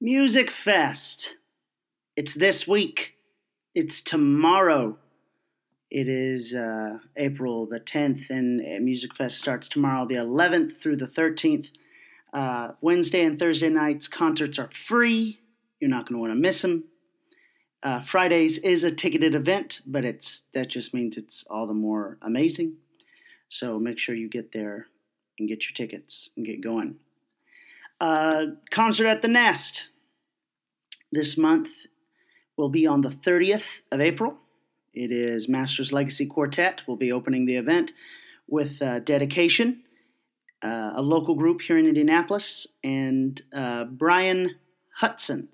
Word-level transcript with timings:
Music 0.00 0.50
Fest. 0.50 1.36
It's 2.16 2.34
this 2.34 2.66
week. 2.66 3.14
It's 3.74 4.00
tomorrow. 4.00 4.98
It 5.90 6.08
is 6.08 6.54
uh, 6.54 6.98
April 7.16 7.66
the 7.66 7.78
10th, 7.78 8.28
and 8.28 8.60
uh, 8.60 8.80
Music 8.80 9.14
Fest 9.14 9.38
starts 9.38 9.68
tomorrow, 9.68 10.06
the 10.06 10.16
11th 10.16 10.80
through 10.80 10.96
the 10.96 11.06
13th. 11.06 11.68
Uh, 12.32 12.72
Wednesday 12.80 13.24
and 13.24 13.38
Thursday 13.38 13.68
nights 13.68 14.08
concerts 14.08 14.58
are 14.58 14.70
free. 14.74 15.38
You're 15.78 15.90
not 15.90 16.08
going 16.08 16.16
to 16.16 16.20
want 16.20 16.32
to 16.32 16.40
miss 16.40 16.62
them. 16.62 16.84
Uh, 17.82 18.02
Fridays 18.02 18.58
is 18.58 18.82
a 18.82 18.90
ticketed 18.90 19.34
event, 19.34 19.80
but 19.86 20.04
it's 20.04 20.44
that 20.54 20.68
just 20.68 20.92
means 20.92 21.16
it's 21.16 21.44
all 21.48 21.66
the 21.66 21.74
more 21.74 22.18
amazing. 22.22 22.74
So 23.48 23.78
make 23.78 23.98
sure 23.98 24.14
you 24.14 24.28
get 24.28 24.52
there 24.52 24.88
and 25.38 25.48
get 25.48 25.64
your 25.64 25.74
tickets 25.74 26.30
and 26.36 26.44
get 26.44 26.62
going. 26.62 26.96
Uh, 28.00 28.46
concert 28.70 29.06
at 29.06 29.22
the 29.22 29.28
Nest 29.28 29.88
this 31.12 31.36
month 31.36 31.68
will 32.56 32.68
be 32.68 32.86
on 32.86 33.00
the 33.00 33.10
30th 33.10 33.80
of 33.92 34.00
April. 34.00 34.36
It 34.92 35.10
is 35.10 35.48
Masters 35.48 35.92
Legacy 35.92 36.26
Quartet. 36.26 36.82
will 36.86 36.96
be 36.96 37.12
opening 37.12 37.46
the 37.46 37.56
event 37.56 37.92
with 38.48 38.80
uh, 38.82 39.00
dedication, 39.00 39.82
uh, 40.62 40.92
a 40.96 41.02
local 41.02 41.34
group 41.34 41.62
here 41.62 41.78
in 41.78 41.86
Indianapolis, 41.86 42.66
and 42.82 43.40
uh, 43.52 43.84
Brian 43.84 44.56
Hudson, 44.96 45.48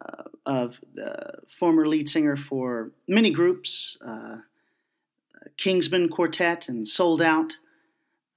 uh, 0.00 0.24
of 0.44 0.80
the 0.94 1.40
former 1.58 1.88
lead 1.88 2.08
singer 2.08 2.36
for 2.36 2.92
many 3.08 3.30
groups, 3.30 3.96
uh, 4.06 4.36
Kingsmen 5.58 6.10
Quartet 6.10 6.68
and 6.68 6.86
Sold 6.86 7.22
Out 7.22 7.56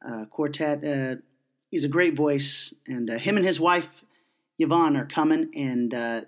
uh, 0.08 0.26
Quartet. 0.26 1.20
He's 1.70 1.84
a 1.84 1.90
great 1.90 2.16
voice, 2.16 2.74
and 2.88 3.10
him 3.10 3.38
and 3.38 3.46
his 3.46 3.60
wife 3.60 3.90
Yvonne 4.60 4.98
are 4.98 5.06
coming, 5.06 5.50
and 5.56 5.94
uh, 5.94 6.22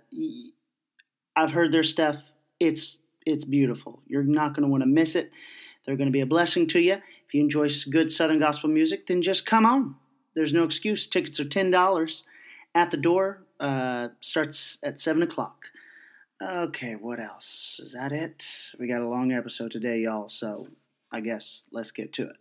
I've 1.35 1.51
heard 1.51 1.71
their 1.71 1.83
stuff. 1.83 2.17
It's 2.59 2.99
it's 3.25 3.45
beautiful. 3.45 4.01
You're 4.07 4.23
not 4.23 4.55
going 4.55 4.63
to 4.63 4.69
want 4.69 4.81
to 4.83 4.87
miss 4.87 5.15
it. 5.15 5.31
They're 5.85 5.97
going 5.97 6.07
to 6.07 6.13
be 6.13 6.21
a 6.21 6.25
blessing 6.25 6.67
to 6.67 6.79
you. 6.79 6.93
If 6.93 7.33
you 7.33 7.41
enjoy 7.41 7.69
good 7.89 8.11
Southern 8.11 8.39
gospel 8.39 8.69
music, 8.69 9.05
then 9.05 9.21
just 9.21 9.45
come 9.45 9.65
on. 9.65 9.95
There's 10.33 10.53
no 10.53 10.63
excuse. 10.63 11.07
Tickets 11.07 11.39
are 11.39 11.45
ten 11.45 11.71
dollars 11.71 12.23
at 12.73 12.91
the 12.91 12.97
door. 12.97 13.43
Uh, 13.59 14.09
starts 14.21 14.77
at 14.83 15.01
seven 15.01 15.21
o'clock. 15.21 15.65
Okay, 16.41 16.93
what 16.95 17.19
else? 17.19 17.79
Is 17.83 17.93
that 17.93 18.11
it? 18.11 18.45
We 18.79 18.87
got 18.87 19.01
a 19.01 19.07
long 19.07 19.31
episode 19.31 19.71
today, 19.71 19.99
y'all. 19.99 20.29
So 20.29 20.67
I 21.11 21.19
guess 21.19 21.63
let's 21.71 21.91
get 21.91 22.13
to 22.13 22.29
it. 22.29 22.37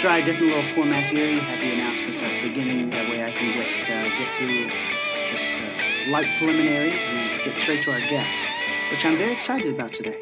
Try 0.00 0.18
a 0.18 0.24
different 0.24 0.54
little 0.54 0.74
format 0.76 1.02
here. 1.10 1.28
You 1.28 1.40
have 1.40 1.58
the 1.58 1.72
announcements 1.72 2.22
at 2.22 2.30
the 2.30 2.48
beginning. 2.48 2.90
That 2.90 3.10
way 3.10 3.24
I 3.24 3.32
can 3.32 3.52
just 3.60 3.82
uh, 3.82 4.08
get 4.14 4.30
through 4.38 4.70
just 5.32 5.50
uh, 5.58 6.10
light 6.12 6.28
preliminaries 6.38 6.94
and 6.94 7.42
get 7.44 7.58
straight 7.58 7.82
to 7.82 7.90
our 7.90 7.98
guest, 7.98 8.38
which 8.92 9.04
I'm 9.04 9.18
very 9.18 9.34
excited 9.34 9.74
about 9.74 9.92
today. 9.92 10.16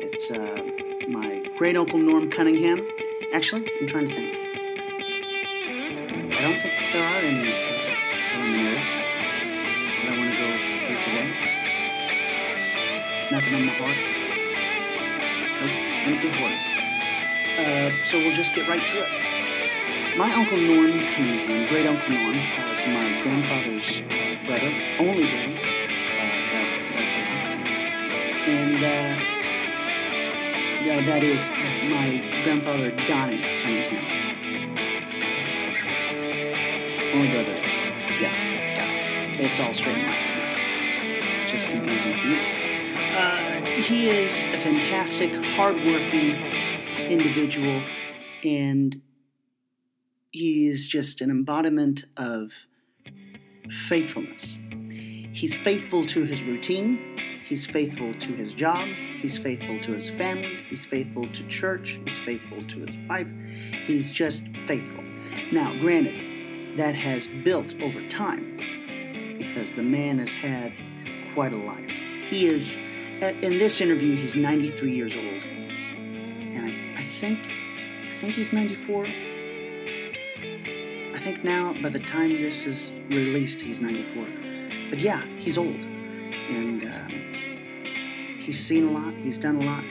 It's 0.00 0.30
uh, 0.30 0.62
my 1.08 1.42
great 1.56 1.78
uncle 1.78 1.98
Norm 1.98 2.30
Cunningham. 2.30 2.86
Actually, 3.32 3.72
I'm 3.80 3.88
trying 3.88 4.08
to 4.08 4.14
think. 4.14 4.36
I 6.36 6.40
don't 6.42 6.60
think 6.60 6.74
there 6.92 7.02
are 7.02 7.20
any 7.24 7.48
uh, 7.48 7.96
preliminaries 8.34 8.84
that 9.96 10.12
I 10.12 10.18
want 10.18 10.28
to 10.28 10.36
go 10.36 10.48
through 10.84 11.00
today. 11.08 11.28
Nothing 13.32 13.54
on 13.54 13.64
my 13.64 13.72
heart. 13.80 13.96
Nope, 15.62 15.72
empty 16.04 16.28
heart. 16.38 16.85
Uh, 17.58 17.90
so 18.04 18.18
we'll 18.18 18.34
just 18.36 18.54
get 18.54 18.68
right 18.68 18.80
to 18.80 18.98
it. 19.02 19.08
My 20.18 20.32
uncle 20.34 20.58
Norm 20.58 20.90
Cunningham, 20.92 21.68
great 21.68 21.86
uncle 21.86 22.10
Norm, 22.10 22.36
was 22.68 22.86
my 22.86 23.22
grandfather's 23.22 24.02
uh, 24.10 24.46
brother, 24.46 24.72
only 24.98 25.24
brother. 25.28 25.58
Uh, 25.58 26.36
And 28.46 28.76
uh, 28.76 29.16
yeah, 30.84 31.04
that 31.04 31.22
is 31.24 31.40
my 31.90 32.22
grandfather 32.44 32.90
Donnie 33.08 33.42
Cunningham. 33.42 34.04
Only 37.14 37.30
brother 37.32 37.56
is. 37.56 37.72
Yeah, 38.20 38.32
yeah. 38.32 39.50
It's 39.50 39.58
all 39.60 39.74
straight 39.74 39.96
in 39.98 40.04
my 40.06 40.12
head. 40.12 41.24
It's 41.24 41.50
just 41.50 41.66
confusing 41.66 42.16
to 42.16 42.24
me. 42.24 42.38
Uh, 43.16 43.82
he 43.82 44.08
is 44.10 44.32
a 44.54 44.60
fantastic, 44.62 45.32
hardworking, 45.56 46.36
individual, 47.06 47.82
and 48.44 49.00
he's 50.30 50.86
just 50.86 51.20
an 51.20 51.30
embodiment 51.30 52.04
of 52.16 52.50
faithfulness. 53.88 54.58
He's 55.32 55.54
faithful 55.56 56.06
to 56.06 56.24
his 56.24 56.42
routine, 56.42 57.18
he's 57.46 57.66
faithful 57.66 58.14
to 58.14 58.32
his 58.34 58.54
job, 58.54 58.88
he's 59.20 59.36
faithful 59.38 59.80
to 59.80 59.92
his 59.92 60.10
family, 60.10 60.64
he's 60.68 60.84
faithful 60.84 61.30
to 61.32 61.46
church, 61.48 61.98
he's 62.04 62.18
faithful 62.20 62.66
to 62.66 62.86
his 62.86 63.08
wife, 63.08 63.28
he's 63.86 64.10
just 64.10 64.44
faithful. 64.66 65.04
Now, 65.52 65.78
granted, 65.80 66.78
that 66.78 66.94
has 66.94 67.26
built 67.44 67.74
over 67.80 68.06
time 68.08 68.56
because 69.38 69.74
the 69.74 69.82
man 69.82 70.18
has 70.18 70.32
had 70.34 70.72
quite 71.34 71.52
a 71.52 71.56
life. 71.56 71.90
He 72.28 72.46
is, 72.46 72.76
in 72.76 73.58
this 73.58 73.80
interview, 73.80 74.16
he's 74.16 74.34
93 74.34 74.94
years 74.94 75.14
old 75.14 75.42
think 77.20 77.38
I 77.38 78.20
think 78.20 78.34
he's 78.34 78.52
94. 78.52 79.06
I 81.14 81.20
think 81.22 81.44
now 81.44 81.74
by 81.82 81.90
the 81.90 81.98
time 81.98 82.40
this 82.40 82.64
is 82.64 82.90
released, 83.10 83.60
he's 83.60 83.80
94. 83.80 84.26
But 84.90 85.00
yeah, 85.00 85.24
he's 85.38 85.58
old, 85.58 85.74
and 85.74 86.82
um, 86.84 88.38
he's 88.40 88.64
seen 88.64 88.88
a 88.88 88.90
lot. 88.90 89.12
He's 89.14 89.38
done 89.38 89.56
a 89.56 89.64
lot. 89.64 89.84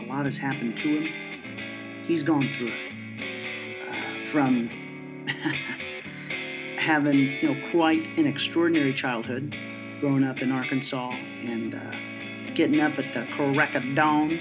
A 0.00 0.04
lot 0.08 0.24
has 0.24 0.36
happened 0.36 0.76
to 0.78 0.82
him. 0.82 2.04
He's 2.04 2.22
gone 2.22 2.48
through 2.56 2.72
it 2.72 3.88
uh, 3.88 4.32
from 4.32 4.68
having 6.78 7.18
you 7.18 7.54
know 7.54 7.70
quite 7.70 8.04
an 8.18 8.26
extraordinary 8.26 8.94
childhood, 8.94 9.54
growing 10.00 10.24
up 10.24 10.38
in 10.38 10.50
Arkansas 10.50 11.10
and 11.10 11.74
uh, 11.74 12.54
getting 12.54 12.80
up 12.80 12.98
at 12.98 13.14
the 13.14 13.26
crack 13.36 13.74
of 13.74 13.82
dawn 13.94 14.40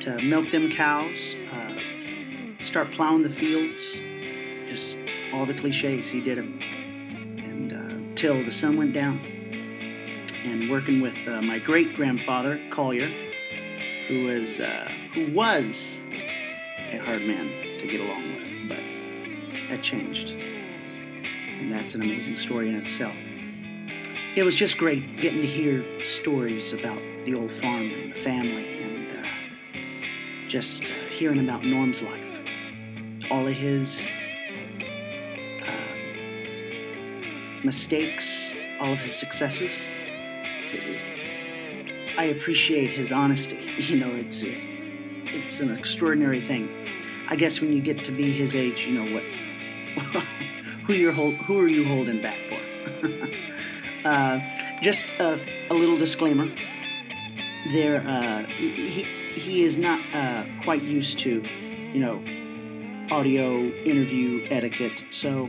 to 0.00 0.20
milk 0.22 0.50
them 0.50 0.70
cows, 0.70 1.36
uh, 1.52 1.74
start 2.60 2.90
plowing 2.92 3.22
the 3.22 3.30
fields, 3.30 3.98
just 4.68 4.96
all 5.32 5.46
the 5.46 5.54
cliches, 5.54 6.08
he 6.08 6.20
did 6.20 6.38
them. 6.38 6.60
And 7.38 7.72
uh, 7.72 8.14
till 8.14 8.44
the 8.44 8.52
sun 8.52 8.76
went 8.76 8.94
down. 8.94 9.18
And 10.44 10.70
working 10.70 11.00
with 11.00 11.16
uh, 11.26 11.42
my 11.42 11.58
great 11.58 11.94
grandfather, 11.96 12.60
Collier, 12.70 13.08
who 14.08 14.24
was, 14.24 14.60
uh, 14.60 14.88
who 15.14 15.32
was 15.32 15.98
a 16.92 16.98
hard 17.04 17.22
man 17.22 17.78
to 17.78 17.86
get 17.86 18.00
along 18.00 18.34
with, 18.34 18.68
but 18.68 19.68
that 19.68 19.82
changed. 19.82 20.30
And 20.30 21.72
that's 21.72 21.94
an 21.94 22.02
amazing 22.02 22.36
story 22.38 22.68
in 22.68 22.76
itself. 22.76 23.14
It 24.36 24.44
was 24.44 24.54
just 24.54 24.78
great 24.78 25.20
getting 25.20 25.42
to 25.42 25.48
hear 25.48 25.84
stories 26.04 26.72
about 26.72 27.00
the 27.24 27.34
old 27.34 27.50
farm 27.52 27.90
and 27.90 28.12
the 28.12 28.22
family 28.22 28.77
just 30.48 30.84
uh, 30.84 31.08
hearing 31.10 31.40
about 31.40 31.62
Norm's 31.64 32.00
life, 32.02 32.24
all 33.30 33.46
of 33.46 33.54
his 33.54 34.00
um, 35.62 35.98
mistakes, 37.64 38.54
all 38.80 38.94
of 38.94 38.98
his 38.98 39.14
successes. 39.14 39.72
I 42.16 42.24
appreciate 42.24 42.90
his 42.90 43.12
honesty. 43.12 43.64
You 43.78 43.96
know, 43.96 44.10
it's 44.10 44.42
it's 44.44 45.60
an 45.60 45.70
extraordinary 45.70 46.44
thing. 46.46 46.68
I 47.28 47.36
guess 47.36 47.60
when 47.60 47.72
you 47.72 47.80
get 47.80 48.04
to 48.06 48.12
be 48.12 48.32
his 48.32 48.56
age, 48.56 48.84
you 48.84 48.92
know 48.92 49.14
what 49.14 49.22
who 50.86 50.94
you're 50.94 51.12
hold, 51.12 51.36
who 51.36 51.60
are 51.60 51.68
you 51.68 51.86
holding 51.86 52.20
back 52.20 52.38
for? 52.48 52.58
Uh, 54.04 54.38
just 54.80 55.06
a, 55.18 55.38
a 55.70 55.74
little 55.74 55.98
disclaimer. 55.98 56.46
There, 57.72 58.00
uh, 58.06 58.46
he, 58.46 59.04
he 59.38 59.64
is 59.64 59.78
not 59.78 60.00
uh, 60.14 60.44
quite 60.64 60.82
used 60.82 61.18
to, 61.20 61.42
you 61.42 62.00
know, 62.00 62.22
audio 63.14 63.60
interview 63.60 64.46
etiquette. 64.50 65.04
So, 65.10 65.48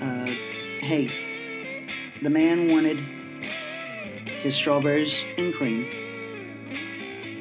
uh, 0.00 0.26
hey, 0.80 1.10
the 2.22 2.30
man 2.30 2.70
wanted 2.70 3.00
his 4.42 4.54
strawberries 4.54 5.24
and 5.36 5.54
cream, 5.54 5.84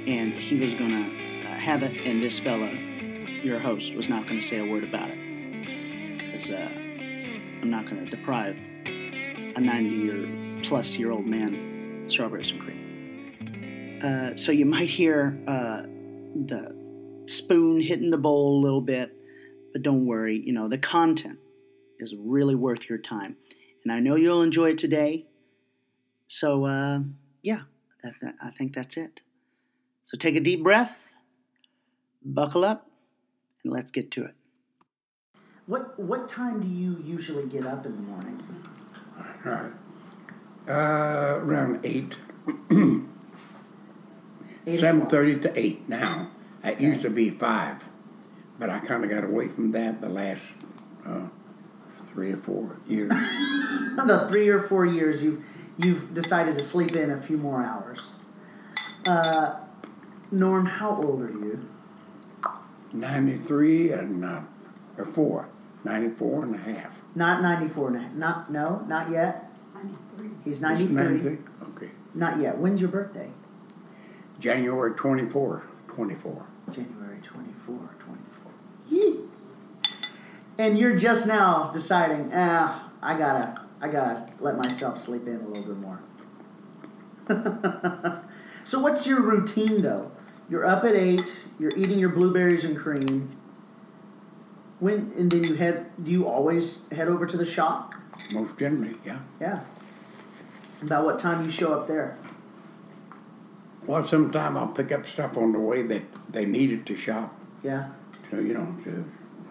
and 0.08 0.34
he 0.34 0.58
was 0.58 0.74
gonna 0.74 1.08
uh, 1.48 1.60
have 1.60 1.84
it. 1.84 1.96
And 2.06 2.24
this 2.24 2.40
fella, 2.40 2.72
your 3.44 3.60
host, 3.60 3.94
was 3.94 4.10
not 4.10 4.28
gonna 4.28 4.42
say 4.42 4.60
a 4.60 4.66
word 4.66 4.84
about 4.84 5.10
it 5.10 5.18
because 6.18 6.50
uh, 6.50 6.70
I'm 7.62 7.70
not 7.70 7.86
gonna 7.86 8.10
deprive 8.10 8.56
a 8.86 9.60
90 9.60 9.90
year 9.90 10.64
plus 10.64 10.98
year 10.98 11.12
old 11.12 11.26
man 11.26 12.06
strawberries 12.08 12.52
and 12.52 12.62
cream. 12.62 12.81
Uh, 14.02 14.36
so 14.36 14.52
you 14.52 14.66
might 14.66 14.90
hear 14.90 15.40
uh, 15.48 15.84
the 16.48 16.76
spoon 17.28 17.82
hitting 17.82 18.10
the 18.10 18.18
bowl 18.18 18.60
a 18.60 18.62
little 18.62 18.82
bit, 18.82 19.16
but 19.74 19.84
don't 19.84 20.06
worry. 20.06 20.42
You 20.44 20.54
know, 20.54 20.68
the 20.68 20.78
content 20.78 21.40
is 22.00 22.16
really 22.18 22.56
worth 22.56 22.90
your 22.90 22.98
time. 22.98 23.38
And 23.84 23.92
I 23.92 24.00
know 24.00 24.16
you'll 24.16 24.42
enjoy 24.42 24.72
it 24.72 24.78
today. 24.78 25.28
So, 26.28 26.66
uh, 26.66 27.00
yeah, 27.44 27.62
that, 28.04 28.14
that, 28.22 28.36
I 28.42 28.52
think 28.52 28.74
that's 28.74 28.98
it. 28.98 29.22
So 30.04 30.18
take 30.18 30.36
a 30.36 30.40
deep 30.40 30.64
breath, 30.64 30.98
buckle 32.24 32.66
up, 32.66 32.90
and 33.64 33.72
let's 33.72 33.92
get 33.92 34.12
to 34.12 34.26
it. 34.26 34.36
What, 35.68 35.98
what 36.00 36.28
time 36.28 36.60
do 36.60 36.68
you 36.68 37.02
usually 37.06 37.46
get 37.46 37.66
up 37.66 37.86
in 37.86 37.96
the 37.96 38.02
morning? 38.02 38.42
All 39.46 39.52
right. 39.52 39.72
Uh, 40.68 41.40
around 41.40 41.86
8. 41.86 42.18
Seven 44.66 44.98
o'clock. 44.98 45.12
thirty 45.12 45.40
to 45.40 45.60
eight 45.60 45.90
now. 45.90 46.30
It 46.64 46.80
used 46.80 47.02
to 47.02 47.10
be 47.10 47.30
five, 47.30 47.88
but 48.60 48.70
I 48.70 48.80
kind 48.80 49.04
of 49.04 49.10
got 49.10 49.24
away 49.24 49.48
from 49.48 49.72
that 49.72 50.02
the 50.02 50.10
last 50.10 50.44
uh, 51.06 51.28
three 52.04 52.32
or 52.32 52.38
four 52.38 52.78
years. 52.88 53.10
the 53.96 54.28
three 54.30 54.50
or 54.50 54.62
four 54.62 54.86
years 54.86 55.24
you've 55.24 55.44
you've 55.78 56.14
decided 56.14 56.56
to 56.56 56.62
sleep 56.62 56.96
in 56.96 57.10
a 57.10 57.20
few 57.20 57.38
more 57.38 57.64
hours. 57.64 58.10
Uh, 59.08 59.60
Norm, 60.32 60.66
how 60.66 60.96
old 60.96 61.22
are 61.22 61.30
you? 61.30 61.68
Ninety-three 62.94 63.92
and 63.92 64.24
uh, 64.24 64.42
or 64.98 65.06
four. 65.06 65.50
94 65.84 66.46
and 66.46 66.56
a 66.56 66.58
half. 66.60 67.02
Not 67.16 67.42
94 67.42 67.88
and 67.88 67.96
a 67.96 68.00
half. 68.02 68.14
Not 68.14 68.52
no, 68.52 68.86
not 68.88 69.10
yet. 69.10 69.52
93. 69.74 70.30
He's 70.46 70.62
93. 70.62 70.94
93? 70.94 71.38
Okay. 71.76 71.90
Not 72.14 72.40
yet. 72.40 72.58
When's 72.58 72.80
your 72.82 72.92
birthday? 72.92 73.30
January 74.42 74.94
24, 74.96 75.64
24. 75.88 76.48
January 76.72 77.20
24, 77.22 77.76
24. 78.00 78.52
Yee. 78.90 79.20
And 80.58 80.80
you're 80.80 80.98
just 80.98 81.28
now 81.28 81.70
deciding, 81.72 82.32
ah, 82.34 82.90
I 83.04 83.18
gotta, 83.18 83.62
I 83.80 83.88
gotta 83.88 84.28
let 84.40 84.58
myself 84.58 84.98
sleep 84.98 85.28
in 85.28 85.36
a 85.36 85.48
little 85.48 85.64
bit 85.64 85.78
more. 85.78 86.00
so 88.64 88.80
what's 88.80 89.06
your 89.06 89.22
routine 89.22 89.84
though? 89.84 90.12
You're 90.50 90.66
up 90.66 90.84
at 90.86 90.96
eight. 90.96 91.40
You're 91.60 91.72
eating 91.78 92.00
your 92.00 92.10
blueberries 92.10 92.64
and 92.64 92.76
cream. 92.76 93.38
When 94.80 95.14
and 95.16 95.30
then 95.30 95.44
you 95.44 95.54
head? 95.54 95.92
Do 96.04 96.12
you 96.12 96.28
always 96.28 96.80
head 96.92 97.08
over 97.08 97.28
to 97.28 97.38
the 97.38 97.46
shop? 97.46 97.94
Most 98.32 98.58
generally, 98.58 98.96
yeah. 99.06 99.20
Yeah. 99.40 99.60
About 100.82 101.06
what 101.06 101.20
time 101.20 101.46
you 101.46 101.52
show 101.52 101.80
up 101.80 101.88
there? 101.88 102.18
Well, 103.86 104.04
sometime 104.04 104.58
I'll 104.58 104.68
pick 104.68 104.92
up 104.92 105.06
stuff 105.06 105.38
on 105.38 105.54
the 105.54 105.60
way 105.60 105.82
that 105.84 106.04
they 106.32 106.46
needed 106.46 106.86
to 106.88 106.96
shop. 106.96 107.36
Yeah. 107.64 107.90
So, 108.30 108.38
you 108.40 108.54
know, 108.54 108.76
to, 108.84 109.06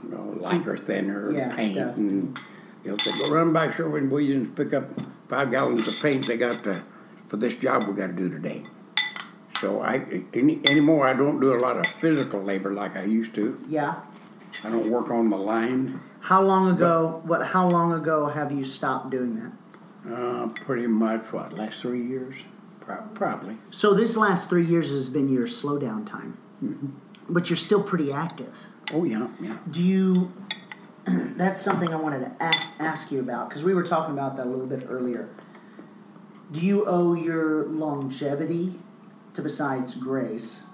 you 0.04 0.08
know, 0.10 0.34
lacquer 0.40 0.76
thinner, 0.76 1.32
Yeah, 1.32 1.54
paint, 1.54 1.74
stuff. 1.74 1.96
and 1.96 2.38
they'll 2.84 2.98
say, 2.98 3.10
go 3.22 3.34
run 3.34 3.52
by 3.52 3.70
Sherwin 3.70 4.08
Williams, 4.10 4.54
pick 4.54 4.72
up 4.72 4.84
five 5.28 5.50
gallons 5.50 5.86
of 5.88 5.96
paint 6.00 6.26
they 6.26 6.36
got 6.36 6.62
to, 6.64 6.82
for 7.28 7.36
this 7.36 7.54
job 7.56 7.86
we 7.86 7.94
got 7.94 8.08
to 8.08 8.12
do 8.12 8.28
today. 8.28 8.62
So 9.60 9.82
I 9.82 10.22
any 10.32 10.58
anymore 10.66 11.06
I 11.06 11.12
don't 11.12 11.38
do 11.38 11.52
a 11.54 11.60
lot 11.60 11.76
of 11.76 11.86
physical 11.86 12.40
labor 12.42 12.72
like 12.72 12.96
I 12.96 13.02
used 13.04 13.34
to. 13.34 13.58
Yeah. 13.68 13.96
I 14.64 14.70
don't 14.70 14.90
work 14.90 15.10
on 15.10 15.28
the 15.28 15.36
line. 15.36 16.00
How 16.20 16.42
long 16.42 16.70
ago? 16.70 17.20
What? 17.24 17.44
How 17.44 17.68
long 17.68 17.92
ago 17.92 18.26
have 18.26 18.52
you 18.52 18.64
stopped 18.64 19.10
doing 19.10 19.36
that? 19.36 20.14
Uh, 20.14 20.46
pretty 20.48 20.86
much 20.86 21.30
what 21.32 21.52
last 21.52 21.82
three 21.82 22.02
years, 22.06 22.36
probably. 23.14 23.56
So 23.70 23.94
this 23.94 24.16
last 24.16 24.48
three 24.48 24.64
years 24.64 24.88
has 24.90 25.08
been 25.08 25.28
your 25.28 25.46
slow 25.46 25.78
down 25.78 26.04
time, 26.04 26.36
Mm-hmm. 26.62 26.88
but 27.28 27.48
you're 27.48 27.56
still 27.56 27.82
pretty 27.82 28.12
active. 28.12 28.54
Oh 28.92 29.04
yeah, 29.04 29.28
yeah. 29.40 29.56
Do 29.70 29.82
you? 29.82 30.32
That's 31.06 31.60
something 31.60 31.88
I 31.92 31.96
wanted 31.96 32.20
to 32.20 32.32
a- 32.44 32.82
ask 32.82 33.10
you 33.10 33.20
about 33.20 33.48
because 33.48 33.64
we 33.64 33.72
were 33.74 33.82
talking 33.84 34.12
about 34.12 34.36
that 34.36 34.46
a 34.46 34.50
little 34.50 34.66
bit 34.66 34.86
earlier. 34.88 35.28
Do 36.52 36.60
you 36.60 36.84
owe 36.86 37.14
your 37.14 37.64
longevity 37.66 38.74
to 39.34 39.42
besides 39.42 39.94
grace 39.94 40.64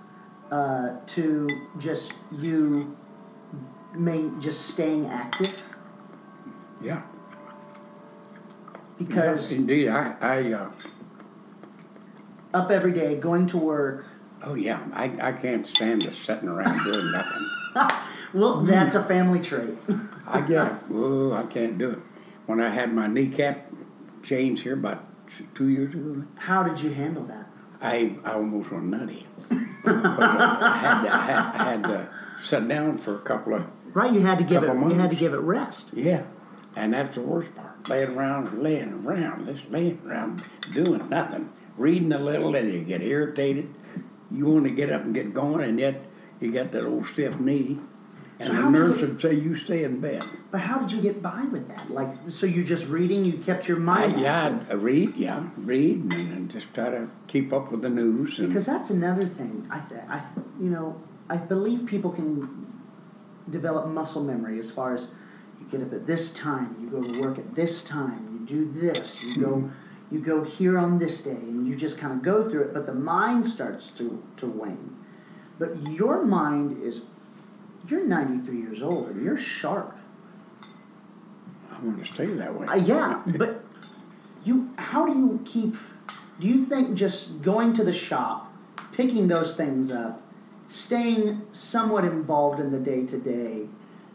uh, 0.50 0.96
to 1.06 1.46
just 1.78 2.12
you 2.32 2.96
main 3.94 4.40
just 4.40 4.66
staying 4.70 5.06
active? 5.06 5.54
Yeah. 6.82 7.02
Because 8.98 9.52
Yeah, 9.52 9.58
indeed, 9.58 9.88
I, 9.88 10.14
I, 10.20 10.52
uh, 10.52 10.70
up 12.56 12.70
every 12.70 12.92
day, 12.92 13.16
going 13.16 13.46
to 13.48 13.58
work. 13.58 14.06
oh 14.44 14.54
yeah, 14.54 14.80
I, 14.92 15.04
I 15.22 15.32
can't 15.32 15.66
stand 15.66 16.02
just 16.02 16.22
sitting 16.22 16.48
around 16.48 16.82
doing 16.84 17.12
nothing. 17.12 17.50
Well, 18.34 18.60
that's 18.62 18.94
a 18.96 19.02
family 19.02 19.40
trait. 19.40 19.78
I 20.26 20.40
get, 20.42 20.70
oh, 20.92 21.32
I 21.32 21.44
can't 21.44 21.78
do 21.78 21.90
it. 21.90 21.98
When 22.44 22.60
I 22.60 22.68
had 22.68 22.92
my 22.92 23.06
kneecap 23.06 23.70
changed 24.22 24.64
here 24.64 24.74
about 24.74 25.04
two 25.54 25.68
years 25.68 25.94
ago, 25.94 26.24
How 26.36 26.62
did 26.62 26.82
you 26.82 26.90
handle 26.92 27.22
that? 27.24 27.46
I, 27.80 28.16
I 28.24 28.32
almost 28.32 28.72
went 28.72 28.86
nutty. 28.86 29.26
I, 29.50 30.78
had 30.82 31.02
to, 31.02 31.14
I 31.14 31.18
had, 31.18 31.54
I 31.54 31.64
had 31.70 31.82
to 31.84 32.08
sit 32.38 32.68
down 32.68 32.98
for 32.98 33.14
a 33.14 33.20
couple 33.20 33.54
of, 33.54 33.66
Right, 33.94 34.12
you 34.12 34.20
had 34.20 34.38
to 34.38 34.44
give 34.44 34.62
it. 34.64 34.66
Couple 34.66 34.90
You 34.90 34.98
had 34.98 35.10
to 35.10 35.16
give 35.16 35.32
it 35.32 35.38
rest. 35.40 35.92
yeah. 35.94 36.24
And 36.74 36.92
that's 36.92 37.14
the 37.14 37.22
worst 37.22 37.54
part. 37.54 37.88
Laying 37.88 38.16
around, 38.18 38.62
laying 38.62 38.92
around, 39.06 39.46
just 39.46 39.70
laying 39.70 40.00
around, 40.04 40.42
doing 40.74 41.08
nothing. 41.08 41.48
Reading 41.78 42.12
a 42.12 42.18
little 42.18 42.54
and 42.54 42.72
you 42.72 42.82
get 42.82 43.02
irritated. 43.02 43.72
You 44.30 44.46
want 44.46 44.64
to 44.64 44.70
get 44.70 44.90
up 44.90 45.02
and 45.04 45.14
get 45.14 45.32
going, 45.32 45.62
and 45.68 45.78
yet 45.78 46.04
you 46.40 46.50
got 46.52 46.72
that 46.72 46.84
old 46.84 47.06
stiff 47.06 47.38
knee. 47.38 47.78
And 48.38 48.48
So 48.48 48.54
the 48.54 48.70
nurse 48.70 49.00
you- 49.00 49.08
would 49.08 49.20
say, 49.20 49.34
You 49.34 49.54
stay 49.54 49.84
in 49.84 50.00
bed. 50.00 50.24
But 50.50 50.60
how 50.62 50.78
did 50.78 50.92
you 50.92 51.00
get 51.00 51.22
by 51.22 51.44
with 51.44 51.68
that? 51.68 51.90
Like, 51.90 52.08
so 52.28 52.46
you 52.46 52.64
just 52.64 52.86
reading? 52.88 53.24
You 53.24 53.34
kept 53.34 53.68
your 53.68 53.78
mind? 53.78 54.16
I, 54.16 54.20
yeah? 54.20 54.58
I 54.68 54.74
read, 54.74 55.16
yeah, 55.16 55.44
read, 55.56 55.96
and, 55.96 56.12
and 56.12 56.50
just 56.50 56.72
try 56.74 56.90
to 56.90 57.08
keep 57.28 57.52
up 57.52 57.70
with 57.70 57.82
the 57.82 57.88
news. 57.88 58.38
And, 58.38 58.48
Because 58.48 58.66
that's 58.66 58.90
another 58.90 59.24
thing. 59.24 59.66
I, 59.70 59.78
th- 59.80 60.02
I, 60.08 60.18
th- 60.18 60.46
you 60.60 60.70
know, 60.70 61.00
I 61.28 61.36
believe 61.36 61.86
people 61.86 62.10
can 62.10 62.66
develop 63.48 63.86
muscle 63.86 64.22
memory 64.24 64.58
as 64.58 64.70
far 64.70 64.94
as 64.94 65.08
you 65.60 65.66
get 65.70 65.86
up 65.86 65.92
at 65.92 66.06
this 66.06 66.32
time, 66.32 66.76
you 66.80 66.88
go 66.90 67.02
to 67.02 67.20
work 67.20 67.38
at 67.38 67.54
this 67.54 67.84
time, 67.84 68.28
you 68.32 68.46
do 68.46 68.70
this, 68.80 69.22
you 69.22 69.36
go, 69.40 69.48
mm-hmm. 69.56 69.68
You 70.10 70.20
go 70.20 70.44
here 70.44 70.78
on 70.78 70.98
this 70.98 71.22
day, 71.22 71.30
and 71.30 71.66
you 71.66 71.74
just 71.74 71.98
kind 71.98 72.12
of 72.12 72.22
go 72.22 72.48
through 72.48 72.62
it. 72.62 72.74
But 72.74 72.86
the 72.86 72.94
mind 72.94 73.46
starts 73.46 73.90
to 73.92 74.22
to 74.36 74.46
wane. 74.46 74.96
But 75.58 75.88
your 75.88 76.24
mind 76.24 76.82
is, 76.82 77.02
you're 77.88 78.04
93 78.04 78.58
years 78.58 78.82
old 78.82 79.08
and 79.08 79.24
you're 79.24 79.36
sharp. 79.36 79.96
I 81.72 81.84
want 81.84 82.04
to 82.04 82.12
stay 82.12 82.26
that 82.26 82.54
way. 82.54 82.66
Uh, 82.66 82.74
yeah, 82.74 83.22
but 83.26 83.62
you, 84.44 84.70
how 84.78 85.06
do 85.06 85.12
you 85.12 85.40
keep? 85.44 85.74
Do 86.40 86.48
you 86.48 86.64
think 86.64 86.94
just 86.94 87.42
going 87.42 87.72
to 87.74 87.84
the 87.84 87.92
shop, 87.92 88.52
picking 88.92 89.28
those 89.28 89.56
things 89.56 89.90
up, 89.90 90.22
staying 90.68 91.42
somewhat 91.52 92.04
involved 92.04 92.60
in 92.60 92.70
the 92.72 92.78
day 92.78 93.06
to 93.06 93.18
day 93.18 93.68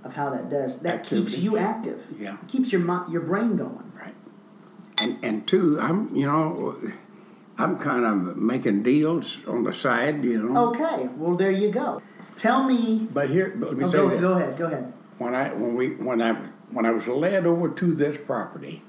of 0.03 0.13
how 0.13 0.29
that 0.31 0.49
does 0.49 0.81
that 0.81 1.03
keeps 1.03 1.37
you 1.37 1.57
active? 1.57 2.03
Yeah. 2.19 2.37
keeps 2.47 2.71
your 2.71 2.81
your 3.09 3.21
brain 3.21 3.57
going. 3.57 3.90
And 5.01 5.17
and 5.23 5.47
two, 5.47 5.79
I'm 5.79 6.15
you 6.15 6.25
know, 6.25 6.75
I'm 7.57 7.77
kind 7.77 8.05
of 8.05 8.37
making 8.37 8.83
deals 8.83 9.39
on 9.47 9.63
the 9.63 9.73
side, 9.73 10.23
you 10.23 10.43
know. 10.47 10.69
Okay, 10.69 11.09
well 11.17 11.35
there 11.35 11.51
you 11.51 11.71
go. 11.71 12.01
Tell 12.37 12.63
me. 12.63 13.07
But 13.13 13.29
here, 13.29 13.53
but 13.55 13.69
let 13.69 13.77
me 13.77 13.85
Oh, 13.85 13.89
say 13.89 13.97
go, 13.97 14.09
this. 14.09 14.21
go 14.21 14.31
ahead. 14.33 14.57
Go 14.57 14.65
ahead. 14.65 14.93
when 15.17 15.35
I 15.35 15.53
when 15.53 15.75
we 15.75 15.95
when 15.95 16.21
I 16.21 16.33
when 16.71 16.85
I 16.85 16.91
was 16.91 17.07
led 17.07 17.45
over 17.45 17.69
to 17.69 17.93
this 17.93 18.17
property, 18.17 18.83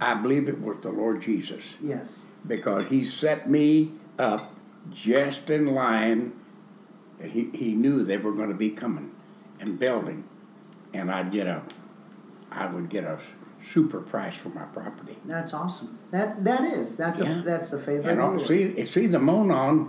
I 0.00 0.14
believe 0.14 0.48
it 0.48 0.60
was 0.60 0.78
the 0.80 0.90
Lord 0.90 1.20
Jesus 1.22 1.76
Yes. 1.82 2.22
because 2.46 2.86
He 2.86 3.04
set 3.04 3.50
me 3.50 3.92
up 4.18 4.54
just 4.90 5.50
in 5.50 5.66
line. 5.74 6.32
He 7.22 7.50
He 7.54 7.74
knew 7.74 8.04
they 8.04 8.16
were 8.18 8.32
going 8.32 8.48
to 8.48 8.54
be 8.54 8.70
coming 8.70 9.10
and 9.60 9.78
building, 9.78 10.24
and 10.94 11.10
I'd 11.10 11.30
get 11.30 11.46
a, 11.46 11.62
I 12.50 12.66
would 12.66 12.88
get 12.88 13.04
a 13.04 13.18
super 13.62 14.00
price 14.00 14.34
for 14.36 14.48
my 14.50 14.64
property. 14.64 15.16
That's 15.24 15.52
awesome. 15.54 15.98
That 16.10 16.44
that 16.44 16.62
is. 16.64 16.96
That's 16.96 17.20
Yeah. 17.20 17.40
a, 17.40 17.42
that's 17.42 17.70
the 17.70 17.78
favorite. 17.78 18.18
And 18.18 18.40
see, 18.40 18.82
see, 18.84 19.06
the 19.06 19.18
Monon 19.18 19.88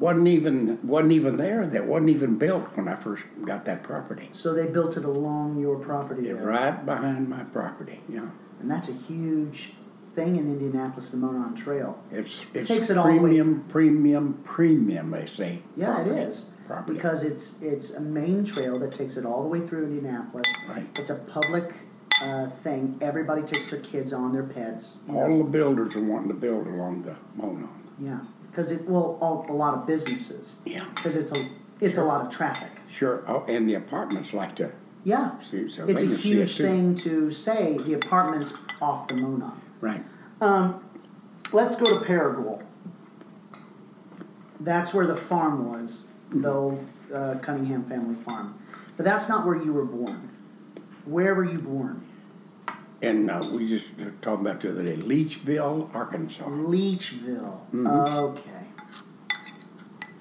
wasn't 0.00 0.28
even 0.28 0.78
wasn't 0.86 1.12
even 1.12 1.36
there. 1.36 1.66
That 1.66 1.86
wasn't 1.86 2.10
even 2.10 2.36
built 2.36 2.76
when 2.76 2.88
I 2.88 2.96
first 2.96 3.24
got 3.44 3.64
that 3.66 3.82
property. 3.82 4.28
So 4.32 4.54
they 4.54 4.66
built 4.66 4.96
it 4.96 5.04
along 5.04 5.60
your 5.60 5.78
property 5.78 6.28
Yeah, 6.28 6.32
right 6.34 6.84
behind 6.84 7.28
my 7.28 7.44
property. 7.44 8.00
Yeah, 8.08 8.28
And 8.60 8.70
that's 8.70 8.88
a 8.88 8.92
huge 8.94 9.72
thing 10.14 10.36
in 10.36 10.46
Indianapolis, 10.46 11.10
the 11.10 11.16
Monon 11.16 11.54
Trail. 11.54 11.98
it's 12.10 12.44
it's 12.52 12.68
Takes 12.68 12.90
it 12.90 12.98
all 12.98 13.04
premium, 13.04 13.64
premium, 13.68 14.40
premium. 14.44 15.10
They 15.10 15.26
say. 15.26 15.62
Yeah, 15.76 15.94
property. 15.94 16.10
it 16.10 16.28
is. 16.28 16.46
Property. 16.66 16.94
Because 16.94 17.22
it's 17.24 17.60
it's 17.62 17.94
a 17.94 18.00
main 18.00 18.44
trail 18.44 18.78
that 18.80 18.92
takes 18.92 19.16
it 19.16 19.24
all 19.24 19.42
the 19.42 19.48
way 19.48 19.60
through 19.66 19.84
Indianapolis. 19.84 20.46
Right. 20.68 20.86
It's 20.98 21.10
a 21.10 21.16
public 21.16 21.74
uh, 22.22 22.50
thing. 22.62 22.96
Everybody 23.00 23.42
takes 23.42 23.70
their 23.70 23.80
kids 23.80 24.12
on, 24.12 24.32
their 24.32 24.42
pets. 24.42 25.00
all 25.08 25.44
the 25.44 25.50
builders 25.50 25.96
are 25.96 26.02
wanting 26.02 26.28
to 26.28 26.34
build 26.34 26.66
along 26.66 27.02
the 27.02 27.16
Monon. 27.36 27.68
Yeah, 27.98 28.20
because 28.50 28.70
it 28.70 28.88
well, 28.88 29.18
all, 29.20 29.46
a 29.48 29.52
lot 29.52 29.74
of 29.74 29.86
businesses. 29.86 30.58
Yeah. 30.64 30.84
Because 30.94 31.16
it's 31.16 31.32
a 31.32 31.46
it's 31.80 31.98
a 31.98 32.04
lot 32.04 32.24
of 32.24 32.30
traffic. 32.30 32.70
Sure. 32.90 33.24
Oh, 33.26 33.44
and 33.48 33.68
the 33.68 33.74
apartments 33.74 34.32
like 34.32 34.54
to 34.56 34.70
Yeah. 35.04 35.40
see. 35.40 35.68
So 35.68 35.86
It's 35.86 36.02
a 36.02 36.06
see 36.06 36.12
it 36.14 36.20
huge 36.20 36.56
thing 36.56 36.94
to 36.96 37.30
say 37.30 37.76
the 37.78 37.94
apartments 37.94 38.54
off 38.80 39.08
the 39.08 39.14
Monon. 39.14 39.52
Right. 39.80 40.04
Um, 40.40 40.84
Let's 41.52 41.76
go 41.76 41.84
to 41.84 42.02
Paragould. 42.06 42.62
That's 44.60 44.94
where 44.94 45.06
the 45.06 45.16
farm 45.16 45.68
was, 45.70 46.06
the 46.30 46.50
old 46.50 46.84
uh, 47.12 47.34
Cunningham 47.42 47.84
family 47.84 48.14
farm. 48.14 48.54
But 48.96 49.04
that's 49.04 49.28
not 49.28 49.44
where 49.46 49.56
you 49.62 49.72
were 49.72 49.84
born. 49.84 50.30
Where 51.04 51.34
were 51.34 51.44
you 51.44 51.58
born? 51.58 52.02
And 53.02 53.30
uh, 53.30 53.44
we 53.52 53.68
just 53.68 53.86
were 53.98 54.12
talking 54.22 54.46
about 54.46 54.60
the 54.60 54.70
other 54.70 54.84
day, 54.84 54.96
Leachville, 54.96 55.92
Arkansas. 55.92 56.44
Leachville. 56.44 57.58
Mm-hmm. 57.72 57.86
Okay. 57.86 58.42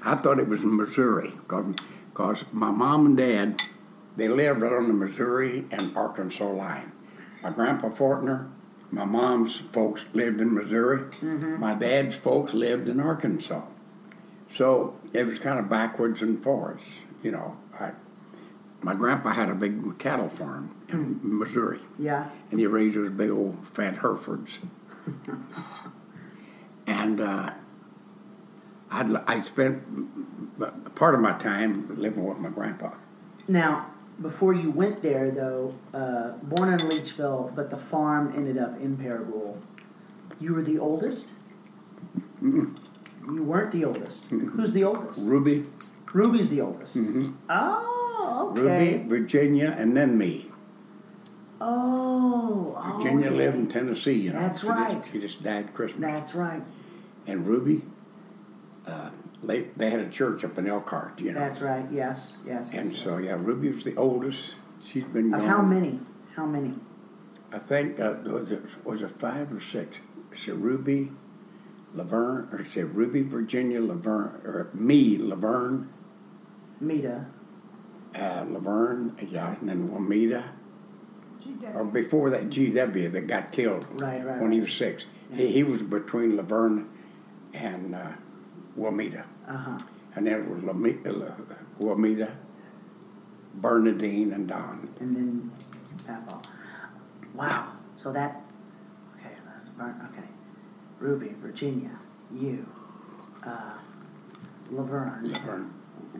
I 0.04 0.16
thought 0.16 0.40
it 0.40 0.48
was 0.48 0.64
Missouri 0.64 1.32
because 1.48 2.44
my 2.52 2.72
mom 2.72 3.06
and 3.06 3.18
dad, 3.18 3.62
they 4.18 4.28
lived 4.28 4.62
right 4.62 4.74
on 4.74 4.88
the 4.88 4.94
Missouri 4.94 5.66
and 5.72 5.96
Arkansas 5.96 6.50
line. 6.50 6.92
My 7.44 7.52
grandpa 7.52 7.90
Fortner, 7.90 8.50
my 8.90 9.06
mom's 9.06 9.60
folks 9.60 10.06
lived 10.14 10.42
in 10.42 10.54
Missouri. 10.54 11.04
My 11.22 11.76
dad's 11.76 12.16
folks 12.16 12.54
lived 12.54 12.88
in 12.88 13.00
Arkansas. 13.00 13.62
So 14.52 15.00
it 15.14 15.24
was 15.24 15.38
kind 15.38 15.60
of 15.60 15.70
backwards 15.70 16.22
and 16.24 16.44
forwards, 16.44 16.84
you 17.22 17.32
know. 17.32 17.58
My 18.84 18.96
grandpa 18.96 19.32
had 19.32 19.50
a 19.50 19.56
big 19.56 19.98
cattle 20.00 20.30
farm 20.30 20.76
in 20.90 21.20
Missouri, 21.22 21.80
Yeah. 22.00 22.30
and 22.50 22.60
he 22.60 22.66
raised 22.66 22.96
those 22.96 23.12
big 23.12 23.30
old 23.30 23.68
fat 23.68 23.98
Herefords. 23.98 24.58
and 26.88 27.22
uh, 27.22 27.52
I'd, 28.90 29.16
I'd 29.28 29.46
spent 29.46 29.84
part 30.96 31.16
of 31.16 31.22
my 31.22 31.34
time 31.34 31.96
living 32.00 32.24
with 32.26 32.40
my 32.40 32.50
grandpa. 32.50 32.92
Now, 33.48 33.88
before 34.22 34.54
you 34.54 34.72
went 34.72 35.02
there, 35.02 35.32
though, 35.32 35.74
uh, 35.94 36.32
born 36.44 36.74
in 36.74 36.80
Leachville, 36.80 37.54
but 37.56 37.70
the 37.70 37.78
farm 37.78 38.34
ended 38.36 38.58
up 38.58 38.80
in 38.80 38.98
Paragould. 38.98 39.58
You 40.40 40.54
were 40.56 40.62
the 40.62 40.80
oldest. 40.80 41.32
You 42.42 42.74
weren't 43.44 43.72
the 43.72 43.86
oldest. 43.86 44.24
Who's 44.30 44.74
the 44.74 44.84
oldest? 44.84 45.20
Ruby, 45.22 45.66
Ruby's 46.14 46.50
the 46.50 46.62
oldest. 46.62 46.98
Oh, 47.50 47.91
okay. 48.22 48.98
Ruby, 48.98 49.10
Virginia, 49.10 49.76
and 49.78 49.96
then 49.96 50.18
me. 50.18 50.48
Oh, 51.60 52.98
Virginia 52.98 53.28
okay. 53.28 53.36
lived 53.36 53.56
in 53.58 53.68
Tennessee, 53.68 54.14
you 54.14 54.34
know. 54.34 54.40
That's 54.40 54.62
she 54.62 54.68
right. 54.68 54.98
Just, 54.98 55.12
she 55.12 55.20
just 55.20 55.44
died 55.44 55.74
Christmas. 55.74 56.02
That's 56.02 56.34
right. 56.34 56.64
And 57.28 57.46
Ruby, 57.46 57.84
uh, 58.88 59.12
they, 59.44 59.62
they 59.78 59.92
had 59.92 60.00
a 60.00 60.10
church 60.10 60.44
up 60.44 60.58
in 60.58 60.68
Elkhart, 60.68 61.22
you 61.22 61.34
know. 61.34 61.40
That's 61.40 61.62
right. 61.62 61.86
Yes. 61.92 62.34
Yes. 62.46 62.72
yes, 62.74 62.74
and 62.74 62.92
yes. 62.92 63.04
so, 63.04 63.18
yeah, 63.18 63.38
Ruby 63.40 63.70
was 63.70 63.84
the 63.84 63.96
oldest. 63.96 64.56
She's 64.84 65.04
been 65.04 65.30
gone. 65.30 65.46
how 65.46 65.62
many? 65.62 66.00
How 66.36 66.46
many? 66.46 66.74
I 67.54 67.60
think 67.60 68.00
uh, 68.00 68.16
was 68.24 68.52
it 68.52 68.62
was 68.86 69.02
it 69.02 69.12
five 69.12 69.54
or 69.54 69.60
six? 69.60 69.98
A 70.48 70.54
Ruby, 70.54 71.12
Laverne, 71.94 72.48
or 72.52 72.66
say 72.66 72.84
Ruby, 72.84 73.22
Virginia, 73.22 73.82
Laverne, 73.82 74.42
or 74.46 74.70
me, 74.74 75.18
Laverne, 75.18 75.90
Mita. 76.80 77.26
Uh, 78.16 78.46
Laverne, 78.50 79.16
yeah, 79.30 79.56
and 79.60 79.70
then 79.70 79.90
Wamita. 79.90 80.44
Or 81.74 81.84
before 81.86 82.30
that, 82.32 82.50
GW 82.50 83.12
that 83.14 83.28
got 83.28 83.52
killed 83.52 83.86
Right. 84.02 84.24
Right. 84.26 84.42
when 84.42 84.52
he 84.52 84.60
was 84.60 84.74
six. 84.74 85.06
He, 85.34 85.48
he 85.48 85.64
was 85.64 85.82
between 85.82 86.36
Laverne 86.36 86.90
and 87.54 87.96
uh, 87.96 88.08
Wamita. 88.78 89.26
Uh 89.48 89.58
huh. 89.58 89.78
And 90.16 90.28
then 90.28 90.42
it 90.42 90.48
was 90.50 90.64
Lami- 90.64 90.98
uh, 91.06 91.32
Wamita, 91.80 92.32
Bernadine, 93.56 94.34
and 94.34 94.48
Don. 94.48 94.90
And 95.00 95.16
then 95.16 95.52
Papa. 96.06 96.42
Wow. 97.34 97.72
So 97.96 98.12
that. 98.14 98.42
Okay. 99.18 99.34
That's 99.54 99.70
Bar- 99.70 99.96
okay. 100.12 100.28
Ruby, 101.00 101.34
Virginia, 101.42 101.92
you, 102.34 102.66
uh, 103.46 103.74
Laverne, 104.70 105.32
Laverne, 105.34 105.74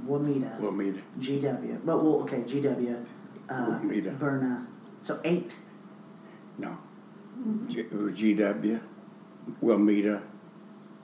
Wamita, 0.08 0.60
Wamita. 0.60 1.02
GW. 1.20 1.80
But 1.86 2.04
well, 2.04 2.22
okay, 2.22 2.42
GW, 2.42 3.06
uh, 3.50 3.54
Wamita. 3.80 4.18
Berna. 4.18 4.68
So 5.02 5.20
eight. 5.24 5.56
No. 6.58 6.78
G- 7.68 7.80
It 7.80 7.92
was 7.94 8.14
GW, 8.14 8.80
Wilmita, 9.62 10.22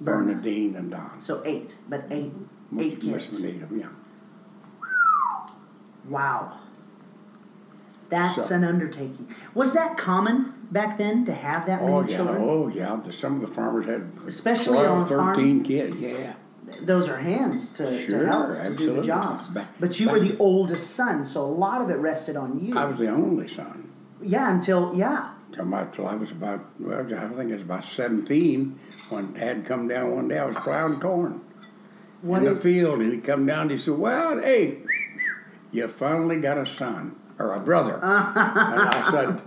Bernadine, 0.02 0.76
and 0.76 0.92
Don. 0.92 1.20
So 1.20 1.42
eight, 1.46 1.76
but 1.90 2.06
eight, 2.12 2.32
Must- 2.72 2.86
eight 2.86 3.00
kids. 3.02 3.26
have 3.26 3.42
made 3.44 3.62
'em, 3.64 3.78
yeah. 3.78 3.88
Wow. 6.10 6.54
That's 8.10 8.48
So- 8.48 8.56
an 8.56 8.64
undertaking. 8.64 9.28
Was 9.54 9.74
that 9.74 9.98
common 9.98 10.54
back 10.72 10.98
then 10.98 11.26
to 11.26 11.34
have 11.34 11.66
that 11.66 11.82
many 11.82 11.94
Oh, 11.94 12.02
yeah. 12.02 12.16
children? 12.16 12.38
Oh, 12.40 12.68
yeah. 12.70 12.96
The, 13.04 13.12
some 13.12 13.36
of 13.36 13.42
the 13.42 13.48
farmers 13.48 13.86
had 13.86 14.10
Especially 14.26 14.78
12, 14.78 14.98
on 14.98 15.04
a 15.04 15.08
farm? 15.08 15.36
13 15.36 15.62
kids. 15.64 15.98
Yeah. 15.98 16.34
Those 16.82 17.08
are 17.08 17.18
hands 17.18 17.72
to, 17.74 17.98
Sure, 17.98 18.20
to 18.20 18.28
help 18.28 18.48
to 18.48 18.54
do 18.54 18.60
the 18.60 18.70
absolutely. 18.70 19.08
jobs. 19.08 19.48
But 19.80 20.00
you 20.00 20.10
were 20.10 20.20
the 20.20 20.38
oldest 20.38 20.92
son, 20.96 21.26
so 21.26 21.46
a 21.46 21.48
lot 21.48 21.82
of 21.82 21.90
it 21.90 21.96
rested 21.96 22.36
on 22.36 22.60
you. 22.60 22.78
I 22.78 22.86
was 22.86 22.98
the 22.98 23.08
only 23.10 23.48
son. 23.48 23.90
yeah, 24.22 24.52
until 24.54 24.94
yeah. 24.96 25.30
Till, 25.54 25.64
my, 25.66 25.86
till 25.86 26.06
I 26.08 26.16
was 26.16 26.30
about, 26.32 26.66
well, 26.80 27.00
I 27.00 27.28
think 27.30 27.52
it 27.52 27.54
was 27.54 27.62
about 27.64 27.84
17 27.86 28.78
when 29.10 29.34
Dad 29.34 29.66
come 29.66 29.88
down 29.88 30.12
one 30.14 30.28
day. 30.28 30.38
I 30.40 30.46
was 30.46 30.58
plowing 30.58 31.00
corn 31.00 31.42
What 32.22 32.40
in 32.40 32.46
the 32.46 32.52
is- 32.52 32.62
field, 32.64 33.00
and 33.00 33.14
he 33.14 33.20
come 33.20 33.46
down 33.46 33.62
and 33.62 33.72
he 33.72 33.78
said, 33.78 33.94
well, 33.98 34.38
hey, 34.40 34.80
you 35.72 35.88
finally 35.88 36.42
got 36.42 36.58
a 36.58 36.66
son 36.66 37.16
or 37.40 37.54
a 37.54 37.60
brother. 37.62 37.94
and 38.04 38.04
I 38.90 39.10
said, 39.10 39.42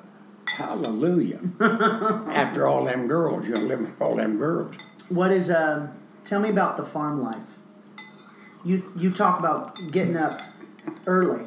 hallelujah. 0.56 1.40
After 1.60 2.66
all 2.66 2.84
them 2.86 3.06
girls, 3.06 3.46
you 3.46 3.54
know, 3.54 3.60
living 3.60 3.86
with 3.86 4.00
all 4.00 4.16
them 4.16 4.38
girls. 4.38 4.74
what 5.10 5.30
is 5.32 5.50
um? 5.50 5.90
Tell 6.30 6.38
me 6.38 6.48
about 6.48 6.76
the 6.76 6.84
farm 6.84 7.20
life. 7.20 7.42
You 8.64 8.84
you 8.96 9.10
talk 9.10 9.40
about 9.40 9.74
getting 9.90 10.16
up 10.16 10.40
early. 11.04 11.44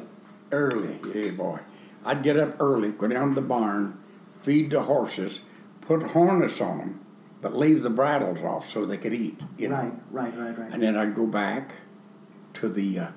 Early, 0.52 1.00
yeah, 1.14 1.30
boy. 1.30 1.60
I'd 2.04 2.22
get 2.22 2.38
up 2.38 2.60
early, 2.60 2.90
go 2.90 3.08
down 3.08 3.30
to 3.30 3.34
the 3.36 3.40
barn, 3.40 3.98
feed 4.42 4.72
the 4.72 4.82
horses, 4.82 5.40
put 5.80 6.10
harness 6.10 6.60
on 6.60 6.76
them, 6.76 7.00
but 7.40 7.56
leave 7.56 7.82
the 7.82 7.88
bridles 7.88 8.42
off 8.42 8.68
so 8.68 8.84
they 8.84 8.98
could 8.98 9.14
eat. 9.14 9.40
You 9.56 9.70
know? 9.70 9.76
Right, 10.10 10.36
right, 10.36 10.36
right, 10.36 10.58
right. 10.58 10.72
And 10.74 10.82
then 10.82 10.98
I'd 10.98 11.14
go 11.14 11.26
back 11.26 11.76
to 12.54 12.68
the, 12.68 12.98
uh, 12.98 13.08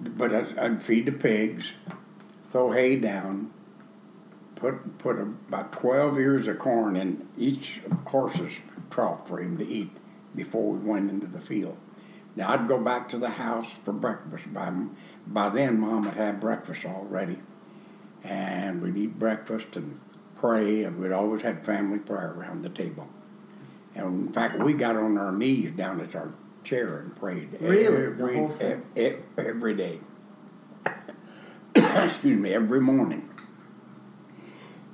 but 0.00 0.34
I'd, 0.34 0.58
I'd 0.58 0.82
feed 0.82 1.04
the 1.04 1.12
pigs, 1.12 1.72
throw 2.44 2.70
hay 2.70 2.96
down, 2.96 3.50
put 4.54 4.96
put 4.96 5.20
about 5.20 5.72
twelve 5.72 6.18
ears 6.18 6.48
of 6.48 6.58
corn 6.58 6.96
in 6.96 7.28
each 7.36 7.82
horse's 8.06 8.60
trough 8.88 9.28
for 9.28 9.42
him 9.42 9.58
to 9.58 9.66
eat 9.66 9.90
before 10.34 10.72
we 10.72 10.78
went 10.78 11.10
into 11.10 11.26
the 11.26 11.40
field. 11.40 11.78
Now 12.36 12.50
I'd 12.50 12.68
go 12.68 12.78
back 12.78 13.08
to 13.10 13.18
the 13.18 13.30
house 13.30 13.70
for 13.84 13.92
breakfast. 13.92 14.52
By 14.52 14.72
by 15.26 15.48
then, 15.48 15.80
Mom 15.80 16.04
would 16.04 16.14
have 16.14 16.40
breakfast 16.40 16.84
already, 16.84 17.38
and 18.22 18.80
we'd 18.82 18.96
eat 18.96 19.18
breakfast 19.18 19.74
and 19.76 20.00
pray, 20.36 20.84
and 20.84 20.98
we'd 20.98 21.12
always 21.12 21.42
had 21.42 21.64
family 21.66 21.98
prayer 21.98 22.32
around 22.36 22.62
the 22.62 22.68
table. 22.70 23.08
And 23.94 24.28
in 24.28 24.32
fact, 24.32 24.58
we 24.58 24.72
got 24.72 24.96
on 24.96 25.18
our 25.18 25.32
knees 25.32 25.72
down 25.72 26.00
at 26.00 26.14
our 26.14 26.32
chair 26.62 26.98
and 26.98 27.16
prayed 27.16 27.48
Really? 27.60 28.06
Every, 28.06 28.36
whole 28.36 28.48
thing? 28.50 28.82
e- 28.96 29.00
e- 29.00 29.16
every 29.36 29.74
day. 29.74 29.98
Excuse 31.74 32.38
me, 32.38 32.52
every 32.54 32.80
morning. 32.80 33.28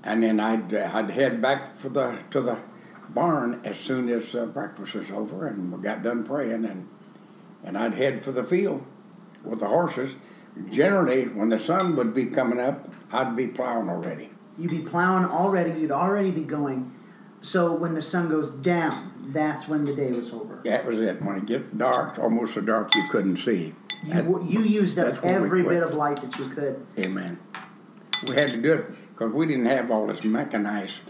And 0.03 0.23
then 0.23 0.41
I'd 0.41 0.73
I'd 0.73 1.11
head 1.11 1.43
back 1.43 1.77
for 1.77 1.89
the 1.89 2.17
to 2.31 2.41
the 2.41 2.59
barn 3.21 3.61
as 3.65 3.77
soon 3.79 4.09
as 4.11 4.35
uh, 4.35 4.47
breakfast 4.47 4.95
was 4.95 5.11
over 5.11 5.47
and 5.49 5.73
we 5.73 5.83
got 5.83 6.03
done 6.05 6.23
praying 6.23 6.65
and 6.67 6.87
and 7.65 7.77
I'd 7.77 7.95
head 7.95 8.23
for 8.23 8.31
the 8.31 8.45
field 8.45 8.85
with 9.43 9.59
the 9.59 9.67
horses. 9.67 10.13
Generally, 10.71 11.25
when 11.29 11.49
the 11.49 11.59
sun 11.59 11.97
would 11.97 12.15
be 12.15 12.27
coming 12.27 12.61
up, 12.61 12.89
I'd 13.13 13.35
be 13.35 13.49
plowing 13.49 13.89
already. 13.89 14.31
You'd 14.57 14.71
be 14.71 14.79
plowing 14.79 15.25
already. 15.25 15.81
You'd 15.81 15.91
already 15.91 16.31
be 16.31 16.43
going. 16.45 16.93
So 17.43 17.75
when 17.75 17.95
the 17.95 18.03
sun 18.03 18.29
goes 18.29 18.53
down, 18.53 19.31
that's 19.33 19.67
when 19.67 19.85
the 19.85 19.95
day 19.95 20.13
was 20.13 20.33
over. 20.33 20.61
That 20.65 20.85
was 20.87 21.01
it. 21.01 21.21
When 21.23 21.37
it 21.37 21.47
gets 21.47 21.73
dark, 21.73 22.19
almost 22.19 22.55
so 22.55 22.61
dark 22.61 22.95
you 22.95 23.03
couldn't 23.11 23.37
see. 23.37 23.75
That- 24.09 24.25
You, 24.25 24.45
you 24.45 24.61
used 24.63 24.99
up 24.99 25.07
that's 25.07 25.23
when 25.23 25.41
we 25.41 25.47
every 25.47 25.63
bit 25.65 25.83
of 25.83 25.95
light 25.95 26.21
that 26.23 26.39
you 26.39 26.47
could. 26.49 26.87
Amen. 26.99 27.39
We 28.29 28.35
had 28.37 28.51
to 28.53 28.57
do 28.63 28.73
it 28.75 28.87
because 29.11 29.33
we 29.33 29.47
didn't 29.47 29.67
have 29.67 29.91
all 29.91 30.07
this 30.07 30.23
mechanized 30.25 31.01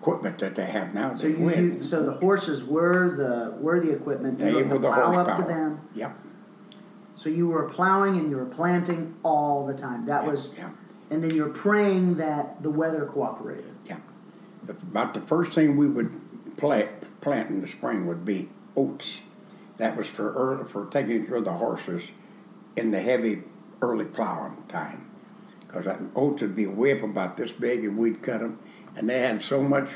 equipment 0.00 0.38
that 0.38 0.54
they 0.54 0.66
have 0.66 0.94
now. 0.94 1.14
So 1.14 1.26
you, 1.26 1.50
you 1.50 1.82
so 1.82 2.04
the 2.04 2.12
horses 2.12 2.64
were 2.64 3.16
the 3.16 3.56
were 3.60 3.80
the 3.80 3.92
equipment. 3.92 4.38
You 4.38 4.44
they 4.44 4.52
were 4.52 4.62
were 4.64 4.74
to 4.74 4.78
the 4.80 4.88
plow 4.88 5.20
up 5.20 5.36
to 5.38 5.44
them. 5.44 5.80
Yep. 5.94 6.16
So 7.16 7.30
you 7.30 7.48
were 7.48 7.68
plowing 7.70 8.18
and 8.18 8.30
you 8.30 8.36
were 8.36 8.44
planting 8.44 9.14
all 9.22 9.66
the 9.66 9.74
time. 9.74 10.04
That 10.06 10.26
was, 10.26 10.54
yeah. 10.56 10.68
and 11.10 11.24
then 11.24 11.34
you're 11.34 11.48
praying 11.48 12.18
that 12.18 12.62
the 12.62 12.70
weather 12.70 13.06
cooperated. 13.06 13.72
Yeah. 13.86 13.96
The- 14.64 14.74
About 14.74 15.14
the 15.14 15.22
first 15.22 15.54
thing 15.54 15.76
we 15.76 15.88
would 15.88 16.12
plant, 16.58 16.90
plant 17.22 17.48
in 17.48 17.62
the 17.62 17.68
spring 17.68 18.06
would 18.06 18.24
be 18.26 18.50
oats. 18.76 19.22
That 19.78 19.96
was 19.96 20.08
for 20.08 20.32
early, 20.34 20.64
for 20.64 20.86
taking 20.86 21.26
care 21.26 21.36
of 21.36 21.44
the 21.46 21.52
horses 21.52 22.10
in 22.76 22.90
the 22.90 23.00
heavy 23.00 23.42
early 23.80 24.04
plowing 24.04 24.62
time. 24.68 25.06
Because 25.66 25.86
oats 26.14 26.42
would 26.42 26.54
be 26.54 26.66
way 26.66 26.92
up 26.92 27.02
about 27.02 27.36
this 27.38 27.52
big, 27.52 27.84
and 27.84 27.96
we'd 27.96 28.22
cut 28.22 28.40
them, 28.40 28.58
and 28.96 29.08
they 29.08 29.20
had 29.20 29.42
so 29.42 29.62
much 29.62 29.90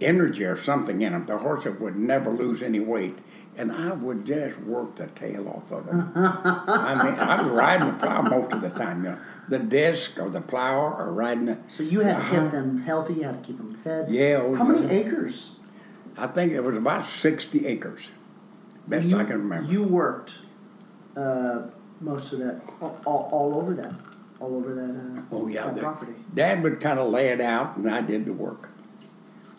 energy 0.00 0.44
or 0.44 0.56
something 0.56 1.02
in 1.02 1.12
them. 1.12 1.26
The 1.26 1.38
horses 1.38 1.78
would 1.80 1.96
never 1.96 2.30
lose 2.30 2.62
any 2.62 2.80
weight, 2.80 3.16
and 3.56 3.70
I 3.72 3.92
would 3.92 4.24
just 4.26 4.58
work 4.60 4.96
the 4.96 5.06
tail 5.08 5.48
off 5.48 5.70
of 5.70 5.86
them. 5.86 6.12
I 6.16 7.02
mean, 7.04 7.14
I 7.14 7.40
was 7.40 7.50
riding 7.50 7.88
the 7.88 7.94
plow 7.94 8.22
most 8.22 8.52
of 8.52 8.60
the 8.60 8.70
time. 8.70 9.04
You 9.04 9.10
know, 9.10 9.18
the 9.48 9.58
disc 9.60 10.18
or 10.18 10.30
the 10.30 10.40
plow 10.40 10.94
or 10.98 11.12
riding 11.12 11.46
the. 11.46 11.58
So 11.68 11.82
you 11.82 12.00
had 12.00 12.16
to 12.16 12.18
Uh-huh. 12.18 12.42
keep 12.42 12.50
them 12.50 12.82
healthy. 12.82 13.14
You 13.14 13.22
had 13.24 13.42
to 13.42 13.46
keep 13.46 13.58
them 13.58 13.74
fed. 13.84 14.10
Yeah, 14.10 14.40
oh, 14.42 14.54
How 14.54 14.64
many 14.64 14.90
acres? 14.90 15.52
I 16.16 16.26
think 16.28 16.52
it 16.52 16.60
was 16.60 16.76
about 16.76 17.04
sixty 17.06 17.66
acres, 17.66 18.08
best 18.86 19.08
you, 19.08 19.18
I 19.18 19.24
can 19.24 19.38
remember. 19.38 19.70
You 19.70 19.82
worked 19.84 20.38
uh, 21.16 21.62
most 22.00 22.32
of 22.32 22.38
that 22.40 22.60
all, 22.80 23.00
all, 23.04 23.28
all 23.32 23.54
over 23.60 23.74
that, 23.74 23.92
all 24.44 24.56
over 24.56 24.74
that. 24.74 24.82
Uh, 25.20 25.22
oh 25.32 25.48
yeah, 25.48 25.64
that 25.66 25.74
the- 25.76 25.80
property. 25.80 26.12
Dad 26.34 26.62
would 26.62 26.80
kind 26.80 26.98
of 26.98 27.08
lay 27.10 27.28
it 27.28 27.40
out, 27.40 27.76
and 27.76 27.90
I 27.90 28.00
did 28.00 28.24
the 28.26 28.32
work. 28.32 28.68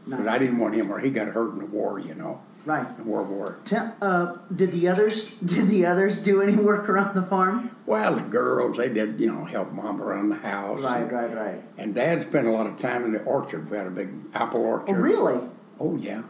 But 0.08 0.28
I 0.28 0.38
didn't 0.38 0.60
want 0.60 0.76
him, 0.76 0.92
or 0.92 1.00
he 1.00 1.10
got 1.10 1.30
hurt 1.30 1.54
in 1.54 1.60
the 1.60 1.66
war. 1.66 2.00
You 2.00 2.14
know, 2.14 2.42
Right. 2.64 2.86
in 3.00 3.06
World 3.06 3.30
War. 3.30 3.58
Tell, 3.66 3.96
uh, 4.02 4.36
did 4.56 4.72
the 4.72 4.88
others 4.88 5.34
did 5.46 5.68
the 5.68 5.86
others 5.88 6.22
do 6.22 6.42
any 6.42 6.56
work 6.56 6.88
around 6.88 7.16
the 7.16 7.24
farm? 7.24 7.72
Well, 7.88 8.16
the 8.16 8.22
girls 8.22 8.78
they 8.78 8.90
did, 8.90 9.20
you 9.20 9.32
know, 9.32 9.46
help 9.46 9.72
mom 9.72 10.02
around 10.02 10.30
the 10.30 10.36
house. 10.36 10.82
Right, 10.82 11.12
right, 11.12 11.34
right. 11.36 11.56
And 11.78 11.96
Dad 11.96 12.22
spent 12.28 12.46
a 12.48 12.52
lot 12.52 12.68
of 12.68 12.78
time 12.78 13.04
in 13.06 13.14
the 13.14 13.24
orchard. 13.24 13.70
We 13.72 13.78
had 13.78 13.88
a 13.88 13.92
big 13.92 14.10
apple 14.36 14.62
orchard. 14.62 14.96
Oh, 14.96 15.00
really? 15.00 15.40
Oh 15.80 15.96
yeah, 15.98 16.22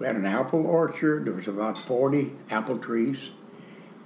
we 0.00 0.06
had 0.06 0.16
an 0.16 0.26
apple 0.26 0.66
orchard. 0.66 1.26
There 1.26 1.34
was 1.34 1.46
about 1.46 1.78
forty 1.78 2.32
apple 2.50 2.78
trees, 2.78 3.30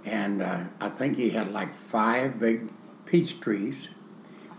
and 0.05 0.43
uh, 0.43 0.65
I 0.83 0.91
think 0.91 1.17
he 1.17 1.31
had 1.31 1.51
like 1.51 1.73
five 1.75 2.39
big 2.39 2.69
peach 3.09 3.41
trees. 3.41 3.89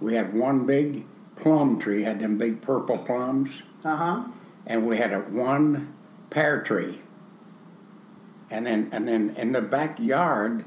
We 0.01 0.15
had 0.15 0.33
one 0.33 0.65
big 0.65 1.05
plum 1.35 1.79
tree, 1.79 2.03
had 2.03 2.19
them 2.19 2.37
big 2.37 2.61
purple 2.61 2.97
plums, 2.97 3.61
Uh 3.85 3.95
huh. 3.95 4.23
and 4.65 4.87
we 4.87 4.97
had 4.97 5.13
a 5.13 5.19
one 5.19 5.93
pear 6.31 6.61
tree. 6.61 6.99
And 8.49 8.65
then 8.65 8.89
and 8.91 9.07
then 9.07 9.35
in 9.37 9.51
the 9.51 9.61
backyard, 9.61 10.65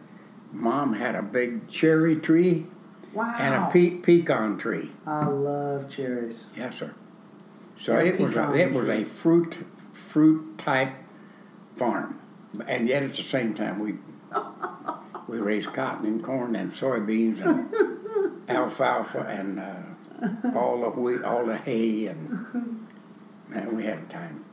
Mom 0.52 0.94
had 0.94 1.14
a 1.16 1.22
big 1.22 1.68
cherry 1.68 2.16
tree 2.16 2.66
Wow. 3.12 3.34
and 3.38 3.54
a 3.54 3.68
pe- 3.70 3.96
pecan 3.98 4.56
tree. 4.56 4.90
I 5.06 5.26
love 5.26 5.90
cherries. 5.90 6.46
Yes, 6.56 6.78
sir. 6.78 6.94
So 7.80 7.92
Yeah, 7.94 8.04
it 8.12 8.20
was 8.20 8.36
a, 8.36 8.54
it 8.54 8.72
was 8.72 8.88
a 8.88 9.04
fruit 9.04 9.58
fruit 9.92 10.56
type 10.58 10.92
farm, 11.76 12.18
and 12.68 12.86
yet 12.88 13.02
at 13.02 13.14
the 13.14 13.22
same 13.22 13.54
time 13.54 13.80
we 13.80 13.94
we 15.28 15.38
raised 15.38 15.72
cotton 15.72 16.06
and 16.06 16.22
corn 16.22 16.56
and 16.56 16.72
soybeans 16.72 17.40
and 17.40 18.40
alfalfa 18.48 19.20
and 19.20 19.58
uh, 19.60 20.58
all 20.58 20.80
the 20.80 20.90
wheat, 21.00 21.22
all 21.22 21.44
the 21.46 21.56
hay, 21.56 22.06
and 22.06 22.86
man, 23.48 23.74
we 23.76 23.84
had 23.84 23.98
a 23.98 24.12
time. 24.12 24.44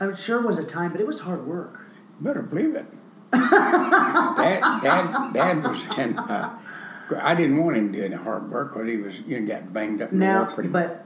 I'm 0.00 0.16
sure 0.16 0.40
was 0.40 0.58
a 0.58 0.64
time, 0.64 0.92
but 0.92 1.00
it 1.00 1.06
was 1.06 1.20
hard 1.20 1.46
work. 1.46 1.86
Better 2.20 2.42
believe 2.42 2.74
it. 2.74 2.86
Dad, 3.32 4.82
Dad, 4.82 5.32
Dad 5.32 5.62
was 5.64 5.86
in. 5.98 6.18
Uh, 6.18 6.58
I 7.20 7.34
didn't 7.34 7.62
want 7.62 7.76
him 7.76 7.92
doing 7.92 8.12
the 8.12 8.16
hard 8.18 8.50
work 8.50 8.74
but 8.74 8.88
he 8.88 8.96
was, 8.96 9.20
you 9.20 9.40
know, 9.40 9.46
got 9.46 9.72
banged 9.72 10.00
up 10.00 10.12
Now, 10.12 10.44
pretty 10.46 10.70
but 10.70 11.04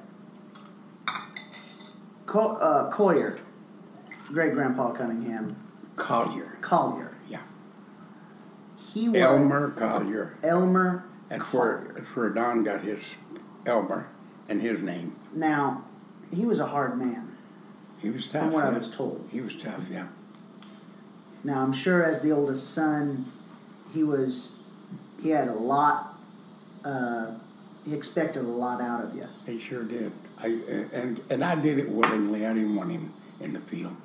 Co- 2.26 2.56
uh, 2.56 2.90
Collier, 2.90 3.38
great 4.28 4.54
grandpa 4.54 4.92
Cunningham, 4.92 5.56
Collier, 5.96 6.58
Collier. 6.60 7.15
He 8.96 9.10
was 9.10 9.20
Elmer 9.20 9.72
Collier. 9.72 10.38
Elmer 10.42 11.04
That's 11.28 11.52
where 11.52 11.86
that's 11.94 12.16
where 12.16 12.30
Don 12.30 12.64
got 12.64 12.80
his 12.80 13.00
Elmer 13.66 14.08
and 14.48 14.62
his 14.62 14.80
name. 14.80 15.14
Now, 15.34 15.84
he 16.34 16.46
was 16.46 16.60
a 16.60 16.66
hard 16.66 16.96
man, 16.96 17.36
He 18.00 18.08
was 18.08 18.26
tough. 18.26 18.44
from 18.44 18.52
what 18.52 18.64
I 18.64 18.70
yeah. 18.70 18.78
was 18.78 18.90
told. 18.90 19.28
He 19.30 19.42
was 19.42 19.54
tough, 19.54 19.82
yeah. 19.90 20.06
Now, 21.44 21.62
I'm 21.62 21.74
sure 21.74 22.02
as 22.02 22.22
the 22.22 22.30
oldest 22.30 22.72
son, 22.72 23.30
he 23.92 24.02
was, 24.02 24.54
he 25.22 25.28
had 25.28 25.48
a 25.48 25.52
lot, 25.52 26.14
uh, 26.82 27.32
he 27.84 27.94
expected 27.94 28.44
a 28.44 28.48
lot 28.48 28.80
out 28.80 29.04
of 29.04 29.14
you. 29.14 29.26
He 29.44 29.60
sure 29.60 29.84
did. 29.84 30.10
I 30.42 30.46
and 30.94 31.20
and 31.28 31.44
I 31.44 31.54
did 31.54 31.78
it 31.78 31.90
willingly. 31.90 32.46
I 32.46 32.54
didn't 32.54 32.74
want 32.74 32.92
him 32.92 33.12
in 33.42 33.52
the 33.52 33.60
field. 33.60 33.96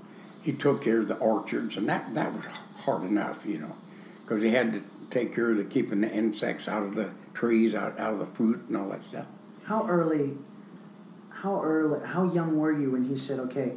He 0.41 0.51
took 0.51 0.83
care 0.83 0.99
of 0.99 1.07
the 1.07 1.15
orchards, 1.15 1.77
and 1.77 1.87
that 1.87 2.13
that 2.13 2.33
was 2.33 2.43
hard 2.79 3.03
enough, 3.03 3.45
you 3.45 3.59
know, 3.59 3.75
because 4.31 4.43
he 4.45 4.51
had 4.51 4.71
to 4.71 4.81
take 5.09 5.35
care 5.35 5.51
of 5.51 5.57
the 5.57 5.65
keeping 5.65 5.99
the 5.99 6.09
insects 6.09 6.69
out 6.69 6.83
of 6.83 6.95
the 6.95 7.11
trees, 7.33 7.75
out 7.75 7.99
out 7.99 8.13
of 8.13 8.19
the 8.19 8.25
fruit, 8.25 8.63
and 8.69 8.77
all 8.77 8.87
that 8.89 9.03
stuff. 9.09 9.25
How 9.65 9.85
early, 9.87 10.37
how 11.29 11.61
early, 11.61 12.05
how 12.07 12.23
young 12.31 12.57
were 12.57 12.71
you 12.71 12.91
when 12.91 13.03
he 13.03 13.17
said, 13.17 13.39
okay, 13.39 13.73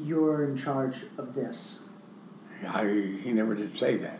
you're 0.00 0.44
in 0.44 0.56
charge 0.56 1.04
of 1.18 1.34
this? 1.34 1.80
I 2.66 2.84
he 3.22 3.32
never 3.32 3.54
did 3.54 3.76
say 3.76 3.96
that. 3.98 4.18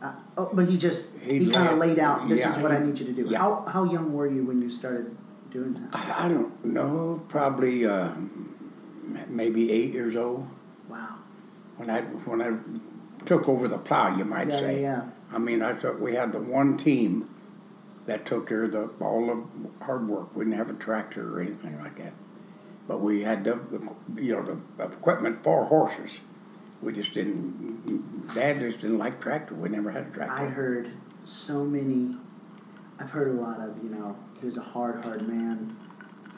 Uh, 0.00 0.12
oh, 0.38 0.48
but 0.54 0.66
he 0.66 0.78
just 0.78 1.14
He 1.18 1.40
he 1.44 1.50
kind 1.50 1.68
of 1.68 1.78
laid- 1.78 1.98
out. 1.98 2.26
This 2.26 2.40
yeah, 2.40 2.56
is 2.56 2.62
what 2.62 2.72
I 2.72 2.78
need 2.78 2.98
you 2.98 3.04
to 3.04 3.12
do. 3.12 3.28
yeah. 3.28 3.38
How 3.38 3.66
how 3.68 3.84
young 3.84 4.14
were 4.14 4.26
you 4.26 4.44
when 4.46 4.62
you 4.62 4.70
started 4.70 5.14
doing 5.50 5.74
that? 5.74 5.88
I, 5.92 6.24
I 6.24 6.28
don't 6.28 6.64
know. 6.64 7.22
Probably 7.28 7.84
uh, 7.84 8.12
maybe 9.28 9.70
eight 9.70 9.92
years 9.92 10.16
old. 10.16 10.48
Wow. 10.88 11.16
when 11.76 11.90
I 11.90 12.00
when 12.00 12.40
I 12.40 12.56
took 13.26 13.48
over 13.48 13.68
the 13.68 13.78
plow, 13.78 14.16
you 14.16 14.24
might 14.24 14.48
Yeah, 14.48 14.58
say. 14.58 14.82
yeah, 14.82 15.02
I 15.32 15.38
mean, 15.38 15.62
I 15.62 15.74
thought 15.74 16.00
we 16.00 16.14
had 16.14 16.32
the 16.32 16.40
one 16.40 16.76
team 16.76 17.28
that 18.06 18.24
took 18.26 18.48
care 18.48 18.64
of 18.64 18.72
the 18.72 18.90
all 19.00 19.26
the 19.26 19.84
hard 19.84 20.08
work. 20.08 20.34
We 20.34 20.44
didn't 20.44 20.58
have 20.58 20.70
a 20.70 20.74
tractor 20.74 21.36
or 21.36 21.40
anything 21.40 21.78
like 21.80 21.96
that, 21.98 22.12
but 22.88 23.00
we 23.00 23.22
had 23.22 23.44
the, 23.44 23.54
the 23.54 23.94
you 24.22 24.34
know 24.36 24.42
the 24.76 24.84
equipment 24.84 25.42
for 25.44 25.64
horses. 25.66 26.20
We 26.82 26.92
just 26.92 27.12
didn't. 27.12 28.34
Dad 28.34 28.58
just 28.58 28.80
didn't 28.80 28.98
like 28.98 29.20
tractor. 29.20 29.54
We 29.54 29.68
never 29.68 29.90
had 29.90 30.06
a 30.06 30.10
tractor. 30.10 30.32
I 30.34 30.46
heard 30.46 30.90
so 31.24 31.64
many. 31.64 32.16
I've 32.98 33.10
heard 33.10 33.28
a 33.28 33.40
lot 33.40 33.60
of 33.60 33.76
you 33.84 33.90
know 33.90 34.16
he 34.40 34.46
was 34.46 34.56
a 34.56 34.62
hard 34.62 35.04
hard 35.04 35.28
man. 35.28 35.76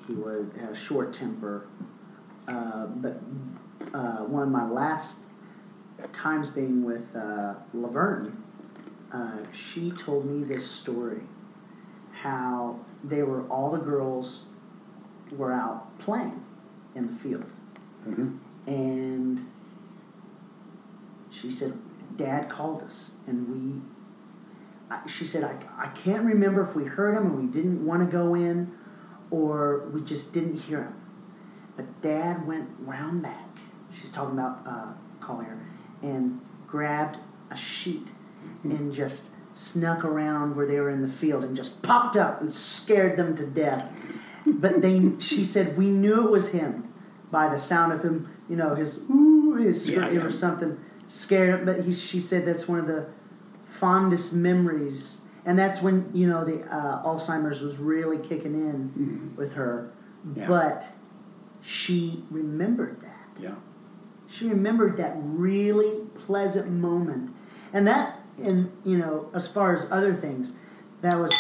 He 0.09 0.14
was 0.14 0.47
had 0.61 0.71
a 0.71 0.75
short 0.75 1.12
temper. 1.12 1.66
Uh, 2.49 2.87
but 2.87 3.21
uh, 3.95 4.18
one 4.25 4.42
of 4.42 4.49
my 4.49 4.66
last 4.68 5.27
times 6.09 6.51
being 6.51 6.85
with 6.85 7.05
uh, 7.15 7.55
Laverne, 7.73 8.43
uh, 9.12 9.38
she 9.53 9.91
told 9.91 10.25
me 10.27 10.45
this 10.45 10.69
story. 10.71 11.21
How 12.12 12.79
they 13.03 13.23
were 13.23 13.43
all 13.49 13.71
the 13.73 13.79
girls 13.79 14.47
were 15.33 15.53
out 15.53 15.99
playing 15.99 16.45
in 16.95 17.07
the 17.09 17.12
field, 17.15 17.47
Mhm. 18.07 18.38
and 18.67 19.45
she 21.31 21.51
said, 21.51 21.73
Dad 22.17 22.49
called 22.49 22.83
us, 22.83 23.12
and 23.27 23.49
we. 23.49 23.81
I, 24.91 25.07
she 25.07 25.25
said, 25.25 25.43
I, 25.43 25.57
I 25.85 25.88
can't 25.88 26.23
remember 26.25 26.61
if 26.61 26.77
we 26.77 26.85
heard 26.85 27.17
him 27.17 27.27
and 27.27 27.47
we 27.49 27.53
didn't 27.53 27.85
want 27.85 28.03
to 28.03 28.07
go 28.07 28.35
in, 28.35 28.71
or 29.31 29.88
we 29.93 30.03
just 30.03 30.35
didn't 30.35 30.59
hear 30.61 30.83
him. 30.83 30.95
But 31.77 32.03
Dad 32.03 32.47
went 32.47 32.69
round 32.81 33.23
back. 33.23 33.49
She's 33.99 34.12
talking 34.12 34.38
about 34.38 34.61
uh, 34.67 34.93
Collier, 35.21 35.59
and 36.03 36.41
grabbed 36.67 37.19
a 37.51 37.57
sheet 37.57 38.11
and 38.65 38.93
just 38.93 39.29
snuck 39.55 40.05
around 40.05 40.57
where 40.57 40.67
they 40.67 40.81
were 40.81 40.91
in 40.91 41.03
the 41.03 41.09
field 41.09 41.45
and 41.45 41.55
just 41.57 41.83
popped 41.83 42.17
up 42.17 42.41
and 42.41 42.51
scared 42.53 43.17
them 43.17 43.37
to 43.37 43.47
death. 43.47 43.93
But 44.47 44.81
they, 44.83 45.12
she 45.19 45.45
said, 45.45 45.77
we 45.77 45.87
knew 45.87 46.27
it 46.27 46.31
was 46.31 46.51
him 46.53 46.93
by 47.31 47.49
the 47.49 47.59
sound 47.59 47.93
of 47.93 48.03
him, 48.03 48.29
you 48.49 48.57
know, 48.57 48.75
his 48.75 48.99
ooh, 49.11 49.55
his 49.55 49.88
Yeah, 49.88 49.97
scream 50.05 50.15
yeah. 50.15 50.25
or 50.25 50.31
something 50.31 50.79
scared. 51.07 51.65
But 51.67 51.81
he, 51.85 51.93
she 51.93 52.19
said 52.21 52.47
that's 52.47 52.67
one 52.67 52.79
of 52.79 52.87
the 52.87 53.07
fondest 53.65 54.33
memories. 54.33 55.21
and 55.45 55.59
that's 55.59 55.83
when 55.83 56.09
you 56.15 56.27
know 56.29 56.45
the 56.45 56.62
uh, 56.73 57.03
Alzheimer's 57.05 57.61
was 57.62 57.79
really 57.79 58.19
kicking 58.19 58.55
in 58.55 59.33
with 59.37 59.53
her. 59.55 59.91
Yeah. 60.37 60.47
But 60.49 60.87
she 61.62 62.23
remembered 62.31 63.01
that. 63.01 63.29
Yeah. 63.41 63.55
She 64.33 64.49
remembered 64.49 64.97
that 64.97 65.12
really 65.18 66.07
pleasant 66.27 66.71
moment, 66.71 67.35
and 67.73 67.87
that, 67.87 68.18
and 68.38 68.73
you 68.85 68.97
know, 68.97 69.29
as 69.35 69.47
far 69.47 69.77
as 69.77 69.87
other 69.90 70.14
things, 70.14 70.53
that 71.03 71.18
was 71.18 71.33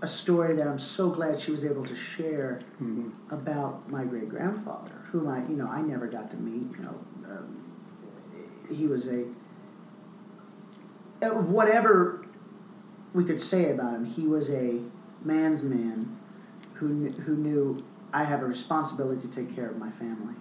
a 0.00 0.08
story 0.08 0.54
that 0.54 0.66
I'm 0.66 0.78
so 0.78 1.10
glad 1.10 1.38
she 1.38 1.50
was 1.50 1.64
able 1.64 1.84
to 1.84 1.94
share 1.94 2.60
Mhm. 2.80 3.10
about 3.30 3.90
my 3.90 4.04
great 4.04 4.30
grandfather, 4.30 4.92
whom 5.12 5.28
I, 5.28 5.46
you 5.46 5.56
know, 5.56 5.66
I 5.66 5.82
never 5.82 6.06
got 6.06 6.30
to 6.30 6.36
meet. 6.38 6.62
You 6.78 6.84
know, 6.84 6.94
um, 7.30 7.56
he 8.70 8.86
was 8.86 9.08
a 9.08 9.24
of 11.20 11.50
whatever 11.50 12.24
we 13.12 13.24
could 13.24 13.42
say 13.42 13.72
about 13.72 13.94
him, 13.94 14.04
he 14.04 14.26
was 14.26 14.48
a 14.50 14.80
man's 15.22 15.62
man 15.62 16.16
who 16.74 17.10
who 17.10 17.36
knew 17.36 17.76
I 18.12 18.24
have 18.24 18.42
a 18.42 18.46
responsibility 18.46 19.20
to 19.20 19.28
take 19.28 19.54
care 19.54 19.68
of 19.68 19.78
my 19.78 19.90
family. 19.90 20.34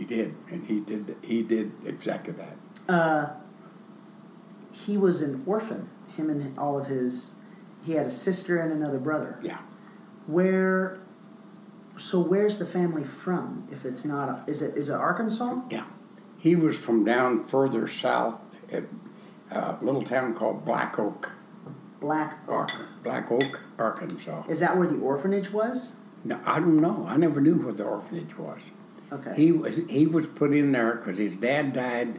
He 0.00 0.06
did, 0.06 0.34
and 0.50 0.66
he 0.66 0.80
did. 0.80 1.14
He 1.20 1.42
did 1.42 1.72
exactly 1.84 2.32
that. 2.32 2.56
Uh, 2.88 3.34
he 4.72 4.96
was 4.96 5.20
an 5.20 5.42
orphan. 5.44 5.90
Him 6.16 6.30
and 6.30 6.58
all 6.58 6.78
of 6.78 6.86
his, 6.86 7.32
he 7.84 7.92
had 7.92 8.06
a 8.06 8.10
sister 8.10 8.56
and 8.58 8.72
another 8.72 8.98
brother. 8.98 9.38
Yeah. 9.42 9.58
Where, 10.26 11.00
so 11.98 12.18
where's 12.18 12.58
the 12.58 12.64
family 12.64 13.04
from? 13.04 13.68
If 13.70 13.84
it's 13.84 14.06
not, 14.06 14.30
a, 14.30 14.50
is 14.50 14.62
it 14.62 14.74
is 14.74 14.88
it 14.88 14.94
Arkansas? 14.94 15.60
Yeah. 15.70 15.84
He 16.38 16.56
was 16.56 16.78
from 16.78 17.04
down 17.04 17.44
further 17.44 17.86
south 17.86 18.40
at 18.72 18.84
a 19.50 19.76
little 19.82 20.02
town 20.02 20.32
called 20.34 20.64
Black 20.64 20.98
Oak, 20.98 21.30
Black. 22.00 22.38
Ark- 22.48 22.70
Black 23.04 23.30
Oak, 23.30 23.60
Arkansas. 23.76 24.44
Is 24.48 24.60
that 24.60 24.78
where 24.78 24.86
the 24.86 24.96
orphanage 24.98 25.52
was? 25.52 25.92
No, 26.24 26.40
I 26.46 26.58
don't 26.58 26.80
know. 26.80 27.04
I 27.06 27.18
never 27.18 27.38
knew 27.42 27.56
where 27.56 27.74
the 27.74 27.84
orphanage 27.84 28.38
was. 28.38 28.60
Okay. 29.12 29.32
He 29.36 29.52
was 29.52 29.78
he 29.88 30.06
was 30.06 30.26
put 30.26 30.52
in 30.52 30.72
there 30.72 30.94
because 30.96 31.18
his 31.18 31.34
dad 31.34 31.72
died. 31.72 32.18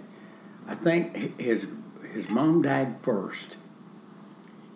I 0.67 0.75
think 0.75 1.39
his 1.39 1.65
his 2.13 2.29
mom 2.29 2.61
died 2.61 2.95
first, 3.01 3.57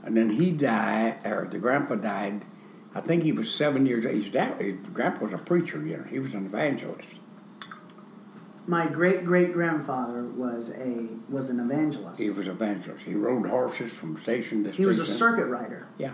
and 0.04 0.16
then 0.16 0.30
he 0.32 0.52
died, 0.52 1.18
or 1.26 1.48
the 1.50 1.60
grandpa 1.60 1.96
died. 1.96 2.44
I 2.94 3.02
think 3.02 3.24
he 3.24 3.34
was 3.34 3.54
seven 3.54 3.86
years. 3.86 4.06
His 4.06 4.30
dad, 4.30 4.62
his 4.62 4.76
grandpa 4.94 5.26
was 5.26 5.34
a 5.34 5.38
preacher. 5.38 5.86
You 5.86 5.98
know, 5.98 6.04
he 6.04 6.20
was 6.20 6.34
an 6.34 6.46
evangelist. 6.46 7.10
My 8.68 8.88
great 8.88 9.26
great 9.26 9.52
grandfather 9.52 10.24
was 10.24 10.72
a 10.72 11.08
was 11.30 11.50
an 11.50 11.60
evangelist. 11.60 12.20
He 12.20 12.30
was 12.30 12.48
an 12.48 12.54
evangelist. 12.54 13.04
He 13.04 13.14
rode 13.14 13.48
horses 13.48 13.92
from 13.94 14.18
station 14.22 14.64
to 14.64 14.70
station. 14.70 14.82
He 14.84 14.86
was 14.86 15.00
a 15.00 15.06
circuit 15.06 15.48
rider. 15.48 15.86
Yeah, 15.98 16.14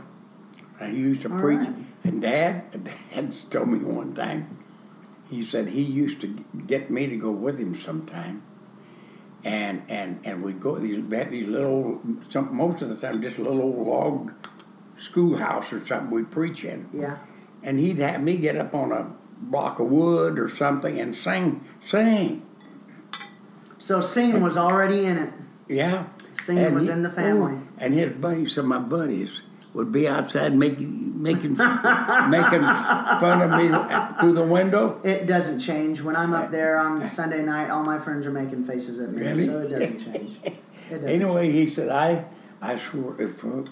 and 0.80 0.94
he 0.94 1.00
used 1.02 1.22
to 1.22 1.32
All 1.32 1.40
preach. 1.40 1.60
right. 1.60 1.76
And 2.04 2.22
Dad, 2.22 2.84
Dad 3.14 3.36
told 3.52 3.70
me 3.70 3.78
one 3.78 4.16
time. 4.16 4.58
He 5.32 5.42
said 5.42 5.70
he 5.70 5.82
used 5.82 6.20
to 6.22 6.28
get 6.68 6.92
me 6.92 7.08
to 7.08 7.16
go 7.16 7.32
with 7.32 7.58
him 7.58 7.74
sometime, 7.74 8.44
and 9.46 9.82
and 9.88 10.20
and 10.26 10.44
we'd 10.44 10.60
go 10.60 10.76
these 10.76 11.00
we 11.02 11.16
had 11.18 11.32
these 11.32 11.48
little 11.48 12.02
some 12.28 12.54
most 12.54 12.82
of 12.82 12.90
the 12.90 12.98
time 12.98 13.22
just 13.22 13.38
a 13.38 13.42
little 13.42 13.62
old 13.62 13.88
log 13.88 14.34
schoolhouse 14.98 15.72
or 15.72 15.84
something 15.86 16.12
we'd 16.12 16.30
preach 16.30 16.66
in, 16.66 16.90
Yeah. 16.94 17.16
and 17.64 17.80
he'd 17.80 17.98
have 18.00 18.22
me 18.22 18.36
get 18.38 18.58
up 18.58 18.76
on 18.76 18.92
a 18.92 19.14
block 19.40 19.80
of 19.80 19.88
wood 19.88 20.38
or 20.38 20.50
something 20.50 21.00
and 21.00 21.16
sing 21.16 21.62
sing. 21.82 22.42
So 23.80 24.02
singing 24.02 24.42
was 24.42 24.58
already 24.58 25.06
in 25.06 25.18
it. 25.18 25.30
Yeah. 25.70 26.04
Singing 26.42 26.66
And 26.66 26.76
was 26.76 26.86
he- 26.88 26.92
in 26.92 27.04
the 27.04 27.10
family. 27.10 27.54
oh, 27.56 27.62
and 27.78 27.94
his 27.94 28.12
buddies, 28.12 28.52
some 28.54 28.70
of 28.72 28.82
my 28.82 28.88
buddies, 28.98 29.42
would 29.74 29.92
be 29.92 30.08
outside 30.08 30.56
making 30.56 31.22
making 31.22 31.56
making 31.56 32.64
fun 32.64 33.42
of 33.42 33.52
me 33.52 33.68
through 34.20 34.34
the 34.34 34.46
window. 34.46 35.00
It 35.04 35.26
doesn't 35.28 35.60
change. 35.60 36.02
When 36.02 36.16
I'm 36.16 36.34
up 36.34 36.52
there 36.52 36.78
on 36.78 37.08
Sunday 37.10 37.44
night, 37.44 37.70
all 37.70 37.84
my 37.84 38.00
friends 38.00 38.26
are 38.26 38.32
making 38.32 38.66
faces 38.66 39.00
at 39.00 39.12
me, 39.12 39.22
Really? 39.22 39.46
so 39.46 39.60
it 39.60 39.70
doesn't 39.70 40.00
change. 40.14 40.38
It 40.92 40.96
doesn't 40.96 41.10
Anyway, 41.10 41.52
he 41.54 41.68
said, 41.68 41.88
I 41.88 42.26
I 42.62 42.76
swore 42.76 43.16
if 43.22 43.46
uh, 43.46 43.64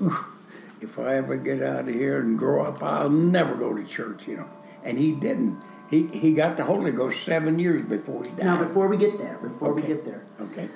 if 0.81 0.97
I 0.97 1.15
ever 1.15 1.35
get 1.35 1.61
out 1.61 1.89
of 1.89 1.93
here 1.93 2.21
and 2.21 2.39
grow 2.39 2.65
up, 2.65 2.81
I'll 2.81 3.09
never 3.09 3.55
go 3.55 3.75
to 3.75 3.83
church. 3.83 4.25
You 4.25 4.37
know, 4.37 4.49
and 4.85 4.97
he 4.97 5.11
didn't. 5.11 5.61
He 5.89 6.07
he 6.07 6.33
got 6.33 6.55
the 6.55 6.63
Holy 6.63 6.91
Ghost 6.93 7.21
seven 7.23 7.59
years 7.59 7.85
before 7.85 8.23
he 8.23 8.29
died. 8.29 8.45
Now, 8.45 8.63
before 8.63 8.87
we 8.87 8.95
get 8.95 9.17
there, 9.17 9.37
before 9.41 9.73
we 9.73 9.81
get 9.81 10.05
there, 10.05 10.23
okay. 10.39 10.69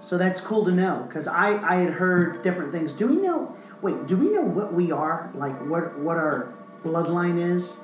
So 0.00 0.18
that's 0.18 0.40
cool 0.40 0.64
to 0.64 0.72
know 0.72 1.04
because 1.06 1.26
I 1.26 1.56
I 1.62 1.76
had 1.76 1.92
heard 1.92 2.42
different 2.42 2.72
things. 2.72 2.92
Do 2.92 3.06
we 3.06 3.16
know? 3.16 3.56
Wait, 3.82 4.06
do 4.06 4.16
we 4.16 4.30
know 4.30 4.42
what 4.42 4.72
we 4.72 4.92
are? 4.92 5.30
Like 5.34 5.56
what 5.66 5.98
what 5.98 6.16
our 6.16 6.52
bloodline 6.82 7.40
is? 7.40 7.76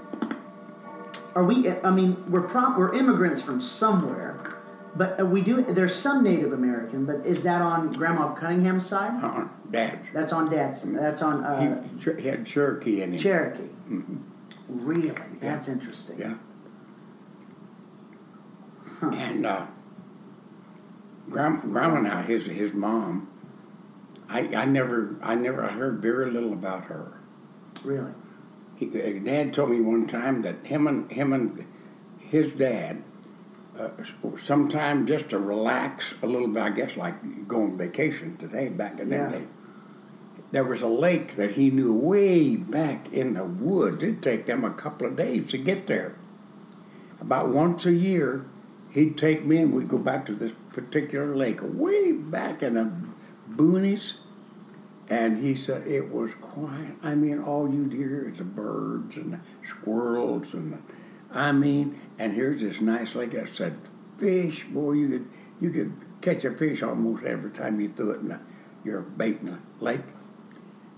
Are 1.35 1.45
we? 1.45 1.71
I 1.71 1.91
mean, 1.91 2.31
we're 2.31 2.43
prop 2.49 2.79
we're 2.79 2.95
immigrants 2.95 3.43
from 3.43 3.61
somewhere, 3.61 4.57
but 4.95 5.21
uh, 5.21 5.27
we 5.27 5.43
do. 5.43 5.63
There's 5.63 5.95
some 5.95 6.25
Native 6.25 6.53
American, 6.53 7.05
but 7.05 7.27
is 7.27 7.43
that 7.43 7.61
on 7.61 7.93
Grandma 7.93 8.35
Cunningham's 8.35 8.87
side? 8.87 9.23
Uh-uh. 9.23 9.49
Dad. 9.71 9.99
That's 10.13 10.33
on 10.33 10.51
Dad's. 10.51 10.83
That's 10.83 11.23
on 11.23 11.45
uh, 11.45 11.83
he, 11.99 12.23
he 12.23 12.29
had 12.29 12.47
Cherokee 12.47 13.03
in 13.03 13.13
him. 13.13 13.19
Cherokee. 13.19 13.69
Really? 14.69 15.13
That's 15.41 15.69
interesting. 15.69 16.19
Yeah. 16.19 16.35
Huh. 19.01 19.11
And 19.11 19.45
uh, 19.45 19.67
grandma, 21.31 21.61
grandma 21.61 22.01
now, 22.01 22.23
his 22.23 22.47
his 22.47 22.73
mom, 22.73 23.29
I, 24.29 24.41
I 24.55 24.65
never 24.65 25.17
I 25.23 25.35
never 25.35 25.65
I 25.65 25.73
heard 25.73 26.01
very 26.01 26.31
little 26.31 26.53
about 26.53 26.85
her. 26.85 27.13
Really? 27.85 28.13
He, 28.77 28.87
dad 29.21 29.55
told 29.55 29.71
me 29.71 29.81
one 29.81 30.07
time 30.07 30.43
that 30.43 30.67
him 30.67 30.87
and 30.87 31.11
him 31.11 31.33
and 31.33 31.65
his 32.19 32.53
dad, 32.53 33.03
uh, 33.79 33.89
sometime 34.37 35.07
just 35.07 35.31
to 35.31 35.39
relax 35.39 36.15
a 36.23 36.27
little 36.27 36.49
bit, 36.49 36.63
I 36.63 36.71
guess 36.71 36.97
like 36.97 37.49
go 37.49 37.63
on 37.63 37.79
vacation 37.79 38.37
today 38.37 38.69
back 38.69 38.99
in 39.01 39.11
Yeah. 39.11 39.29
that 39.29 39.33
day. 39.39 39.45
There 40.53 40.65
was 40.65 40.81
a 40.81 40.87
lake 40.89 41.37
that 41.37 41.53
he 41.53 41.71
knew 41.71 41.93
way 41.93 42.55
back 42.57 43.13
in 43.13 43.35
the 43.35 43.45
woods. 43.45 44.03
It'd 44.03 44.23
take 44.23 44.47
them 44.47 44.65
a 44.65 44.71
couple 44.71 45.07
of 45.07 45.17
days 45.17 45.49
to 45.51 45.59
get 45.59 45.87
there. 45.87 46.15
About 47.21 47.49
once 47.49 47.85
a 47.85 47.93
year, 47.93 48.45
he'd 48.91 49.17
take 49.19 49.45
me 49.45 49.59
and 49.59 49.73
we'd 49.73 49.89
go 49.89 49.99
back 49.99 50.25
to 50.27 50.33
this 50.33 50.53
particular 50.77 51.35
lake 51.35 51.61
way 51.63 52.13
back 52.13 52.63
in 52.63 52.75
the 52.75 52.93
boonies. 53.51 54.19
And 55.09 55.43
he 55.43 55.55
said 55.55 55.87
it 55.87 56.11
was 56.11 56.35
quiet. 56.35 56.95
I 57.03 57.15
mean, 57.15 57.41
all 57.41 57.73
you'd 57.73 57.93
hear 57.93 58.29
is 58.29 58.39
the 58.39 58.45
birds 58.45 59.17
and 59.17 59.33
the 59.33 59.41
squirrels 59.67 60.53
and 60.53 60.75
the, 60.75 60.79
I 61.33 61.53
mean, 61.53 61.99
and 62.19 62.35
here's 62.35 62.61
this 62.61 62.81
nice 62.81 63.15
lake. 63.15 63.35
I 63.35 63.47
said, 63.47 63.79
fish, 64.19 64.65
boy, 64.65 64.93
you 64.93 65.09
could 65.09 65.29
you 65.61 65.71
could 65.71 65.93
catch 66.21 66.45
a 66.45 66.51
fish 66.51 66.83
almost 66.83 67.23
every 67.23 67.51
time 67.51 67.81
you 67.81 67.89
threw 67.89 68.11
it 68.11 68.21
in 68.21 68.29
the, 68.29 68.41
your 68.85 69.01
bait 69.01 69.39
in 69.41 69.47
the 69.47 69.59
lake. 69.81 70.01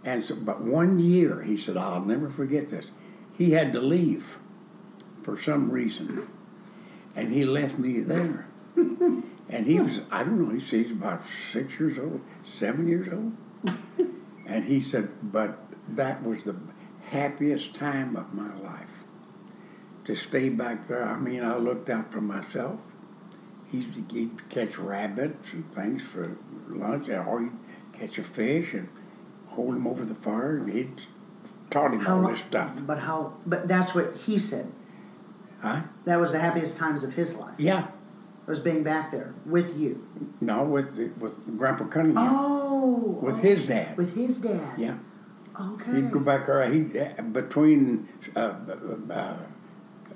And 0.05 0.25
so, 0.25 0.35
but 0.35 0.63
one 0.63 0.99
year, 0.99 1.43
he 1.43 1.57
said, 1.57 1.77
I'll 1.77 2.05
never 2.05 2.31
forget 2.31 2.69
this. 2.69 2.87
He 3.37 3.53
had 3.53 3.73
to 3.75 3.81
leave 3.81 4.39
for 5.23 5.39
some 5.39 5.71
reason, 5.71 6.29
and 7.15 7.33
he 7.33 7.45
left 7.45 7.79
me 7.79 8.01
there. 8.01 8.47
and 9.51 9.67
he 9.67 9.81
was, 9.81 10.01
I 10.11 10.25
don't 10.25 10.41
know, 10.41 10.55
he 10.55 10.61
said 10.61 10.85
he's 10.85 10.93
about 10.93 11.25
six 11.25 11.79
years 11.79 11.99
old, 11.99 12.21
seven 12.45 12.87
years 12.87 13.09
old. 13.13 13.33
and 14.47 14.65
he 14.65 14.81
said, 14.81 15.09
but 15.23 15.59
that 15.89 16.23
was 16.23 16.45
the 16.45 16.57
happiest 17.07 17.75
time 17.75 18.17
of 18.17 18.35
my 18.35 18.55
life 18.59 19.05
to 20.05 20.15
stay 20.15 20.49
back 20.49 20.87
there. 20.87 21.05
I 21.05 21.19
mean, 21.19 21.43
I 21.43 21.57
looked 21.57 21.89
out 21.89 22.13
for 22.13 22.21
myself. 22.21 22.81
He'd, 23.71 24.07
he'd 24.11 24.49
catch 24.49 24.79
rabbits 24.79 25.53
and 25.53 25.71
things 25.73 26.03
for 26.03 26.37
lunch, 26.69 27.09
or 27.09 27.43
he'd 27.43 27.99
catch 27.99 28.19
a 28.19 28.25
fish 28.25 28.73
and 28.75 28.89
hold 29.49 29.75
him 29.75 29.87
over 29.87 30.05
the 30.05 30.15
fire. 30.15 30.57
And 30.57 30.73
he'd 30.73 31.03
taught 31.71 31.93
him 31.93 32.07
all 32.07 32.23
lo- 32.23 32.31
this 32.31 32.41
stuff. 32.41 32.81
But 32.87 33.01
how? 33.01 33.35
But 33.45 33.69
that's 33.69 33.95
what 33.95 34.17
he 34.17 34.39
said. 34.39 34.73
Huh? 35.61 35.83
That 36.05 36.21
was 36.21 36.33
the 36.33 36.39
happiest 36.39 36.77
times 36.77 37.03
of 37.03 37.15
his 37.15 37.35
life. 37.35 37.55
Yeah. 37.59 37.89
Was 38.49 38.61
being 38.61 38.83
back 38.83 39.13
there 39.13 39.35
with 39.45 39.79
you. 39.79 40.09
No, 40.41 40.65
with 40.65 40.99
with 41.19 41.59
Grandpa 41.59 41.85
Cunningham. 41.85 42.35
Oh. 42.35 43.19
With 43.21 43.37
oh, 43.37 43.39
his 43.39 43.67
dad. 43.67 43.97
With 43.99 44.17
his 44.17 44.39
dad. 44.39 44.79
Yeah. 44.79 44.97
Okay. 45.61 45.97
He'd 45.97 46.11
go 46.11 46.21
back 46.21 46.47
there. 46.47 46.67
He 46.71 46.81
between 46.81 48.09
uh, 48.35 48.41
uh, 48.41 49.13
uh, 49.13 49.37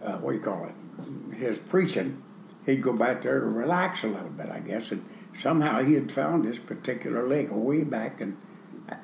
uh, 0.02 0.16
what 0.18 0.32
do 0.32 0.38
you 0.38 0.42
call 0.42 0.64
it? 0.66 1.34
His 1.36 1.58
preaching. 1.58 2.22
He'd 2.64 2.82
go 2.82 2.94
back 2.94 3.20
there 3.22 3.40
to 3.40 3.46
relax 3.46 4.02
a 4.02 4.06
little 4.06 4.30
bit, 4.30 4.48
I 4.48 4.60
guess. 4.60 4.92
And 4.92 5.04
somehow 5.38 5.82
he 5.82 5.92
had 5.92 6.10
found 6.10 6.44
this 6.44 6.58
particular 6.58 7.26
lake 7.26 7.48
way 7.50 7.84
back, 7.84 8.20
and 8.22 8.38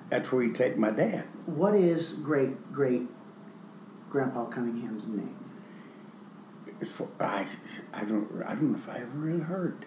that's 0.08 0.32
where 0.32 0.42
he'd 0.42 0.54
take 0.54 0.78
my 0.78 0.90
dad. 0.90 1.24
What 1.44 1.74
is 1.74 2.14
great 2.14 2.72
great 2.72 3.02
Grandpa 4.08 4.46
Cunningham's 4.46 5.06
name? 5.06 5.37
For, 6.86 7.08
I 7.18 7.46
I 7.92 8.04
don't 8.04 8.28
I 8.46 8.54
don't 8.54 8.72
know 8.72 8.78
if 8.78 8.88
I 8.88 8.98
ever 8.98 9.18
really 9.18 9.40
heard. 9.40 9.84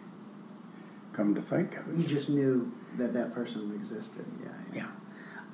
come 1.14 1.34
to 1.36 1.42
think 1.42 1.78
of 1.78 1.88
it, 1.90 1.96
You 1.96 2.04
just 2.04 2.30
knew 2.30 2.72
that 2.98 3.14
that 3.14 3.34
person 3.34 3.72
existed. 3.76 4.26
Yeah. 4.74 4.88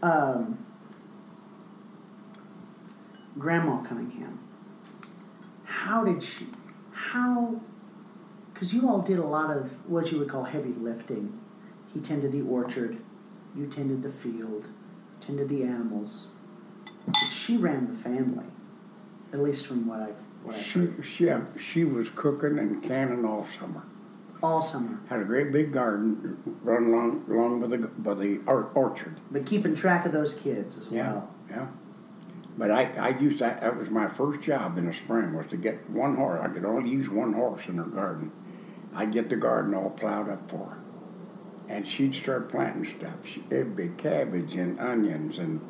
Yeah. 0.01 0.09
Um, 0.09 0.57
Grandma 3.37 3.83
Cunningham. 3.83 4.39
How 5.65 6.03
did 6.03 6.23
she? 6.23 6.47
How? 6.91 7.61
Because 8.53 8.73
you 8.73 8.89
all 8.89 9.01
did 9.01 9.19
a 9.19 9.23
lot 9.25 9.55
of 9.55 9.69
what 9.87 10.11
you 10.11 10.17
would 10.19 10.29
call 10.29 10.43
heavy 10.43 10.73
lifting. 10.73 11.39
He 11.93 11.99
tended 12.01 12.31
the 12.31 12.41
orchard, 12.41 12.97
you 13.55 13.67
tended 13.67 14.01
the 14.01 14.09
field, 14.09 14.65
tended 15.21 15.49
the 15.49 15.63
animals. 15.63 16.27
But 17.05 17.15
she 17.31 17.57
ran 17.57 17.87
the 17.87 18.03
family, 18.03 18.45
at 19.31 19.39
least 19.39 19.65
from 19.67 19.85
what 19.87 20.01
I've 20.01 20.15
She, 20.55 20.89
she, 21.03 21.29
she 21.59 21.83
was 21.83 22.09
cooking 22.09 22.57
and 22.59 22.83
canning 22.83 23.25
all 23.25 23.43
summer. 23.45 23.83
All 24.43 24.61
summer, 24.61 24.99
Had 25.09 25.19
a 25.21 25.25
great 25.25 25.51
big 25.51 25.73
garden 25.73 26.37
run 26.63 26.85
along, 26.85 27.25
along 27.27 27.59
by 27.61 27.67
the, 27.67 27.87
by 27.87 28.13
the 28.13 28.39
or- 28.45 28.69
orchard. 28.75 29.15
but 29.31 29.45
keeping 29.47 29.73
track 29.75 30.05
of 30.05 30.11
those 30.11 30.35
kids 30.35 30.77
as 30.77 30.91
Yeah, 30.91 31.11
well. 31.13 31.35
yeah. 31.49 31.67
But 32.55 32.69
I, 32.71 32.83
I 32.97 33.09
used 33.17 33.39
that, 33.39 33.61
that 33.61 33.75
was 33.75 33.89
my 33.89 34.07
first 34.07 34.41
job 34.41 34.77
in 34.77 34.85
the 34.85 34.93
spring 34.93 35.33
was 35.35 35.47
to 35.47 35.57
get 35.57 35.89
one 35.89 36.15
horse. 36.15 36.39
I 36.43 36.47
could 36.49 36.65
only 36.65 36.89
use 36.89 37.09
one 37.09 37.33
horse 37.33 37.67
in 37.67 37.77
her 37.77 37.83
garden. 37.85 38.31
I'd 38.95 39.11
get 39.11 39.29
the 39.29 39.35
garden 39.35 39.73
all 39.75 39.89
plowed 39.91 40.29
up 40.29 40.49
for 40.49 40.69
her. 40.69 40.77
And 41.69 41.87
she'd 41.87 42.15
start 42.15 42.49
planting 42.49 42.85
stuff. 42.85 43.25
She, 43.27 43.43
it'd 43.49 43.75
be 43.75 43.89
cabbage 43.89 44.55
and 44.55 44.79
onions 44.79 45.37
and 45.39 45.61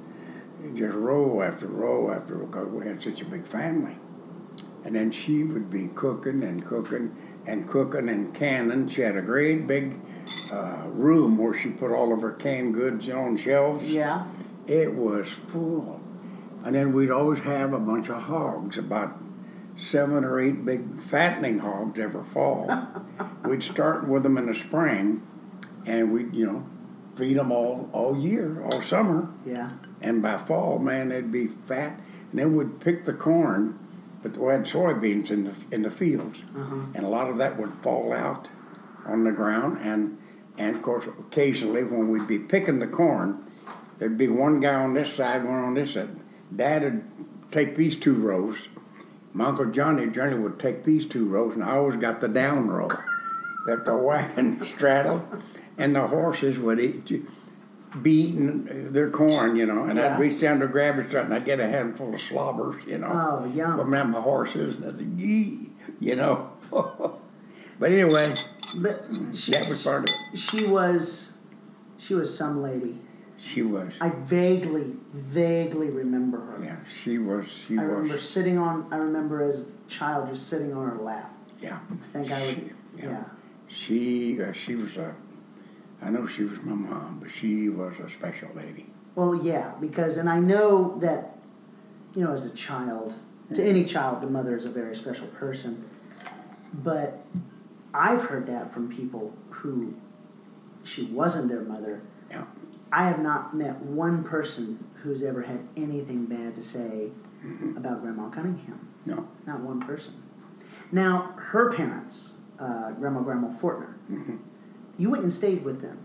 just 0.78 0.94
row 0.96 1.42
after 1.42 1.68
row 1.68 2.12
after 2.12 2.36
row 2.36 2.46
because 2.48 2.68
we 2.68 2.86
had 2.86 3.02
such 3.02 3.22
a 3.22 3.26
big 3.26 3.46
family. 3.46 3.96
And 4.88 4.96
then 4.96 5.12
she 5.12 5.44
would 5.44 5.70
be 5.70 5.88
cooking 5.88 6.42
and 6.44 6.66
cooking 6.66 7.14
and 7.46 7.68
cooking 7.68 8.08
and 8.08 8.34
canning. 8.34 8.88
She 8.88 9.02
had 9.02 9.18
a 9.18 9.22
great 9.22 9.68
big 9.68 10.00
uh, 10.50 10.86
room 10.88 11.38
where 11.38 11.54
she 11.54 11.72
put 11.72 11.92
all 11.92 12.14
of 12.14 12.22
her 12.22 12.32
canned 12.32 12.74
goods 12.74 13.10
on 13.10 13.36
shelves. 13.36 13.94
Yeah. 13.94 14.28
It 14.66 14.94
was 14.94 15.30
full. 15.30 16.00
And 16.64 16.74
then 16.74 16.94
we'd 16.94 17.12
always 17.12 17.40
have 17.40 17.74
a 17.74 17.80
bunch 17.80 18.08
of 18.08 18.24
hogs, 18.24 18.78
about 18.78 19.12
seven 19.78 20.24
or 20.24 20.40
eight 20.40 20.64
big 20.64 21.02
fattening 21.02 21.60
hogs 21.60 22.00
every 22.00 22.24
fall. 22.24 22.88
we'd 23.44 23.64
start 23.64 24.08
with 24.08 24.24
them 24.24 24.38
in 24.38 24.46
the 24.46 24.56
spring, 24.56 25.22
and 25.86 26.14
we'd, 26.14 26.34
you 26.34 26.46
know, 26.46 26.66
feed 27.18 27.36
them 27.36 27.52
all, 27.52 27.90
all 27.92 28.18
year, 28.18 28.64
all 28.64 28.82
summer. 28.82 29.28
Yeah. 29.46 29.72
And 30.02 30.22
by 30.22 30.38
fall, 30.38 30.80
man, 30.80 31.10
they'd 31.10 31.30
be 31.30 31.48
fat. 31.48 32.00
And 32.32 32.40
then 32.40 32.56
we'd 32.56 32.80
pick 32.80 33.04
the 33.04 33.12
corn, 33.12 33.78
but 34.24 34.38
we 34.38 34.52
had 34.52 34.64
soybeans 34.64 35.32
in 35.32 35.46
the, 35.46 35.54
in 35.72 35.82
the 35.84 35.92
fields. 35.92 36.42
Uh-huh. 36.56 36.76
And 36.94 37.06
a 37.06 37.10
lot 37.10 37.30
of 37.30 37.38
that 37.38 37.58
would 37.58 37.74
fall 37.84 38.14
out 38.14 38.50
on 39.06 39.24
the 39.24 39.32
ground. 39.32 39.80
And, 39.82 40.18
and 40.58 40.76
of 40.76 40.82
course, 40.82 41.06
occasionally 41.06 41.84
when 41.84 42.10
we'd 42.10 42.28
be 42.28 42.40
picking 42.40 42.80
the 42.80 42.88
corn, 42.88 43.46
there'd 44.00 44.18
be 44.18 44.28
one 44.28 44.60
guy 44.60 44.74
on 44.74 44.94
this 44.94 45.14
side, 45.14 45.44
one 45.44 45.60
on 45.60 45.74
this 45.74 45.94
side. 45.94 46.10
Dad 46.56 46.84
would 46.84 47.04
take 47.52 47.76
these 47.76 47.96
two 47.96 48.16
rows. 48.16 48.70
My 49.34 49.46
Uncle 49.46 49.68
Johnny 49.68 50.08
Johnny 50.08 50.36
would 50.36 50.60
take 50.60 50.84
these 50.84 51.06
two 51.06 51.26
rows, 51.26 51.54
and 51.54 51.64
I 51.64 51.76
always 51.76 51.98
got 51.98 52.22
the 52.22 52.28
down 52.28 52.68
row 52.68 52.90
that 53.68 53.86
the 53.86 53.96
wagon 53.96 54.64
straddled, 54.66 55.24
and 55.78 55.96
the 55.96 56.08
horses 56.08 56.58
would 56.58 56.80
eat, 56.80 57.12
be 58.04 58.12
eating 58.30 58.92
their 58.94 59.10
corn, 59.10 59.56
you 59.56 59.66
know, 59.66 59.84
and 59.86 59.98
Yeah. 59.98 60.14
I'd 60.16 60.20
reach 60.20 60.40
down 60.40 60.60
to 60.60 60.68
grab 60.68 61.00
it, 61.00 61.14
and 61.14 61.34
I'd 61.34 61.46
get 61.46 61.60
a 61.60 61.68
handful 61.68 62.14
of 62.14 62.20
slobbers, 62.22 62.84
you 62.86 62.98
know, 62.98 63.08
Oh, 63.44 63.46
yum. 63.54 63.78
from 63.78 63.92
them 63.92 64.14
horses, 64.14 64.76
and 64.76 64.86
I'd 64.86 64.98
say, 64.98 65.06
yee, 65.16 65.72
you 66.00 66.16
know. 66.16 66.50
but 66.72 67.92
anyway, 67.92 68.34
But 68.76 69.06
she, 69.34 69.52
that 69.54 69.68
was 69.70 69.84
part 69.84 70.10
of 70.10 70.16
it. 70.34 70.38
she 70.40 70.66
was 70.68 71.34
she 71.98 72.14
was 72.14 72.36
some 72.36 72.62
lady. 72.62 73.00
She 73.40 73.62
was, 73.62 73.94
I 74.02 74.10
vaguely, 74.10 74.96
vaguely 75.14 75.90
remember 75.92 76.40
her. 76.40 76.64
yeah, 76.64 76.78
she 77.04 77.20
was, 77.20 77.48
she 77.48 77.74
was 77.74 77.82
I 77.82 77.86
remember 77.86 78.18
sitting 78.20 78.58
on. 78.58 78.88
I 78.92 78.98
remember 78.98 79.44
as 79.44 79.62
a 79.64 79.66
child 79.90 80.28
just 80.30 80.48
sitting 80.48 80.74
on 80.74 80.90
her 80.90 80.98
lap. 80.98 81.32
yeah. 81.62 81.78
I 81.92 82.08
think 82.14 82.32
I 82.32 82.42
would. 82.46 82.56
She- 82.56 82.72
yeah. 82.98 83.10
yeah. 83.10 83.24
She, 83.70 84.42
uh, 84.42 84.54
she 84.54 84.76
was 84.76 84.98
a, 84.98 85.14
I 86.02 86.10
know 86.10 86.28
she 86.28 86.44
was 86.44 86.62
my 86.64 86.74
mom, 86.74 87.20
but 87.22 87.32
she 87.32 87.70
was 87.70 87.98
a 88.00 88.10
special 88.10 88.50
lady. 88.56 88.86
Well, 89.16 89.34
yeah, 89.36 89.72
because 89.82 90.18
and 90.18 90.30
I 90.30 90.40
know 90.40 90.98
that, 91.00 91.38
you 92.16 92.24
know, 92.24 92.34
as 92.34 92.46
a 92.46 92.52
child, 92.52 93.14
to 93.54 93.64
any 93.64 93.84
child, 93.84 94.22
the 94.22 94.28
mother 94.28 94.56
is 94.56 94.66
a 94.66 94.70
very 94.70 94.96
special 94.96 95.28
person. 95.28 95.84
But 96.84 97.26
I've 97.94 98.24
heard 98.26 98.46
that 98.48 98.72
from 98.74 98.90
people 98.90 99.34
who 99.50 99.96
she 100.84 101.06
wasn't 101.06 101.50
their 101.50 101.62
mother. 101.62 102.02
Yeah. 102.30 102.44
I 102.92 103.08
have 103.08 103.20
not 103.20 103.56
met 103.56 103.78
one 103.82 104.24
person 104.24 104.86
who's 105.02 105.24
ever 105.24 105.42
had 105.42 105.60
anything 105.76 106.26
bad 106.26 106.56
to 106.56 106.64
say 106.64 107.10
about 107.76 108.02
Grandma 108.02 108.30
Cunningham. 108.30 108.88
No. 109.06 109.28
Not 109.46 109.62
one 109.62 109.80
person. 109.82 110.14
Now, 110.92 111.34
her 111.38 111.72
parents, 111.74 112.42
uh, 112.60 112.92
Grandma 112.92 113.22
Grandma 113.22 113.50
Fortner, 113.50 113.94
Mhm. 114.10 114.40
You 114.98 115.10
went 115.10 115.24
and 115.24 115.32
stayed 115.32 115.64
with 115.64 115.82
them. 115.82 115.98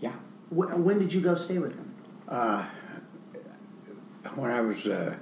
Yeah. 0.00 0.12
Wh- 0.50 0.78
when 0.78 0.98
did 0.98 1.12
you 1.12 1.20
go 1.20 1.34
stay 1.34 1.58
with 1.58 1.76
them? 1.76 1.94
Uh, 2.28 2.66
when 4.34 4.50
I 4.50 4.60
was, 4.60 4.86
uh, 4.86 5.16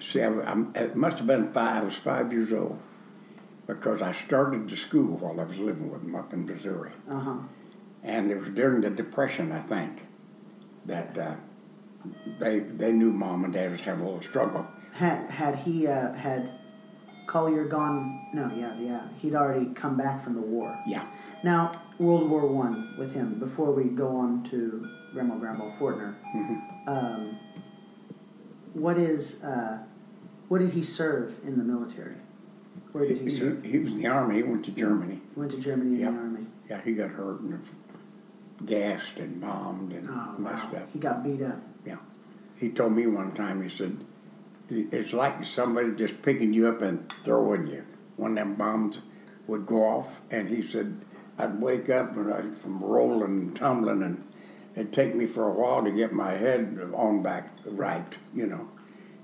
see, 0.00 0.22
I, 0.22 0.28
I'm, 0.28 0.72
it 0.74 0.96
must 0.96 1.18
have 1.18 1.26
been 1.26 1.52
five, 1.52 1.82
I 1.82 1.84
was 1.84 1.96
five 1.96 2.32
years 2.32 2.52
old 2.52 2.80
because 3.66 4.02
I 4.02 4.12
started 4.12 4.68
the 4.68 4.76
school 4.76 5.16
while 5.16 5.40
I 5.40 5.44
was 5.44 5.58
living 5.58 5.90
with 5.90 6.02
them 6.02 6.14
up 6.14 6.32
in 6.32 6.46
Missouri. 6.46 6.92
Uh 7.08 7.20
huh. 7.20 7.36
And 8.02 8.30
it 8.30 8.36
was 8.36 8.50
during 8.50 8.82
the 8.82 8.90
Depression, 8.90 9.50
I 9.50 9.60
think, 9.60 10.02
that 10.84 11.16
uh, 11.16 11.34
they, 12.38 12.58
they 12.60 12.92
knew 12.92 13.12
mom 13.12 13.44
and 13.44 13.54
dad 13.54 13.70
was 13.70 13.80
having 13.80 14.02
a 14.02 14.04
little 14.04 14.20
struggle. 14.20 14.66
Had 14.92 15.28
had 15.30 15.56
he 15.56 15.86
uh, 15.86 16.12
had 16.12 16.52
Collier 17.26 17.64
gone? 17.64 18.28
No, 18.34 18.50
yeah, 18.54 18.78
yeah. 18.78 19.08
He'd 19.18 19.34
already 19.34 19.72
come 19.74 19.96
back 19.96 20.22
from 20.22 20.34
the 20.34 20.40
war. 20.42 20.78
Yeah. 20.86 21.06
Now 21.42 21.72
World 21.98 22.28
War 22.28 22.46
One 22.46 22.94
with 22.98 23.14
him. 23.14 23.38
Before 23.38 23.70
we 23.72 23.84
go 23.84 24.08
on 24.16 24.42
to 24.50 24.86
Grandma 25.12 25.36
Grandpa 25.36 25.70
Fortner, 25.70 26.14
Mhm. 26.34 26.88
um, 26.88 27.36
what 28.74 28.98
is 28.98 29.42
uh, 29.44 29.78
what 30.48 30.58
did 30.58 30.70
he 30.70 30.82
serve 30.82 31.38
in 31.44 31.56
the 31.58 31.64
military? 31.64 32.16
Where 32.92 33.06
did 33.06 33.18
he 33.18 33.24
He, 33.24 33.30
serve? 33.30 33.62
he 33.64 33.78
was 33.78 33.92
in 33.92 33.98
the 33.98 34.06
army, 34.08 34.36
he 34.36 34.42
went 34.42 34.64
to 34.66 34.72
Germany. 34.72 35.20
He 35.34 35.40
Went 35.40 35.52
to 35.52 35.58
Germany 35.60 35.94
in 35.94 36.00
Yeah. 36.00 36.10
the 36.10 36.18
army. 36.18 36.46
Yeah, 36.68 36.80
he 36.82 36.94
got 36.94 37.10
hurt 37.10 37.40
and 37.40 37.60
gassed 38.66 39.18
and 39.18 39.40
bombed 39.40 39.92
and 39.92 40.08
Oh 40.10 40.34
messed 40.38 40.72
wow! 40.72 40.80
up. 40.80 40.90
He 40.92 40.98
got 40.98 41.22
beat 41.24 41.42
up. 41.42 41.60
Yeah, 41.84 41.96
he 42.56 42.70
told 42.70 42.92
me 42.92 43.06
one 43.06 43.32
time, 43.32 43.62
he 43.62 43.68
said, 43.68 43.96
it's 44.70 45.12
like 45.12 45.44
somebody 45.44 45.92
just 45.92 46.22
picking 46.22 46.52
you 46.52 46.68
up 46.68 46.82
and 46.82 47.08
throwing 47.24 47.66
you. 47.66 47.82
One 48.16 48.32
of 48.32 48.36
them 48.46 48.54
bombs 48.54 49.00
would 49.46 49.66
go 49.66 49.82
off, 49.82 50.20
and 50.30 50.48
he 50.48 50.62
said, 50.62 50.96
I'd 51.38 51.60
wake 51.60 51.88
up 51.90 52.16
and 52.16 52.32
I'd, 52.32 52.56
from 52.56 52.82
rolling 52.82 53.22
and 53.22 53.56
tumbling, 53.56 54.02
and 54.02 54.24
it'd 54.76 54.92
take 54.92 55.14
me 55.14 55.26
for 55.26 55.48
a 55.48 55.52
while 55.52 55.82
to 55.84 55.90
get 55.90 56.12
my 56.12 56.32
head 56.32 56.78
on 56.94 57.22
back 57.22 57.50
right, 57.66 58.16
you 58.34 58.46
know. 58.46 58.68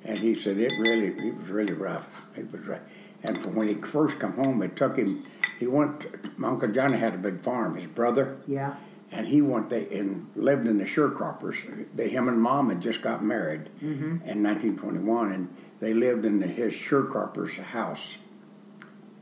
And 0.05 0.18
he 0.18 0.35
said 0.35 0.57
it 0.59 0.73
really, 0.87 1.09
it 1.09 1.37
was 1.37 1.51
really 1.51 1.75
rough. 1.75 2.27
It 2.37 2.51
was 2.51 2.66
rough. 2.66 2.81
And 3.23 3.37
from 3.38 3.55
when 3.55 3.68
he 3.68 3.75
first 3.75 4.18
come 4.18 4.33
home, 4.33 4.62
it 4.62 4.75
took 4.77 4.96
him. 4.96 5.23
He 5.59 5.66
went. 5.66 6.38
My 6.38 6.49
Uncle 6.49 6.68
Johnny 6.68 6.96
had 6.96 7.14
a 7.14 7.18
big 7.18 7.42
farm. 7.42 7.77
His 7.77 7.87
brother, 7.87 8.38
Yeah. 8.46 8.77
and 9.12 9.29
he 9.29 9.42
went 9.42 9.68
they 9.68 9.87
and 9.99 10.27
lived 10.35 10.66
in 10.66 10.79
the 10.79 10.85
sharecroppers. 10.85 11.87
They, 11.94 12.09
him 12.09 12.29
and 12.29 12.40
mom 12.40 12.70
had 12.70 12.81
just 12.81 13.03
got 13.03 13.23
married 13.23 13.68
Mm-hmm. 13.83 14.27
in 14.27 14.42
1921, 14.42 15.33
and 15.33 15.55
they 15.81 15.92
lived 15.92 16.25
in 16.25 16.40
the, 16.40 16.46
his 16.46 16.73
sharecroppers 16.73 17.59
house 17.59 18.16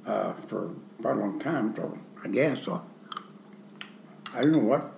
uh, 0.07 0.33
for 0.35 0.71
quite 1.03 1.17
a 1.17 1.21
long 1.21 1.41
time. 1.41 1.75
So 1.75 1.99
I 2.25 2.29
guess 2.29 2.65
so. 2.65 2.83
I 4.35 4.43
don't 4.43 4.53
know 4.53 4.59
what 4.59 4.93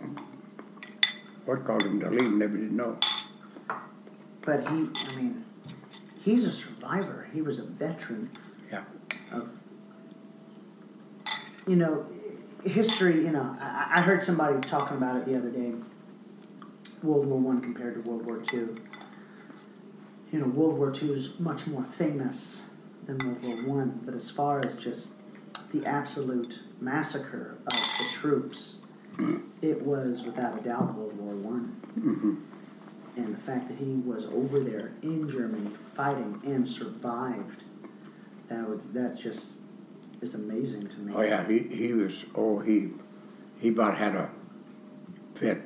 what 1.44 1.64
caused 1.64 1.86
him 1.86 2.00
to 2.00 2.10
leave. 2.10 2.32
Never 2.32 2.56
did 2.56 2.72
know. 2.72 2.98
But 4.42 4.60
he, 4.68 4.88
I 5.08 5.16
mean, 5.16 5.44
he's 6.22 6.44
a 6.44 6.50
survivor. 6.50 7.28
He 7.32 7.42
was 7.42 7.58
a 7.58 7.64
veteran. 7.64 8.30
Yeah. 8.70 8.84
Of, 9.32 9.50
you 11.66 11.76
know, 11.76 12.06
history. 12.64 13.22
You 13.22 13.30
know, 13.30 13.56
I, 13.60 13.94
I 13.96 14.00
heard 14.02 14.22
somebody 14.22 14.58
talking 14.60 14.96
about 14.96 15.16
it 15.16 15.26
the 15.26 15.36
other 15.36 15.50
day. 15.50 15.74
World 17.02 17.26
War 17.26 17.38
One 17.38 17.60
compared 17.60 18.02
to 18.02 18.10
World 18.10 18.26
War 18.26 18.38
Two. 18.38 18.76
You 20.32 20.40
know, 20.40 20.46
World 20.46 20.78
War 20.78 20.90
Two 20.90 21.12
is 21.12 21.38
much 21.38 21.66
more 21.66 21.84
famous 21.84 22.68
than 23.06 23.18
World 23.18 23.64
War 23.64 23.76
One, 23.76 24.00
but 24.04 24.14
as 24.14 24.30
far 24.30 24.64
as 24.64 24.74
just 24.74 25.14
the 25.72 25.86
absolute 25.86 26.60
massacre 26.80 27.58
of 27.66 27.72
the 27.72 28.08
troops, 28.12 28.76
it 29.62 29.80
was 29.82 30.22
without 30.22 30.58
a 30.58 30.62
doubt 30.62 30.94
World 30.94 31.16
War 31.18 31.34
One 31.34 31.64
hmm 31.94 32.34
and 33.16 33.34
the 33.34 33.40
fact 33.40 33.68
that 33.68 33.76
he 33.76 33.96
was 33.96 34.26
over 34.26 34.60
there 34.60 34.92
in 35.02 35.28
Germany 35.28 35.70
fighting 35.94 36.40
and 36.44 36.68
survived, 36.68 37.64
that 38.48 38.68
was 38.68 38.80
that 38.92 39.18
just 39.18 39.58
is 40.20 40.34
amazing 40.34 40.88
to 40.88 41.00
me. 41.00 41.12
Oh 41.14 41.22
yeah, 41.22 41.46
he 41.46 41.58
he 41.58 41.92
was. 41.92 42.24
Oh 42.34 42.60
he 42.60 42.90
he 43.60 43.68
about 43.68 43.96
had 43.96 44.14
a 44.16 44.30
fit. 45.34 45.62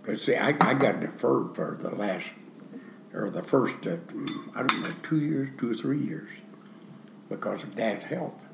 Because, 0.00 0.22
see, 0.22 0.36
I, 0.36 0.56
I 0.60 0.74
got 0.74 1.00
deferred 1.00 1.56
for 1.56 1.76
the 1.80 1.90
last, 1.90 2.28
or 3.12 3.28
the 3.28 3.42
first, 3.42 3.74
uh, 3.88 3.96
I 4.54 4.62
don't 4.62 4.80
know, 4.80 4.90
two 5.02 5.18
years, 5.18 5.48
two 5.58 5.72
or 5.72 5.74
three 5.74 5.98
years, 5.98 6.30
because 7.28 7.64
of 7.64 7.74
Dad's 7.74 8.04
health. 8.04 8.45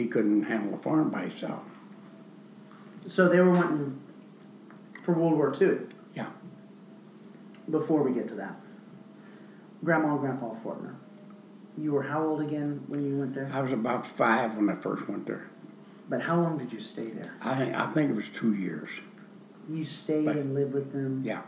He 0.00 0.06
couldn't 0.06 0.44
handle 0.44 0.72
a 0.74 0.78
farm 0.78 1.10
by 1.10 1.22
himself. 1.22 1.68
So 3.06 3.28
they 3.28 3.38
were 3.40 3.50
wanting 3.50 4.00
for 5.02 5.12
World 5.12 5.34
War 5.34 5.52
II. 5.60 5.80
Yeah. 6.14 6.28
Before 7.68 8.02
we 8.02 8.12
get 8.14 8.26
to 8.28 8.34
that, 8.36 8.56
Grandma 9.84 10.12
and 10.12 10.20
Grandpa 10.20 10.54
Fortner, 10.54 10.94
you 11.76 11.92
were 11.92 12.02
how 12.04 12.24
old 12.24 12.40
again 12.40 12.82
when 12.88 13.04
you 13.06 13.18
went 13.18 13.34
there? 13.34 13.50
I 13.52 13.60
was 13.60 13.72
about 13.72 14.06
five 14.06 14.56
when 14.56 14.70
I 14.70 14.74
first 14.76 15.06
went 15.06 15.26
there. 15.26 15.50
But 16.08 16.22
how 16.22 16.40
long 16.40 16.56
did 16.56 16.72
you 16.72 16.80
stay 16.80 17.10
there? 17.10 17.34
I, 17.42 17.70
I 17.74 17.86
think 17.88 18.10
it 18.10 18.16
was 18.16 18.30
two 18.30 18.54
years. 18.54 18.88
You 19.68 19.84
stayed 19.84 20.24
But- 20.24 20.36
and 20.36 20.54
lived 20.54 20.72
with 20.72 20.92
them. 20.92 21.20
Yeah. 21.26 21.42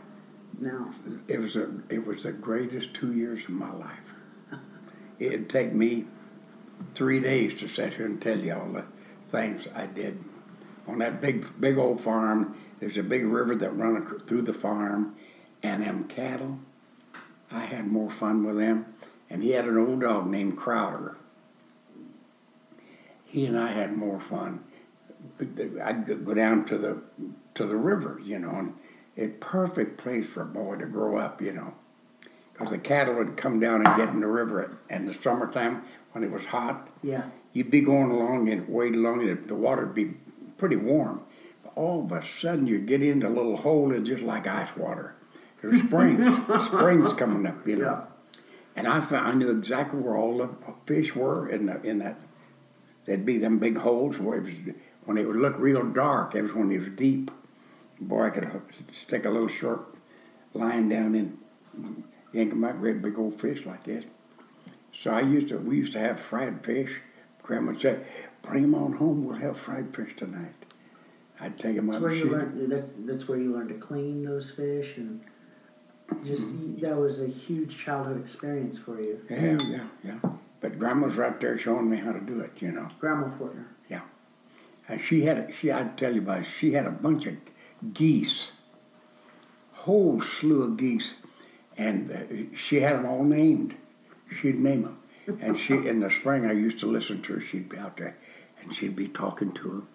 Now, 0.59 0.91
It 1.27 1.39
was 1.39 1.55
a, 1.55 1.71
it 1.89 2.05
was 2.05 2.21
the 2.23 2.31
greatest 2.31 2.93
two 2.93 3.13
years 3.13 3.45
of 3.45 3.49
my 3.49 3.71
life. 3.73 4.13
It'd 5.17 5.49
take 5.49 5.73
me 5.73 6.05
three 6.95 7.19
days 7.19 7.53
to 7.55 7.67
sit 7.67 7.95
here 7.95 8.05
and 8.05 8.21
tell 8.21 8.39
you 8.39 8.53
all 8.53 8.69
the 8.69 8.85
things 9.23 9.67
I 9.73 9.87
did 9.87 10.23
on 10.87 10.99
that 10.99 11.21
big, 11.21 11.45
big 11.59 11.77
old 11.77 12.01
farm. 12.01 12.57
There's 12.79 12.97
a 12.97 13.03
big 13.03 13.25
river 13.25 13.55
that 13.55 13.75
run 13.75 14.19
through 14.19 14.43
the 14.43 14.53
farm, 14.53 15.15
and 15.61 15.83
them 15.83 16.05
cattle. 16.05 16.59
I 17.51 17.65
had 17.65 17.87
more 17.87 18.11
fun 18.11 18.43
with 18.43 18.57
them. 18.57 18.93
And 19.29 19.41
he 19.41 19.51
had 19.51 19.65
an 19.65 19.77
old 19.77 20.01
dog 20.01 20.27
named 20.27 20.57
Crowder. 20.57 21.17
He 23.25 23.45
and 23.45 23.57
I 23.57 23.71
had 23.71 23.93
more 23.95 24.19
fun. 24.19 24.63
I'd 25.39 26.25
go 26.25 26.33
down 26.33 26.65
to 26.65 26.77
the 26.77 27.01
to 27.55 27.65
the 27.65 27.75
river, 27.75 28.19
you 28.23 28.37
know, 28.37 28.51
and 28.51 28.75
a 29.17 29.27
perfect 29.39 29.97
place 29.97 30.27
for 30.27 30.41
a 30.41 30.45
boy 30.45 30.77
to 30.77 30.85
grow 30.85 31.17
up, 31.17 31.41
you 31.41 31.53
know, 31.53 31.73
because 32.53 32.69
the 32.69 32.77
cattle 32.77 33.15
would 33.15 33.35
come 33.35 33.59
down 33.59 33.85
and 33.85 33.95
get 33.97 34.09
in 34.09 34.21
the 34.21 34.27
river 34.27 34.77
in 34.89 35.05
the 35.05 35.13
summertime 35.13 35.83
when 36.11 36.23
it 36.23 36.31
was 36.31 36.45
hot. 36.45 36.87
yeah. 37.01 37.23
You'd 37.51 37.69
be 37.69 37.81
going 37.81 38.09
along 38.09 38.49
and 38.49 38.67
wade 38.67 38.95
along, 38.95 39.29
and 39.29 39.47
the 39.47 39.53
water 39.53 39.85
would 39.85 39.93
be 39.93 40.15
pretty 40.57 40.75
warm. 40.75 41.23
But 41.61 41.73
all 41.75 42.03
of 42.03 42.11
a 42.11 42.23
sudden, 42.23 42.65
you'd 42.65 42.87
get 42.87 43.03
into 43.03 43.27
a 43.27 43.29
little 43.29 43.57
hole 43.57 43.91
and 43.91 44.03
just 44.03 44.23
like 44.23 44.47
ice 44.47 44.75
water. 44.75 45.15
There's 45.61 45.83
springs, 45.83 46.35
springs 46.65 47.13
coming 47.13 47.45
up, 47.45 47.67
you 47.67 47.75
know. 47.75 47.85
Yeah. 47.85 48.39
And 48.75 48.87
I 48.87 49.01
found 49.01 49.27
I 49.27 49.33
knew 49.35 49.51
exactly 49.51 49.99
where 49.99 50.17
all 50.17 50.39
the 50.39 50.49
fish 50.87 51.15
were 51.15 51.47
in 51.47 51.67
the, 51.67 51.79
in 51.81 51.99
that. 51.99 52.19
There'd 53.05 53.25
be 53.25 53.37
them 53.37 53.59
big 53.59 53.77
holes 53.77 54.17
where 54.17 54.39
it 54.39 54.45
was 54.45 54.75
when 55.05 55.17
it 55.19 55.27
would 55.27 55.35
look 55.35 55.59
real 55.59 55.83
dark. 55.83 56.33
It 56.33 56.41
was 56.41 56.55
when 56.55 56.71
it 56.71 56.79
was 56.79 56.89
deep. 56.89 57.29
Boy, 57.99 58.27
I 58.27 58.29
could 58.31 58.61
stick 58.91 59.25
a 59.25 59.29
little 59.29 59.47
short 59.47 59.95
line 60.53 60.89
down 60.89 61.13
in, 61.13 61.37
yank 62.33 62.51
'em 62.51 62.63
out, 62.65 62.79
great 62.79 63.01
big 63.01 63.17
old 63.17 63.39
fish 63.39 63.65
like 63.65 63.83
this. 63.85 64.05
So 64.93 65.11
I 65.11 65.21
used 65.21 65.47
to. 65.49 65.57
We 65.57 65.77
used 65.77 65.93
to 65.93 65.99
have 65.99 66.19
fried 66.19 66.63
fish. 66.63 66.99
Grandma 67.41 67.71
would 67.71 67.79
say, 67.81 68.03
"Bring 68.41 68.65
'em 68.65 68.75
on 68.75 68.93
home. 68.93 69.25
We'll 69.25 69.37
have 69.37 69.57
fried 69.57 69.95
fish 69.95 70.15
tonight." 70.15 70.53
I'd 71.39 71.57
take 71.57 71.77
'em 71.77 71.87
That's 71.87 71.97
up. 71.97 72.03
where 72.03 72.13
you 72.13 72.25
learned. 72.25 72.71
That's, 72.71 72.87
that's 72.99 73.27
where 73.27 73.37
you 73.37 73.51
learned 73.53 73.69
to 73.69 73.75
clean 73.75 74.23
those 74.23 74.51
fish, 74.51 74.97
and 74.97 75.21
just 76.25 76.47
Mm-hmm. 76.47 76.77
that 76.79 76.95
was 76.97 77.19
a 77.19 77.27
huge 77.27 77.77
childhood 77.77 78.19
experience 78.19 78.77
for 78.77 79.01
you, 79.01 79.19
Yeah, 79.29 79.57
yeah, 79.67 79.87
yeah. 80.03 80.19
But 80.61 80.77
Grandma's 80.79 81.17
right 81.17 81.39
there 81.41 81.57
showing 81.57 81.89
me 81.89 81.97
how 81.97 82.11
to 82.13 82.19
do 82.19 82.39
it. 82.41 82.61
You 82.61 82.71
know. 82.71 82.87
Grandma 82.99 83.29
Fortner. 83.29 83.65
Yeah. 83.89 84.01
And 84.87 85.01
she 85.01 85.23
had, 85.23 85.53
she, 85.53 85.71
I'd 85.71 85.97
tell 85.97 86.13
you 86.13 86.21
about 86.21 86.41
it, 86.41 86.45
she 86.45 86.73
had 86.73 86.85
a 86.85 86.91
bunch 86.91 87.25
of 87.25 87.35
geese, 87.93 88.51
whole 89.71 90.21
slew 90.21 90.61
of 90.63 90.77
geese, 90.77 91.15
and 91.77 92.11
uh, 92.11 92.55
she 92.55 92.81
had 92.81 92.95
them 92.95 93.05
all 93.05 93.23
named. 93.23 93.75
She'd 94.31 94.59
name 94.59 94.83
them. 94.83 94.99
And 95.41 95.57
she, 95.57 95.73
in 95.73 96.01
the 96.01 96.09
spring, 96.09 96.45
I 96.45 96.51
used 96.51 96.79
to 96.79 96.85
listen 96.85 97.21
to 97.23 97.33
her. 97.33 97.39
She'd 97.41 97.69
be 97.69 97.77
out 97.77 97.97
there, 97.97 98.17
and 98.61 98.73
she'd 98.73 98.95
be 98.95 99.07
talking 99.07 99.53
to 99.53 99.63
them. 99.63 99.87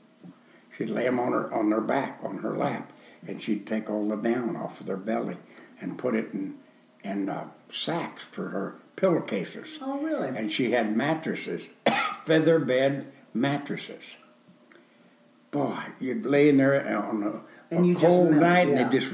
She'd 0.76 0.90
lay 0.90 1.04
them 1.04 1.18
on 1.18 1.32
her, 1.32 1.52
on 1.52 1.70
their 1.70 1.80
back, 1.80 2.20
on 2.22 2.38
her 2.38 2.54
lap, 2.54 2.92
and 3.26 3.42
she'd 3.42 3.66
take 3.66 3.90
all 3.90 4.08
the 4.08 4.16
down 4.16 4.56
off 4.56 4.80
of 4.80 4.86
their 4.86 4.96
belly 4.96 5.36
and 5.80 5.98
put 5.98 6.14
it 6.14 6.32
in, 6.32 6.54
in 7.02 7.28
uh, 7.28 7.48
sacks 7.68 8.22
for 8.22 8.48
her 8.50 8.76
pillowcases. 8.96 9.78
Oh, 9.82 10.00
really? 10.00 10.28
And 10.28 10.50
she 10.50 10.70
had 10.70 10.96
mattresses, 10.96 11.66
feather 12.24 12.58
bed 12.58 13.12
mattresses. 13.34 14.16
Boy, 15.50 15.78
you'd 15.98 16.24
lay 16.24 16.48
in 16.48 16.58
there 16.58 16.96
on 16.96 17.22
a, 17.22 17.76
a 17.76 17.94
cold 17.94 18.30
melt, 18.30 18.42
night, 18.42 18.68
yeah. 18.68 18.76
and 18.76 18.92
they 18.92 18.98
just 18.98 19.12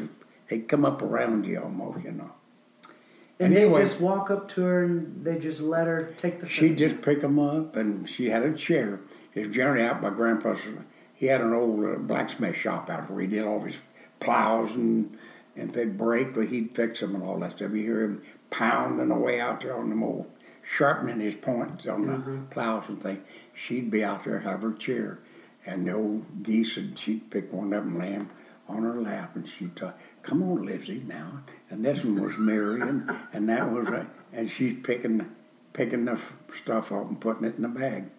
they'd 0.48 0.68
come 0.68 0.84
up 0.84 1.00
around 1.00 1.46
you 1.46 1.60
almost, 1.60 2.04
you 2.04 2.12
know. 2.12 2.32
And 3.40 3.54
anyway- 3.56 3.80
they 3.80 3.84
just 3.88 4.00
walk 4.00 4.30
up 4.30 4.48
to 4.50 4.62
her 4.62 4.84
and 4.84 5.24
they 5.24 5.38
just 5.38 5.60
let 5.60 5.86
her 5.86 6.12
take 6.16 6.40
the. 6.40 6.48
She'd 6.48 6.78
just 6.78 7.02
pick 7.02 7.20
them 7.20 7.38
up, 7.38 7.76
and 7.76 8.08
she 8.08 8.30
had 8.30 8.42
a 8.42 8.52
chair. 8.54 9.00
It 9.34 9.46
was 9.46 9.54
generally 9.56 9.82
out 9.84 10.00
by 10.02 10.10
Grandpa's. 10.10 10.60
He 11.14 11.26
had 11.26 11.40
an 11.40 11.52
old 11.52 11.84
uh, 11.84 11.98
blacksmith 11.98 12.56
shop 12.56 12.90
out 12.90 13.10
where 13.10 13.20
he 13.20 13.26
did 13.26 13.44
all 13.44 13.60
his 13.60 13.78
plows, 14.20 14.70
and, 14.72 15.16
and 15.56 15.68
if 15.70 15.74
they'd 15.74 15.96
break, 15.98 16.34
but 16.34 16.46
he'd 16.48 16.74
fix 16.74 17.00
them 17.00 17.14
and 17.14 17.22
all 17.24 17.38
that 17.40 17.52
stuff. 17.56 17.70
You 17.72 17.82
hear 17.82 18.02
him 18.02 18.22
pounding 18.50 19.10
away 19.10 19.40
out 19.40 19.60
there 19.60 19.76
on 19.76 19.88
the 19.90 19.94
mold, 19.96 20.26
sharpening 20.62 21.20
his 21.20 21.34
points 21.36 21.86
on 21.86 22.06
the 22.06 22.38
plows 22.50 22.84
and 22.88 23.00
things. 23.00 23.26
She'd 23.54 23.90
be 23.90 24.04
out 24.04 24.24
there, 24.24 24.40
have 24.40 24.62
her 24.62 24.72
chair, 24.72 25.18
and 25.66 25.86
the 25.86 25.92
old 25.92 26.42
geese, 26.42 26.76
and 26.76 26.98
she'd 26.98 27.30
pick 27.30 27.52
one 27.52 27.72
of 27.72 27.84
them, 27.84 27.98
lay 27.98 28.12
'em 28.12 28.30
on 28.68 28.82
her 28.82 28.94
lap, 28.94 29.34
and 29.36 29.48
she'd 29.48 29.74
talk, 29.76 29.98
"Come 30.24 30.42
on, 30.42 30.66
Lizzie, 30.66 31.02
now." 31.06 31.42
And 31.70 31.84
this 31.84 32.04
one 32.04 32.22
was 32.22 32.36
Mary, 32.36 32.80
and, 32.80 33.10
and 33.32 33.48
that 33.48 33.70
was, 33.70 33.88
uh, 33.88 34.06
and 34.32 34.50
she's 34.50 34.74
picking, 34.82 35.30
picking 35.72 36.04
the 36.04 36.12
f- 36.12 36.32
stuff 36.54 36.92
up 36.92 37.08
and 37.08 37.20
putting 37.20 37.44
it 37.44 37.56
in 37.56 37.62
the 37.62 37.68
bag. 37.68 38.10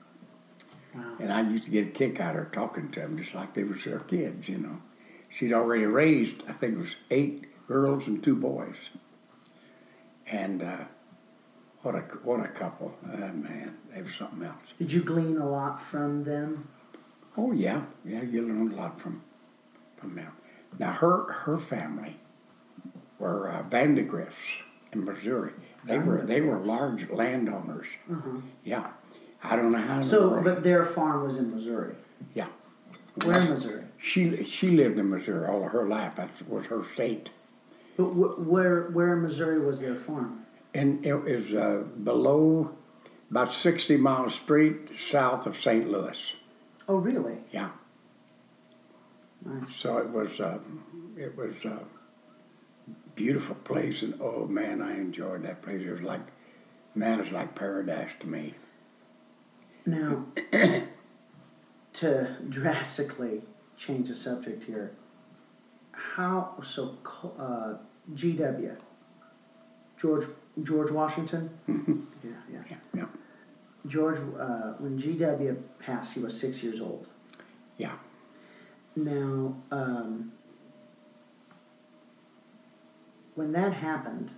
Wow. 0.93 1.03
And 1.19 1.33
I 1.33 1.41
used 1.41 1.65
to 1.65 1.71
get 1.71 1.87
a 1.87 1.91
kick 1.91 2.19
out 2.19 2.35
of 2.35 2.43
her 2.45 2.49
talking 2.51 2.89
to 2.91 2.99
them, 3.01 3.17
just 3.17 3.35
like 3.35 3.53
they 3.53 3.63
was 3.63 3.83
her 3.83 3.99
kids, 3.99 4.47
you 4.47 4.57
know. 4.57 4.81
She'd 5.29 5.53
already 5.53 5.85
raised, 5.85 6.35
I 6.47 6.53
think 6.53 6.75
it 6.75 6.79
was 6.79 6.95
eight 7.11 7.67
girls 7.67 8.07
and 8.07 8.23
two 8.23 8.35
boys. 8.35 8.89
And 10.27 10.63
uh, 10.63 10.85
what 11.81 11.95
a 11.95 11.99
what 12.23 12.39
a 12.39 12.47
couple, 12.47 12.97
uh, 13.05 13.17
man! 13.17 13.77
They 13.93 14.01
were 14.01 14.09
something 14.09 14.41
else. 14.43 14.73
Did 14.79 14.91
you 14.91 15.03
glean 15.03 15.37
a 15.37 15.47
lot 15.47 15.83
from 15.83 16.23
them? 16.23 16.67
Oh 17.37 17.51
yeah, 17.51 17.83
yeah. 18.03 18.23
You 18.23 18.41
learned 18.47 18.73
a 18.73 18.75
lot 18.75 18.97
from 18.97 19.21
from 19.97 20.15
them. 20.15 20.33
Now 20.79 20.91
her 20.93 21.31
her 21.31 21.57
family 21.57 22.17
were 23.19 23.49
uh, 23.49 23.63
Vandegriffs 23.63 24.57
in 24.93 25.05
Missouri. 25.05 25.53
They 25.85 25.99
were 25.99 26.21
they 26.25 26.41
were 26.41 26.59
large 26.59 27.09
landowners. 27.09 27.87
Uh-huh. 28.11 28.39
Yeah, 28.63 28.87
I 29.43 29.55
don't 29.55 29.71
know 29.71 29.79
how. 29.79 30.01
So, 30.01 30.41
but 30.41 30.63
their 30.63 30.85
farm 30.85 31.23
was 31.23 31.37
in 31.37 31.51
Missouri. 31.51 31.95
yeah, 32.33 32.47
Where 33.23 33.39
in 33.39 33.49
Missouri? 33.49 33.83
she 33.97 34.43
she 34.45 34.67
lived 34.67 34.97
in 34.97 35.09
Missouri 35.09 35.47
all 35.47 35.65
of 35.65 35.71
her 35.71 35.87
life. 35.87 36.15
That 36.15 36.29
was 36.49 36.65
her 36.67 36.83
state, 36.83 37.29
But 37.97 38.05
wh- 38.05 38.47
where 38.47 38.83
where 38.89 39.13
in 39.13 39.21
Missouri 39.21 39.59
was 39.59 39.79
their 39.79 39.95
farm? 39.95 40.41
and 40.73 41.05
it 41.05 41.15
was 41.23 41.53
uh, 41.53 41.83
below 42.03 42.71
about 43.31 43.51
sixty 43.53 43.95
miles 43.97 44.35
straight 44.35 44.99
south 44.99 45.47
of 45.47 45.55
St. 45.57 45.89
Louis. 45.89 46.35
Oh, 46.87 46.97
really? 46.97 47.37
Yeah. 47.51 47.69
Nice. 49.45 49.75
So 49.75 49.97
it 49.99 50.09
was 50.09 50.39
uh, 50.39 50.59
it 51.15 51.37
was 51.37 51.63
a 51.65 51.79
beautiful 53.15 53.55
place, 53.55 54.01
and 54.01 54.15
oh 54.19 54.45
man, 54.47 54.81
I 54.81 54.95
enjoyed 54.95 55.43
that 55.43 55.61
place. 55.61 55.81
It 55.85 55.91
was 55.91 56.01
like 56.01 56.21
man, 56.95 57.19
it's 57.19 57.31
like 57.31 57.55
paradise 57.55 58.11
to 58.21 58.27
me. 58.27 58.55
Now, 59.85 60.25
to 61.93 62.35
drastically 62.49 63.43
change 63.77 64.07
the 64.07 64.15
subject 64.15 64.63
here, 64.63 64.93
how 65.91 66.55
so? 66.63 66.97
Uh, 67.37 67.75
G.W. 68.13 68.75
George 69.97 70.25
George 70.63 70.91
Washington. 70.91 71.49
yeah, 71.67 72.31
yeah. 72.51 72.63
Yeah, 72.69 72.77
yeah, 72.93 73.05
George, 73.87 74.19
uh, 74.39 74.73
when 74.79 74.97
G.W. 74.97 75.61
passed, 75.79 76.15
he 76.15 76.19
was 76.19 76.39
six 76.39 76.63
years 76.63 76.81
old. 76.81 77.07
yeah. 77.77 77.93
Now, 78.95 79.55
um, 79.71 80.31
when 83.35 83.51
that 83.51 83.73
happened, 83.73 84.31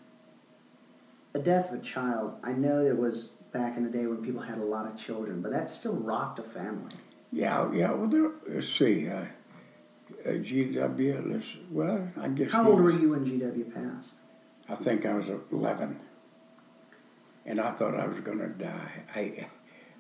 a 1.34 1.40
death 1.40 1.72
of 1.72 1.80
a 1.80 1.84
child, 1.84 2.34
I 2.44 2.54
know 2.54 2.84
there 2.84 2.96
was 2.96 3.32
back 3.52 3.78
in 3.78 3.84
the 3.84 3.90
day 3.90 4.08
when 4.08 4.24
people 4.24 4.42
had 4.42 4.58
a 4.58 4.64
lot 4.64 4.88
of 4.88 4.98
children, 4.98 5.42
but 5.42 5.52
that 5.52 5.70
still 5.70 5.96
rocked 5.96 6.40
a 6.40 6.44
family. 6.44 6.92
Yeah, 7.32 7.72
yeah. 7.72 7.92
Well, 7.92 8.08
there, 8.08 8.32
let's 8.48 8.70
see. 8.70 9.10
Uh, 9.10 9.26
uh, 10.26 10.30
GW. 10.30 11.32
Let's, 11.32 11.58
well, 11.72 12.08
I 12.20 12.30
guess. 12.30 12.52
How 12.52 12.68
old 12.68 12.82
were 12.82 12.92
you 12.92 13.12
when 13.12 13.26
G.W. 13.26 13.66
passed? 13.66 14.16
I 14.70 14.76
think 14.76 15.06
I 15.06 15.14
was 15.14 15.28
eleven, 15.52 16.00
and 17.46 17.62
I 17.62 17.72
thought 17.72 17.98
I 18.00 18.08
was 18.08 18.20
going 18.20 18.40
to 18.40 18.50
die. 18.50 19.04
I, 19.16 19.48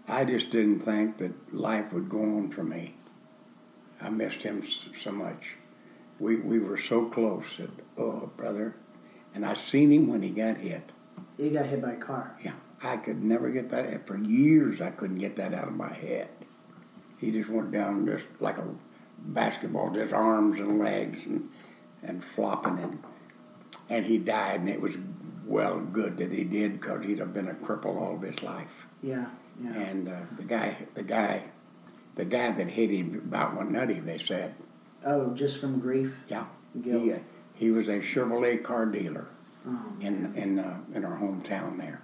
I 0.08 0.26
just 0.26 0.50
didn't 0.50 0.80
think 0.80 1.18
that 1.20 1.54
life 1.54 1.94
would 1.94 2.10
go 2.10 2.22
on 2.22 2.50
for 2.50 2.64
me. 2.64 2.97
I 4.02 4.10
missed 4.10 4.44
him 4.44 4.64
so 4.96 5.12
much. 5.12 5.56
We 6.20 6.38
we 6.38 6.60
were 6.60 6.78
so 6.78 7.06
close. 7.06 7.56
That, 7.58 7.70
oh, 7.98 8.32
brother, 8.38 8.76
and 9.34 9.46
I 9.46 9.54
seen 9.54 9.92
him 9.92 10.08
when 10.08 10.22
he 10.22 10.30
got 10.30 10.58
hit. 10.58 10.92
He 11.38 11.50
got 11.50 11.66
hit 11.68 11.82
by 11.82 11.94
a 11.94 11.98
car. 11.98 12.36
Yeah, 12.44 12.54
I 12.84 12.98
could 12.98 13.24
never 13.24 13.50
get 13.50 13.70
that. 13.70 14.08
For 14.08 14.18
years, 14.18 14.82
I 14.82 14.92
couldn't 14.92 15.20
get 15.20 15.36
that 15.38 15.54
out 15.54 15.68
of 15.68 15.76
my 15.76 15.94
head. 15.94 16.30
He 17.20 17.32
just 17.32 17.50
went 17.50 17.72
down 17.72 18.06
just 18.06 18.28
like 18.40 18.58
a 18.58 18.68
basketball, 19.20 19.92
just 19.92 20.14
arms 20.14 20.60
and 20.60 20.80
legs 20.80 21.26
and 21.26 21.50
and 22.04 22.24
flopping 22.24 22.80
and 22.80 23.04
and 23.90 24.06
he 24.06 24.18
died, 24.18 24.62
and 24.62 24.70
it 24.70 24.82
was 24.82 24.98
well 25.46 25.80
good 25.80 26.18
that 26.18 26.32
he 26.32 26.44
did 26.44 26.74
because 26.80 27.06
he'd 27.06 27.20
have 27.20 27.34
been 27.34 27.48
a 27.48 27.54
cripple 27.54 28.00
all 28.02 28.16
of 28.16 28.22
his 28.22 28.42
life. 28.44 28.88
Yeah, 29.02 29.28
yeah. 29.64 29.74
And 29.74 30.10
uh, 30.10 30.22
the 30.36 30.44
guy, 30.44 30.76
the 30.94 31.04
guy, 31.04 31.44
the 32.18 32.26
guy 32.26 32.52
that 32.52 32.68
hit 32.68 32.90
him 32.90 33.22
about 33.26 33.56
went 33.56 33.72
nutty. 33.72 34.00
They 34.00 34.18
said. 34.18 34.54
Oh, 35.06 35.34
just 35.34 35.62
from 35.62 35.80
grief. 35.80 36.14
Yeah. 36.28 36.46
Guilt. 36.82 37.02
He, 37.04 37.14
uh, 37.14 37.20
he 37.56 37.72
was 37.72 37.88
a 37.88 38.00
Chevrolet 38.00 38.62
car 38.64 38.86
dealer 38.86 39.28
Oh, 39.68 39.80
in 40.02 40.34
in 40.36 40.60
uh, 40.60 40.80
in 40.94 41.04
our 41.06 41.18
hometown 41.18 41.78
there, 41.78 42.02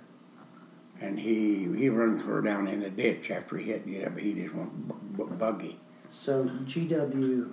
and 0.99 1.19
he 1.19 1.65
he 1.75 1.89
run 1.89 2.17
her 2.19 2.41
down 2.41 2.67
in 2.67 2.81
a 2.83 2.89
ditch 2.89 3.31
after 3.31 3.57
he 3.57 3.65
hit 3.71 3.85
you 3.87 4.03
know, 4.05 4.11
he 4.17 4.33
just 4.33 4.53
went 4.55 4.87
b- 4.87 4.93
b- 5.17 5.35
buggy. 5.37 5.79
So 6.11 6.43
GW 6.45 7.51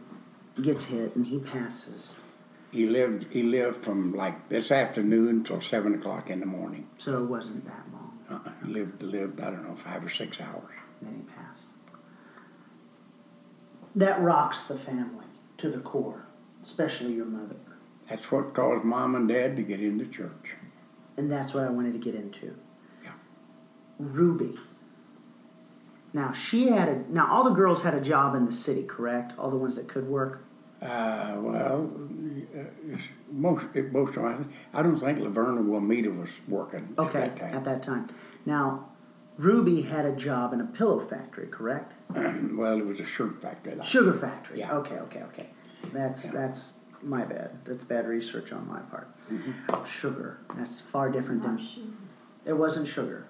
gets 0.62 0.84
hit 0.84 1.14
and 1.16 1.24
he 1.26 1.38
passes. 1.38 2.20
He 2.72 2.86
lived 2.86 3.26
he 3.32 3.42
lived 3.44 3.84
from 3.84 4.12
like 4.14 4.48
this 4.48 4.70
afternoon 4.72 5.44
till 5.44 5.60
seven 5.60 5.94
o'clock 5.94 6.28
in 6.30 6.40
the 6.40 6.46
morning. 6.46 6.88
So 6.98 7.22
it 7.22 7.26
wasn't 7.28 7.64
that 7.66 7.84
long. 7.92 8.18
Uh, 8.28 8.50
he 8.64 8.72
lived 8.72 9.02
lived 9.02 9.40
I 9.40 9.50
don't 9.50 9.66
know 9.68 9.74
five 9.76 10.04
or 10.04 10.08
six 10.08 10.40
hours. 10.40 10.74
Then 11.02 11.14
he 11.14 11.22
passed. 11.34 11.66
That 13.94 14.20
rocks 14.20 14.64
the 14.64 14.76
family 14.76 15.26
to 15.58 15.70
the 15.70 15.80
core, 15.80 16.26
especially 16.62 17.12
your 17.14 17.26
mother. 17.26 17.56
That's 18.08 18.30
what 18.32 18.54
caused 18.54 18.84
mom 18.84 19.14
and 19.14 19.28
dad 19.28 19.56
to 19.56 19.62
get 19.62 19.80
into 19.80 20.06
church. 20.06 20.56
And 21.16 21.30
that's 21.30 21.54
what 21.54 21.64
I 21.64 21.70
wanted 21.70 21.92
to 21.92 21.98
get 21.98 22.14
into. 22.14 22.56
Yeah. 23.04 23.10
Ruby. 23.98 24.54
Now 26.12 26.32
she 26.32 26.68
had 26.68 26.88
a 26.88 27.04
now 27.12 27.28
all 27.30 27.44
the 27.44 27.50
girls 27.50 27.82
had 27.82 27.94
a 27.94 28.00
job 28.00 28.34
in 28.34 28.46
the 28.46 28.52
city, 28.52 28.84
correct? 28.84 29.32
All 29.38 29.50
the 29.50 29.56
ones 29.56 29.76
that 29.76 29.88
could 29.88 30.08
work. 30.08 30.44
Uh, 30.82 31.36
well, 31.40 31.90
uh, 32.56 32.62
most 33.30 33.66
most 33.92 34.16
of 34.16 34.22
them, 34.22 34.50
I 34.72 34.82
don't 34.82 34.98
think 34.98 35.18
Laverne 35.18 35.68
Wilmeda 35.68 36.16
was 36.16 36.30
working 36.48 36.94
Okay, 36.98 37.18
at 37.22 37.36
that 37.36 37.38
time. 37.38 37.54
at 37.54 37.64
that 37.64 37.82
time. 37.82 38.08
Now, 38.46 38.88
Ruby 39.44 39.80
had 39.80 40.04
a 40.04 40.12
job 40.12 40.52
in 40.52 40.60
a 40.60 40.64
pillow 40.66 41.00
factory, 41.00 41.46
correct? 41.46 41.94
well, 42.14 42.78
it 42.78 42.84
was 42.84 43.00
a 43.00 43.04
shirt 43.06 43.40
factory. 43.40 43.74
Like. 43.74 43.86
Sugar 43.86 44.12
factory. 44.12 44.58
Yeah. 44.58 44.72
Okay, 44.74 44.96
okay, 44.96 45.22
okay. 45.22 45.48
That's 45.94 46.26
Yeah. 46.26 46.32
that's 46.32 46.74
my 47.02 47.24
bad. 47.24 47.50
That's 47.64 47.82
bad 47.84 48.06
research 48.06 48.52
on 48.52 48.68
my 48.68 48.80
part. 48.80 49.08
Mm-hmm. 49.32 49.84
Sugar. 49.86 50.38
That's 50.56 50.78
far 50.80 51.10
different 51.10 51.42
than 51.42 51.56
Not 51.56 51.64
sure. 51.64 51.84
it 52.44 52.52
wasn't 52.52 52.86
sugar. 52.86 53.26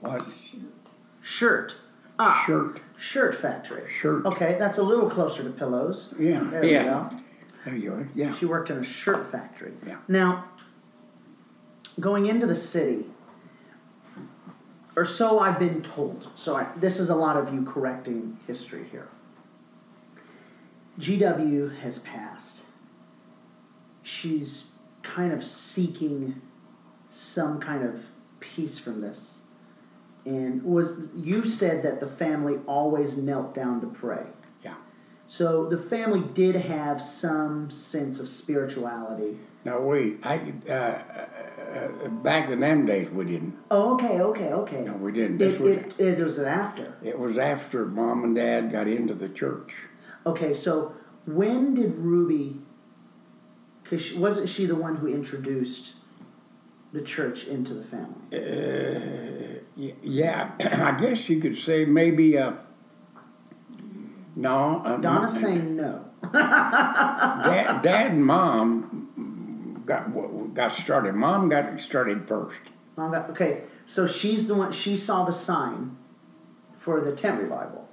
What? 0.00 0.22
Shoot. 0.50 0.72
Shirt. 1.20 1.76
Ah, 2.18 2.42
Shirt. 2.46 2.80
shirt 2.96 3.34
factory. 3.34 3.82
Shirt. 3.90 4.24
Okay, 4.24 4.56
that's 4.58 4.78
a 4.78 4.82
little 4.82 5.10
closer 5.10 5.42
to 5.42 5.50
pillows. 5.50 6.14
Yeah, 6.18 6.44
There 6.44 6.64
yeah. 6.64 6.78
we 6.78 6.84
go. 7.10 7.22
There 7.66 7.76
you 7.76 7.92
are. 7.92 8.08
Yeah. 8.14 8.32
She 8.34 8.46
worked 8.46 8.70
in 8.70 8.78
a 8.78 8.84
shirt 8.84 9.26
factory. 9.30 9.72
Yeah. 9.86 9.96
Now, 10.08 10.44
going 12.00 12.26
into 12.26 12.46
the 12.46 12.56
city, 12.56 13.06
or 14.96 15.04
so 15.04 15.38
I've 15.38 15.58
been 15.58 15.82
told. 15.82 16.28
So 16.34 16.56
I, 16.56 16.68
this 16.76 17.00
is 17.00 17.10
a 17.10 17.16
lot 17.16 17.36
of 17.36 17.52
you 17.52 17.64
correcting 17.64 18.38
history 18.46 18.86
here. 18.90 19.08
GW 20.98 21.78
has 21.80 21.98
passed. 22.00 22.64
She's 24.02 24.70
kind 25.02 25.32
of 25.32 25.44
seeking 25.44 26.40
some 27.08 27.60
kind 27.60 27.82
of 27.84 28.06
peace 28.40 28.78
from 28.78 29.00
this. 29.00 29.42
And 30.26 30.62
was 30.62 31.10
you 31.14 31.44
said 31.44 31.82
that 31.82 32.00
the 32.00 32.06
family 32.06 32.58
always 32.66 33.16
knelt 33.16 33.54
down 33.54 33.80
to 33.82 33.86
pray. 33.88 34.26
Yeah. 34.62 34.74
So 35.26 35.68
the 35.68 35.78
family 35.78 36.22
did 36.32 36.54
have 36.54 37.02
some 37.02 37.70
sense 37.70 38.20
of 38.20 38.28
spirituality. 38.28 39.38
Now 39.64 39.80
wait, 39.80 40.20
I 40.24 40.54
uh, 40.70 41.33
uh, 41.74 42.04
uh, 42.04 42.08
back 42.08 42.48
in 42.50 42.60
them 42.60 42.86
days 42.86 43.10
we 43.10 43.24
didn't. 43.24 43.58
Oh, 43.70 43.94
okay, 43.94 44.20
okay, 44.20 44.52
okay. 44.52 44.82
No, 44.82 44.92
we 44.94 45.12
didn't. 45.12 45.38
This 45.38 45.56
It, 45.58 45.62
was, 45.62 45.76
it, 45.76 45.94
it 45.98 46.18
was 46.22 46.38
after. 46.38 46.94
it 47.02 47.18
was 47.18 47.36
after 47.38 47.86
mom 47.86 48.24
and 48.24 48.36
dad 48.36 48.70
got 48.72 48.86
into 48.88 49.14
the 49.14 49.28
church. 49.28 49.72
Okay, 50.26 50.54
so 50.54 50.94
when 51.26 51.74
did 51.74 51.96
Ruby? 51.98 52.60
Because 53.82 54.14
wasn't 54.14 54.48
she 54.48 54.66
the 54.66 54.74
one 54.76 54.96
who 54.96 55.06
introduced 55.08 55.94
the 56.92 57.02
church 57.02 57.46
into 57.46 57.74
the 57.74 57.84
family? 57.84 58.14
Uh, 58.32 59.60
yeah, 60.02 60.52
I 60.60 60.92
guess 60.98 61.28
you 61.28 61.40
could 61.40 61.56
say 61.56 61.84
maybe. 61.84 62.38
Uh, 62.38 62.54
no, 64.36 64.82
uh, 64.84 64.96
Donna's 64.96 65.34
mom- 65.34 65.42
saying 65.42 65.76
no. 65.76 66.04
dad, 66.32 67.82
dad 67.82 68.10
and 68.12 68.24
mom 68.24 69.82
got 69.86 70.10
got 70.54 70.72
started. 70.72 71.14
Mom 71.14 71.48
got 71.48 71.80
started 71.80 72.26
first. 72.26 72.60
Mom 72.96 73.10
got- 73.12 73.30
Okay, 73.30 73.62
so 73.86 74.06
she's 74.06 74.46
the 74.46 74.54
one. 74.54 74.72
She 74.72 74.96
saw 74.96 75.24
the 75.24 75.32
sign 75.34 75.96
for 76.78 77.00
the 77.00 77.12
tent 77.12 77.40
revival. 77.42 77.88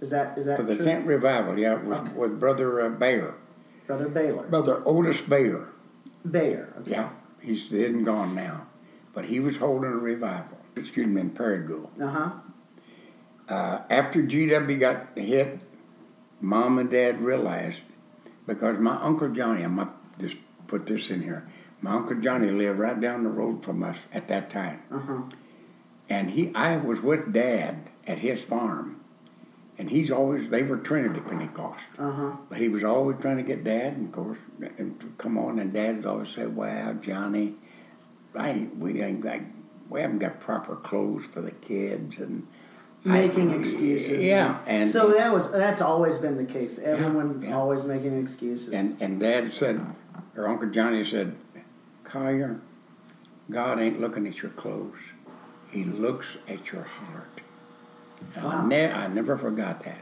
Is 0.00 0.10
that 0.10 0.36
is 0.38 0.46
that 0.46 0.56
For 0.56 0.62
the 0.62 0.76
true? 0.76 0.84
tent 0.84 1.06
revival, 1.06 1.58
yeah, 1.58 1.74
it 1.78 1.84
was 1.84 1.98
Okay. 1.98 2.10
with 2.12 2.38
Brother 2.40 2.80
uh, 2.80 2.88
Bayer. 2.90 3.34
Brother 3.86 4.08
Baylor. 4.08 4.46
Brother 4.46 4.82
Otis 4.86 5.20
Bayer. 5.22 5.68
Bayer. 6.30 6.72
Okay. 6.80 6.90
Yeah, 6.92 7.10
he's 7.40 7.66
dead 7.66 7.90
and 7.90 8.04
gone 8.04 8.34
now. 8.34 8.66
But 9.12 9.26
he 9.26 9.40
was 9.40 9.56
holding 9.58 9.90
a 9.92 9.96
revival, 9.96 10.58
excuse 10.76 11.06
me, 11.06 11.20
in 11.20 11.30
Paragould. 11.30 11.88
Uh 12.00 12.08
huh. 12.08 12.30
Uh, 13.48 13.78
after 13.90 14.22
GW 14.22 14.80
got 14.80 15.08
hit, 15.16 15.60
mom 16.40 16.78
and 16.78 16.90
dad 16.90 17.20
realized 17.20 17.82
because 18.46 18.78
my 18.78 18.96
Uncle 18.96 19.28
Johnny, 19.28 19.64
I 19.64 19.68
might 19.68 19.88
just 20.18 20.38
put 20.66 20.86
this 20.86 21.10
in 21.10 21.22
here, 21.22 21.46
my 21.84 21.92
Uncle 21.92 22.16
Johnny 22.16 22.50
lived 22.50 22.78
right 22.78 22.98
down 22.98 23.24
the 23.24 23.30
road 23.30 23.62
from 23.62 23.82
us 23.82 23.98
at 24.10 24.26
that 24.28 24.48
time. 24.48 24.82
Uh 24.90 24.98
huh. 25.00 25.22
And 26.08 26.30
he, 26.30 26.50
I 26.54 26.78
was 26.78 27.00
with 27.02 27.32
Dad 27.32 27.90
at 28.06 28.18
his 28.18 28.42
farm, 28.44 29.00
and 29.78 29.90
he's 29.90 30.10
always 30.10 30.48
they 30.48 30.62
were 30.62 30.78
Trinity 30.78 31.20
Pentecost, 31.20 31.86
Uh 31.98 32.10
huh. 32.10 32.32
but 32.48 32.58
he 32.58 32.68
was 32.68 32.82
always 32.84 33.18
trying 33.20 33.36
to 33.36 33.42
get 33.42 33.64
Dad, 33.64 33.92
and 33.98 34.06
of 34.06 34.12
course, 34.12 34.38
and 34.78 34.98
to 35.00 35.12
come 35.18 35.36
on, 35.36 35.58
and 35.58 35.72
Dad 35.74 35.96
would 35.96 36.06
always 36.06 36.30
say, 36.30 36.46
"Wow, 36.46 36.94
Johnny, 36.94 37.54
I 38.34 38.50
ain't, 38.50 38.76
we 38.78 39.02
ain't 39.02 39.22
like 39.22 39.42
we 39.90 40.00
haven't 40.00 40.20
got 40.20 40.40
proper 40.40 40.76
clothes 40.76 41.26
for 41.26 41.42
the 41.42 41.52
kids," 41.52 42.18
and 42.18 42.46
Making 43.06 43.52
excuses. 43.60 44.22
Yeah, 44.24 44.60
and 44.66 44.88
so 44.88 45.12
that 45.12 45.30
was 45.30 45.52
that's 45.52 45.82
always 45.82 46.16
been 46.16 46.38
the 46.38 46.46
case. 46.46 46.78
Everyone 46.78 47.42
yeah. 47.42 47.54
always 47.54 47.84
making 47.84 48.18
excuses. 48.18 48.72
and 48.72 48.96
and 49.02 49.20
Dad 49.20 49.52
said, 49.52 49.84
or 50.34 50.48
Uncle 50.48 50.70
Johnny 50.70 51.04
said, 51.04 51.36
"Collier, 52.14 52.60
God 53.50 53.80
ain't 53.80 54.00
looking 54.00 54.24
at 54.28 54.40
your 54.40 54.52
clothes; 54.52 54.98
He 55.68 55.84
looks 55.84 56.36
at 56.46 56.70
your 56.70 56.84
heart." 56.84 57.40
And 58.36 58.46
I, 58.46 58.64
ne- 58.64 58.92
I 58.92 59.08
never 59.08 59.36
forgot 59.36 59.80
that. 59.80 60.00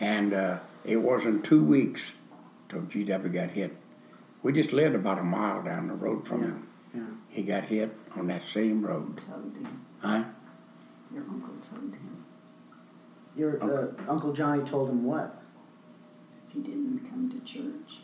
And 0.00 0.34
uh, 0.34 0.58
it 0.84 0.96
wasn't 0.96 1.44
two 1.44 1.62
weeks 1.62 2.02
till 2.68 2.80
GW 2.82 3.32
got 3.32 3.50
hit. 3.50 3.76
We 4.42 4.52
just 4.52 4.72
lived 4.72 4.96
about 4.96 5.18
a 5.20 5.22
mile 5.22 5.62
down 5.62 5.86
the 5.86 5.94
road 5.94 6.26
from 6.26 6.42
him. 6.42 6.68
yeah. 6.92 7.00
He 7.28 7.42
got 7.44 7.66
hit 7.66 7.96
on 8.16 8.26
that 8.26 8.42
same 8.42 8.84
road. 8.84 9.20
Told 9.28 9.54
him. 9.54 9.86
Huh? 10.00 10.24
Your 11.14 11.22
uncle 11.22 11.54
told 11.70 11.94
him. 11.94 12.24
Your 13.36 13.62
uh, 13.62 14.10
Uncle 14.10 14.32
Johnny 14.32 14.64
told 14.64 14.90
him 14.90 15.04
what? 15.04 15.40
If 16.48 16.54
he 16.54 16.60
didn't 16.60 17.08
come 17.08 17.30
to 17.30 17.38
church, 17.52 18.00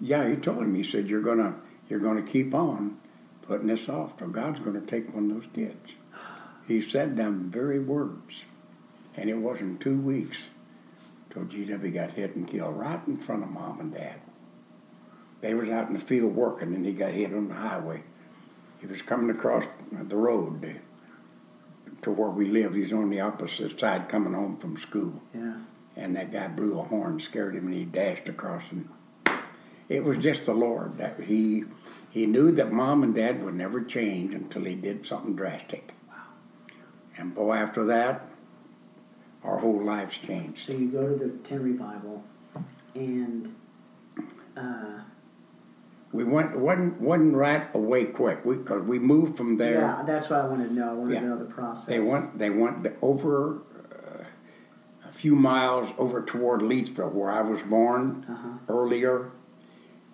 Yeah, 0.00 0.28
he 0.28 0.36
told 0.36 0.58
him. 0.62 0.74
He 0.76 0.84
said, 0.84 1.08
"You're 1.08 1.22
gonna, 1.22 1.56
you're 1.88 2.00
gonna 2.00 2.22
keep 2.22 2.54
on 2.54 2.98
putting 3.42 3.68
this 3.68 3.88
off, 3.88 4.16
till 4.16 4.28
God's 4.28 4.60
gonna 4.60 4.80
take 4.80 5.14
one 5.14 5.30
of 5.30 5.36
those 5.36 5.50
kids." 5.52 5.92
He 6.66 6.80
said 6.80 7.16
them 7.16 7.48
very 7.50 7.78
words, 7.78 8.44
and 9.16 9.30
it 9.30 9.38
wasn't 9.38 9.80
two 9.80 9.96
weeks 9.98 10.48
till 11.30 11.44
GW 11.44 11.92
got 11.92 12.12
hit 12.14 12.34
and 12.34 12.46
killed 12.48 12.76
right 12.78 13.00
in 13.06 13.16
front 13.16 13.42
of 13.44 13.50
mom 13.50 13.78
and 13.80 13.92
dad. 13.92 14.20
They 15.42 15.54
was 15.54 15.68
out 15.68 15.86
in 15.88 15.92
the 15.94 16.00
field 16.00 16.34
working, 16.34 16.74
and 16.74 16.84
he 16.84 16.92
got 16.92 17.12
hit 17.12 17.32
on 17.32 17.48
the 17.48 17.54
highway. 17.54 18.02
He 18.80 18.86
was 18.86 19.02
coming 19.02 19.30
across 19.30 19.64
the 19.92 20.16
road 20.16 20.62
to, 20.62 20.74
to 22.02 22.10
where 22.10 22.30
we 22.30 22.46
lived. 22.46 22.74
He's 22.74 22.92
on 22.92 23.10
the 23.10 23.20
opposite 23.20 23.78
side, 23.78 24.08
coming 24.08 24.32
home 24.32 24.56
from 24.56 24.76
school 24.76 25.22
Yeah. 25.34 25.58
and 25.96 26.16
that 26.16 26.32
guy 26.32 26.48
blew 26.48 26.78
a 26.78 26.82
horn, 26.82 27.20
scared 27.20 27.54
him, 27.54 27.66
and 27.66 27.74
he 27.74 27.84
dashed 27.84 28.28
across. 28.28 28.72
And 28.72 28.88
it 29.88 30.04
was 30.04 30.18
just 30.18 30.46
the 30.46 30.54
Lord 30.54 30.98
that 30.98 31.20
he 31.20 31.64
he 32.10 32.26
knew 32.26 32.50
that 32.52 32.72
mom 32.72 33.02
and 33.02 33.14
dad 33.14 33.42
would 33.44 33.54
never 33.54 33.82
change 33.82 34.34
until 34.34 34.64
he 34.64 34.74
did 34.74 35.04
something 35.04 35.36
drastic. 35.36 35.92
Wow. 36.08 36.14
And 37.18 37.34
boy, 37.34 37.54
after 37.56 37.84
that, 37.84 38.22
our 39.44 39.58
whole 39.58 39.82
lives 39.84 40.16
changed. 40.16 40.66
So 40.66 40.72
you 40.72 40.88
go 40.88 41.06
to 41.06 41.14
the 41.14 41.28
tent 41.46 41.62
revival, 41.62 42.24
and 42.94 43.54
uh, 44.56 45.00
We 46.12 46.24
went 46.24 46.58
wasn't 46.58 47.00
wasn't 47.00 47.34
right 47.36 47.72
away 47.74 48.06
quick. 48.06 48.44
We 48.44 48.56
cause 48.58 48.82
we 48.82 48.98
moved 48.98 49.36
from 49.36 49.58
there. 49.58 49.80
yeah, 49.82 50.02
that's 50.06 50.30
what 50.30 50.40
I 50.40 50.46
wanted 50.46 50.68
to 50.68 50.74
know. 50.74 50.90
I 50.90 50.94
wanted 50.94 51.14
Yeah. 51.14 51.20
to 51.20 51.26
know 51.26 51.38
the 51.38 51.44
process. 51.44 51.86
They 51.86 52.00
went 52.00 52.38
they 52.38 52.50
went 52.50 52.86
over 53.02 53.56
uh, 53.58 54.24
a 55.08 55.12
few 55.12 55.36
miles 55.36 55.92
over 55.98 56.22
toward 56.22 56.60
Leachville, 56.62 57.12
where 57.12 57.30
I 57.30 57.42
was 57.42 57.60
born 57.62 58.24
Uh-huh. 58.28 58.48
earlier, 58.68 59.30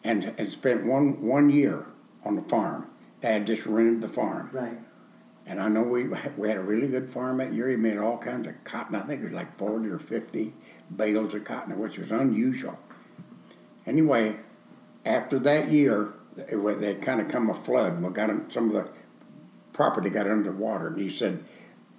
and 0.05 0.35
and 0.39 0.49
spent 0.49 0.85
one 0.85 1.23
one 1.23 1.51
year 1.51 1.87
on 2.25 2.37
the 2.37 2.43
farm. 2.43 2.89
Dad 3.21 3.47
just 3.47 3.67
rented 3.67 4.01
the 4.01 4.09
farm, 4.09 4.51
right. 4.53 4.79
and 5.47 5.61
I 5.61 5.69
know 5.69 5.83
we 5.83 6.09
we 6.37 6.49
had 6.49 6.57
a 6.57 6.63
really 6.63 6.89
good 6.89 7.11
farm 7.11 7.39
that 7.39 7.53
year. 7.53 7.69
He 7.69 7.77
made 7.77 7.99
all 7.99 8.19
kinds 8.19 8.49
of 8.49 8.55
cotton. 8.65 8.97
I 8.97 9.03
think 9.03 9.21
it 9.21 9.25
was 9.25 9.33
like 9.33 9.57
forty 9.59 9.89
or 9.89 9.99
fifty 9.99 10.55
bales 10.95 11.35
of 11.35 11.45
cotton, 11.45 11.79
which 11.79 11.99
was 11.99 12.11
unusual. 12.11 12.79
Anyway, 13.87 14.37
after 15.05 15.39
that 15.41 15.71
year, 15.71 16.15
it, 16.37 16.81
they 16.81 16.95
kind 16.97 17.21
of 17.21 17.29
come 17.29 17.51
a 17.51 17.55
flood. 17.55 18.03
We 18.03 18.11
got 18.11 18.31
some 18.53 18.75
of 18.75 18.85
the 18.85 18.91
property 19.73 20.11
got 20.11 20.27
underwater, 20.29 20.89
and 20.89 21.01
he 21.01 21.11
said, 21.11 21.45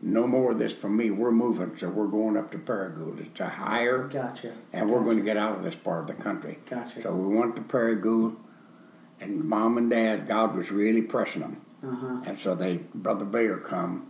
"No 0.06 0.28
more 0.28 0.52
of 0.52 0.60
this 0.60 0.74
from 0.74 0.98
me. 0.98 1.10
We're 1.12 1.32
moving, 1.32 1.78
so 1.78 1.88
we're 1.90 2.08
going 2.08 2.36
up 2.38 2.52
to 2.52 2.58
Paragould. 2.58 3.26
It's 3.26 3.40
a 3.40 3.48
higher, 3.48 4.08
Gotcha. 4.08 4.52
and 4.74 4.90
we're 4.92 5.04
going 5.04 5.18
to 5.18 5.24
get 5.24 5.38
out 5.38 5.58
of 5.58 5.64
this 5.64 5.76
part 5.76 6.02
of 6.10 6.16
the 6.18 6.22
country." 6.22 6.60
Gotcha. 6.70 7.02
So 7.02 7.14
we 7.16 7.34
went 7.36 7.56
to 7.56 7.62
Paragould, 7.62 8.36
and 9.22 9.44
mom 9.46 9.78
and 9.78 9.90
dad, 9.90 10.28
God 10.28 10.56
was 10.56 10.72
really 10.72 11.02
pressing 11.02 11.42
them, 11.42 11.62
Uh 11.84 11.96
huh. 11.96 12.22
and 12.26 12.38
so 12.38 12.54
they, 12.56 12.78
Brother 12.94 13.26
Bayer, 13.26 13.58
come 13.58 14.08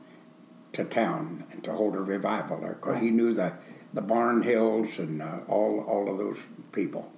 to 0.73 0.83
town 0.83 1.43
and 1.51 1.63
to 1.63 1.71
hold 1.73 1.95
a 1.95 2.01
revival 2.01 2.59
there 2.59 2.73
because 2.73 2.99
he 2.99 3.11
knew 3.11 3.33
the 3.33 3.53
the 3.93 4.01
Barnhills 4.01 4.97
and 4.97 5.21
uh, 5.21 5.39
all 5.47 5.81
all 5.81 6.09
of 6.09 6.17
those 6.17 6.39
people. 6.71 7.11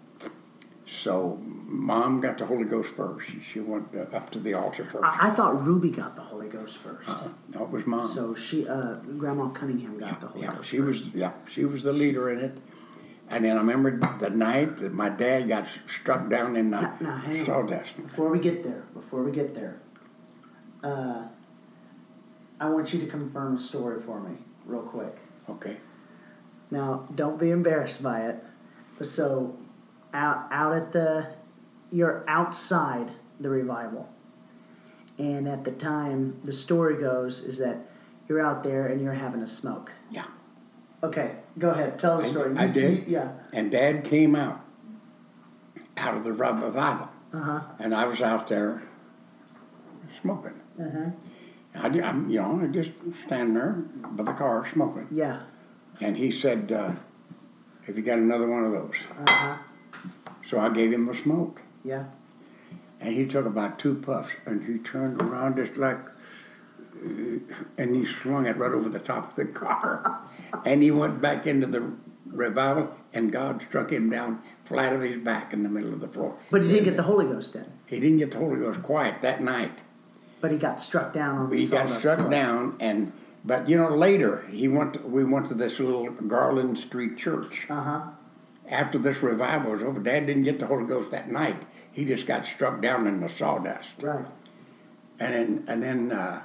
So 0.88 1.40
mom 1.42 2.22
got 2.22 2.38
the 2.38 2.46
Holy 2.46 2.66
Ghost 2.66 2.96
first. 2.96 3.28
She, 3.28 3.40
she 3.42 3.60
went 3.60 3.88
uh, 3.96 4.16
up 4.16 4.30
to 4.32 4.40
the 4.40 4.54
altar 4.54 4.84
first. 4.84 5.04
I, 5.04 5.28
I 5.28 5.30
thought 5.32 5.66
Ruby 5.66 5.90
got 5.90 6.16
the 6.16 6.22
Holy 6.22 6.48
Ghost 6.48 6.78
first. 6.78 7.10
Uh, 7.10 7.28
no, 7.54 7.64
it 7.64 7.70
was 7.72 7.88
mom. 7.88 8.08
So 8.08 8.36
she, 8.36 8.68
uh, 8.68 8.96
Grandma 9.18 9.50
Cunningham 9.50 9.98
got 9.98 10.22
the 10.22 10.28
Holy 10.28 10.46
yeah, 10.46 10.54
Ghost. 10.56 10.70
she 10.70 10.80
was 10.80 11.10
yeah 11.16 11.32
she 11.50 11.66
was 11.66 11.84
the 11.84 11.94
leader 11.94 12.30
in 12.30 12.40
it. 12.40 12.58
And 13.28 13.44
then 13.44 13.58
I 13.58 13.62
remember 13.62 13.98
the 14.20 14.30
night 14.30 14.78
that 14.78 14.94
my 14.94 15.10
dad 15.10 15.48
got 15.48 15.66
struck 15.88 16.30
down 16.30 16.56
in 16.56 16.70
the 16.70 16.82
Now- 16.82 16.94
now, 17.02 17.18
hang 17.18 17.40
on. 17.40 17.46
sawdust. 17.48 17.96
Before 17.98 18.30
we 18.30 18.38
get 18.38 18.64
there, 18.64 18.84
before 18.94 19.24
we 19.24 19.32
get 19.32 19.56
there, 19.56 19.82
uh, 20.84 21.24
I 22.60 22.70
want 22.70 22.94
you 22.94 23.00
to 23.00 23.08
confirm 23.08 23.56
a 23.56 23.60
story 23.60 24.00
for 24.00 24.20
me, 24.20 24.36
real 24.68 24.84
quick. 24.84 25.18
Okay. 25.50 25.78
Now, 26.70 27.08
don't 27.16 27.40
be 27.40 27.50
embarrassed 27.50 28.04
by 28.04 28.28
it. 28.28 28.44
But 29.00 29.08
so, 29.08 29.58
out 30.16 30.48
out 30.52 30.74
at 30.74 30.92
the, 30.94 31.28
you're 31.92 32.24
outside 32.28 33.12
the 33.40 33.50
revival, 33.50 34.10
and 35.18 35.48
at 35.48 35.64
the 35.64 35.72
time, 35.72 36.40
the 36.44 36.54
story 36.54 36.96
goes 37.00 37.40
is 37.40 37.58
that 37.60 37.78
you're 38.28 38.42
out 38.42 38.64
there 38.64 38.88
and 38.88 39.02
you're 39.02 39.14
having 39.14 39.42
a 39.42 39.48
smoke. 39.48 39.92
Yeah. 40.10 40.26
Okay, 41.04 41.36
go 41.60 41.70
ahead. 41.70 42.00
Tell 42.00 42.18
the 42.18 42.24
I- 42.24 42.30
story. 42.30 42.58
I 42.58 42.68
did. 42.68 43.08
yeah. 43.08 43.34
And 43.54 43.70
Dad 43.70 44.04
came 44.04 44.36
out, 44.36 44.62
out 45.98 46.16
of 46.18 46.24
the 46.24 46.32
revival, 46.34 47.10
Uh 47.34 47.40
huh. 47.40 47.62
and 47.80 47.94
I 47.94 48.06
was 48.06 48.22
out 48.22 48.48
there 48.48 48.82
smoking. 50.22 50.60
Uh-huh. 50.80 51.10
I, 51.76 51.88
I'm, 51.88 52.30
you 52.30 52.42
know, 52.42 52.62
I 52.64 52.68
just 52.68 52.92
standing 53.26 53.54
there 53.54 53.74
by 54.12 54.24
the 54.24 54.34
car 54.34 54.66
smoking. 54.66 55.08
Yeah. 55.12 55.42
And 56.02 56.16
he 56.18 56.32
said, 56.32 56.72
uh, 56.72 56.94
"Have 57.86 57.98
you 57.98 58.04
got 58.04 58.18
another 58.20 58.48
one 58.48 58.64
of 58.64 58.72
those?" 58.72 58.96
Uh 59.28 59.32
huh. 59.32 59.58
So 60.46 60.60
I 60.60 60.70
gave 60.70 60.94
him 60.94 61.10
a 61.10 61.16
smoke, 61.16 61.62
Yeah. 61.84 62.06
and 63.02 63.14
he 63.14 63.26
took 63.26 63.46
about 63.46 63.80
two 63.80 63.96
puffs, 63.96 64.34
and 64.46 64.64
he 64.66 64.78
turned 64.78 65.22
around 65.22 65.56
just 65.58 65.76
like, 65.78 66.00
and 67.78 67.96
he 67.96 68.06
slung 68.06 68.46
it 68.46 68.58
right 68.58 68.72
over 68.72 68.90
the 68.90 69.00
top 69.00 69.30
of 69.32 69.36
the 69.36 69.46
car, 69.46 70.22
and 70.66 70.82
he 70.84 70.92
went 70.92 71.22
back 71.22 71.46
into 71.48 71.68
the 71.68 71.92
revival, 72.28 72.92
and 73.14 73.32
God 73.32 73.62
struck 73.62 73.92
him 73.92 74.10
down 74.10 74.42
flat 74.66 74.94
of 74.94 75.02
his 75.02 75.18
back 75.18 75.54
in 75.54 75.64
the 75.64 75.70
middle 75.70 75.94
of 75.94 76.00
the 76.02 76.08
floor. 76.08 76.38
But 76.52 76.62
he 76.64 76.68
didn't 76.70 76.86
get 76.86 76.98
the 76.98 77.04
Holy 77.04 77.26
Ghost 77.26 77.54
then. 77.54 77.66
He 77.86 78.00
didn't 78.00 78.18
get 78.20 78.32
the 78.32 78.38
Holy 78.40 78.58
Ghost 78.60 78.82
quiet 78.84 79.22
that 79.22 79.42
night. 79.42 79.84
But 80.42 80.52
he 80.52 80.58
got 80.58 80.82
struck 80.82 81.14
down 81.14 81.38
on 81.38 81.50
the 81.50 81.58
He 81.58 81.68
got 81.68 81.90
struck 82.00 82.20
floor. 82.20 82.30
down, 82.32 82.78
and 82.80 83.12
but 83.44 83.68
you 83.70 83.78
know 83.78 83.90
later 83.90 84.46
he 84.52 84.68
went. 84.68 84.94
To, 84.96 85.00
we 85.02 85.24
went 85.24 85.48
to 85.48 85.54
this 85.56 85.80
little 85.80 86.10
Garland 86.12 86.78
Street 86.78 87.18
church. 87.18 87.68
Uh 87.70 87.82
huh. 87.82 88.02
After 88.68 88.98
this 88.98 89.22
revival 89.22 89.72
was 89.74 89.84
over, 89.84 90.00
Dad 90.00 90.26
didn't 90.26 90.44
get 90.44 90.60
the 90.60 90.66
Holy 90.66 90.86
Ghost 90.86 91.12
that 91.12 91.30
night. 91.30 91.62
He 91.92 92.04
just 92.04 92.26
got 92.26 92.46
struck 92.46 92.82
down 92.82 93.06
in 93.06 93.20
the 93.22 93.30
sawdust, 93.30 94.02
Right. 94.02 94.26
and 95.20 95.34
then 95.34 95.64
and 95.68 95.84
then. 95.84 96.12
Uh, 96.12 96.42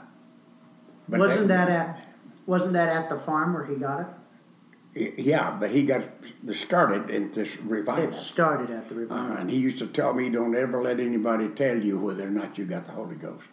but 1.09 1.19
wasn't 1.21 1.49
that 1.49 1.69
at 1.71 2.01
wasn't 2.47 2.75
that 2.75 2.89
at 2.89 3.09
the 3.09 3.17
farm 3.17 3.55
where 3.55 3.65
he 3.65 3.77
got 3.77 4.01
it? 4.01 5.15
Yeah, 5.19 5.57
but 5.59 5.71
he 5.71 5.85
got 5.85 6.03
the 6.43 6.53
started 6.53 7.11
in 7.11 7.31
this 7.31 7.57
revival. 7.59 8.05
It 8.05 8.15
started 8.15 8.71
at 8.71 8.89
the 8.89 8.97
revival. 8.97 9.37
Uh, 9.37 9.41
and 9.41 9.51
he 9.51 9.57
used 9.57 9.79
to 9.79 9.87
tell 9.87 10.13
me, 10.13 10.29
don't 10.29 10.55
ever 10.57 10.83
let 10.83 10.99
anybody 10.99 11.49
tell 11.49 11.79
you 11.79 11.99
whether 11.99 12.27
or 12.27 12.31
not 12.31 12.59
you 12.59 12.65
got 12.65 12.87
the 12.87 12.93
Holy 12.93 13.15
Ghost. 13.15 13.47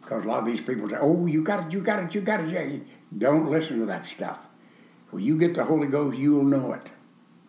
Because 0.00 0.24
a 0.24 0.28
lot 0.28 0.40
of 0.40 0.46
these 0.46 0.60
people 0.60 0.88
say, 0.88 0.96
oh, 1.00 1.26
you 1.26 1.44
got 1.44 1.66
it, 1.66 1.72
you 1.72 1.80
got 1.80 2.02
it, 2.02 2.12
you 2.12 2.20
got 2.20 2.40
it. 2.40 2.48
Yeah. 2.50 2.78
Don't 3.16 3.48
listen 3.48 3.78
to 3.78 3.86
that 3.86 4.04
stuff. 4.04 4.48
When 5.10 5.22
you 5.22 5.38
get 5.38 5.54
the 5.54 5.64
Holy 5.64 5.86
Ghost, 5.86 6.18
you'll 6.18 6.42
know 6.42 6.72
it. 6.72 6.90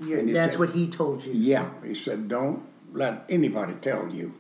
And 0.02 0.28
he 0.28 0.34
that's 0.34 0.54
said- 0.54 0.60
what 0.60 0.72
he 0.72 0.88
told 0.88 1.24
you. 1.24 1.34
Yeah. 1.34 1.70
He 1.86 1.94
said, 1.96 2.28
don't 2.28 2.64
let 2.94 3.24
anybody 3.30 3.74
tell 3.82 4.08
you. 4.10 4.34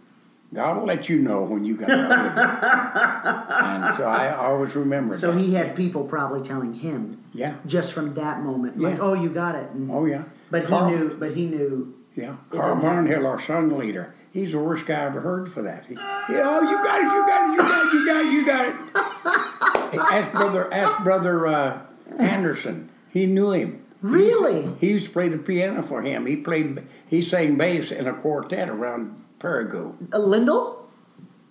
God 0.53 0.77
will 0.79 0.85
let 0.85 1.07
you 1.07 1.19
know 1.19 1.43
when 1.43 1.63
you 1.63 1.77
got 1.77 1.87
the 1.87 1.95
Holy 1.95 2.35
Ghost. 2.35 3.51
and 3.63 3.95
so 3.95 4.03
I 4.05 4.35
always 4.35 4.75
remember 4.75 5.17
So 5.17 5.31
that. 5.31 5.39
he 5.39 5.53
had 5.53 5.77
people 5.77 6.03
probably 6.03 6.41
telling 6.41 6.73
him 6.73 7.23
Yeah. 7.33 7.55
just 7.65 7.93
from 7.93 8.15
that 8.15 8.41
moment, 8.41 8.77
like, 8.77 8.95
Yeah. 8.95 9.01
"Oh, 9.01 9.13
you 9.13 9.29
got 9.29 9.55
it." 9.55 9.69
And- 9.73 9.89
Oh, 9.89 10.03
yeah. 10.05 10.23
but 10.49 10.63
he 10.67 10.81
knew. 10.81 11.15
But 11.17 11.31
he 11.31 11.45
knew. 11.47 11.93
Yeah, 12.15 12.35
Carl 12.49 12.75
happen. 12.75 13.07
Barnhill, 13.07 13.25
our 13.25 13.39
song 13.39 13.69
leader, 13.69 14.13
he's 14.33 14.51
the 14.51 14.59
worst 14.59 14.85
guy 14.85 14.95
I 15.03 15.05
ever 15.05 15.21
heard 15.21 15.47
for 15.47 15.61
that. 15.61 15.85
He, 15.85 15.93
yeah, 15.93 16.41
oh, 16.43 16.61
you 16.61 16.75
got 16.83 16.99
it, 16.99 17.03
you 17.05 17.25
got 17.25 17.47
it, 17.47 17.53
you 17.53 17.57
got 17.57 17.85
it, 17.85 17.93
you 17.93 18.05
got 18.05 18.25
it, 18.25 18.31
you 18.33 18.45
got 18.45 19.93
it. 19.93 19.99
ask 20.11 20.31
brother, 20.33 20.73
ask 20.73 21.03
brother 21.05 21.47
uh, 21.47 21.79
Anderson. 22.19 22.89
He 23.09 23.25
knew 23.25 23.51
him. 23.51 23.80
Really? 24.01 24.67
He 24.79 24.89
used 24.89 25.05
to 25.07 25.11
play 25.11 25.29
the 25.29 25.37
piano 25.37 25.81
for 25.83 26.01
him. 26.01 26.25
He 26.25 26.35
played, 26.35 26.83
he 27.07 27.21
sang 27.21 27.57
bass 27.57 27.91
in 27.91 28.07
a 28.07 28.13
quartet 28.13 28.69
around 28.69 29.21
Paragould. 29.39 30.13
Uh, 30.13 30.17
Lindell. 30.17 30.87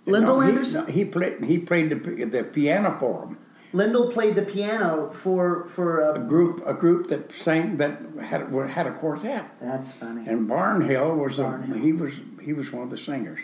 Lindell 0.07 0.37
No, 0.37 0.41
he- 0.41 0.49
Anderson. 0.51 0.87
He, 0.91 1.05
played, 1.05 1.45
he 1.45 1.59
played 1.59 1.91
the, 1.91 2.25
the 2.25 2.43
piano 2.45 2.97
for 2.99 3.27
him. 3.27 3.39
Lindell 3.73 4.11
played 4.11 4.35
the 4.35 4.43
piano 4.43 5.11
for 5.13 5.65
for. 5.69 6.01
A 6.01 6.15
Uh, 6.15 6.19
group, 6.19 6.61
a 6.67 6.75
group 6.75 7.07
that 7.07 7.31
sang 7.31 7.77
that 7.77 8.01
had 8.21 8.53
had 8.69 8.87
a 8.89 8.93
quartet. 8.93 9.45
that's 9.61 9.93
funny. 9.93 10.27
And 10.29 10.51
Barnhill 10.51 11.17
was 11.17 11.39
a, 11.39 11.45
Barnhill. 11.45 11.81
he 11.81 11.93
was 11.93 12.15
he 12.43 12.53
was 12.53 12.73
one 12.73 12.83
of 12.83 12.91
the 12.91 12.99
singers. 12.99 13.39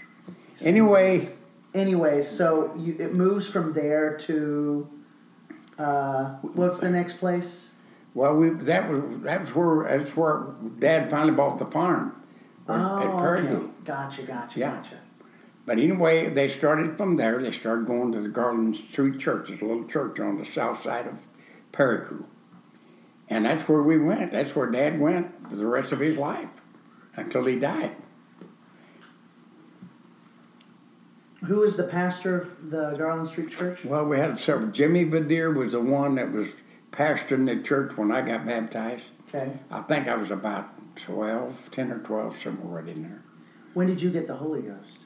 Anyway. 0.64 1.28
Anyway, 1.74 2.22
so 2.22 2.74
you, 2.76 2.96
it 2.98 3.14
moves 3.14 3.46
from 3.48 3.72
there 3.72 4.16
to. 4.16 4.88
Uh, 5.78 6.30
what's 6.58 6.80
the 6.80 6.90
next 6.90 7.18
place? 7.18 7.70
Well, 8.16 8.34
we 8.34 8.48
that 8.48 8.88
was 8.88 9.20
that 9.20 9.40
was 9.40 9.54
where 9.54 9.98
that's 9.98 10.16
where 10.16 10.46
Dad 10.78 11.10
finally 11.10 11.34
bought 11.34 11.58
the 11.58 11.66
farm 11.66 12.14
at 12.66 12.80
Oh, 12.80 13.28
okay. 13.28 13.66
Gotcha, 13.84 14.22
gotcha, 14.22 14.58
Yeah. 14.58 14.76
gotcha. 14.76 14.94
But 15.66 15.78
anyway, 15.78 16.30
they 16.30 16.48
started 16.48 16.96
from 16.96 17.16
there. 17.16 17.38
They 17.38 17.52
started 17.52 17.86
going 17.86 18.12
to 18.12 18.22
the 18.22 18.30
Garland 18.30 18.76
Street 18.76 19.18
Church. 19.18 19.50
It's 19.50 19.60
a 19.60 19.66
little 19.66 19.84
church 19.86 20.18
on 20.18 20.38
the 20.38 20.46
south 20.46 20.80
side 20.80 21.06
of 21.06 21.26
Paragould, 21.72 22.24
and 23.28 23.44
that's 23.44 23.68
where 23.68 23.82
we 23.82 23.98
went. 23.98 24.32
That's 24.32 24.56
where 24.56 24.70
Dad 24.70 24.98
went 24.98 25.50
for 25.50 25.56
the 25.56 25.66
rest 25.66 25.92
of 25.92 26.00
his 26.00 26.16
life 26.16 26.48
until 27.16 27.44
he 27.44 27.58
died. 27.58 27.96
Who 31.44 31.64
is 31.64 31.76
the 31.76 31.84
pastor 31.84 32.40
of 32.40 32.70
the 32.70 32.94
Garland 32.96 33.28
Street 33.28 33.50
Church? 33.50 33.84
Well, 33.84 34.06
we 34.06 34.16
had 34.16 34.38
several. 34.38 34.70
Jimmy 34.70 35.04
Vadir 35.04 35.54
was 35.54 35.72
the 35.72 35.80
one 35.80 36.14
that 36.14 36.32
was 36.32 36.48
pastoring 36.96 37.46
the 37.46 37.62
church 37.62 37.96
when 37.96 38.10
I 38.10 38.22
got 38.22 38.46
baptized. 38.46 39.04
Okay. 39.28 39.52
I 39.70 39.82
think 39.82 40.08
I 40.08 40.16
was 40.16 40.30
about 40.30 40.96
12, 40.96 41.70
10 41.70 41.92
or 41.92 41.98
12, 41.98 42.36
somewhere 42.38 42.82
right 42.82 42.94
in 42.96 43.02
there, 43.02 43.22
When 43.74 43.86
did 43.86 44.00
you 44.00 44.10
get 44.10 44.26
the 44.26 44.36
Holy 44.36 44.62
Ghost? 44.62 45.00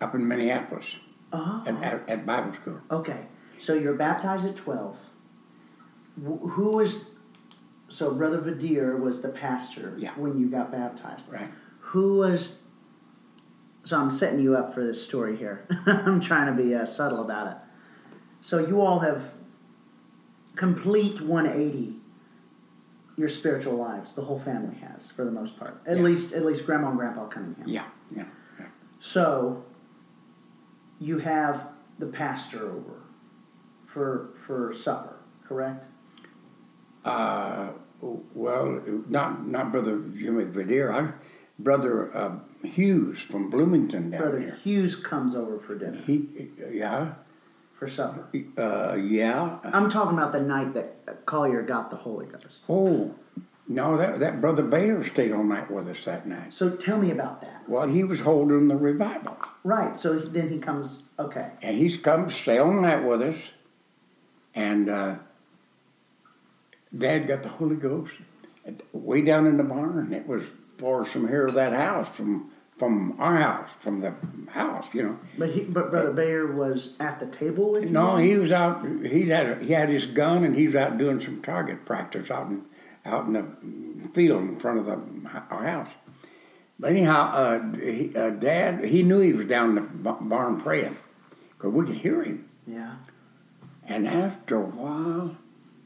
up 0.00 0.14
in 0.16 0.26
Minneapolis 0.26 0.96
Oh. 1.32 1.62
at, 1.66 1.74
at, 1.82 2.08
at 2.08 2.26
Bible 2.26 2.52
school. 2.52 2.80
Okay. 2.90 3.26
So 3.60 3.74
you're 3.74 3.94
baptized 3.94 4.44
at 4.44 4.56
12. 4.56 4.98
Who 6.24 6.70
was, 6.76 7.10
So 7.88 8.12
Brother 8.12 8.38
Vadir 8.40 8.98
was 8.98 9.22
the 9.22 9.28
pastor 9.28 9.94
Yeah. 9.96 10.10
when 10.16 10.36
you 10.38 10.48
got 10.50 10.72
baptized. 10.72 11.32
Right. 11.32 11.48
Who 11.80 12.18
was. 12.18 12.62
So 13.84 13.98
I'm 14.00 14.10
setting 14.10 14.40
you 14.40 14.56
up 14.56 14.74
for 14.74 14.84
this 14.84 15.04
story 15.04 15.36
here. 15.36 15.66
I'm 15.86 16.20
trying 16.20 16.54
to 16.54 16.60
be 16.62 16.74
uh, 16.74 16.84
subtle 16.84 17.22
about 17.24 17.52
it. 17.52 17.56
So 18.40 18.58
you 18.58 18.80
all 18.80 18.98
have 19.00 19.30
complete 20.56 21.20
180 21.20 21.96
your 23.16 23.28
spiritual 23.28 23.74
lives. 23.74 24.14
The 24.14 24.22
whole 24.22 24.38
family 24.38 24.76
has, 24.76 25.10
for 25.10 25.24
the 25.24 25.30
most 25.30 25.58
part. 25.58 25.80
At 25.86 25.98
Yeah. 25.98 26.02
least, 26.02 26.32
at 26.32 26.44
least 26.44 26.64
Grandma 26.66 26.88
and 26.88 26.98
Grandpa 26.98 27.26
Cunningham. 27.26 27.68
Yeah, 27.68 27.84
yeah, 28.14 28.24
yeah. 28.58 28.66
So, 29.00 29.64
you 30.98 31.18
have 31.18 31.68
the 31.98 32.06
pastor 32.06 32.70
over 32.70 33.02
for 33.86 34.30
for 34.34 34.72
supper, 34.72 35.16
correct? 35.46 35.86
Uh, 37.04 37.72
well, 38.00 38.80
not 39.08 39.46
not 39.46 39.72
brother 39.72 39.98
Jimmy 40.16 40.44
Vidier. 40.44 40.90
I 40.92 41.12
brother 41.58 42.16
uh, 42.16 42.38
Hughes 42.66 43.20
from 43.22 43.50
Bloomington 43.50 44.10
down 44.10 44.20
Brother 44.20 44.40
here. 44.40 44.54
Hughes 44.62 44.96
comes 44.96 45.34
over 45.34 45.58
for 45.58 45.76
dinner 45.76 45.98
He, 45.98 46.28
yeah, 46.70 47.14
for 47.82 47.88
supper. 47.88 48.28
uh, 48.56 48.94
yeah. 48.94 49.58
I'm 49.64 49.88
talking 49.90 50.16
about 50.16 50.30
the 50.30 50.40
night 50.40 50.72
that 50.74 51.26
Collier 51.26 51.62
got 51.62 51.90
the 51.90 51.96
Holy 51.96 52.26
Ghost. 52.26 52.60
Oh, 52.68 53.16
no, 53.66 53.96
that 53.96 54.20
that 54.20 54.40
brother 54.40 54.62
Bayer 54.62 55.02
stayed 55.02 55.32
all 55.32 55.42
night 55.42 55.68
with 55.68 55.88
us 55.88 56.04
that 56.04 56.24
night. 56.24 56.54
So 56.54 56.70
tell 56.76 56.98
me 56.98 57.10
about 57.10 57.40
that. 57.40 57.68
Well, 57.68 57.88
he 57.88 58.04
was 58.04 58.20
holding 58.20 58.68
the 58.68 58.76
revival, 58.76 59.36
Right. 59.64 59.96
So 59.96 60.16
then 60.20 60.48
he 60.48 60.58
comes. 60.58 61.02
Okay. 61.18 61.50
and 61.60 61.76
he's 61.76 61.96
come 61.96 62.26
to 62.26 62.32
stay 62.32 62.58
all 62.58 62.72
night 62.72 63.02
with 63.02 63.20
us. 63.20 63.50
And 64.54 64.88
uh, 64.88 65.16
Dad 66.96 67.26
got 67.26 67.42
the 67.42 67.48
Holy 67.48 67.76
Ghost 67.76 68.12
way 68.92 69.22
down 69.22 69.48
in 69.48 69.56
the 69.56 69.64
barn. 69.64 70.12
It 70.12 70.28
was 70.28 70.44
far 70.78 71.04
from 71.04 71.26
here 71.26 71.50
that 71.50 71.72
house, 71.72 72.16
from 72.16 72.51
from 72.82 73.14
our 73.20 73.36
house, 73.36 73.70
from 73.78 74.00
the 74.00 74.12
house, 74.50 74.92
you 74.92 75.04
know. 75.04 75.16
But 75.38 75.50
he, 75.50 75.60
but 75.60 75.92
Brother 75.92 76.12
Bayer 76.12 76.52
was 76.52 76.96
at 76.98 77.20
the 77.20 77.26
table 77.26 77.70
with 77.70 77.84
you. 77.84 77.90
No, 77.90 78.16
he 78.16 78.34
was 78.34 78.50
out. 78.50 78.84
He 78.84 79.28
had 79.28 79.62
he 79.62 79.72
had 79.72 79.88
his 79.88 80.04
gun, 80.04 80.42
and 80.42 80.56
he 80.56 80.66
was 80.66 80.74
out 80.74 80.98
doing 80.98 81.20
some 81.20 81.40
target 81.42 81.84
practice 81.84 82.28
out 82.28 82.48
in 82.48 82.64
out 83.04 83.26
in 83.26 83.34
the 83.34 84.08
field 84.08 84.42
in 84.42 84.58
front 84.58 84.80
of 84.80 84.86
the 84.86 84.98
our 85.48 85.64
house. 85.64 85.90
But 86.80 86.90
anyhow, 86.90 87.30
uh, 87.32 87.76
he, 87.76 88.12
uh, 88.16 88.30
Dad, 88.30 88.84
he 88.86 89.04
knew 89.04 89.20
he 89.20 89.32
was 89.32 89.46
down 89.46 89.78
in 89.78 90.02
the 90.02 90.12
barn 90.20 90.60
praying, 90.60 90.96
because 91.50 91.70
we 91.72 91.86
could 91.86 91.98
hear 91.98 92.24
him. 92.24 92.48
Yeah. 92.66 92.96
And 93.86 94.08
after 94.08 94.56
a 94.56 94.66
while, 94.66 95.36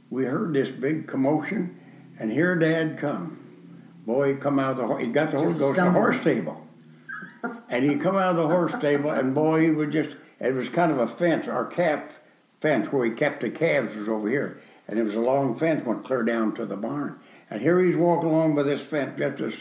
we 0.09 0.25
heard 0.25 0.55
this 0.55 0.71
big 0.71 1.07
commotion, 1.07 1.79
and 2.19 2.33
here 2.33 2.57
Dad 2.57 2.97
come. 2.97 3.37
Boy, 4.07 4.33
he 4.33 4.41
come 4.41 4.59
out 4.59 4.81
of 4.81 4.89
the 4.89 4.95
he 4.97 5.09
got 5.09 5.33
the 5.33 5.37
Holy 5.37 5.51
Just 5.51 5.61
Ghost 5.61 5.79
in 5.79 5.85
the 5.85 5.91
horse 5.91 6.19
stable, 6.19 6.66
and 7.69 7.85
he'd 7.85 8.01
come 8.01 8.17
out 8.17 8.31
of 8.31 8.37
the 8.37 8.47
horse 8.47 8.73
stable, 8.75 9.11
and 9.11 9.35
boy, 9.35 9.61
he 9.61 9.71
was 9.71 9.93
just 9.93 10.17
it 10.41 10.55
was 10.55 10.69
kind 10.69 10.93
of 10.93 10.99
a 10.99 11.07
fence, 11.07 11.49
our 11.49 11.67
calf 11.67 12.21
fence 12.61 12.93
where 12.93 13.05
he 13.05 13.11
kept 13.11 13.41
the 13.41 13.51
calves 13.51 13.97
was 13.97 14.09
over 14.09 14.29
here, 14.29 14.61
and 14.89 14.99
it 14.99 15.03
was 15.03 15.15
a 15.15 15.21
long 15.21 15.55
fence 15.55 15.85
went 15.85 16.05
clear 16.05 16.23
down 16.23 16.55
to 16.55 16.67
the 16.67 16.77
barn, 16.77 17.19
and 17.51 17.61
here 17.61 17.81
he's 17.81 17.97
walking 17.97 18.31
along 18.31 18.55
by 18.55 18.63
this 18.63 18.83
fence, 18.83 19.19
just 19.19 19.41
as 19.41 19.55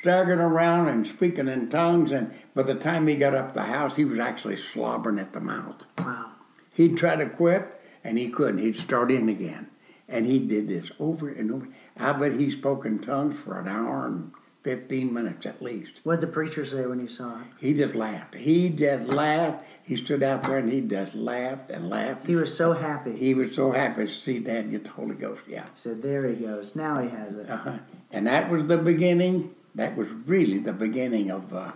staggering 0.00 0.40
around 0.40 0.88
and 0.88 1.06
speaking 1.06 1.48
in 1.48 1.68
tongues, 1.68 2.12
and 2.12 2.32
by 2.54 2.62
the 2.62 2.74
time 2.74 3.06
he 3.06 3.16
got 3.16 3.34
up 3.34 3.54
the 3.54 3.62
house, 3.62 3.96
he 3.96 4.04
was 4.04 4.18
actually 4.18 4.56
slobbering 4.56 5.18
at 5.18 5.32
the 5.32 5.40
mouth. 5.40 5.84
Wow. 5.98 6.32
He'd 6.72 6.96
try 6.96 7.16
to 7.16 7.28
quit, 7.28 7.80
and 8.04 8.18
he 8.18 8.30
couldn't. 8.30 8.60
He'd 8.60 8.76
start 8.76 9.10
in 9.10 9.28
again. 9.28 9.70
And 10.08 10.26
he 10.26 10.38
did 10.38 10.68
this 10.68 10.90
over 10.98 11.28
and 11.28 11.52
over. 11.52 11.68
I 11.96 12.12
bet 12.12 12.32
he 12.32 12.50
spoke 12.50 12.84
in 12.84 12.98
tongues 12.98 13.38
for 13.38 13.60
an 13.60 13.68
hour 13.68 14.06
and 14.06 14.32
15 14.62 15.12
minutes 15.12 15.46
at 15.46 15.62
least. 15.62 16.00
What 16.04 16.20
did 16.20 16.28
the 16.28 16.32
preacher 16.32 16.64
say 16.66 16.84
when 16.86 17.00
he 17.00 17.06
saw 17.06 17.40
it? 17.40 17.46
He 17.58 17.72
just 17.72 17.94
laughed. 17.94 18.34
He 18.34 18.68
just 18.68 19.08
laughed. 19.08 19.64
He 19.82 19.96
stood 19.96 20.22
out 20.22 20.44
there 20.44 20.58
and 20.58 20.70
he 20.70 20.82
just 20.82 21.14
laughed 21.14 21.70
and 21.70 21.88
laughed. 21.88 22.26
He 22.26 22.36
was 22.36 22.54
so 22.54 22.72
happy. 22.74 23.12
He 23.12 23.26
He 23.28 23.34
was 23.34 23.54
so 23.54 23.70
happy 23.72 24.02
to 24.04 24.08
see 24.08 24.38
Dad 24.38 24.70
get 24.70 24.84
the 24.84 24.90
Holy 24.90 25.14
Ghost. 25.14 25.42
Yeah. 25.48 25.64
said, 25.74 26.02
"There 26.02 26.26
he 26.28 26.34
goes. 26.44 26.76
Now 26.76 27.00
he 27.00 27.08
has 27.08 27.36
it." 27.36 27.48
Uh-huh. 27.48 27.78
And 28.10 28.26
that 28.26 28.50
was 28.50 28.66
the 28.66 28.76
beginning. 28.78 29.54
That 29.74 29.96
was 29.96 30.10
really 30.10 30.58
the 30.58 30.72
beginning 30.74 31.30
of. 31.30 31.54
Uh, 31.54 31.72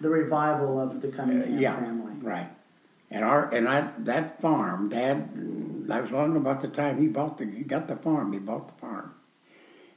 The 0.00 0.08
revival 0.08 0.80
of 0.80 1.00
the 1.02 1.08
Cunningham 1.08 1.58
yeah, 1.58 1.76
family. 1.78 2.14
right. 2.22 2.50
And 3.10 3.24
our 3.24 3.52
and 3.54 3.68
I 3.68 3.90
that 3.98 4.40
farm, 4.40 4.88
Dad, 4.88 5.28
that 5.88 6.00
was 6.02 6.10
long 6.12 6.34
about 6.36 6.60
the 6.62 6.68
time 6.68 6.98
he 6.98 7.08
bought 7.08 7.36
the 7.38 7.44
he 7.44 7.62
got 7.62 7.86
the 7.88 7.96
farm. 7.96 8.32
He 8.32 8.38
bought 8.38 8.68
the 8.68 8.74
farm, 8.86 9.12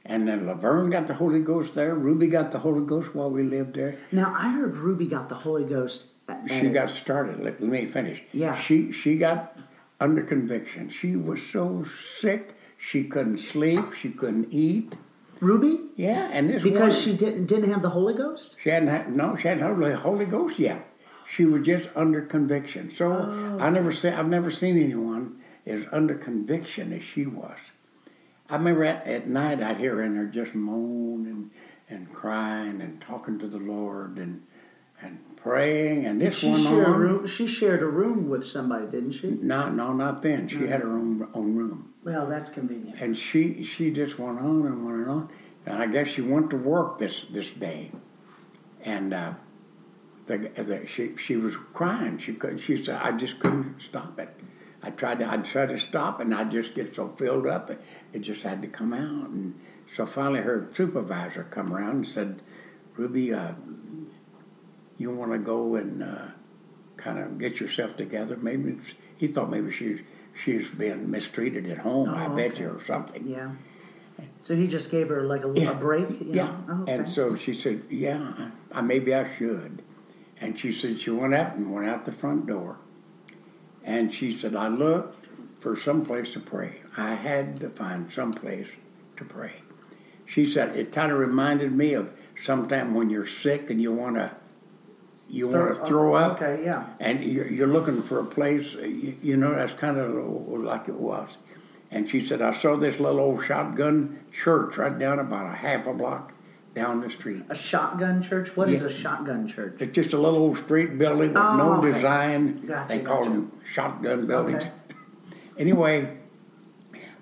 and 0.08 0.26
then 0.28 0.46
Laverne 0.46 0.90
got 0.90 1.06
the 1.06 1.14
Holy 1.14 1.40
Ghost 1.40 1.74
there. 1.74 1.94
Ruby 1.94 2.26
got 2.28 2.52
the 2.52 2.58
Holy 2.58 2.84
Ghost 2.86 3.14
while 3.14 3.30
we 3.30 3.42
lived 3.42 3.74
there. 3.74 3.96
Now 4.12 4.34
I 4.36 4.50
heard 4.50 4.76
Ruby 4.76 5.06
got 5.06 5.28
the 5.28 5.34
Holy 5.34 5.64
Ghost. 5.64 6.06
At, 6.28 6.48
She 6.50 6.66
at- 6.68 6.72
got 6.74 6.88
started. 6.90 7.38
Let, 7.38 7.60
let 7.60 7.70
me 7.70 7.84
finish. 7.84 8.22
Yeah. 8.32 8.54
She 8.56 8.92
she 8.92 9.16
got 9.16 9.58
under 10.00 10.22
conviction. 10.22 10.88
She 10.88 11.16
was 11.16 11.42
so 11.44 11.84
sick 11.84 12.54
she 12.78 13.04
couldn't 13.04 13.38
sleep. 13.38 13.92
She 13.92 14.10
couldn't 14.10 14.48
eat. 14.52 14.94
Ruby 15.40 15.80
Yeah, 15.96 16.30
and 16.32 16.48
this 16.48 16.62
because 16.62 16.94
one- 16.94 17.02
she 17.02 17.12
didn't 17.16 17.46
didn't 17.46 17.70
have 17.72 17.82
the 17.82 17.90
Holy 17.90 18.14
Ghost. 18.14 18.56
She 18.62 18.70
hadn't 18.70 18.88
had 18.88 19.14
no, 19.14 19.36
she 19.36 19.48
hadn't 19.48 19.62
had 19.62 19.78
the 19.78 19.96
Holy 19.96 20.24
Ghost 20.24 20.58
yet. 20.58 20.86
She 21.28 21.44
was 21.44 21.62
just 21.66 21.88
under 21.96 22.22
conviction. 22.22 22.90
So 22.90 23.12
Oh. 23.12 23.58
I 23.60 23.68
never 23.70 23.92
say 23.92 24.12
I've 24.14 24.28
never 24.28 24.50
seen 24.50 24.78
anyone 24.82 25.36
as 25.66 25.84
under 25.92 26.14
conviction 26.14 26.92
as 26.92 27.02
she 27.02 27.26
was. 27.26 27.58
I 28.48 28.56
remember 28.56 28.84
at, 28.84 29.06
at 29.06 29.26
night 29.26 29.62
I'd 29.62 29.76
hear 29.78 30.02
in 30.02 30.14
her 30.16 30.26
just 30.26 30.54
moaning 30.54 31.50
and 31.88 32.12
crying 32.12 32.80
and 32.80 33.00
talking 33.00 33.38
to 33.38 33.48
the 33.48 33.58
Lord 33.58 34.18
and 34.18 34.42
and 35.02 35.18
praying 35.36 36.06
and 36.06 36.20
this 36.20 36.38
She 36.38 36.50
one 36.50 36.62
shared 36.62 36.86
a 36.86 36.90
room. 36.90 37.26
She 37.26 37.46
shared 37.46 37.82
a 37.82 37.86
room 37.86 38.28
with 38.28 38.46
somebody, 38.46 38.86
didn't 38.86 39.12
she? 39.12 39.30
No, 39.30 39.68
no, 39.68 39.92
not 39.92 40.22
then. 40.22 40.48
She 40.48 40.66
had 40.66 40.80
her 40.80 40.90
own 40.90 41.28
own 41.34 41.54
room. 41.56 41.94
Well, 42.02 42.26
that's 42.26 42.50
convenient. 42.50 43.00
And 43.00 43.16
she 43.16 43.64
she 43.64 43.90
just 43.90 44.18
went 44.18 44.38
on 44.38 44.66
and 44.66 44.86
went 44.86 44.98
and 44.98 45.10
on. 45.10 45.28
And 45.66 45.82
I 45.82 45.86
guess 45.86 46.08
she 46.08 46.22
went 46.22 46.50
to 46.50 46.56
work 46.56 46.98
this 46.98 47.24
this 47.30 47.50
day, 47.50 47.90
and 48.82 49.12
uh, 49.12 49.34
the, 50.26 50.38
the 50.38 50.86
she 50.86 51.16
she 51.16 51.36
was 51.36 51.56
crying. 51.56 52.18
She 52.18 52.34
could 52.34 52.60
she 52.60 52.76
said 52.76 53.00
I 53.02 53.12
just 53.12 53.40
couldn't 53.40 53.80
stop 53.80 54.18
it. 54.18 54.28
I 54.86 54.90
tried 54.90 55.18
to 55.18 55.28
I'd 55.28 55.44
try 55.44 55.66
to 55.66 55.76
stop 55.78 56.20
and 56.20 56.32
I'd 56.32 56.52
just 56.52 56.74
get 56.74 56.94
so 56.94 57.08
filled 57.08 57.46
up 57.48 57.70
it, 57.70 58.20
just 58.20 58.42
had 58.44 58.62
to 58.62 58.68
come 58.68 58.92
out. 58.92 59.28
And 59.30 59.58
so 59.92 60.06
finally 60.06 60.40
her 60.42 60.68
supervisor 60.70 61.42
come 61.50 61.72
around 61.74 61.96
and 61.96 62.06
said, 62.06 62.40
Ruby, 62.96 63.34
uh, 63.34 63.54
you 64.96 65.10
want 65.10 65.32
to 65.32 65.38
go 65.38 65.74
and 65.74 66.02
uh, 66.04 66.28
kind 66.96 67.18
of 67.18 67.36
get 67.38 67.58
yourself 67.58 67.96
together? 67.96 68.36
Maybe 68.36 68.70
it's, 68.70 68.94
he 69.16 69.26
thought 69.26 69.50
maybe 69.50 69.72
she's 69.72 70.00
she's 70.34 70.68
been 70.70 71.10
mistreated 71.10 71.66
at 71.66 71.78
home. 71.78 72.10
I 72.10 72.26
Oh, 72.26 72.36
bet 72.36 72.52
okay. 72.52 72.62
you 72.62 72.70
or 72.70 72.80
something. 72.80 73.26
Yeah. 73.26 73.50
So 74.42 74.54
he 74.54 74.68
just 74.68 74.90
gave 74.92 75.08
her 75.08 75.22
like 75.24 75.44
a, 75.44 75.52
Yeah. 75.54 75.72
a 75.72 75.74
break. 75.74 76.08
You 76.20 76.26
Yeah. 76.32 76.44
Know? 76.46 76.64
Oh, 76.68 76.82
okay. 76.82 76.92
And 76.94 77.08
so 77.08 77.34
she 77.34 77.54
said, 77.54 77.82
Yeah, 77.90 78.50
I, 78.72 78.78
I, 78.78 78.80
maybe 78.82 79.12
I 79.14 79.28
should. 79.36 79.82
And 80.40 80.56
she 80.56 80.70
said 80.70 81.00
she 81.00 81.10
went 81.10 81.34
up 81.34 81.56
and 81.56 81.72
went 81.72 81.88
out 81.88 82.04
the 82.04 82.12
front 82.12 82.46
door. 82.46 82.78
And 83.86 84.12
she 84.12 84.32
said, 84.36 84.54
I 84.54 84.68
looked 84.68 85.24
for 85.58 85.76
some 85.76 86.04
place 86.04 86.32
to 86.32 86.40
pray. 86.40 86.80
I 86.96 87.14
had 87.14 87.60
to 87.60 87.70
find 87.70 88.12
some 88.12 88.34
place 88.34 88.68
to 89.16 89.24
pray. 89.24 89.62
She 90.26 90.44
said 90.44 90.76
it 90.76 90.92
kind 90.92 91.12
of 91.12 91.18
reminded 91.18 91.72
me 91.72 91.94
of 91.94 92.10
sometime 92.42 92.94
when 92.94 93.08
you're 93.08 93.26
sick 93.26 93.70
and 93.70 93.80
you 93.80 93.92
want 93.92 94.16
to 94.16 94.32
you 95.28 95.48
want 95.48 95.74
to 95.74 95.84
throw 95.84 96.14
up 96.14 96.40
Okay. 96.40 96.64
Yeah. 96.64 96.86
and 97.00 97.24
you're, 97.24 97.48
you're 97.48 97.66
looking 97.66 98.00
for 98.00 98.20
a 98.20 98.24
place, 98.24 98.74
you, 98.74 99.16
you 99.22 99.36
know, 99.36 99.54
that's 99.56 99.74
kind 99.74 99.96
of 99.98 100.14
like 100.14 100.86
it 100.88 100.94
was. 100.94 101.36
And 101.90 102.08
she 102.08 102.20
said, 102.20 102.40
I 102.42 102.52
saw 102.52 102.76
this 102.76 103.00
little 103.00 103.18
old 103.20 103.44
shotgun 103.44 104.20
church 104.32 104.76
right 104.78 104.96
down 104.96 105.18
about 105.18 105.46
a 105.52 105.56
half 105.56 105.86
a 105.88 105.92
block 105.92 106.32
down 106.76 107.00
the 107.00 107.08
street. 107.10 107.42
A 107.48 107.54
shotgun 107.54 108.22
church. 108.22 108.54
What 108.54 108.68
is 108.68 108.82
Yeah. 108.82 108.88
a 108.88 108.92
shotgun 108.92 109.48
church? 109.48 109.76
It's 109.80 109.92
just 109.94 110.12
a 110.12 110.18
little 110.18 110.38
old 110.38 110.58
street 110.58 110.98
building 110.98 111.28
with 111.32 111.36
Oh, 111.38 111.56
no 111.56 111.72
okay. 111.78 111.92
design. 111.92 112.66
Gotcha, 112.66 112.88
they 112.88 113.02
call 113.02 113.20
gotcha. 113.24 113.30
them 113.30 113.52
shotgun 113.64 114.26
buildings. 114.26 114.64
Okay. 114.64 114.72
Anyway, 115.58 116.18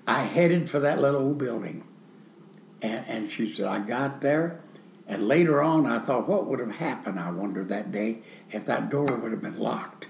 I 0.09 0.23
headed 0.23 0.69
for 0.69 0.81
that 0.81 1.01
little 1.01 1.23
old 1.23 1.39
building. 1.39 1.85
And, 2.83 3.05
and 3.07 3.31
she 3.31 3.49
said, 3.49 3.67
I 3.67 3.79
got 3.79 4.21
there. 4.21 4.59
And 5.07 5.29
later 5.29 5.63
on, 5.63 5.87
I 5.87 5.99
thought, 6.01 6.29
what 6.29 6.47
would 6.47 6.59
have 6.59 6.73
happened, 6.77 7.21
I 7.21 7.31
wonder, 7.31 7.63
that 7.65 7.93
day 7.93 8.23
if 8.51 8.65
that 8.65 8.91
door 8.91 9.05
would 9.07 9.31
have 9.31 9.41
been 9.43 9.59
locked. 9.59 10.09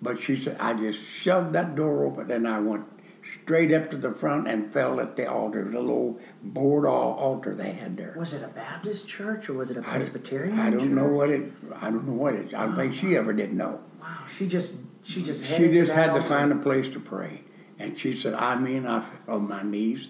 But 0.00 0.22
she 0.22 0.36
said, 0.36 0.58
I 0.60 0.74
just 0.74 1.00
shoved 1.00 1.54
that 1.54 1.74
door 1.74 2.04
open 2.04 2.30
and 2.30 2.46
I 2.46 2.60
went 2.60 2.84
straight 3.26 3.72
up 3.72 3.90
to 3.90 3.96
the 3.96 4.12
front 4.12 4.48
and 4.48 4.72
fell 4.72 5.00
at 5.00 5.16
the 5.16 5.30
altar, 5.30 5.64
the 5.64 5.80
little 5.80 6.18
board 6.42 6.84
al- 6.84 6.92
altar 6.92 7.54
they 7.54 7.72
had 7.72 7.96
there. 7.96 8.14
Was 8.16 8.34
it 8.34 8.42
a 8.42 8.48
Baptist 8.48 9.08
church 9.08 9.48
or 9.48 9.54
was 9.54 9.70
it 9.70 9.76
a 9.76 9.82
Presbyterian? 9.82 10.58
I, 10.58 10.70
don't 10.70 10.80
church? 10.80 10.88
know 10.90 11.06
what 11.06 11.30
it. 11.30 11.52
I 11.76 11.90
don't 11.90 12.06
know 12.06 12.12
what 12.12 12.34
it. 12.34 12.54
I 12.54 12.66
don't 12.66 12.76
think 12.76 12.94
she 12.94 13.08
uh-huh. 13.08 13.20
ever 13.20 13.32
did 13.32 13.52
know. 13.52 13.80
Wow. 14.00 14.26
She 14.36 14.46
just 14.46 14.78
she 15.02 15.22
just 15.22 15.44
She 15.44 15.72
just 15.72 15.92
to 15.92 15.96
had 15.96 16.14
to 16.14 16.20
find 16.20 16.52
a 16.52 16.56
place 16.56 16.88
to 16.90 17.00
pray, 17.00 17.42
and 17.78 17.96
she 17.96 18.12
said, 18.12 18.34
"I 18.34 18.56
mean, 18.56 18.86
I 18.86 19.00
fell 19.00 19.36
on 19.36 19.48
my 19.48 19.62
knees, 19.62 20.08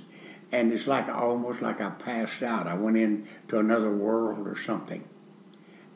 and 0.53 0.73
it's 0.73 0.87
like 0.87 1.09
almost 1.09 1.63
like 1.63 1.81
I 1.81 1.91
passed 1.91 2.43
out. 2.43 2.67
I 2.67 2.75
went 2.75 2.97
into 2.97 3.59
another 3.59 3.91
world 3.91 4.47
or 4.47 4.57
something." 4.57 5.09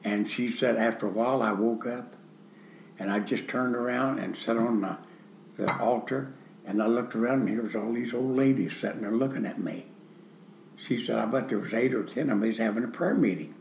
And 0.05 0.29
she 0.29 0.49
said, 0.49 0.77
after 0.77 1.07
a 1.07 1.11
while, 1.11 1.43
I 1.43 1.53
woke 1.53 1.87
up, 1.87 2.15
and 2.99 3.11
I 3.11 3.19
just 3.19 3.49
turned 3.49 3.75
around 3.75 4.19
and 4.19 4.37
sat 4.37 4.57
on 4.57 4.81
the, 4.81 4.97
the 5.57 5.77
altar, 5.79 6.33
and 6.69 6.83
I 6.83 6.87
looked 6.87 7.15
around, 7.17 7.41
and 7.41 7.49
here 7.49 7.63
was 7.63 7.75
all 7.75 7.93
these 7.93 8.13
old 8.15 8.37
ladies 8.37 8.77
sitting 8.77 9.01
there 9.01 9.11
looking 9.11 9.47
at 9.47 9.59
me. 9.59 9.87
She 10.77 11.03
said, 11.03 11.17
I 11.17 11.25
bet 11.27 11.49
there 11.49 11.59
was 11.59 11.73
eight 11.75 11.95
or 11.95 12.05
ten 12.05 12.31
of 12.31 12.43
us 12.43 12.59
having 12.59 12.85
a 12.85 12.89
prayer 12.89 13.15
meeting. 13.15 13.55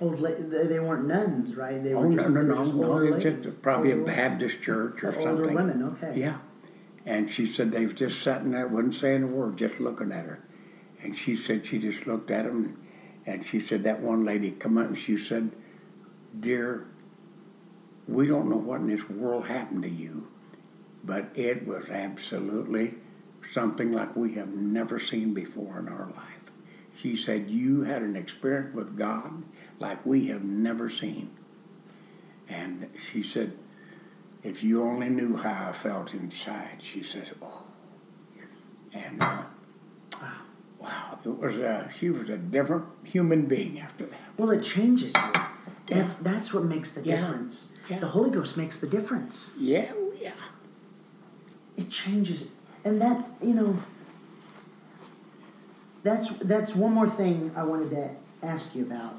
Old 0.00 0.20
la- 0.20 0.30
they 0.38 0.78
weren't 0.78 1.06
nuns, 1.08 1.56
right? 1.56 1.82
They 1.82 1.92
Oh, 1.94 2.02
were 2.02 2.08
no, 2.10 2.16
just, 2.16 2.28
no, 2.30 2.42
no, 2.42 2.62
no, 2.64 2.84
older 2.92 3.16
it's 3.16 3.24
ladies. 3.24 3.44
just 3.44 3.62
probably 3.62 3.90
a 3.92 3.96
Baptist 3.96 4.60
church 4.62 5.02
or 5.02 5.08
older 5.18 5.22
something. 5.44 5.54
women, 5.54 5.82
okay. 5.82 6.12
Yeah. 6.20 6.38
And 7.06 7.28
she 7.30 7.46
said 7.46 7.72
they 7.72 7.84
was 7.84 7.94
just 7.94 8.22
sitting 8.22 8.50
there, 8.52 8.68
wasn't 8.68 8.94
saying 8.94 9.22
a 9.24 9.26
word, 9.26 9.56
just 9.56 9.80
looking 9.80 10.12
at 10.12 10.24
her. 10.26 10.44
And 11.02 11.16
she 11.16 11.34
said 11.36 11.64
she 11.66 11.78
just 11.78 12.06
looked 12.06 12.30
at 12.30 12.44
them, 12.44 12.80
and 13.26 13.44
she 13.44 13.58
said 13.58 13.82
that 13.84 14.00
one 14.00 14.24
lady 14.24 14.50
come 14.52 14.76
up 14.78 14.88
and 14.88 14.98
she 14.98 15.16
said, 15.16 15.50
"Dear, 16.38 16.86
we 18.06 18.26
don't 18.26 18.48
know 18.50 18.56
what 18.58 18.80
in 18.80 18.86
this 18.88 19.08
world 19.08 19.46
happened 19.48 19.82
to 19.84 19.88
you, 19.88 20.28
but 21.04 21.30
it 21.34 21.66
was 21.66 21.88
absolutely 21.88 22.96
something 23.50 23.92
like 23.92 24.14
we 24.16 24.34
have 24.34 24.48
never 24.54 24.98
seen 24.98 25.34
before 25.34 25.78
in 25.78 25.88
our 25.88 26.06
life." 26.16 26.34
She 27.00 27.14
said 27.16 27.48
you 27.48 27.82
had 27.82 28.02
an 28.02 28.16
experience 28.16 28.74
with 28.74 28.96
God 28.98 29.44
like 29.78 30.04
we 30.04 30.26
have 30.28 30.44
never 30.44 30.88
seen. 30.88 31.30
And 32.48 32.88
she 32.98 33.22
said, 33.22 33.52
if 34.42 34.64
you 34.64 34.82
only 34.82 35.08
knew 35.08 35.36
how 35.36 35.68
I 35.68 35.72
felt 35.72 36.14
inside, 36.14 36.78
she 36.80 37.02
says, 37.02 37.28
oh. 37.42 37.62
And 38.92 39.22
uh, 39.22 39.42
wow, 40.80 41.18
it 41.24 41.28
was 41.28 41.56
uh, 41.58 41.88
she 41.90 42.10
was 42.10 42.28
a 42.30 42.36
different 42.38 42.86
human 43.04 43.46
being 43.46 43.78
after 43.80 44.06
that. 44.06 44.18
Well, 44.36 44.50
it 44.50 44.62
changes 44.62 45.12
you. 45.14 45.42
That's 45.86 46.16
that's 46.16 46.52
what 46.54 46.64
makes 46.64 46.92
the 46.92 47.02
Yeah. 47.02 47.20
difference. 47.20 47.70
Yeah. 47.88 47.98
The 48.00 48.08
Holy 48.08 48.30
Ghost 48.30 48.56
makes 48.56 48.78
the 48.80 48.86
difference. 48.86 49.52
Yeah, 49.58 49.92
oh, 49.94 50.12
yeah. 50.20 50.32
It 51.78 51.88
changes, 51.88 52.50
and 52.84 53.00
that 53.00 53.24
you 53.40 53.54
know. 53.54 53.78
That's 56.02 56.30
that's 56.38 56.74
one 56.74 56.92
more 56.92 57.08
thing 57.08 57.52
I 57.56 57.62
wanted 57.62 57.90
to 57.90 58.10
ask 58.42 58.74
you 58.74 58.84
about. 58.84 59.14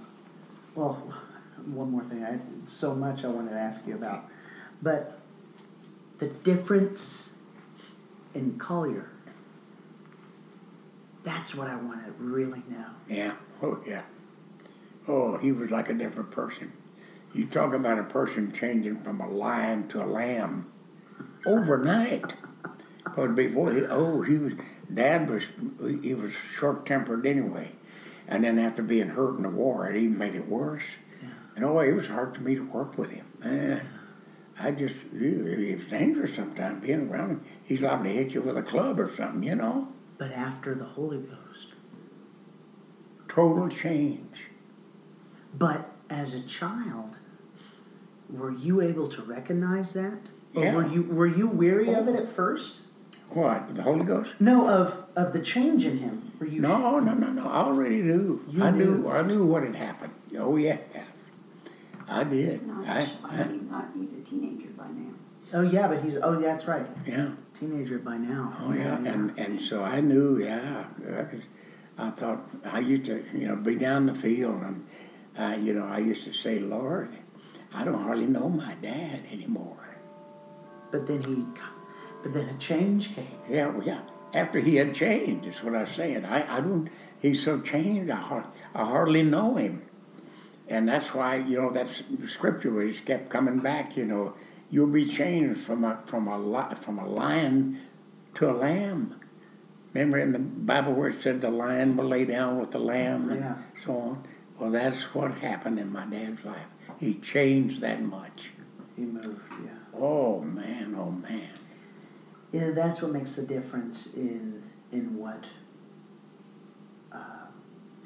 Well, 0.76 0.96
one 1.66 1.90
more 1.90 2.04
thing. 2.04 2.24
I 2.24 2.38
so 2.66 2.94
much 2.94 3.26
I 3.26 3.30
wanted 3.30 3.52
to 3.52 3.58
ask 3.58 3.88
you 3.88 3.96
about, 3.96 4.26
but 4.82 5.20
the 6.20 6.28
difference 6.28 7.36
in 8.34 8.58
Collier. 8.58 9.10
That's 11.24 11.56
what 11.56 11.68
I 11.68 11.76
want 11.76 12.06
to 12.06 12.12
really 12.18 12.64
know. 12.70 12.86
Yeah. 13.10 13.34
Oh, 13.62 13.80
yeah. 13.86 14.04
Oh, 15.08 15.38
he 15.38 15.52
was 15.52 15.70
like 15.70 15.90
a 15.90 15.94
different 15.94 16.32
person. 16.32 16.72
You 17.34 17.46
talk 17.46 17.74
about 17.74 18.00
a 18.00 18.04
person 18.04 18.52
changing 18.52 18.96
from 18.96 19.22
a 19.22 19.30
lion 19.30 19.88
to 19.90 20.04
a 20.04 20.08
lamb 20.08 20.72
overnight. 21.46 22.34
Because 23.16 23.34
before 23.34 23.74
he, 23.74 23.84
oh, 23.86 24.22
he 24.22 24.38
was, 24.38 24.54
Dad 24.94 25.30
was, 25.30 25.44
he 26.02 26.14
was 26.14 26.34
short 26.34 26.86
tempered 26.86 27.26
anyway. 27.26 27.72
And 28.28 28.44
then 28.44 28.60
after 28.60 28.84
being 28.84 29.10
hurt 29.10 29.38
in 29.38 29.44
the 29.44 29.50
war, 29.50 29.90
it 29.90 29.98
even 29.98 30.18
made 30.18 30.36
it 30.36 30.48
worse. 30.48 30.84
And 31.56 31.66
oh, 31.66 31.80
it 31.80 31.94
was 31.94 32.08
hard 32.08 32.36
for 32.36 32.42
me 32.42 32.56
to 32.56 32.62
work 32.62 32.98
with 32.98 33.12
him. 33.12 33.26
Man, 33.40 33.86
I 34.60 34.72
just, 34.72 34.98
it 35.14 35.76
was 35.76 35.86
dangerous 35.88 36.36
sometimes 36.36 36.86
being 36.86 37.10
around 37.10 37.32
him. 37.32 37.44
He's 37.64 37.82
liable 37.82 38.06
to 38.06 38.10
hit 38.12 38.34
you 38.34 38.42
with 38.42 38.58
a 38.58 38.62
club 38.62 39.00
or 39.00 39.10
something, 39.10 39.44
you 39.44 39.56
know? 39.56 39.90
But 40.18 40.32
after 40.32 40.76
the 40.76 40.86
Holy 40.86 41.18
Ghost. 41.18 41.74
Total 43.28 43.68
change. 43.68 44.46
But 45.54 45.90
as 46.10 46.34
a 46.34 46.42
child, 46.42 47.18
were 48.30 48.52
you 48.52 48.82
able 48.82 49.08
to 49.10 49.22
recognize 49.22 49.94
that? 49.94 50.20
Or 50.56 50.64
Yeah. 50.64 50.76
were 50.76 50.88
you 50.88 51.04
were 51.04 51.28
you 51.28 51.48
weary 51.48 51.94
of 51.94 52.08
it 52.08 52.16
oh. 52.16 52.24
at 52.24 52.30
first? 52.30 52.82
What, 53.32 53.76
the 53.76 53.84
Holy 53.84 54.04
Ghost? 54.06 54.34
No, 54.40 54.68
of 54.68 55.06
of 55.16 55.34
the 55.34 55.40
change 55.40 55.86
in 55.86 56.00
him. 56.00 56.32
Were 56.40 56.48
you 56.48 56.62
No, 56.62 57.00
no, 57.00 57.14
no, 57.14 57.28
no. 57.28 57.44
I 57.48 57.58
already 57.66 58.02
knew. 58.02 58.44
You 58.50 58.64
I 58.64 58.72
knew. 58.72 59.00
knew. 59.00 59.10
I 59.10 59.22
knew 59.22 59.46
what 59.46 59.64
had 59.64 59.76
happened. 59.76 60.14
Oh 60.38 60.56
yeah, 60.58 60.78
I 62.08 62.24
did. 62.24 62.66
Not, 62.66 62.88
I, 62.88 63.08
I 63.24 63.42
I, 63.42 63.44
mean, 63.46 63.70
not, 63.70 63.90
he's 63.96 64.14
a 64.14 64.22
teenager 64.22 64.70
by 64.78 64.88
now. 64.88 65.12
Oh 65.54 65.62
yeah, 65.62 65.88
but 65.88 66.02
he's 66.04 66.18
oh 66.18 66.40
that's 66.40 66.66
right. 66.68 66.88
yeah. 67.06 67.30
Teenager 67.60 68.00
by 68.00 68.18
now. 68.18 68.54
Oh 68.62 68.74
yeah. 68.74 68.98
And 68.98 69.38
and 69.38 69.62
so 69.62 69.84
I 69.84 70.02
knew. 70.02 70.40
Yeah. 70.44 70.86
I, 71.08 72.06
I 72.08 72.10
thought 72.12 72.50
I 72.64 72.80
used 72.80 73.06
to, 73.06 73.24
you 73.34 73.48
know, 73.48 73.58
be 73.58 73.76
down 73.76 74.06
the 74.06 74.16
field, 74.16 74.62
and 74.64 74.86
uh, 75.38 75.58
you 75.58 75.74
know, 75.74 75.86
I 75.86 76.00
used 76.00 76.24
to 76.24 76.34
say, 76.34 76.58
Lord, 76.58 77.10
I 77.74 77.84
don't 77.84 78.02
hardly 78.02 78.26
know 78.26 78.48
my 78.50 78.74
dad 78.82 79.22
anymore. 79.32 79.76
But 80.92 81.06
then 81.08 81.22
he 81.22 81.46
but 82.24 82.34
then 82.34 82.50
a 82.50 82.54
change 82.58 83.16
came. 83.16 83.28
Yeah, 83.50 83.74
yeah. 83.84 84.02
After 84.34 84.60
he 84.60 84.76
had 84.76 84.94
changed, 84.94 85.48
is 85.48 85.64
what 85.64 85.76
I 85.76 85.82
was 85.82 85.90
saying. 85.90 86.26
I, 86.26 86.58
I 86.58 86.62
don't. 86.62 86.90
He's 87.22 87.42
so 87.44 87.60
changed. 87.62 88.12
I, 88.12 88.16
har- 88.18 88.52
I 88.76 88.86
hardly 88.86 89.24
know 89.24 89.56
him, 89.56 89.82
and 90.68 90.88
that's 90.88 91.14
why 91.16 91.38
you 91.38 91.60
know 91.62 91.72
that 91.72 91.90
scripture 92.28 92.72
where 92.72 92.86
he's 92.86 93.00
kept 93.00 93.30
coming 93.30 93.60
back. 93.60 93.98
You 93.98 94.06
know, 94.06 94.34
you'll 94.70 94.88
be 94.88 95.06
changed 95.08 95.60
from 95.60 95.84
a 95.84 96.00
from 96.06 96.28
a 96.28 96.76
from 96.76 97.00
a 97.00 97.08
lion 97.08 97.80
to 98.36 98.50
a 98.50 98.54
lamb. 98.54 99.20
Remember 99.94 100.20
in 100.20 100.32
the 100.34 100.40
Bible 100.40 100.94
where 100.94 101.10
it 101.10 101.16
said 101.20 101.42
the 101.42 101.50
lion 101.50 101.98
will 101.98 102.06
lay 102.06 102.24
down 102.26 102.60
with 102.60 102.70
the 102.70 102.80
lamb 102.80 103.32
and 103.32 103.40
Yeah. 103.40 103.58
so 103.84 103.98
on. 103.98 104.24
Well, 104.60 104.70
that's 104.70 105.16
what 105.16 105.34
happened 105.40 105.80
in 105.80 105.92
my 105.92 106.06
dad's 106.06 106.46
life. 106.46 106.68
He 107.00 107.16
changed 107.16 107.82
that 107.82 108.04
much. 108.04 108.52
He 108.96 109.02
moved, 109.04 109.52
yeah. 109.64 109.72
Oh 109.98 110.42
man, 110.42 110.96
oh 111.00 111.10
man. 111.10 111.50
Yeah, 112.52 112.72
that's 112.72 113.02
what 113.02 113.12
makes 113.12 113.36
the 113.36 113.44
difference 113.44 114.14
in 114.14 114.64
in 114.92 115.18
what. 115.18 115.46
Uh, 117.12 117.46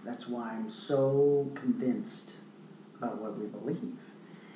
that's 0.05 0.27
why 0.27 0.51
I'm 0.51 0.69
so 0.69 1.49
convinced 1.55 2.37
about 2.97 3.21
what 3.21 3.37
we 3.37 3.45
believe. 3.47 3.97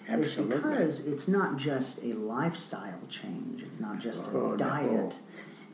Absolutely. 0.09 0.55
It's 0.55 0.63
because 0.63 1.07
it's 1.07 1.27
not 1.27 1.57
just 1.57 2.03
a 2.03 2.13
lifestyle 2.13 2.99
change. 3.09 3.61
It's 3.61 3.79
not 3.79 3.99
just 3.99 4.25
a 4.27 4.29
Oh, 4.29 4.49
no. 4.51 4.57
diet. 4.57 5.19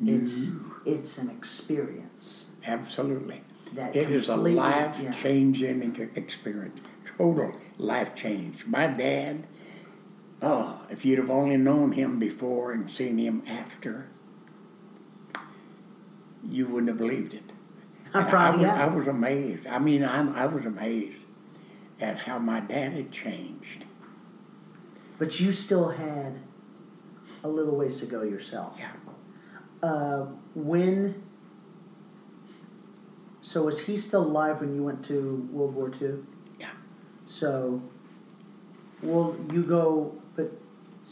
It's 0.05 0.51
it's 0.85 1.17
an 1.17 1.29
experience 1.29 2.49
Absolutely. 2.65 3.41
that 3.73 3.95
It 3.95 4.11
is 4.11 4.27
a 4.27 4.35
life 4.35 4.99
yeah. 5.01 5.11
changing 5.11 5.95
experience. 6.15 6.79
Total 7.17 7.53
life 7.77 8.15
change. 8.15 8.65
My 8.65 8.87
dad, 8.87 9.45
oh, 10.43 10.81
if 10.89 11.05
you'd 11.05 11.19
have 11.19 11.29
only 11.29 11.57
known 11.57 11.93
him 11.93 12.19
before 12.19 12.71
and 12.71 12.89
seen 12.89 13.17
him 13.17 13.43
after, 13.47 14.07
you 16.47 16.67
wouldn't 16.67 16.89
have 16.89 16.97
believed 16.97 17.33
it. 17.33 17.51
I 18.13 18.19
And 18.19 18.29
probably 18.29 18.65
I. 18.65 18.85
I 18.85 18.95
was 18.95 19.07
amazed. 19.07 19.65
I 19.65 19.79
mean, 19.79 20.03
I'm, 20.03 20.35
I 20.35 20.45
was 20.45 20.65
amazed 20.65 21.17
at 21.99 22.19
how 22.19 22.37
my 22.37 22.59
dad 22.59 22.93
had 22.93 23.11
changed. 23.11 23.85
But 25.17 25.39
you 25.39 25.51
still 25.51 25.89
had 25.89 26.39
a 27.43 27.47
little 27.47 27.75
ways 27.75 27.97
to 27.97 28.05
go 28.05 28.23
yourself. 28.23 28.77
Yeah. 28.77 28.91
Uh, 29.81 30.25
when. 30.53 31.23
So 33.41 33.63
was 33.63 33.85
he 33.85 33.97
still 33.97 34.23
alive 34.23 34.61
when 34.61 34.75
you 34.75 34.83
went 34.83 35.05
to 35.05 35.47
World 35.51 35.75
War 35.75 35.91
II? 36.01 36.15
Yeah. 36.59 36.69
So, 37.27 37.81
well, 39.01 39.35
you 39.51 39.63
go, 39.63 40.15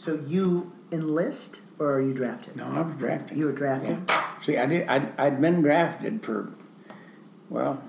so 0.02 0.20
you 0.26 0.72
enlist 0.90 1.60
or 1.78 1.92
are 1.92 2.00
you 2.00 2.12
drafted? 2.12 2.56
No, 2.56 2.66
I 2.66 2.80
was 2.80 2.94
drafted. 2.94 3.36
You 3.38 3.46
were 3.46 3.52
drafted. 3.52 3.98
Yeah. 4.08 4.24
See, 4.40 4.58
I 4.58 4.66
did. 4.66 4.88
I'd, 4.88 5.18
I'd 5.18 5.40
been 5.40 5.62
drafted 5.62 6.24
for, 6.24 6.52
well, 7.48 7.82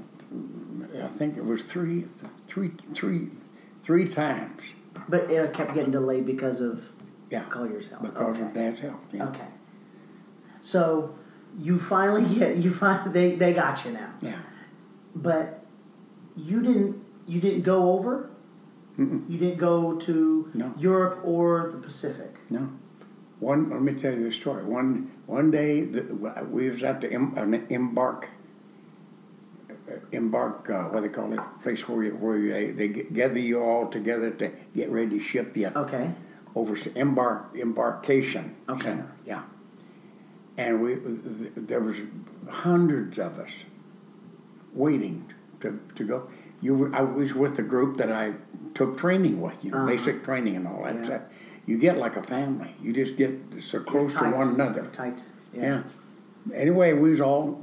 I 1.02 1.08
think 1.08 1.38
it 1.38 1.44
was 1.44 1.64
three, 1.66 2.06
three, 2.48 2.72
three, 2.94 3.30
three 3.82 4.08
times. 4.08 4.62
But 5.10 5.32
it 5.32 5.54
kept 5.54 5.74
getting 5.74 5.92
delayed 5.92 6.26
because 6.26 6.62
of 6.62 6.92
Yeah, 7.32 7.44
Collier's 7.46 7.88
health. 7.88 8.04
because 8.04 8.38
okay. 8.38 8.46
of 8.46 8.54
Dad's 8.54 8.80
health. 8.80 9.06
Yeah. 9.12 9.28
Okay. 9.30 9.48
So 10.62 11.16
you 11.60 11.80
finally 11.80 12.24
get 12.40 12.58
you 12.58 12.72
find 12.72 13.12
they 13.12 13.36
they 13.36 13.54
got 13.54 13.84
you 13.86 13.92
now, 13.92 14.14
Yeah. 14.22 14.38
but 15.16 15.66
you 16.38 16.62
didn't 16.62 17.04
you 17.28 17.42
didn't 17.42 17.64
go 17.64 17.92
over. 17.92 18.30
Mm-mm. 18.98 19.30
You 19.30 19.38
didn't 19.38 19.58
go 19.58 19.96
to 19.98 20.50
No. 20.54 20.74
Europe 20.78 21.20
or 21.24 21.72
the 21.72 21.78
Pacific. 21.78 22.36
No. 22.50 22.70
One. 23.40 23.70
Let 23.70 23.82
me 23.82 23.94
tell 23.94 24.14
you 24.14 24.28
a 24.28 24.32
story. 24.32 24.64
One 24.64 25.12
one 25.26 25.52
day 25.52 25.84
we 25.84 26.70
was 26.70 26.84
at 26.84 27.02
the 27.02 27.14
an 27.14 27.66
embark. 27.70 28.30
Embark, 30.12 30.70
uh, 30.70 30.84
what 30.86 31.02
they 31.02 31.10
call 31.10 31.34
it, 31.34 31.40
place 31.62 31.88
where 31.90 32.04
you, 32.06 32.12
where 32.16 32.38
you, 32.38 32.54
they, 32.54 32.72
they 32.72 32.88
gather 32.88 33.40
you 33.40 33.60
all 33.62 33.88
together 33.88 34.32
to 34.32 34.50
get 34.74 34.90
ready 34.90 35.18
to 35.18 35.20
ship 35.20 35.58
you. 35.58 35.72
Okay. 35.76 36.12
over 36.56 36.78
embark 36.96 37.54
embarkation 37.60 38.56
Okay. 38.70 38.84
center. 38.84 39.12
Yeah, 39.26 39.44
and 40.58 40.82
we 40.82 40.96
there 41.58 41.82
was 41.82 41.98
hundreds 42.50 43.18
of 43.18 43.38
us 43.40 43.52
waiting 44.74 45.26
to, 45.60 45.80
to 45.96 46.04
go. 46.06 46.30
You 46.62 46.76
were, 46.76 46.96
I 46.96 47.02
was 47.02 47.34
with 47.34 47.56
the 47.58 47.64
group 47.64 47.98
that 47.98 48.12
I 48.12 48.34
took 48.74 48.98
training 48.98 49.42
with, 49.42 49.64
you 49.64 49.72
know, 49.72 49.78
Uh-huh. 49.78 49.88
basic 49.88 50.24
training 50.24 50.56
and 50.56 50.68
all 50.68 50.84
that 50.84 50.96
Yeah. 50.96 51.06
stuff. 51.06 51.22
You 51.66 51.78
get 51.78 51.98
like 51.98 52.16
a 52.18 52.24
family. 52.24 52.76
You 52.82 52.92
just 52.94 53.16
get 53.16 53.40
so 53.60 53.80
close 53.80 54.14
to 54.14 54.26
one 54.32 54.50
another. 54.50 54.86
Tight. 54.92 55.24
Yeah. 55.54 55.84
Anyway, 56.54 56.94
we 56.94 57.12
was 57.12 57.22
all 57.22 57.62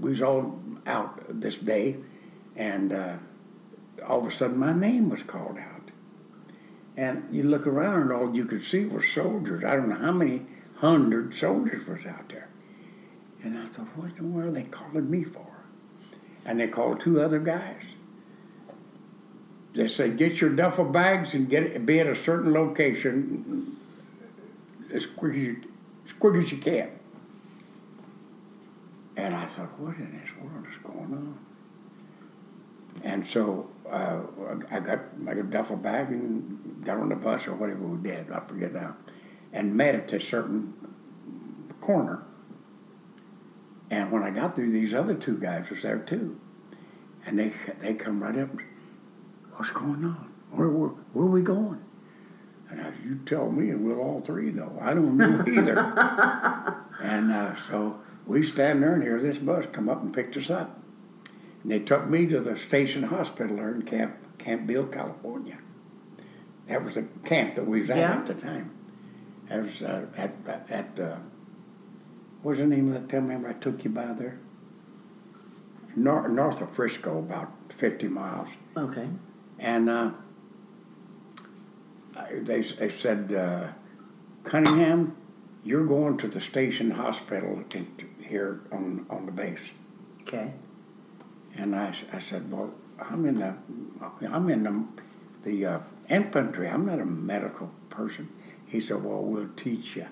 we 0.00 0.10
was 0.10 0.22
all 0.22 0.58
out 0.86 1.20
this 1.40 1.58
day, 1.58 1.96
and 2.56 2.92
uh, 2.92 3.16
all 4.06 4.20
of 4.20 4.26
a 4.26 4.30
sudden 4.30 4.58
my 4.58 4.72
name 4.72 5.08
was 5.10 5.22
called 5.22 5.58
out. 5.58 5.90
And 6.96 7.24
you 7.30 7.42
look 7.44 7.66
around, 7.66 8.02
and 8.02 8.12
all 8.12 8.34
you 8.34 8.44
could 8.46 8.62
see 8.64 8.84
were 8.86 9.02
soldiers. 9.02 9.62
I 9.64 9.76
don't 9.76 9.88
know 9.90 9.94
how 9.96 10.12
many 10.12 10.46
hundred 10.76 11.34
soldiers 11.34 11.86
was 11.86 12.04
out 12.06 12.28
there. 12.30 12.48
And 13.42 13.56
I 13.56 13.66
thought, 13.66 13.86
what 13.96 14.10
in 14.10 14.16
the 14.16 14.22
world 14.24 14.48
are 14.48 14.52
they 14.52 14.64
calling 14.64 15.08
me 15.10 15.22
for? 15.24 15.46
And 16.44 16.58
they 16.58 16.66
called 16.68 17.00
two 17.00 17.20
other 17.20 17.38
guys. 17.38 17.82
They 19.74 19.86
said, 19.86 20.18
get 20.18 20.40
your 20.40 20.50
duffel 20.50 20.84
bags 20.84 21.34
and 21.34 21.48
get 21.48 21.86
be 21.86 22.00
at 22.00 22.06
a 22.06 22.14
certain 22.14 22.52
location 22.52 23.76
as 24.92 25.06
quick 25.06 25.34
as 25.34 25.42
you, 25.42 25.60
as 26.04 26.12
quick 26.12 26.34
as 26.34 26.50
you 26.50 26.58
can. 26.58 26.90
And 29.16 29.34
I 29.34 29.44
thought, 29.44 29.78
what 29.78 29.96
in 29.96 30.20
this 30.20 30.30
world 30.36 30.66
is 30.68 30.78
going 30.78 31.12
on? 31.12 31.38
And 33.04 33.26
so 33.26 33.70
uh, 33.88 34.20
I 34.70 34.80
got 34.80 35.18
my 35.18 35.34
duffel 35.34 35.76
bag 35.76 36.08
and 36.08 36.84
got 36.84 36.98
on 36.98 37.08
the 37.08 37.16
bus 37.16 37.46
or 37.46 37.54
whatever 37.54 37.86
we 37.86 37.98
did, 38.02 38.30
I 38.30 38.40
forget 38.40 38.72
now, 38.72 38.96
and 39.52 39.74
met 39.74 39.94
at 39.94 40.12
a 40.12 40.20
certain 40.20 40.74
corner. 41.80 42.22
And 43.90 44.10
when 44.10 44.22
I 44.22 44.30
got 44.30 44.56
there, 44.56 44.68
these 44.68 44.94
other 44.94 45.14
two 45.14 45.38
guys 45.38 45.70
was 45.70 45.82
there 45.82 45.98
too. 45.98 46.40
And 47.26 47.38
they 47.38 47.52
they 47.80 47.94
come 47.94 48.22
right 48.22 48.36
up, 48.38 48.50
what's 49.60 49.72
going 49.72 50.02
on? 50.06 50.32
Where, 50.52 50.70
where, 50.70 50.88
where 51.12 51.26
are 51.26 51.30
we 51.30 51.42
going? 51.42 51.82
And 52.70 52.80
I 52.80 52.92
you 53.04 53.16
tell 53.26 53.52
me 53.52 53.68
and 53.68 53.84
we'll 53.84 53.98
all 54.00 54.22
three 54.22 54.50
know. 54.50 54.78
I 54.80 54.94
don't 54.94 55.18
know 55.18 55.44
either. 55.46 55.76
and 57.02 57.30
uh, 57.30 57.54
so 57.56 58.00
we 58.26 58.42
stand 58.42 58.82
there 58.82 58.94
and 58.94 59.02
hear 59.02 59.20
this 59.20 59.38
bus 59.38 59.66
come 59.70 59.90
up 59.90 60.00
and 60.02 60.14
picked 60.14 60.34
us 60.38 60.48
up. 60.48 60.80
And 61.62 61.70
they 61.70 61.78
took 61.78 62.08
me 62.08 62.26
to 62.28 62.40
the 62.40 62.56
station 62.56 63.02
hospital 63.02 63.56
there 63.58 63.74
in 63.74 63.82
Camp, 63.82 64.16
Camp 64.38 64.66
Beale, 64.66 64.86
California. 64.86 65.58
That 66.68 66.82
was 66.82 66.94
the 66.94 67.02
camp 67.26 67.56
that 67.56 67.66
we 67.66 67.80
was 67.82 67.90
at 67.90 67.98
Yeah. 67.98 68.12
at 68.14 68.26
the 68.28 68.34
time. 68.34 68.70
That 69.50 69.58
was 69.62 69.82
uh, 69.82 70.06
at, 70.16 70.32
at 70.70 70.98
uh, 70.98 71.16
what 72.40 72.52
was 72.52 72.58
the 72.60 72.66
name 72.66 72.88
of 72.88 72.94
that 72.94 73.10
town? 73.10 73.24
Remember 73.28 73.50
I 73.50 73.52
took 73.52 73.84
you 73.84 73.90
by 73.90 74.06
there? 74.14 74.38
Nor- 75.96 76.28
north 76.28 76.62
of 76.62 76.70
Frisco, 76.70 77.18
about 77.18 77.52
50 77.68 78.08
miles. 78.08 78.48
Okay. 78.74 79.08
And 79.60 79.90
uh, 79.90 80.10
they, 82.32 82.62
they 82.62 82.88
said, 82.88 83.32
uh, 83.32 83.68
Cunningham, 84.44 85.14
you're 85.62 85.86
going 85.86 86.16
to 86.18 86.28
the 86.28 86.40
station 86.40 86.90
hospital 86.90 87.62
here 88.26 88.60
on, 88.72 89.06
on 89.10 89.26
the 89.26 89.32
base. 89.32 89.70
Okay. 90.22 90.52
And 91.56 91.76
I, 91.76 91.94
I 92.12 92.18
said, 92.18 92.50
well, 92.50 92.72
I'm 92.98 93.26
in 93.26 93.36
the, 93.36 93.54
I'm 94.26 94.48
in 94.48 94.62
the, 94.62 94.84
the 95.42 95.66
uh, 95.66 95.80
infantry. 96.08 96.68
I'm 96.68 96.86
not 96.86 96.98
a 96.98 97.04
medical 97.04 97.70
person. 97.90 98.30
He 98.66 98.80
said, 98.80 99.04
well, 99.04 99.22
we'll 99.22 99.50
teach 99.56 99.96
you. 99.96 100.06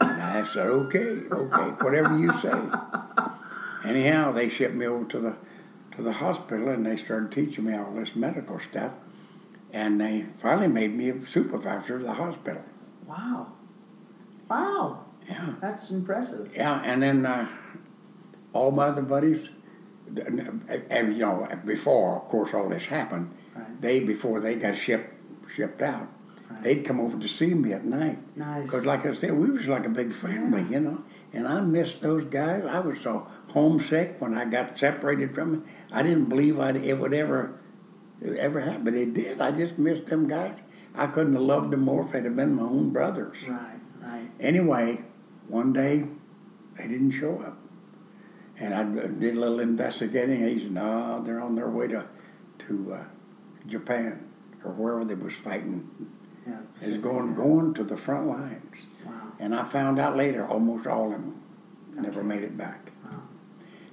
And 0.00 0.22
I 0.22 0.44
said, 0.44 0.66
okay, 0.66 1.16
okay, 1.30 1.70
whatever 1.84 2.16
you 2.16 2.32
say. 2.34 2.52
Anyhow, 3.84 4.32
they 4.32 4.48
shipped 4.48 4.74
me 4.74 4.86
over 4.86 5.04
to 5.06 5.18
the, 5.18 5.36
to 5.96 6.02
the 6.02 6.12
hospital 6.12 6.68
and 6.68 6.84
they 6.86 6.96
started 6.96 7.30
teaching 7.32 7.64
me 7.64 7.74
all 7.74 7.92
this 7.92 8.14
medical 8.16 8.58
stuff. 8.58 8.92
And 9.72 10.00
they 10.00 10.26
finally 10.36 10.68
made 10.68 10.94
me 10.94 11.08
a 11.10 11.24
supervisor 11.24 11.96
of 11.96 12.02
the 12.02 12.12
hospital. 12.12 12.62
Wow. 13.06 13.52
Wow. 14.48 15.04
Yeah. 15.28 15.54
That's 15.60 15.90
impressive. 15.90 16.50
Yeah, 16.54 16.82
and 16.84 17.02
then 17.02 17.24
uh, 17.24 17.48
all 18.52 18.70
my 18.70 18.86
other 18.88 19.02
buddies, 19.02 19.48
and, 20.14 20.64
and, 20.90 21.12
you 21.14 21.20
know, 21.20 21.48
before, 21.64 22.16
of 22.16 22.28
course, 22.28 22.52
all 22.54 22.68
this 22.68 22.86
happened, 22.86 23.30
Right. 23.54 23.80
they 23.82 24.00
before 24.00 24.40
they 24.40 24.54
got 24.56 24.74
shipped 24.76 25.10
shipped 25.50 25.82
out, 25.82 26.08
Right. 26.50 26.62
they'd 26.62 26.84
come 26.84 27.00
over 27.00 27.18
to 27.18 27.28
see 27.28 27.52
me 27.54 27.72
at 27.72 27.84
night. 27.84 28.18
Nice. 28.36 28.62
Because, 28.64 28.84
like 28.86 29.04
I 29.06 29.12
said, 29.12 29.32
we 29.34 29.50
was 29.50 29.68
like 29.68 29.86
a 29.86 29.90
big 29.90 30.12
family, 30.12 30.64
you 30.70 30.80
know. 30.80 31.02
And 31.34 31.46
I 31.46 31.60
missed 31.60 32.00
those 32.00 32.24
guys. 32.24 32.64
I 32.66 32.80
was 32.80 33.00
so 33.00 33.26
homesick 33.52 34.16
when 34.20 34.36
I 34.36 34.44
got 34.44 34.78
separated 34.78 35.34
from 35.34 35.52
them. 35.52 35.64
I 35.90 36.02
didn't 36.02 36.26
believe 36.26 36.58
I'd, 36.58 36.76
it 36.76 36.98
would 36.98 37.14
ever 37.14 37.58
ever 38.38 38.60
happen, 38.60 38.84
but 38.84 38.94
it 38.94 39.14
did. 39.14 39.40
I 39.40 39.50
just 39.50 39.78
missed 39.78 40.06
them 40.06 40.28
guys. 40.28 40.56
I 40.94 41.06
couldn't 41.06 41.32
have 41.32 41.42
loved 41.42 41.72
them 41.72 41.80
more 41.80 42.04
if 42.04 42.12
they'd 42.12 42.24
have 42.24 42.36
been 42.36 42.54
my 42.54 42.62
own 42.62 42.90
brothers. 42.90 43.36
Right. 43.46 43.78
Right. 44.00 44.30
Anyway, 44.40 45.04
one 45.48 45.72
day 45.72 46.06
they 46.76 46.86
didn't 46.86 47.12
show 47.12 47.40
up. 47.40 47.58
And 48.58 48.74
I 48.74 48.84
did 48.84 49.36
a 49.36 49.40
little 49.40 49.60
investigating. 49.60 50.46
He 50.46 50.58
said, 50.58 50.72
no, 50.72 51.22
they're 51.24 51.40
on 51.40 51.54
their 51.54 51.68
way 51.68 51.88
to, 51.88 52.06
to 52.60 52.92
uh, 52.94 53.04
Japan 53.66 54.28
or 54.64 54.72
wherever 54.72 55.04
they 55.04 55.14
was 55.14 55.34
fighting. 55.34 55.88
Yeah. 56.46 56.58
They 56.80 56.90
was 56.90 56.98
going, 56.98 57.34
going 57.34 57.74
to 57.74 57.84
the 57.84 57.96
front 57.96 58.28
lines. 58.28 58.76
Wow. 59.04 59.32
And 59.40 59.54
I 59.54 59.64
found 59.64 59.98
out 59.98 60.16
later 60.16 60.46
almost 60.46 60.86
all 60.86 61.06
of 61.06 61.12
them 61.12 61.42
never 61.94 62.22
made 62.22 62.42
it 62.42 62.56
back. 62.56 62.91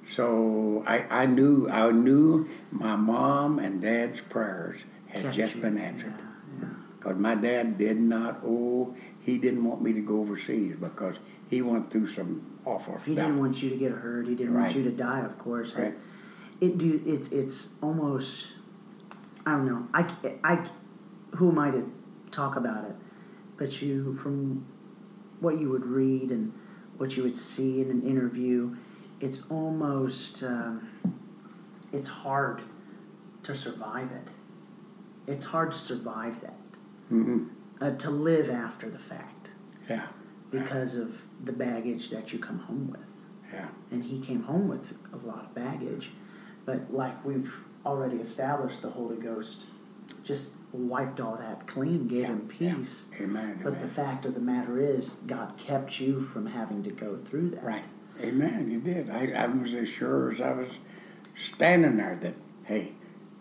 So 0.10 0.84
I, 0.88 1.06
I 1.10 1.26
knew 1.28 1.70
I 1.70 1.92
knew 1.92 2.50
my 2.72 2.96
mom 2.96 3.60
and 3.60 3.82
dad's 3.82 4.22
prayers 4.22 4.84
had 5.08 5.24
Kept 5.24 5.36
just 5.36 5.56
you. 5.56 5.62
been 5.62 5.78
answered. 5.78 6.14
Yeah. 6.18 6.26
Yeah. 6.62 6.68
Because 6.98 7.18
my 7.18 7.36
dad 7.36 7.78
did 7.78 7.98
not, 8.00 8.40
oh, 8.44 8.94
he 9.22 9.38
didn't 9.38 9.64
want 9.64 9.82
me 9.82 9.94
to 9.94 10.02
go 10.02 10.20
overseas 10.20 10.76
because 10.80 11.16
he 11.50 11.62
went 11.62 11.90
through 11.92 12.08
some 12.08 12.46
awful 12.66 12.96
He 13.06 13.14
stuff. 13.14 13.28
didn't 13.28 13.40
want 13.40 13.62
you 13.62 13.70
to 13.70 13.76
get 13.76 13.92
hurt. 13.94 14.28
He 14.28 14.36
didn't 14.36 14.54
want 14.56 14.76
you 14.76 14.84
to 14.84 14.92
die, 14.92 15.22
of 15.22 15.38
course. 15.38 15.74
Right. 15.74 15.94
It 16.60 16.78
do 16.78 17.02
it's 17.06 17.30
it's 17.32 17.76
almost 17.82 18.48
I 19.46 19.52
don't 19.52 19.66
know. 19.66 19.88
I, 19.94 20.06
I 20.44 20.68
who 21.36 21.52
am 21.52 21.60
I 21.60 21.72
to 21.72 21.90
talk 22.32 22.56
about 22.56 22.84
it? 22.86 22.96
But 23.58 23.82
you 23.82 24.14
from 24.16 24.66
what 25.40 25.60
you 25.60 25.70
would 25.70 25.86
read 25.86 26.32
and 26.32 26.52
what 26.98 27.16
you 27.16 27.24
would 27.24 27.36
see 27.36 27.82
in 27.82 27.90
an 27.92 28.02
interview, 28.06 28.76
it's 29.20 29.42
almost 29.50 30.44
um, 30.44 30.90
it's 31.92 32.10
hard 32.10 32.62
to 33.44 33.56
survive 33.56 34.12
it. 34.12 34.32
It's 35.28 35.46
hard 35.46 35.72
to 35.72 35.78
survive 35.78 36.42
that. 36.42 36.60
hmm 37.10 37.44
Uh, 37.82 37.92
to 37.92 38.10
live 38.10 38.50
after 38.50 38.90
the 38.90 39.00
fact 39.00 39.52
Yeah, 39.90 40.08
because 40.52 40.96
of 40.96 41.24
the 41.44 41.54
baggage 41.54 42.10
that 42.10 42.34
you 42.34 42.40
come 42.40 42.60
home 42.60 42.90
with 42.92 43.06
yeah, 43.54 43.68
and 43.92 44.04
he 44.04 44.20
came 44.20 44.44
home 44.44 44.68
with 44.68 44.94
a 45.14 45.18
lot 45.26 45.44
of 45.46 45.56
baggage. 45.56 46.12
But 46.66 46.94
like 46.94 47.24
we've 47.26 47.54
already 47.86 48.18
established, 48.18 48.82
the 48.82 48.90
Holy 48.90 49.16
Ghost 49.18 49.66
just 50.24 50.54
wiped 50.72 51.20
all 51.20 51.36
that 51.38 51.66
clean, 51.68 52.08
gave 52.08 52.26
him 52.26 52.50
yeah. 52.60 52.76
peace. 52.76 53.08
amen, 53.20 53.60
But 53.64 53.82
the 53.82 53.88
fact 53.88 54.26
of 54.26 54.34
the 54.36 54.40
matter 54.40 54.80
is, 54.80 55.16
God 55.26 55.58
kept 55.58 56.00
you 56.00 56.20
from 56.20 56.46
having 56.48 56.84
to 56.84 56.92
go 56.92 57.18
through 57.18 57.52
that. 57.52 57.64
Right, 57.64 57.86
amen, 58.22 58.70
you 58.72 58.80
did. 58.80 59.10
I, 59.10 59.32
I 59.44 59.48
was 59.48 59.74
as 59.74 59.90
sure 59.90 60.32
as 60.32 60.42
I 60.42 60.52
was 60.52 60.70
standing 61.38 61.98
there 61.98 62.18
that, 62.18 62.36
hey, 62.66 62.94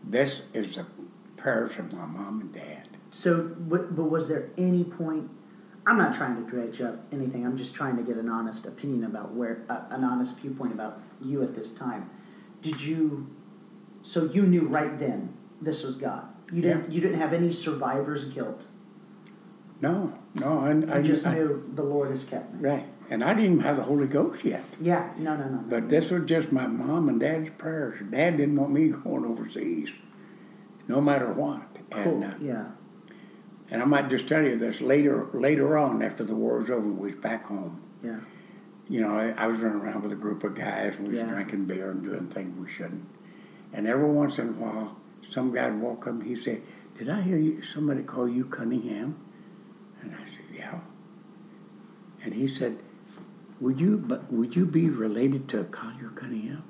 this 0.05 0.43
is 0.53 0.77
the 0.77 0.87
prayers 1.37 1.77
of 1.79 1.93
my 1.93 2.07
mom 2.07 2.41
and 2.41 2.53
dad. 2.53 2.89
So, 3.11 3.43
but, 3.59 3.95
but 3.97 4.05
was 4.05 4.29
there 4.29 4.51
any 4.57 4.85
point? 4.85 5.31
I'm 5.87 5.97
not 5.97 6.15
trying 6.15 6.37
to 6.43 6.51
dredge 6.51 6.81
up 6.83 7.01
anything. 7.13 7.47
I'm 7.47 7.57
just 7.57 7.75
trying 7.75 7.97
to 7.97 8.03
get 8.03 8.17
an 8.17 8.29
honest 8.29 8.67
opinion 8.67 9.05
about 9.05 9.33
where, 9.33 9.65
uh, 9.71 9.81
an 9.91 10.05
honest 10.05 10.39
viewpoint 10.39 10.73
about 10.73 11.01
you 11.23 11.43
at 11.43 11.55
this 11.55 11.73
time. 11.73 12.11
Did 12.61 12.81
you? 12.83 13.27
So 14.03 14.25
you 14.25 14.43
knew 14.47 14.67
right 14.69 14.99
then 14.99 15.35
this 15.63 15.85
was 15.85 15.97
God. 15.97 16.27
You 16.53 16.61
didn't. 16.61 16.91
You 16.93 17.01
didn't 17.01 17.19
have 17.19 17.33
any 17.33 17.53
survivor's 17.53 18.25
guilt. 18.25 18.67
No, 19.81 20.13
no, 20.35 20.59
I, 20.59 20.99
I 20.99 21.03
just 21.03 21.27
I- 21.27 21.35
knew 21.35 21.71
the 21.75 21.85
Lord 21.85 22.11
has 22.11 22.25
kept 22.25 22.53
me. 22.55 22.69
Right, 22.69 22.87
and 23.11 23.25
I 23.25 23.35
didn't 23.35 23.53
even 23.53 23.61
have 23.65 23.77
the 23.77 23.83
Holy 23.83 24.07
Ghost 24.07 24.45
yet. 24.45 24.65
Yeah. 24.81 25.11
No. 25.19 25.37
No. 25.37 25.49
No. 25.49 25.65
But 25.69 25.89
this 25.89 26.11
was 26.11 26.25
just 26.27 26.53
my 26.53 26.67
mom 26.67 27.09
and 27.09 27.19
dad's 27.21 27.51
prayers. 27.51 27.99
Dad 28.11 28.37
didn't 28.37 28.57
want 28.57 28.73
me 28.73 28.89
going 28.89 29.25
overseas, 29.25 29.91
no 30.87 31.01
matter 31.01 31.33
what. 31.33 31.63
Cool. 31.91 32.23
And, 32.23 32.25
uh, 32.25 32.35
yeah. 32.41 32.71
and 33.71 33.81
I 33.83 33.85
might 33.87 34.11
just 34.11 34.27
tell 34.29 34.43
you 34.43 34.59
this 34.59 34.81
later. 34.81 35.27
Later 35.33 35.79
on, 35.79 36.03
after 36.03 36.23
the 36.25 36.35
war 36.35 36.59
was 36.59 36.71
over, 36.71 36.87
we 36.87 37.13
was 37.13 37.17
back 37.17 37.47
home. 37.47 37.81
Yeah. 38.03 38.21
You 38.91 39.01
know, 39.03 39.19
I, 39.19 39.31
I 39.31 39.47
was 39.47 39.59
running 39.59 39.81
around 39.81 40.03
with 40.03 40.13
a 40.13 40.17
group 40.17 40.45
of 40.45 40.55
guys, 40.55 40.97
and 40.97 41.09
we 41.09 41.15
was 41.15 41.23
Yeah. 41.23 41.31
drinking 41.31 41.67
beer 41.67 41.91
and 41.91 42.03
doing 42.03 42.29
things 42.29 42.59
we 42.59 42.71
shouldn't. 42.71 43.07
And 43.73 43.87
every 43.87 44.09
once 44.11 44.39
in 44.39 44.49
a 44.49 44.53
while, 44.53 44.97
some 45.29 45.53
guy'd 45.53 45.79
walk 45.79 46.07
up 46.07 46.15
and 46.15 46.23
he'd 46.23 46.39
say, 46.43 46.63
"Did 46.99 47.11
I 47.11 47.21
hear 47.21 47.37
you, 47.37 47.61
somebody 47.63 48.03
call 48.03 48.27
you 48.29 48.45
Cunningham?" 48.47 49.17
And 50.01 50.15
I 50.15 50.25
said, 50.25 50.45
"Yeah." 50.55 50.81
And 52.23 52.33
he 52.35 52.49
said, 52.49 52.79
"Would 53.61 53.81
you, 53.81 53.99
but 53.99 54.33
would 54.33 54.55
you 54.57 54.67
be 54.67 54.89
related 54.89 55.49
to 55.49 55.65
Collier 55.65 56.11
Cunningham?" 56.15 56.63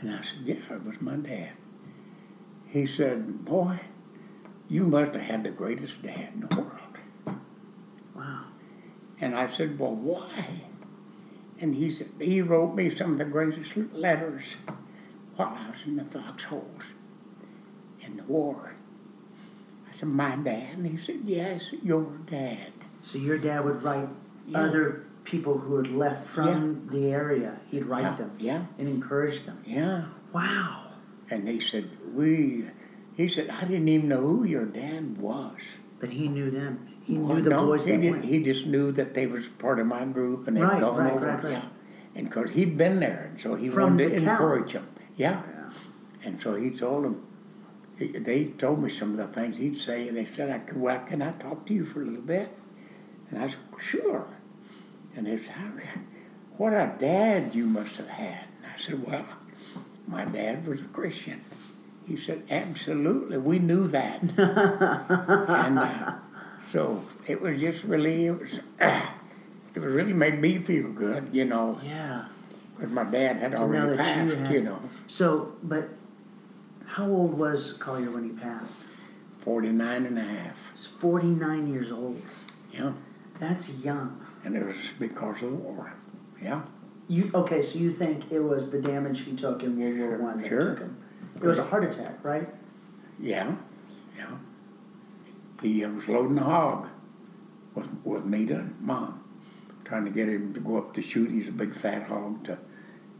And 0.00 0.10
I 0.14 0.22
said, 0.22 0.40
"Yeah, 0.44 0.74
it 0.74 0.84
was 0.84 1.00
my 1.00 1.16
dad." 1.16 1.52
He 2.66 2.86
said, 2.86 3.44
"Boy, 3.44 3.80
you 4.68 4.86
must 4.86 5.12
have 5.12 5.22
had 5.22 5.44
the 5.44 5.50
greatest 5.50 6.02
dad 6.02 6.30
in 6.34 6.40
the 6.48 6.56
world." 6.56 7.38
Wow. 8.14 8.44
And 9.20 9.36
I 9.36 9.46
said, 9.46 9.78
Well, 9.78 9.94
why? 9.94 10.62
And 11.60 11.74
he 11.74 11.90
said, 11.90 12.08
He 12.20 12.40
wrote 12.42 12.74
me 12.74 12.90
some 12.90 13.12
of 13.12 13.18
the 13.18 13.24
greatest 13.24 13.76
letters. 13.92 14.56
while 15.36 15.56
I 15.56 15.70
was 15.70 15.78
in 15.86 15.96
the 15.96 16.04
foxholes 16.04 16.92
in 18.00 18.16
the 18.16 18.24
war. 18.24 18.74
I 19.88 19.92
said, 19.92 20.08
My 20.08 20.36
dad? 20.36 20.76
And 20.78 20.86
he 20.86 20.96
said, 20.96 21.20
Yes, 21.24 21.72
your 21.82 22.04
dad. 22.26 22.72
So 23.02 23.18
your 23.18 23.38
dad 23.38 23.64
would 23.64 23.82
write 23.82 24.08
Yeah. 24.48 24.58
other 24.62 25.06
people 25.24 25.58
who 25.58 25.76
had 25.76 25.88
left 25.88 26.26
from 26.26 26.88
the 26.90 27.10
area. 27.12 27.60
He'd 27.70 27.84
write 27.86 28.02
Yeah, 28.02 28.14
them 28.16 28.32
yeah. 28.38 28.62
and 28.78 28.88
encourage 28.88 29.42
them. 29.44 29.62
Yeah. 29.66 30.04
Wow. 30.32 30.86
And 31.30 31.48
he 31.48 31.60
said, 31.60 31.90
We, 32.12 32.66
he 33.16 33.28
said, 33.28 33.50
I 33.50 33.60
didn't 33.64 33.88
even 33.88 34.08
know 34.08 34.20
who 34.20 34.44
your 34.44 34.66
dad 34.66 35.18
was. 35.18 35.58
But 36.00 36.10
he 36.10 36.28
knew 36.28 36.50
them. 36.50 36.88
He 37.04 37.16
Well, 37.18 37.36
knew 37.36 37.42
the 37.42 37.50
no, 37.50 37.66
boys 37.66 37.84
he 37.84 37.92
that 37.92 37.98
didn't. 37.98 38.12
went. 38.20 38.24
He 38.24 38.42
just 38.42 38.66
knew 38.66 38.90
that 38.92 39.14
they 39.14 39.26
was 39.26 39.48
part 39.48 39.78
of 39.78 39.86
my 39.86 40.04
group 40.04 40.48
and 40.48 40.56
they'd 40.56 40.62
Right, 40.62 40.80
gone 40.80 40.96
right, 40.98 41.12
over. 41.12 41.26
right, 41.26 41.42
right. 41.44 41.52
Yeah. 41.52 41.64
And 42.14 42.28
because 42.28 42.50
he'd 42.50 42.76
been 42.76 43.00
there, 43.00 43.28
and 43.30 43.40
so 43.40 43.54
he 43.54 43.68
From 43.68 43.92
wanted 43.96 44.10
to 44.10 44.14
the 44.16 44.24
town. 44.26 44.28
encourage 44.34 44.72
them. 44.72 44.86
Yeah. 45.16 45.42
Yeah. 45.54 45.70
And 46.24 46.40
so 46.40 46.54
he 46.54 46.70
told 46.70 47.04
them, 47.04 47.26
they 47.98 48.46
told 48.46 48.82
me 48.82 48.90
some 48.90 49.12
of 49.12 49.16
the 49.16 49.26
things 49.28 49.56
he'd 49.58 49.76
say, 49.76 50.08
and 50.08 50.16
they 50.16 50.24
said, 50.24 50.50
I 50.50 50.76
well, 50.76 50.98
can 51.06 51.22
I 51.22 51.32
talk 51.32 51.66
to 51.66 51.74
you 51.74 51.84
for 51.84 52.02
a 52.02 52.04
little 52.04 52.20
bit? 52.22 52.48
And 53.30 53.42
I 53.42 53.48
said, 53.48 53.58
sure. 53.80 54.26
And 55.16 55.26
they 55.26 55.38
said, 55.38 55.54
what 56.56 56.72
a 56.72 56.92
dad 56.98 57.54
you 57.54 57.66
must 57.66 57.96
have 57.96 58.08
had. 58.08 58.44
And 58.62 58.72
I 58.74 58.78
said, 58.80 59.06
well, 59.06 59.24
my 60.06 60.24
dad 60.24 60.66
was 60.66 60.80
a 60.80 60.84
Christian. 60.84 61.40
He 62.06 62.16
said, 62.16 62.42
absolutely, 62.50 63.38
we 63.38 63.58
knew 63.58 63.86
that. 63.88 64.22
and 64.38 65.78
uh, 65.78 66.14
so 66.70 67.04
it 67.26 67.40
was 67.40 67.60
just 67.60 67.84
really, 67.84 68.26
it 68.26 68.40
was, 68.40 68.60
it 68.80 69.78
was 69.80 69.92
really 69.92 70.12
made 70.12 70.40
me 70.40 70.58
feel 70.58 70.88
good, 70.90 71.28
you 71.32 71.44
know, 71.44 71.78
Yeah. 71.84 72.24
because 72.76 72.90
my 72.92 73.04
dad 73.04 73.36
had 73.36 73.52
To 73.52 73.58
already 73.58 73.96
that 73.96 74.16
you 74.16 74.32
passed, 74.32 74.36
had- 74.46 74.52
you 74.54 74.60
know, 74.62 74.80
So, 75.06 75.54
but 75.62 75.88
how 76.86 77.06
old 77.06 77.38
was 77.38 77.74
Collier 77.74 78.10
when 78.10 78.24
he 78.24 78.30
passed? 78.30 78.84
49 79.40 80.06
and 80.06 80.18
a 80.18 80.22
half. 80.22 80.72
He's 80.74 80.86
49 80.86 81.66
years 81.72 81.90
old. 81.92 82.20
Yeah. 82.72 82.92
That's 83.38 83.82
young. 83.84 84.21
And 84.44 84.56
it 84.56 84.66
was 84.66 84.76
because 84.98 85.42
of 85.42 85.50
the 85.50 85.56
war. 85.56 85.92
Yeah. 86.40 86.62
You 87.08 87.30
okay? 87.34 87.62
So 87.62 87.78
you 87.78 87.90
think 87.90 88.30
it 88.30 88.40
was 88.40 88.70
the 88.70 88.80
damage 88.80 89.20
he 89.20 89.34
took 89.34 89.62
in 89.62 89.78
World 89.78 89.98
War 89.98 90.28
One 90.28 90.40
that 90.40 90.48
sure. 90.48 90.70
took 90.70 90.78
him? 90.80 91.02
It 91.36 91.42
was 91.42 91.58
a 91.58 91.64
heart 91.64 91.84
attack, 91.84 92.24
right? 92.24 92.48
Yeah. 93.20 93.56
Yeah. 94.16 94.36
He 95.60 95.84
uh, 95.84 95.90
was 95.90 96.08
loading 96.08 96.36
the 96.36 96.42
hog 96.42 96.88
with, 97.74 97.88
with 98.04 98.24
Nita 98.24 98.54
and 98.54 98.80
Mom, 98.80 99.22
trying 99.84 100.04
to 100.04 100.10
get 100.10 100.28
him 100.28 100.52
to 100.54 100.60
go 100.60 100.78
up 100.78 100.92
to 100.94 101.02
shoot. 101.02 101.30
He's 101.30 101.48
a 101.48 101.52
big 101.52 101.74
fat 101.74 102.04
hog 102.08 102.44
to 102.44 102.58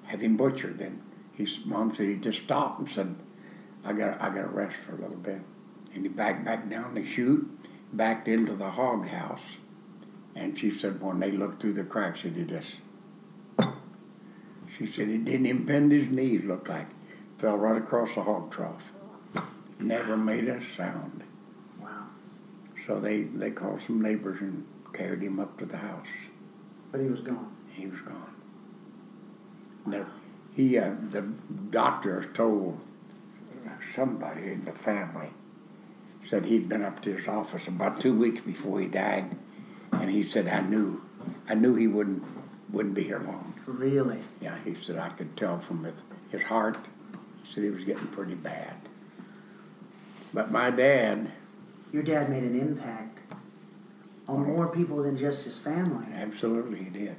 have 0.04 0.20
him 0.20 0.36
butchered. 0.36 0.80
And 0.80 1.02
his 1.32 1.60
mom 1.64 1.94
said 1.94 2.06
he 2.06 2.16
just 2.16 2.42
stopped 2.42 2.80
and 2.80 2.88
said, 2.88 3.16
I 3.84 3.92
got 3.92 4.20
I 4.20 4.28
got 4.28 4.42
to 4.42 4.48
rest 4.48 4.76
for 4.76 4.94
a 4.94 5.00
little 5.00 5.16
bit. 5.16 5.40
And 5.94 6.02
he 6.04 6.08
backed 6.08 6.44
back 6.44 6.68
down 6.68 6.94
to 6.94 7.04
shoot, 7.04 7.48
backed 7.92 8.28
into 8.28 8.54
the 8.54 8.70
hog 8.70 9.06
house. 9.06 9.56
And 10.34 10.58
she 10.58 10.70
said 10.70 11.00
when 11.00 11.20
they 11.20 11.30
looked 11.30 11.60
through 11.60 11.74
the 11.74 11.84
cracks, 11.84 12.22
he 12.22 12.30
did 12.30 12.48
this. 12.48 12.76
She 14.76 14.86
said 14.86 15.08
he 15.08 15.18
didn't 15.18 15.46
even 15.46 15.66
bend 15.66 15.92
his 15.92 16.08
knees, 16.08 16.44
looked 16.44 16.68
like. 16.68 16.86
Fell 17.38 17.56
right 17.56 17.76
across 17.76 18.14
the 18.14 18.22
hog 18.22 18.50
trough. 18.50 18.92
Never 19.78 20.16
made 20.16 20.48
a 20.48 20.64
sound. 20.64 21.24
Wow. 21.80 22.06
So 22.86 22.98
they, 22.98 23.22
they 23.22 23.50
called 23.50 23.82
some 23.82 24.00
neighbors 24.00 24.40
and 24.40 24.66
carried 24.94 25.22
him 25.22 25.38
up 25.40 25.58
to 25.58 25.66
the 25.66 25.76
house. 25.76 26.06
But 26.90 27.02
he 27.02 27.08
was 27.08 27.20
gone. 27.20 27.54
He 27.70 27.86
was 27.86 28.00
gone. 28.00 28.34
No, 29.84 30.06
he, 30.54 30.78
uh, 30.78 30.94
the 31.10 31.22
doctor 31.22 32.24
told 32.32 32.80
somebody 33.94 34.52
in 34.52 34.64
the 34.64 34.72
family, 34.72 35.30
said 36.24 36.46
he'd 36.46 36.68
been 36.68 36.82
up 36.82 37.02
to 37.02 37.14
his 37.14 37.26
office 37.26 37.66
about 37.66 38.00
two 38.00 38.16
weeks 38.16 38.42
before 38.42 38.80
he 38.80 38.86
died, 38.86 39.36
and 39.92 40.10
he 40.10 40.22
said, 40.22 40.46
I 40.48 40.60
knew, 40.60 41.02
I 41.48 41.54
knew 41.54 41.74
he 41.74 41.86
wouldn't, 41.86 42.22
wouldn't 42.70 42.94
be 42.94 43.02
here 43.04 43.20
long. 43.20 43.54
Really? 43.66 44.18
Yeah, 44.40 44.56
he 44.64 44.74
said, 44.74 44.98
I 44.98 45.10
could 45.10 45.36
tell 45.36 45.58
from 45.58 45.84
his, 45.84 46.02
his 46.30 46.42
heart, 46.42 46.76
he 47.42 47.52
said 47.52 47.64
he 47.64 47.70
was 47.70 47.84
getting 47.84 48.06
pretty 48.08 48.34
bad. 48.34 48.74
But 50.34 50.50
my 50.50 50.70
dad, 50.70 51.30
Your 51.92 52.02
dad 52.02 52.30
made 52.30 52.42
an 52.42 52.58
impact 52.58 53.20
on 54.28 54.46
more 54.46 54.68
people 54.68 55.02
than 55.02 55.16
just 55.16 55.44
his 55.44 55.58
family. 55.58 56.06
absolutely 56.14 56.78
he 56.84 56.90
did. 56.90 57.16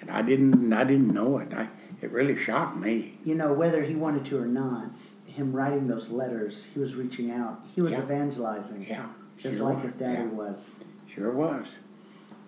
And 0.00 0.10
I 0.10 0.22
didn't, 0.22 0.72
I 0.72 0.84
didn't 0.84 1.12
know 1.12 1.38
it. 1.38 1.52
I, 1.52 1.68
it 2.02 2.10
really 2.10 2.36
shocked 2.36 2.76
me. 2.76 3.18
You 3.24 3.34
know, 3.34 3.52
whether 3.52 3.82
he 3.82 3.94
wanted 3.94 4.24
to 4.26 4.38
or 4.38 4.46
not, 4.46 4.86
him 5.26 5.52
writing 5.54 5.88
those 5.88 6.10
letters, 6.10 6.68
he 6.72 6.80
was 6.80 6.94
reaching 6.94 7.30
out. 7.30 7.60
He 7.74 7.80
was 7.80 7.92
Yeah. 7.92 8.02
evangelizing. 8.02 8.86
Yeah, 8.88 9.06
Just 9.38 9.58
sure 9.58 9.66
like 9.66 9.82
was, 9.82 9.92
his 9.92 9.94
daddy 9.94 10.22
yeah. 10.22 10.28
was. 10.28 10.70
Sure 11.08 11.32
was. 11.32 11.66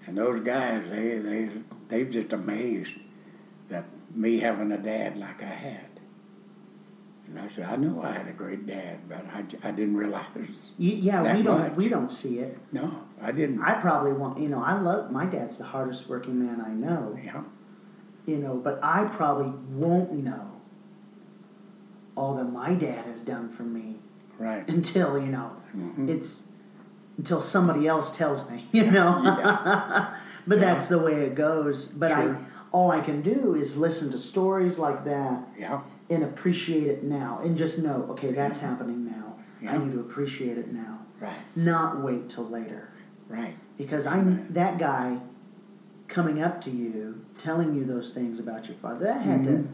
And 0.06 0.16
those 0.16 0.40
guys, 0.40 0.88
they 0.90 1.18
they 1.18 1.50
they 1.88 2.04
just 2.04 2.32
amazed 2.32 2.92
that 3.68 3.84
me 4.14 4.38
having 4.38 4.70
a 4.72 4.78
dad 4.78 5.16
like 5.16 5.42
I 5.42 5.46
had. 5.46 5.80
And 7.26 7.40
I 7.40 7.48
said, 7.48 7.64
I 7.68 7.74
knew 7.74 8.00
I 8.00 8.12
had 8.12 8.28
a 8.28 8.32
great 8.32 8.66
dad, 8.68 9.08
but 9.08 9.24
I, 9.34 9.44
I 9.68 9.72
didn't 9.72 9.96
realize. 9.96 10.70
You, 10.78 10.92
yeah, 10.92 11.34
we 11.34 11.42
don't 11.42 11.58
much. 11.58 11.72
we 11.74 11.88
don't 11.88 12.08
see 12.08 12.38
it. 12.38 12.56
No, 12.72 13.02
I 13.20 13.32
didn't. 13.32 13.60
I 13.62 13.80
probably 13.80 14.12
want 14.12 14.38
you 14.40 14.48
know, 14.48 14.62
I 14.62 14.78
love 14.78 15.10
my 15.10 15.26
dad's 15.26 15.58
the 15.58 15.64
hardest 15.64 16.08
working 16.08 16.38
man 16.44 16.60
I 16.60 16.70
know. 16.70 17.18
yeah, 17.22 17.42
You 18.26 18.36
know, 18.38 18.54
but 18.54 18.78
I 18.82 19.04
probably 19.06 19.50
won't 19.70 20.12
know 20.12 20.52
all 22.16 22.34
that 22.36 22.44
my 22.44 22.74
dad 22.74 23.04
has 23.06 23.20
done 23.22 23.48
for 23.48 23.64
me 23.64 23.96
right. 24.38 24.66
until, 24.68 25.18
you 25.18 25.26
know, 25.30 25.52
Mhm. 25.76 26.08
it's 26.08 26.44
until 27.18 27.40
somebody 27.40 27.86
else 27.86 28.16
tells 28.16 28.50
me, 28.50 28.66
you 28.72 28.90
know. 28.90 29.22
but 30.46 30.60
that's 30.60 30.88
the 30.88 30.98
way 30.98 31.22
it 31.22 31.34
goes. 31.34 31.86
But 31.88 32.12
I 32.12 32.36
all 32.72 32.90
I 32.90 33.00
can 33.00 33.22
do 33.22 33.54
is 33.54 33.76
listen 33.76 34.10
to 34.10 34.18
stories 34.18 34.78
like 34.78 35.04
that 35.04 35.40
Yeah, 35.58 35.80
and 36.10 36.24
appreciate 36.24 36.88
it 36.88 37.04
now 37.04 37.40
and 37.42 37.56
just 37.56 37.78
know, 37.82 38.06
okay, 38.10 38.32
that's 38.32 38.58
happening 38.58 39.04
now. 39.06 39.36
I 39.68 39.78
need 39.78 39.92
to 39.92 40.00
appreciate 40.00 40.58
it 40.58 40.72
now. 40.72 40.98
right, 41.18 41.34
Not 41.56 42.00
wait 42.02 42.28
till 42.28 42.44
later. 42.48 42.90
right. 43.28 43.56
Because 43.78 44.06
I 44.06 44.18
Right. 44.20 44.54
that 44.54 44.78
guy 44.78 45.18
coming 46.08 46.42
up 46.42 46.60
to 46.62 46.70
you, 46.70 47.24
telling 47.38 47.74
you 47.74 47.84
those 47.84 48.12
things 48.12 48.38
about 48.38 48.68
your 48.68 48.76
father, 48.76 49.04
that 49.06 49.22
had 49.22 49.44
to 49.44 49.50
Mhm. 49.50 49.66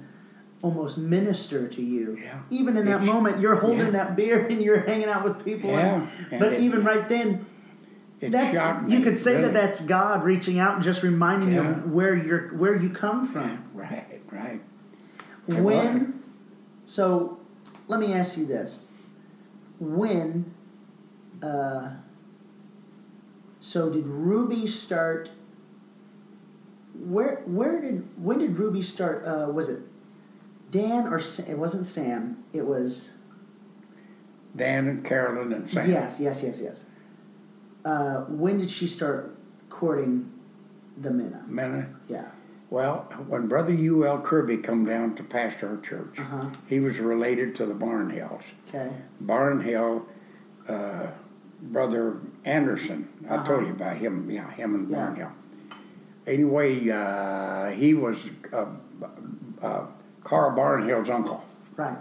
Almost 0.63 0.97
minister 0.97 1.67
to 1.67 1.83
you. 1.83 2.17
Yeah. 2.23 2.39
Even 2.49 2.77
in 2.77 2.87
that 2.87 3.03
moment, 3.03 3.41
you're 3.41 3.57
holding 3.57 3.79
yeah. 3.87 3.91
that 3.91 4.17
beer 4.17 4.47
and 4.47 4.63
you're 4.63 4.81
hanging 4.81 5.09
out 5.09 5.25
with 5.25 5.45
people. 5.45 5.71
Yeah, 5.71 6.07
and- 6.31 6.41
but 6.41 6.55
it- 6.55 6.61
even 6.63 6.85
right 6.85 7.09
then, 7.09 7.45
that's 8.21 8.85
me. 8.85 8.97
you 8.97 9.03
could 9.03 9.19
say 9.19 9.33
really. 9.33 9.47
that 9.47 9.55
that's 9.55 9.85
God 9.85 10.23
reaching 10.23 10.61
out 10.61 10.77
and 10.77 10.83
just 10.83 11.03
reminding 11.03 11.53
you 11.53 11.63
where 11.63 12.15
you're 12.15 12.49
where 12.51 12.77
you 12.77 12.91
come 12.91 13.27
from. 13.27 13.65
Right, 13.75 14.23
right. 14.31 14.61
When 15.47 16.23
so 16.85 17.41
let 17.89 17.99
me 17.99 18.13
ask 18.13 18.39
you 18.39 18.47
this. 18.47 18.87
When 19.81 20.55
uh, 21.43 21.95
so 23.59 23.91
did 23.91 24.07
Ruby 24.07 24.69
start 24.69 25.31
where 26.95 27.43
where 27.47 27.81
did 27.81 28.07
when 28.17 28.39
did 28.39 28.57
Ruby 28.57 28.83
start 28.83 29.25
uh, 29.27 29.51
was 29.51 29.69
it 29.69 29.81
Dan 30.73 31.07
or 31.07 31.21
Sa- 31.21 31.45
it 31.49 31.57
wasn't 31.59 31.87
Sam 31.87 32.43
it 32.53 32.67
was 32.67 33.17
Dan 34.57 34.89
and 34.89 35.05
Carolyn 35.05 35.53
and 35.53 35.69
Sam. 35.69 35.89
yes 35.91 36.19
yes 36.21 36.43
yes 36.43 36.61
yes 36.61 36.91
uh, 37.85 38.23
when 38.29 38.59
did 38.59 38.71
she 38.71 38.87
start 38.87 39.37
courting 39.71 40.31
the 40.97 41.11
Minna 41.11 41.45
Minna. 41.49 41.89
yeah 42.09 42.27
Well, 42.71 43.07
when 43.29 43.49
Brother 43.49 43.73
U.L. 43.75 44.21
Kirby 44.23 44.57
come 44.59 44.85
down 44.87 45.15
to 45.17 45.23
pastor 45.23 45.69
our 45.69 45.77
church, 45.81 46.19
uh-huh 46.19 46.49
he 46.69 46.81
was 46.81 46.99
related 46.99 47.55
to 47.57 47.67
the 47.67 47.75
Barnhills. 47.75 48.53
okay 48.69 48.91
Barnhill, 49.23 50.05
uh, 50.69 51.09
Brother 51.61 52.17
Anderson, 52.45 53.09
I 53.29 53.35
Uh-huh. 53.37 53.45
told 53.45 53.67
you 53.67 53.73
about 53.73 53.97
him, 53.99 54.31
yeah, 54.31 54.51
him 54.51 54.75
and 54.75 54.91
Yeah. 54.91 54.97
Barnhill. 54.97 55.33
Anyway, 56.27 56.89
uh, 56.91 57.71
he 57.71 57.95
was 57.95 58.31
uh, 58.53 58.67
uh, 59.63 59.87
Carl 60.25 60.57
Barnhill's 60.57 61.11
uncle. 61.11 61.45
right 61.77 61.97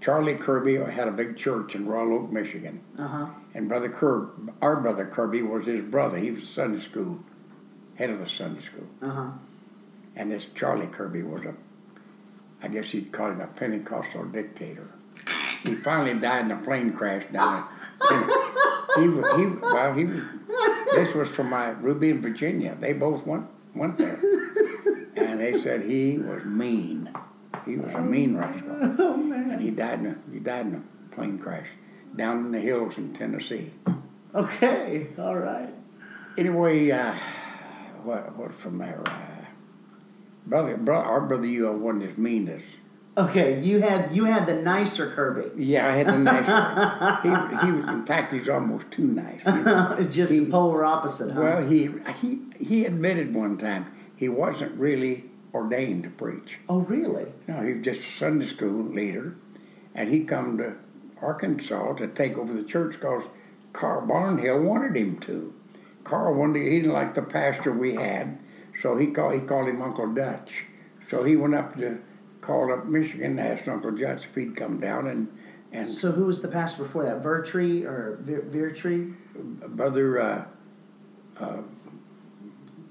Charlie 0.00 0.34
Kirby 0.34 0.76
had 0.76 1.08
a 1.08 1.10
big 1.12 1.36
church 1.36 1.74
in 1.74 1.86
Royal 1.86 2.12
Oak, 2.14 2.30
Michigan. 2.30 2.80
uh-huh 2.98 3.26
And 3.54 3.66
Brother 3.68 3.88
Kirby, 3.88 4.52
our 4.60 4.76
Brother 4.76 5.06
Kirby 5.06 5.42
was 5.42 5.66
his 5.66 5.82
brother. 5.82 6.18
He 6.18 6.30
was 6.30 6.46
Sunday 6.48 6.80
school, 6.80 7.20
head 7.96 8.10
of 8.10 8.18
the 8.18 8.28
Sunday 8.28 8.60
school. 8.60 8.86
uh-huh 9.02 9.30
And 10.14 10.30
this 10.30 10.46
Charlie 10.54 10.86
Kirby 10.86 11.22
was 11.22 11.44
a, 11.46 11.54
I 12.62 12.68
guess 12.68 12.92
you'd 12.94 13.10
call 13.10 13.30
him 13.30 13.40
a 13.40 13.46
Pentecostal 13.46 14.24
dictator. 14.26 14.88
He 15.62 15.74
finally 15.74 16.14
died 16.14 16.44
in 16.44 16.50
a 16.52 16.56
plane 16.58 16.92
crash 16.92 17.24
down 17.32 17.66
in, 18.10 18.22
he, 19.02 19.08
wa- 19.08 19.36
he, 19.38 19.46
well, 19.46 19.94
he 19.94 20.04
was, 20.04 20.22
this 20.94 21.14
was 21.14 21.28
from 21.30 21.50
my 21.50 21.70
Ruby 21.70 22.10
in 22.10 22.20
Virginia. 22.22 22.76
They 22.78 22.92
both 22.92 23.26
went, 23.26 23.46
went 23.74 23.96
there. 23.96 24.18
And 25.16 25.40
they 25.40 25.58
said 25.58 25.82
he 25.82 26.18
was 26.18 26.44
mean. 26.44 27.10
He 27.64 27.76
was 27.76 27.92
a 27.94 28.00
mean 28.00 28.36
rascal. 28.36 28.76
Oh 28.98 29.16
man. 29.16 29.50
And 29.52 29.62
he 29.62 29.70
died 29.70 30.00
in 30.00 30.06
a 30.06 30.16
he 30.32 30.38
died 30.40 30.66
in 30.66 30.74
a 30.74 31.14
plane 31.14 31.38
crash 31.38 31.68
down 32.14 32.46
in 32.46 32.52
the 32.52 32.60
hills 32.60 32.98
in 32.98 33.12
Tennessee. 33.12 33.70
Okay. 34.34 35.08
All 35.18 35.36
right. 35.36 35.72
Anyway, 36.36 36.90
uh, 36.90 37.14
what 38.04 38.36
what 38.36 38.52
from 38.52 38.78
there? 38.78 39.02
Uh, 39.06 39.44
brother, 40.46 40.76
bro, 40.76 40.98
our 40.98 41.20
brother, 41.22 41.46
you 41.46 41.70
wasn't 41.72 42.04
as 42.04 42.18
mean 42.18 42.48
as. 42.48 42.62
Okay. 43.18 43.60
You 43.62 43.80
had 43.80 44.14
you 44.14 44.24
had 44.24 44.46
the 44.46 44.54
nicer 44.54 45.10
Kirby. 45.10 45.50
Yeah, 45.62 45.88
I 45.88 45.92
had 45.92 46.06
the 46.08 46.18
nicer. 46.18 47.18
he 47.22 47.66
he 47.66 47.72
was, 47.72 47.88
in 47.88 48.04
fact, 48.04 48.32
he's 48.32 48.48
almost 48.48 48.90
too 48.90 49.06
nice. 49.06 49.40
you 49.46 49.62
know. 49.62 50.06
Just 50.10 50.32
He- 50.32 50.50
polar 50.50 50.84
opposite. 50.84 51.32
Huh? 51.32 51.40
Well, 51.40 51.62
he 51.62 51.90
he 52.20 52.40
he 52.58 52.84
admitted 52.84 53.34
one 53.34 53.56
time 53.56 53.86
he 54.14 54.28
wasn't 54.28 54.78
really 54.78 55.24
ordained 55.56 56.04
to 56.04 56.10
preach. 56.10 56.58
oh 56.68 56.80
really? 56.80 57.26
No, 57.48 57.62
he 57.62 57.74
was 57.74 57.84
just 57.84 58.00
a 58.00 58.12
Sunday 58.12 58.46
school 58.46 58.82
leader, 58.84 59.34
and 59.94 60.08
he 60.08 60.24
come 60.24 60.58
to 60.58 60.76
Arkansas 61.20 61.94
to 61.94 62.06
take 62.08 62.36
over 62.36 62.52
the 62.52 62.62
church 62.62 62.92
because 62.94 63.24
Carl 63.72 64.06
Barnhill 64.06 64.62
wanted 64.62 64.96
him 64.96 65.18
to. 65.20 65.54
Carl 66.04 66.34
wanted 66.34 66.62
he 66.62 66.80
didn't 66.80 66.92
like 66.92 67.14
the 67.14 67.22
pastor 67.22 67.72
we 67.72 67.94
had, 67.94 68.38
so 68.80 68.96
he 68.96 69.06
called 69.08 69.34
he 69.34 69.40
called 69.40 69.68
him 69.68 69.82
Uncle 69.82 70.12
Dutch. 70.12 70.64
So 71.08 71.24
he 71.24 71.36
went 71.36 71.54
up 71.54 71.76
to 71.78 72.00
called 72.40 72.70
up 72.70 72.86
Michigan 72.86 73.38
and 73.38 73.40
asked 73.40 73.66
Uncle 73.66 73.90
Dutch 73.92 74.24
if 74.24 74.34
he'd 74.34 74.54
come 74.56 74.78
down 74.78 75.08
and 75.08 75.28
and 75.72 75.88
So 75.88 76.12
who 76.12 76.26
was 76.26 76.42
the 76.42 76.48
pastor 76.48 76.84
before 76.84 77.04
that? 77.04 77.22
Vertree 77.22 77.84
or 77.84 78.18
Ver- 78.22 78.42
Vertree? 78.42 79.14
brother 79.34 80.20
uh, 80.20 80.44
uh, 81.40 81.62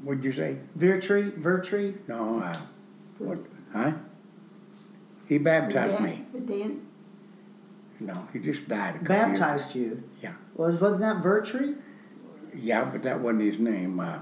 what'd 0.06 0.24
you 0.24 0.32
say? 0.32 0.58
Vertree? 0.78 1.32
Vertree? 1.42 1.96
No, 2.08 2.40
uh, 2.40 2.58
what 3.18 3.40
huh? 3.74 3.92
He 5.28 5.40
baptized 5.40 6.02
me. 6.02 6.24
But 6.32 6.48
then, 6.48 6.86
No, 8.00 8.28
he 8.32 8.40
just 8.40 8.68
died 8.70 8.96
a 8.96 9.00
couple 9.00 9.16
years 9.16 9.40
Baptized 9.40 9.76
you? 9.76 10.04
Yeah. 10.22 10.34
Was 10.56 10.80
wasn't 10.80 11.02
that 11.02 11.22
Vertree? 11.24 11.76
Yeah, 12.54 12.86
but 12.86 13.04
that 13.04 13.20
wasn't 13.20 13.42
his 13.42 13.60
name. 13.60 14.00
Uh, 14.00 14.20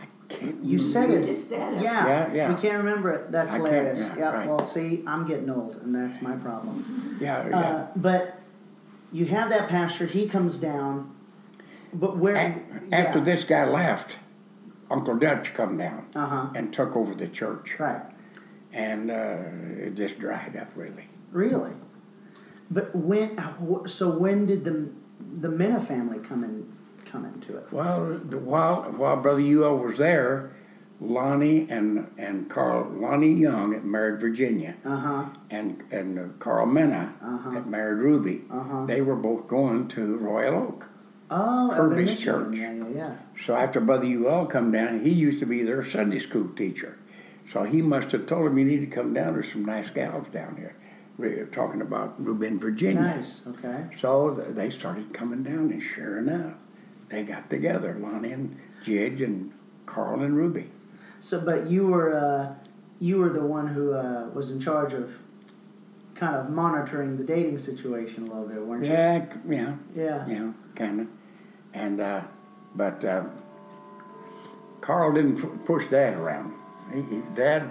I 0.00 0.06
can't. 0.28 0.62
You 0.62 0.78
said 0.78 1.08
you 1.08 1.16
it. 1.16 1.24
just 1.26 1.48
said 1.48 1.74
it. 1.74 1.82
Yeah. 1.82 2.06
Yeah, 2.06 2.32
yeah. 2.34 2.54
We 2.54 2.60
can't 2.60 2.76
remember 2.84 3.10
it. 3.12 3.32
That's 3.32 3.54
I 3.54 3.58
can't, 3.58 3.68
hilarious. 3.74 4.00
yeah, 4.00 4.16
Yep. 4.18 4.34
right. 4.34 4.48
Well, 4.48 4.62
see, 4.62 5.02
I'm 5.06 5.26
getting 5.26 5.48
old, 5.50 5.76
and 5.76 5.94
that's 5.94 6.20
my 6.22 6.36
problem. 6.36 7.18
Yeah, 7.20 7.48
yeah. 7.48 7.58
Uh, 7.58 7.86
but 7.96 8.38
you 9.10 9.24
have 9.26 9.48
that 9.48 9.68
pastor. 9.68 10.04
He 10.06 10.28
comes 10.28 10.56
down. 10.56 11.14
But 11.92 12.16
where? 12.18 12.36
A- 12.36 12.94
after 12.94 13.20
this 13.20 13.44
guy 13.44 13.64
left, 13.68 14.18
Uncle 14.90 15.16
Dutch 15.16 15.54
come 15.54 15.76
down 15.78 16.06
Uh 16.14 16.26
huh. 16.26 16.46
and 16.54 16.72
took 16.72 16.96
over 16.96 17.14
the 17.14 17.28
church, 17.28 17.76
Right. 17.78 18.02
and 18.72 19.10
uh, 19.10 19.84
it 19.86 19.94
just 19.94 20.18
dried 20.18 20.56
up 20.56 20.68
really. 20.76 21.08
Really. 21.32 21.72
But 22.70 22.94
when? 22.94 23.38
So 23.86 24.10
when 24.10 24.46
did 24.46 24.64
the 24.64 24.88
the 25.40 25.48
Mena 25.48 25.80
family 25.80 26.18
come 26.18 26.44
in? 26.44 26.72
Come 27.06 27.24
into 27.24 27.56
it? 27.56 27.66
Well, 27.72 28.18
the, 28.22 28.36
while 28.38 28.82
while 28.92 29.16
Brother 29.16 29.40
Ewell 29.40 29.78
was 29.78 29.96
there, 29.96 30.50
Lonnie 31.00 31.66
and 31.70 32.06
and 32.18 32.50
Carl 32.50 32.86
Lonnie 32.90 33.32
Young 33.32 33.72
had 33.72 33.84
married 33.84 34.20
Virginia, 34.20 34.76
Uh 34.84 34.96
huh. 34.96 35.24
and 35.50 35.82
and 35.90 36.18
uh, 36.18 36.22
Carl 36.38 36.66
Mena 36.66 37.14
Uh-huh. 37.22 37.50
had 37.52 37.66
married 37.66 37.98
Ruby. 38.02 38.44
Uh-huh. 38.50 38.84
They 38.84 39.00
were 39.00 39.16
both 39.16 39.46
going 39.48 39.88
to 39.88 40.18
Royal 40.18 40.54
Oak. 40.56 40.88
Oh, 41.30 41.70
Kirby's 41.74 42.18
church. 42.18 42.56
Yeah, 42.56 42.72
yeah, 42.72 42.84
yeah. 42.94 43.16
So 43.40 43.54
after 43.54 43.80
Brother 43.80 44.06
Ewell 44.06 44.46
come 44.46 44.72
down, 44.72 45.00
he 45.00 45.10
used 45.10 45.38
to 45.40 45.46
be 45.46 45.62
their 45.62 45.82
Sunday 45.82 46.18
school 46.18 46.48
teacher. 46.48 46.96
So 47.52 47.64
he 47.64 47.82
must 47.82 48.12
have 48.12 48.26
told 48.26 48.46
him, 48.50 48.58
you 48.58 48.64
need 48.64 48.80
to 48.80 48.86
come 48.86 49.12
down. 49.14 49.34
There's 49.34 49.52
some 49.52 49.64
nice 49.64 49.90
gals 49.90 50.28
down 50.28 50.56
here. 50.56 50.74
We're 51.18 51.46
talking 51.46 51.80
about 51.82 52.14
Reuben, 52.22 52.58
Virginia. 52.60 53.02
Nice. 53.02 53.46
Okay. 53.46 53.86
So 53.98 54.34
th- 54.34 54.54
they 54.54 54.70
started 54.70 55.12
coming 55.12 55.42
down, 55.42 55.70
and 55.72 55.82
sure 55.82 56.18
enough, 56.18 56.54
they 57.08 57.24
got 57.24 57.50
together, 57.50 57.94
Lonnie 57.98 58.32
and 58.32 58.56
Jidge 58.84 59.20
and 59.22 59.52
Carl 59.86 60.22
and 60.22 60.36
Ruby. 60.36 60.70
So, 61.20 61.40
but 61.40 61.68
you 61.68 61.88
were 61.88 62.14
uh, 62.16 62.54
you 63.00 63.18
were 63.18 63.30
the 63.30 63.40
one 63.44 63.66
who 63.66 63.92
uh, 63.94 64.28
was 64.32 64.50
in 64.50 64.60
charge 64.60 64.92
of 64.92 65.18
kind 66.14 66.36
of 66.36 66.50
monitoring 66.50 67.16
the 67.16 67.24
dating 67.24 67.58
situation 67.58 68.24
a 68.24 68.26
little 68.26 68.46
bit, 68.46 68.62
weren't 68.64 68.84
you? 68.84 68.92
Yeah, 68.92 69.24
yeah, 69.48 69.74
Yeah. 69.96 70.26
yeah, 70.28 70.52
kind 70.76 71.00
of. 71.00 71.06
And, 71.78 72.00
uh, 72.00 72.22
but 72.74 73.04
uh, 73.04 73.24
Carl 74.80 75.12
didn't 75.12 75.38
f- 75.38 75.64
push 75.64 75.86
Dad 75.86 76.14
around. 76.14 76.54
He, 76.92 77.02
he, 77.02 77.22
Dad, 77.34 77.70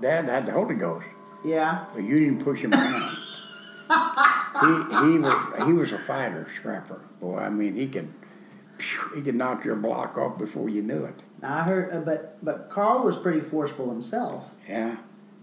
Dad 0.00 0.26
had 0.26 0.46
the 0.46 0.52
Holy 0.52 0.74
Ghost. 0.74 1.06
Yeah. 1.44 1.84
But 1.94 2.04
you 2.04 2.20
didn't 2.20 2.44
push 2.44 2.60
him 2.62 2.74
around. 2.74 3.16
he 4.60 4.66
he 4.66 5.18
was 5.18 5.66
he 5.66 5.72
was 5.72 5.92
a 5.92 5.98
fighter, 5.98 6.46
scrapper. 6.54 7.00
Boy, 7.20 7.38
I 7.38 7.48
mean 7.48 7.74
he 7.74 7.86
could 7.86 8.12
phew, 8.78 9.12
he 9.14 9.22
could 9.22 9.34
knock 9.34 9.64
your 9.64 9.76
block 9.76 10.18
off 10.18 10.38
before 10.38 10.68
you 10.68 10.82
knew 10.82 11.04
it. 11.04 11.14
Now, 11.40 11.58
I 11.58 11.62
heard, 11.62 11.94
uh, 11.94 12.00
but 12.00 12.44
but 12.44 12.70
Carl 12.70 13.02
was 13.02 13.16
pretty 13.16 13.40
forceful 13.40 13.88
himself. 13.88 14.44
Yeah, 14.68 14.96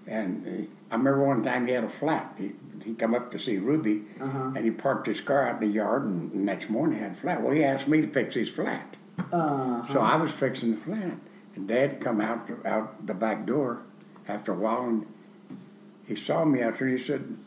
and 0.05 0.45
uh, 0.45 0.93
I 0.93 0.97
remember 0.97 1.26
one 1.26 1.43
time 1.43 1.66
he 1.68 1.74
had 1.74 1.84
a 1.84 1.89
flat. 1.89 2.34
He 2.38 2.53
he 2.84 2.93
come 2.93 3.13
up 3.13 3.32
to 3.32 3.39
see 3.39 3.57
Ruby, 3.57 4.03
Uh-huh. 4.19 4.51
and 4.55 4.65
he 4.65 4.71
parked 4.71 5.07
his 5.07 5.21
car 5.21 5.47
out 5.47 5.61
in 5.61 5.67
the 5.69 5.73
yard. 5.76 6.03
And 6.03 6.32
the 6.32 6.38
next 6.38 6.69
morning 6.69 6.97
he 6.97 7.03
had 7.03 7.13
a 7.13 7.15
flat. 7.15 7.41
Well, 7.41 7.53
he 7.53 7.63
asked 7.63 7.88
me 7.88 8.01
to 8.01 8.07
fix 8.07 8.34
his 8.36 8.49
flat, 8.49 8.95
Uh, 9.32 9.86
so 9.91 9.99
I 10.01 10.15
was 10.17 10.32
fixing 10.32 10.71
the 10.71 10.78
flat. 10.78 11.13
And 11.55 11.67
Dad 11.67 12.01
come 12.01 12.19
out 12.19 12.49
out 12.65 13.05
the 13.07 13.13
back 13.13 13.45
door 13.45 13.80
after 14.28 14.51
a 14.51 14.55
while, 14.55 14.88
and 14.89 15.05
he 16.05 16.15
saw 16.15 16.43
me 16.43 16.61
out 16.61 16.78
there. 16.80 16.88
and 16.89 16.97
He 16.99 17.03
said, 17.03 17.38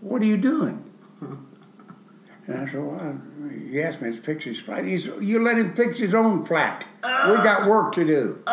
"What 0.00 0.22
are 0.22 0.26
you 0.26 0.36
doing?" 0.38 0.82
And 2.46 2.58
I 2.58 2.66
said, 2.66 2.82
"Well, 2.82 3.20
he 3.70 3.80
asked 3.82 4.00
me 4.00 4.10
to 4.10 4.16
fix 4.16 4.44
his 4.44 4.58
flat." 4.58 4.84
He 4.84 4.96
said, 4.98 5.22
"You 5.22 5.38
let 5.40 5.58
him 5.58 5.74
fix 5.74 5.98
his 5.98 6.14
own 6.14 6.44
flat. 6.44 6.84
We 7.04 7.36
got 7.36 7.68
work 7.68 7.92
to 7.94 8.04
do." 8.04 8.38
Boy, 8.46 8.48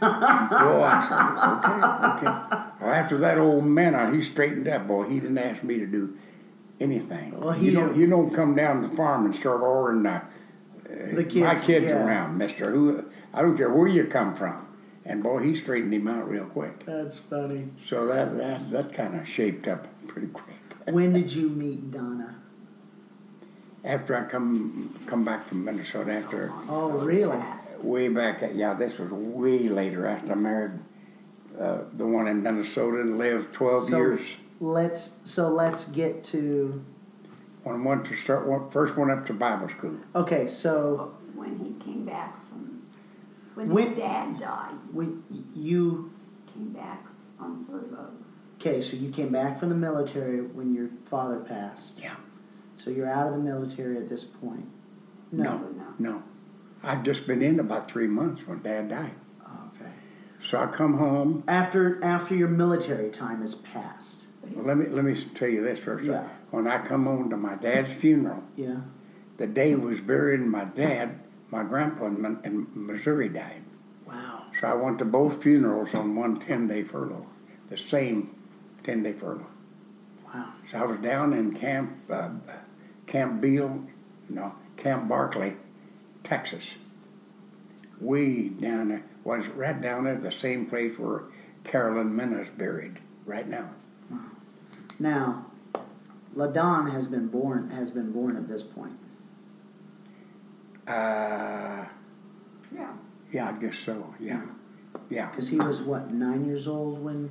I 0.00 1.00
said, 1.08 2.22
"Okay, 2.22 2.28
okay." 2.28 2.62
Well, 2.80 2.90
after 2.90 3.18
that 3.18 3.38
old 3.38 3.64
man, 3.64 4.14
he 4.14 4.22
straightened 4.22 4.68
up. 4.68 4.86
Boy, 4.86 5.08
he 5.08 5.20
didn't 5.20 5.38
ask 5.38 5.62
me 5.62 5.78
to 5.78 5.86
do 5.86 6.16
anything. 6.80 7.38
Well, 7.40 7.52
he 7.52 7.66
you 7.66 7.72
don't 7.72 7.96
you 7.96 8.06
don't 8.08 8.32
come 8.32 8.54
down 8.54 8.82
to 8.82 8.88
the 8.88 8.96
farm 8.96 9.26
and 9.26 9.34
start 9.34 9.60
ordering 9.60 10.06
uh, 10.06 10.24
the 10.88 11.24
kids. 11.24 11.36
my 11.36 11.54
kids 11.58 11.90
yeah. 11.90 12.04
around, 12.04 12.38
Mister. 12.38 12.70
Who 12.70 13.04
I 13.34 13.42
don't 13.42 13.56
care 13.56 13.72
where 13.72 13.88
you 13.88 14.04
come 14.04 14.34
from. 14.34 14.66
And 15.04 15.22
boy, 15.22 15.42
he 15.42 15.56
straightened 15.56 15.94
him 15.94 16.06
out 16.06 16.28
real 16.28 16.44
quick. 16.44 16.84
That's 16.84 17.18
funny. 17.18 17.68
So 17.86 18.06
that 18.06 18.36
that 18.36 18.70
that 18.70 18.92
kind 18.92 19.18
of 19.18 19.26
shaped 19.26 19.66
up 19.66 19.86
pretty 20.06 20.28
quick. 20.28 20.56
When 20.88 21.12
did 21.12 21.30
you 21.34 21.50
meet 21.50 21.90
Donna? 21.90 22.36
After 23.84 24.16
I 24.16 24.24
come 24.24 24.94
come 25.06 25.24
back 25.24 25.46
from 25.46 25.64
Minnesota, 25.64 26.12
after 26.12 26.52
Oh, 26.68 26.90
really? 26.90 27.38
way 27.82 28.08
back, 28.08 28.42
at, 28.42 28.54
yeah, 28.54 28.74
this 28.74 28.98
was 28.98 29.10
way 29.12 29.68
later. 29.68 30.06
After 30.06 30.32
I 30.32 30.34
married 30.34 30.72
uh, 31.60 31.82
the 31.94 32.06
one 32.06 32.28
in 32.28 32.42
Minnesota 32.42 33.00
and 33.00 33.18
lived 33.18 33.52
twelve 33.52 33.88
So- 33.88 33.96
years. 33.96 34.36
Let's 34.60 35.18
so 35.24 35.48
let's 35.50 35.88
get 35.90 36.24
to. 36.24 36.84
When 37.62 37.80
I 37.80 37.84
went 37.84 38.04
to 38.06 38.16
start, 38.16 38.46
one, 38.46 38.70
first 38.70 38.96
went 38.96 39.10
up 39.10 39.26
to 39.26 39.32
Bible 39.34 39.68
school. 39.68 39.96
Okay, 40.16 40.46
so 40.48 41.14
when 41.34 41.58
he 41.58 41.72
came 41.84 42.04
back 42.04 42.34
from, 42.48 42.82
when 43.54 43.68
When- 43.68 43.88
his 43.90 43.98
dad 43.98 44.40
died, 44.40 44.74
when 44.92 45.22
you 45.54 46.10
came 46.52 46.70
back 46.70 47.04
on 47.38 47.64
furlough. 47.66 48.10
okay, 48.56 48.80
so 48.80 48.96
you 48.96 49.10
came 49.10 49.28
back 49.30 49.58
from 49.60 49.68
the 49.68 49.74
military 49.76 50.40
when 50.40 50.72
your 50.74 50.88
father 51.04 51.38
passed. 51.40 52.00
Yeah. 52.02 52.16
So 52.76 52.90
you're 52.90 53.08
out 53.10 53.26
of 53.28 53.32
the 53.34 53.38
military 53.40 53.96
at 53.98 54.08
this 54.08 54.24
point. 54.24 54.66
No. 55.30 55.58
No, 55.58 55.84
no. 55.98 56.22
I'd 56.82 57.04
just 57.04 57.26
been 57.26 57.42
in 57.42 57.60
about 57.60 57.90
three 57.90 58.06
months 58.06 58.46
when 58.46 58.62
Dad 58.62 58.88
died. 58.88 59.12
So 60.48 60.58
I 60.58 60.66
come 60.66 60.96
home. 60.96 61.44
After 61.46 62.02
after 62.02 62.34
your 62.34 62.48
military 62.48 63.10
time 63.10 63.42
is 63.42 63.54
passed. 63.54 64.28
Well, 64.54 64.64
let 64.64 64.78
me 64.78 64.86
let 64.86 65.04
me 65.04 65.14
tell 65.34 65.48
you 65.48 65.62
this 65.62 65.78
first. 65.78 66.06
Yeah. 66.06 66.26
When 66.50 66.66
I 66.66 66.78
come 66.78 67.04
home 67.04 67.28
to 67.28 67.36
my 67.36 67.56
dad's 67.56 67.92
funeral, 67.92 68.42
Yeah. 68.56 68.80
the 69.36 69.46
day 69.46 69.68
he 69.68 69.74
was 69.74 70.00
burying 70.00 70.48
my 70.48 70.64
dad, 70.64 71.18
my 71.50 71.64
grandpa 71.64 72.06
in, 72.06 72.40
in 72.44 72.66
Missouri 72.72 73.28
died. 73.28 73.62
Wow. 74.06 74.46
So 74.58 74.68
I 74.68 74.72
went 74.72 74.98
to 75.00 75.04
both 75.04 75.42
funerals 75.42 75.94
on 75.94 76.16
one 76.16 76.40
10 76.40 76.66
day 76.66 76.82
furlough, 76.82 77.26
the 77.68 77.76
same 77.76 78.34
10 78.84 79.02
day 79.02 79.12
furlough. 79.12 79.50
Wow. 80.32 80.54
So 80.70 80.78
I 80.78 80.86
was 80.86 80.96
down 81.00 81.34
in 81.34 81.52
Camp 81.52 81.94
uh, 82.10 82.30
Camp 83.06 83.42
Beale, 83.42 83.84
no, 84.30 84.54
Camp 84.78 85.10
Barkley, 85.10 85.56
Texas. 86.24 86.76
Way 88.00 88.48
down 88.48 88.88
there, 88.88 89.04
was 89.24 89.46
right 89.48 89.80
down 89.80 90.04
there, 90.04 90.16
the 90.16 90.30
same 90.32 90.66
place 90.66 90.98
where 90.98 91.22
Carolyn 91.64 92.14
Mena's 92.14 92.48
buried 92.50 92.98
right 93.26 93.48
now. 93.48 93.70
Now, 95.00 95.46
Ladon 96.34 96.90
has 96.92 97.06
been 97.06 97.28
born 97.28 97.70
has 97.70 97.90
been 97.90 98.10
born 98.12 98.36
at 98.36 98.48
this 98.48 98.62
point. 98.62 98.98
Uh, 100.86 101.84
Yeah. 102.74 102.92
yeah, 103.32 103.48
I 103.48 103.52
guess 103.60 103.76
so. 103.78 104.14
Yeah, 104.18 104.42
yeah. 105.10 105.26
Because 105.30 105.48
he 105.48 105.58
was 105.58 105.82
what, 105.82 106.10
nine 106.12 106.44
years 106.46 106.66
old 106.66 107.02
when 107.04 107.30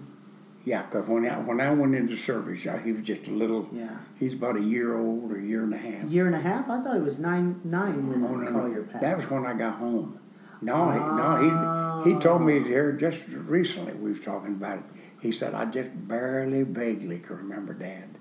Yeah, 0.66 0.84
because 0.84 1.08
when 1.08 1.26
I, 1.26 1.40
when 1.40 1.60
I 1.62 1.72
went 1.74 1.96
into 1.96 2.16
service, 2.18 2.64
yeah, 2.66 2.78
he 2.82 2.92
was 2.92 3.02
just 3.02 3.28
a 3.28 3.32
little. 3.32 3.68
Yeah. 3.74 3.90
He's 4.20 4.34
about 4.36 4.58
a 4.58 4.62
year 4.62 4.96
old 4.98 5.32
or 5.32 5.38
a 5.38 5.42
year 5.42 5.64
and 5.64 5.74
a 5.74 5.78
half. 5.78 6.04
Year 6.10 6.28
and 6.28 6.36
a 6.36 6.40
half? 6.42 6.70
I 6.70 6.82
thought 6.84 6.96
he 6.96 7.02
was 7.02 7.18
nine 7.20 7.60
nine 7.64 8.08
when 8.10 8.24
Oh, 8.24 8.36
no, 8.36 8.52
Collier 8.52 8.82
no. 8.82 8.84
passed. 8.84 9.02
That 9.02 9.18
was 9.18 9.30
when 9.30 9.46
I 9.46 9.54
got 9.54 9.76
home. 9.78 10.20
No, 10.62 10.92
he, 10.92 11.00
no, 11.00 12.04
he 12.04 12.14
he 12.14 12.20
told 12.20 12.42
me 12.42 12.62
here 12.64 12.92
just 12.92 13.28
recently. 13.28 13.94
We 13.94 14.10
was 14.12 14.20
talking 14.20 14.54
about 14.54 14.80
it. 14.80 14.84
He 15.22 15.32
said 15.32 15.54
I 15.54 15.66
just 15.66 15.90
barely, 16.08 16.64
vaguely 16.64 17.20
can 17.20 17.38
remember 17.38 17.74
Dad. 17.74 18.18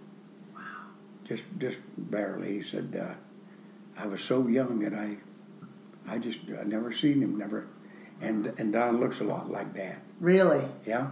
Wow. 0.55 0.61
Just 1.25 1.45
just 1.59 1.79
barely. 1.97 2.55
He 2.55 2.63
said 2.63 2.97
uh, 3.01 3.15
I 4.01 4.07
was 4.07 4.23
so 4.23 4.47
young 4.49 4.81
that 4.81 4.95
I, 4.95 5.17
I 6.07 6.19
just 6.19 6.41
I 6.61 6.65
never 6.65 6.93
seen 6.93 7.23
him. 7.23 7.39
Never, 7.39 7.69
and 8.21 8.47
and 8.59 8.73
Don 8.73 9.01
looks 9.01 9.21
a 9.21 9.25
lot 9.25 9.51
like 9.51 9.75
Dad. 9.75 10.01
Really? 10.21 10.65
Yeah, 10.87 11.11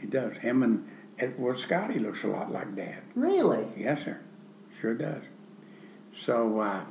he 0.00 0.06
does. 0.06 0.36
Him 0.38 0.62
and 0.62 0.88
Edward 1.18 1.58
Scotty 1.58 1.98
looks 1.98 2.24
a 2.24 2.28
lot 2.28 2.50
like 2.50 2.74
Dad. 2.74 3.02
Really? 3.14 3.66
Yes, 3.76 4.04
sir. 4.04 4.20
Sure 4.80 4.94
does. 4.94 5.22
So. 6.14 6.60
Uh, 6.60 6.84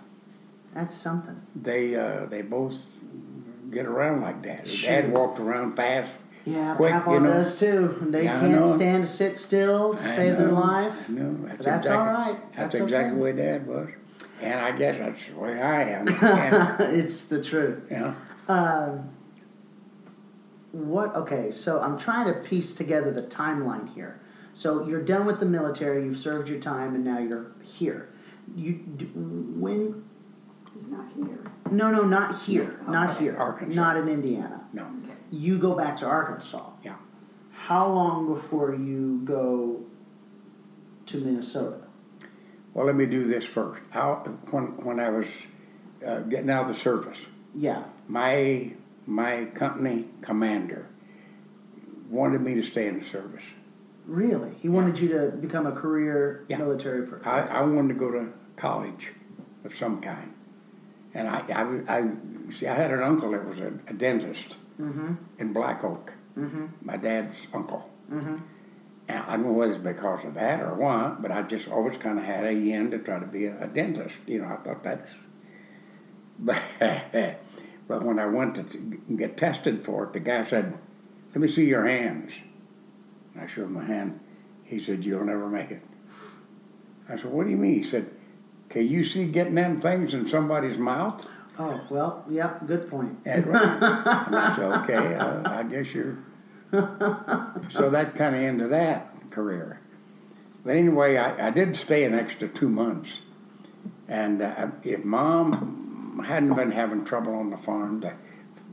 That's 0.74 0.96
something. 0.96 1.42
they 1.56 1.96
uh, 1.96 2.26
they 2.28 2.42
both 2.44 2.78
get 3.72 3.86
around 3.86 4.22
like 4.22 4.42
that. 4.44 4.68
Sure. 4.68 4.90
Dad 5.02 5.12
walked 5.12 5.40
around 5.40 5.76
fast. 5.76 6.12
Yeah, 6.44 6.76
quick, 6.76 6.92
Papa 6.92 7.12
you 7.12 7.20
know. 7.20 7.34
does 7.34 7.60
too. 7.60 7.98
They 8.10 8.24
Yeah, 8.24 8.40
can't 8.40 8.68
stand 8.68 9.04
to 9.04 9.08
sit 9.08 9.38
still 9.38 9.94
to 9.94 10.04
I 10.04 10.16
save 10.16 10.38
their 10.38 10.52
life. 10.52 10.96
I 11.08 11.12
know. 11.12 11.38
That's, 11.46 11.64
that's 11.66 11.86
exactly, 11.86 11.98
all 11.98 12.06
right. 12.14 12.38
That's, 12.56 12.74
That's 12.74 12.76
exactly 12.76 12.98
okay. 12.98 13.16
the 13.16 13.22
way 13.22 13.32
Dad 13.34 13.68
was, 13.68 13.90
and 14.42 14.60
I 14.60 14.72
guess 14.72 14.98
that's 14.98 15.28
the 15.28 15.36
way 15.40 15.62
I 15.62 15.84
am. 15.84 16.06
it's 16.96 17.28
the 17.28 17.44
truth. 17.44 17.84
yeah. 17.92 18.16
Um, 18.48 19.10
what? 20.72 21.16
Okay, 21.16 21.52
so 21.52 21.80
I'm 21.80 22.00
trying 22.00 22.34
to 22.34 22.40
piece 22.40 22.74
together 22.74 23.12
the 23.12 23.24
timeline 23.24 23.94
here. 23.94 24.20
So 24.56 24.88
you're 24.88 25.04
done 25.04 25.26
with 25.28 25.40
the 25.40 25.46
military. 25.46 26.04
You've 26.06 26.18
served 26.18 26.50
your 26.50 26.60
time, 26.60 26.96
and 26.96 27.06
now 27.06 27.20
you're 27.20 27.52
here. 27.64 28.10
You 28.56 28.74
when? 29.16 30.04
He's 30.82 30.90
not 30.90 31.06
here. 31.16 31.40
No, 31.70 31.92
no, 31.92 32.04
not 32.06 32.42
here. 32.42 32.80
Not 32.88 33.18
here. 33.18 33.38
Arkansas. 33.38 33.80
Not 33.80 33.98
in 33.98 34.10
Indiana. 34.10 34.66
No. 34.74 34.84
Okay. 34.86 35.14
You 35.32 35.60
go 35.60 35.76
back 35.76 35.96
to 35.98 36.06
Arkansas. 36.08 36.72
Yeah. 36.84 36.96
How 37.52 37.88
long 37.88 38.28
before 38.28 38.74
you 38.74 39.22
go 39.24 39.82
to 41.06 41.18
Minnesota? 41.20 41.82
Well, 42.74 42.88
let 42.88 42.96
me 42.96 43.06
do 43.06 43.28
this 43.28 43.46
first. 43.46 43.82
I, 43.94 44.08
when 44.50 44.64
when 44.84 45.00
I 45.00 45.10
was 45.10 45.28
uh, 46.06 46.22
getting 46.22 46.50
out 46.50 46.64
of 46.64 46.68
the 46.70 46.74
service, 46.74 47.20
Yeah. 47.54 47.84
my 48.08 48.74
my 49.06 49.46
company 49.54 50.06
commander 50.22 50.88
wanted 52.10 52.42
me 52.42 52.56
to 52.56 52.64
stay 52.64 52.88
in 52.88 52.98
the 53.00 53.06
service. 53.06 53.44
Really? 54.08 54.56
He 54.60 54.68
wanted 54.68 55.00
you 55.00 55.10
to 55.10 55.38
become 55.38 55.68
a 55.68 55.72
career 55.74 56.44
Yeah. 56.48 56.58
military 56.58 57.06
person. 57.06 57.28
I, 57.28 57.42
I 57.42 57.62
wanted 57.62 57.90
to 57.90 58.00
go 58.00 58.10
to 58.12 58.34
college 58.56 59.10
of 59.64 59.76
some 59.76 60.02
kind. 60.02 60.34
And 61.14 61.28
I, 61.28 61.40
I, 61.54 61.98
I 62.00 62.12
see, 62.52 62.68
I 62.68 62.74
had 62.74 62.92
an 62.92 63.02
uncle 63.02 63.32
that 63.32 63.46
was 63.46 63.60
a, 63.60 63.74
a 63.88 63.94
dentist 63.94 64.58
Mm-hmm. 64.80 65.14
in 65.38 65.54
Black 65.54 65.84
Oak, 65.84 66.14
Mm-hmm. 66.38 66.66
my 66.82 66.98
dad's 66.98 67.46
uncle. 67.54 67.88
Mm-hmm. 68.12 68.38
And 69.10 69.24
I 69.28 69.36
don't 69.36 69.46
know 69.46 69.52
whether 69.52 69.74
it's 69.74 69.82
because 69.82 70.24
of 70.26 70.34
that 70.36 70.62
or 70.62 70.74
what, 70.74 71.22
but 71.22 71.32
I 71.32 71.42
just 71.44 71.68
always 71.68 71.98
kind 71.98 72.18
of 72.18 72.24
had 72.26 72.46
a 72.46 72.54
yen 72.54 72.90
to 72.92 72.98
try 73.00 73.20
to 73.20 73.26
be 73.28 73.46
a, 73.48 73.64
a 73.64 73.68
dentist. 73.68 74.20
You 74.26 74.40
know, 74.42 74.46
I 74.48 74.56
thought 74.58 74.84
that's. 74.84 75.14
But, 76.40 76.62
but 77.88 78.04
when 78.04 78.18
I 78.18 78.26
went 78.28 78.56
to 78.56 78.64
t- 78.64 78.80
get 79.16 79.38
tested 79.38 79.84
for 79.86 80.06
it, 80.06 80.14
the 80.14 80.20
guy 80.20 80.42
said, 80.44 80.80
Let 81.30 81.42
me 81.42 81.48
see 81.48 81.66
your 81.66 81.86
hands. 81.86 82.32
And 83.36 83.44
I 83.44 83.48
showed 83.48 83.66
him 83.66 83.74
my 83.74 83.84
hand. 83.86 84.20
He 84.64 84.80
said, 84.80 85.04
You'll 85.06 85.26
never 85.26 85.48
make 85.50 85.70
it. 85.72 85.84
I 87.10 87.18
said, 87.18 87.32
What 87.32 87.44
do 87.46 87.52
you 87.52 87.58
mean? 87.58 87.74
He 87.76 87.84
said, 87.84 88.10
Can 88.72 88.88
you 88.88 89.04
see 89.04 89.26
getting 89.26 89.56
them 89.56 89.82
things 89.82 90.14
in 90.14 90.26
somebody's 90.26 90.78
mouth? 90.78 91.28
Oh 91.60 91.82
well, 91.90 92.24
yeah. 92.30 92.58
Good 92.66 92.90
point. 92.90 93.20
And, 93.26 93.46
I 93.56 94.54
said, 94.56 94.72
Okay, 94.84 95.16
uh, 95.16 95.42
I 95.46 95.64
guess 95.64 95.94
you're. 95.94 96.18
so 97.70 97.90
that 97.90 98.16
kind 98.16 98.34
of 98.34 98.42
ended 98.42 98.72
that 98.72 99.30
career. 99.30 99.82
But 100.64 100.78
anyway, 100.78 101.18
I, 101.18 101.48
I 101.48 101.50
did 101.50 101.76
stay 101.76 102.06
an 102.06 102.14
extra 102.14 102.48
two 102.48 102.70
months. 102.70 103.20
And 104.08 104.42
uh, 104.42 104.68
if 104.84 105.04
mom 105.04 106.24
hadn't 106.26 106.56
been 106.56 106.72
having 106.72 107.04
trouble 107.04 107.36
on 107.36 107.50
the 107.50 107.58
farm, 107.58 108.00
the 108.00 108.14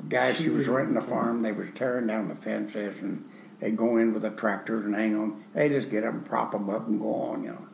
guys 0.09 0.37
she 0.37 0.49
was 0.49 0.69
renting 0.69 0.95
the 0.95 1.01
farm, 1.01 1.43
they 1.43 1.53
was 1.53 1.69
tearing 1.75 2.07
down 2.07 2.29
the 2.29 2.37
fences 2.37 3.01
and 3.01 3.29
they'd 3.59 3.77
go 3.77 3.97
in 3.97 4.13
with 4.13 4.23
the 4.23 4.31
tractors 4.31 4.85
and 4.85 4.95
hang 4.95 5.17
on. 5.17 5.45
They 5.55 5.69
just 5.69 5.91
get 5.91 6.05
up 6.05 6.15
and 6.15 6.25
prop 6.25 6.53
them 6.53 6.71
up 6.71 6.87
and 6.87 7.01
go 7.01 7.15
on, 7.15 7.43
you 7.43 7.51
know. 7.51 7.68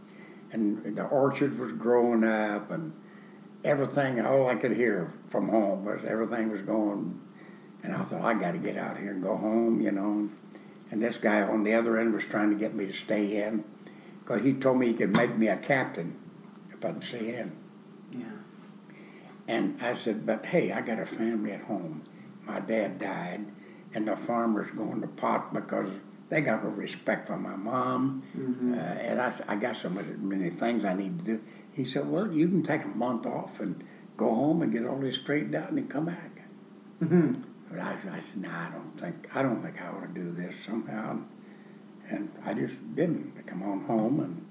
And 0.55 0.97
the 0.97 1.02
orchard 1.02 1.59
was 1.59 1.72
growing 1.72 2.22
up 2.22 2.70
and 2.70 2.93
everything, 3.64 4.20
all 4.20 4.48
I 4.48 4.55
could 4.55 4.76
hear 4.76 5.12
from 5.28 5.48
home 5.48 5.85
was 5.85 6.05
everything 6.05 6.48
was 6.48 6.62
going. 6.62 7.20
And 7.82 7.93
I 7.93 8.05
thought, 8.05 8.24
I 8.24 8.35
got 8.35 8.52
to 8.52 8.59
get 8.59 8.76
out 8.76 8.97
here 8.97 9.10
and 9.10 9.20
go 9.20 9.36
home, 9.36 9.81
you 9.81 9.90
know. 9.90 10.31
And 10.93 11.02
this 11.02 11.18
guy 11.18 11.43
on 11.43 11.64
the 11.64 11.74
other 11.74 11.98
end 11.98 12.14
was 12.14 12.24
trying 12.24 12.51
to 12.51 12.56
get 12.56 12.72
me 12.72 12.86
to 12.86 12.93
stay 12.93 13.43
in 13.43 13.64
because 14.20 14.44
he 14.44 14.52
told 14.52 14.78
me 14.78 14.86
he 14.86 14.94
could 14.94 15.10
make 15.10 15.36
me 15.36 15.48
a 15.48 15.56
captain 15.56 16.16
if 16.72 16.85
I'd 16.85 17.02
stay 17.02 17.35
in. 17.35 17.51
Yeah. 18.12 18.94
And 19.48 19.82
I 19.82 19.94
said, 19.94 20.24
but 20.24 20.47
hey, 20.47 20.70
I 20.70 20.82
got 20.82 21.01
a 21.01 21.06
family 21.06 21.51
at 21.51 21.62
home. 21.62 22.05
My 22.47 22.60
dad 22.60 23.01
died, 23.01 23.44
and 23.93 24.06
the 24.06 24.14
farmer's 24.14 24.70
going 24.70 25.01
to 25.01 25.09
pot 25.09 25.52
because 25.52 25.90
they 26.28 26.40
got 26.40 26.64
no 26.64 26.70
respect 26.70 27.26
for 27.26 27.38
my 27.38 27.56
mom. 27.56 28.22
Uh, 28.36 28.76
and 28.76 29.20
I, 29.20 29.32
I 29.46 29.56
got 29.56 29.76
so 29.76 29.88
many, 29.88 30.09
many 30.18 30.51
things 30.51 30.84
I 30.84 30.94
need 30.94 31.18
to 31.20 31.24
do. 31.24 31.40
He 31.72 31.84
said, 31.84 32.09
well, 32.09 32.30
you 32.30 32.48
can 32.48 32.62
take 32.62 32.84
a 32.84 32.88
month 32.88 33.26
off 33.26 33.60
and 33.60 33.84
go 34.16 34.34
home 34.34 34.62
and 34.62 34.72
get 34.72 34.86
all 34.86 34.98
this 34.98 35.16
straightened 35.16 35.55
out 35.55 35.68
and 35.68 35.78
then 35.78 35.88
come 35.88 36.06
back. 36.06 36.42
Mm-hmm. 37.02 37.32
But 37.70 37.80
I, 37.80 37.98
I 38.12 38.20
said, 38.20 38.42
no, 38.42 38.51
I 38.51 38.70
don't 38.72 38.98
think 38.98 39.28
I 39.34 39.42
don't 39.42 39.62
think 39.62 39.80
I 39.82 39.88
ought 39.88 40.02
to 40.02 40.20
do 40.20 40.30
this 40.30 40.56
somehow. 40.64 41.18
And 42.09 42.30
I 42.44 42.55
just 42.55 42.94
didn't. 42.94 43.34
I 43.38 43.42
come 43.42 43.62
on 43.62 43.84
home 43.84 44.20
and 44.20 44.46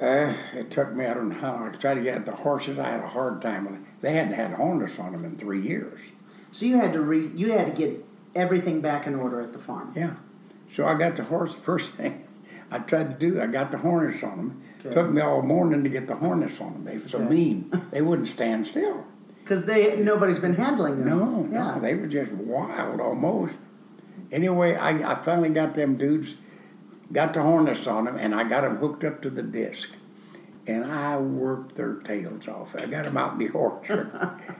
uh, 0.00 0.34
it 0.52 0.70
took 0.70 0.92
me, 0.92 1.06
I 1.06 1.14
don't 1.14 1.30
know 1.30 1.36
how, 1.36 1.70
I 1.72 1.74
tried 1.74 1.94
to 1.94 2.02
get 2.02 2.26
the 2.26 2.32
horses. 2.32 2.78
I 2.78 2.90
had 2.90 3.00
a 3.00 3.08
hard 3.08 3.40
time 3.40 3.64
with 3.64 3.76
it. 3.76 3.86
They 4.02 4.12
hadn't 4.12 4.34
had 4.34 4.52
harness 4.52 4.98
on 4.98 5.12
them 5.12 5.24
in 5.24 5.36
three 5.36 5.60
years. 5.60 6.00
So 6.52 6.66
you 6.66 6.76
had 6.76 6.92
to 6.92 7.00
re 7.00 7.30
you 7.34 7.52
had 7.52 7.66
to 7.66 7.72
get 7.72 8.04
everything 8.36 8.80
back 8.80 9.06
in 9.06 9.14
order 9.14 9.40
at 9.40 9.52
the 9.52 9.58
farm. 9.58 9.92
Yeah. 9.96 10.14
So 10.72 10.86
I 10.86 10.94
got 10.94 11.16
the 11.16 11.24
horse, 11.24 11.54
first 11.54 11.92
thing 11.92 12.24
I 12.70 12.78
tried 12.80 13.18
to 13.18 13.30
do, 13.30 13.40
I 13.40 13.46
got 13.46 13.70
the 13.70 13.78
harness 13.78 14.22
on 14.22 14.36
them. 14.36 14.62
Okay. 14.80 14.94
Took 14.94 15.10
me 15.10 15.20
all 15.20 15.42
morning 15.42 15.82
to 15.84 15.90
get 15.90 16.06
the 16.06 16.16
harness 16.16 16.60
on 16.60 16.72
them. 16.74 16.84
They 16.84 16.98
were 16.98 17.08
so 17.08 17.18
Okay. 17.18 17.28
mean. 17.34 17.82
They 17.90 18.02
wouldn't 18.02 18.28
stand 18.28 18.66
still. 18.66 19.04
Because 19.42 19.64
they 19.64 19.96
nobody's 19.96 20.40
been 20.40 20.54
handling 20.54 21.04
them. 21.04 21.08
No, 21.18 21.48
Yeah. 21.50 21.74
no, 21.74 21.80
they 21.80 21.94
were 21.94 22.06
just 22.08 22.32
wild 22.32 23.00
almost. 23.00 23.54
Anyway, 24.32 24.74
I, 24.74 25.12
I 25.12 25.14
finally 25.14 25.50
got 25.50 25.74
them 25.74 25.96
dudes, 25.96 26.34
got 27.12 27.32
the 27.32 27.42
harness 27.42 27.86
on 27.86 28.06
them, 28.06 28.16
and 28.16 28.34
I 28.34 28.42
got 28.44 28.62
them 28.62 28.76
hooked 28.78 29.04
up 29.04 29.22
to 29.22 29.30
the 29.30 29.42
disc. 29.44 29.88
And 30.66 30.84
I 30.84 31.16
worked 31.16 31.76
their 31.76 31.94
tails 31.94 32.48
off. 32.48 32.74
I 32.74 32.86
got 32.86 33.04
them 33.04 33.16
out 33.16 33.34
in 33.34 33.38
the 33.38 33.48
orchard. 33.54 34.10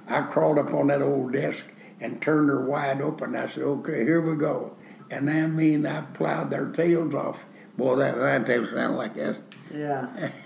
I 0.07 0.23
crawled 0.23 0.61
up 0.61 0.73
on 0.73 0.87
that 0.87 1.03
old 1.03 1.33
disc 1.33 1.65
and 2.01 2.21
turned 2.21 2.49
her 2.49 2.65
wide 2.65 3.01
open. 3.01 3.35
I 3.37 3.47
said, 3.47 3.63
okay, 3.65 4.05
here 4.05 4.21
we 4.21 4.37
go. 4.37 4.77
And 5.11 5.31
I 5.31 5.47
mean, 5.47 5.87
I 5.87 6.01
plowed 6.03 6.51
their 6.51 6.67
tails 6.71 7.15
off. 7.15 7.47
Boy, 7.79 7.97
that 7.97 8.19
line 8.19 8.45
tail 8.45 8.67
sounded 8.67 8.97
like 8.97 9.15
this. 9.15 9.39
Yeah. 9.73 10.31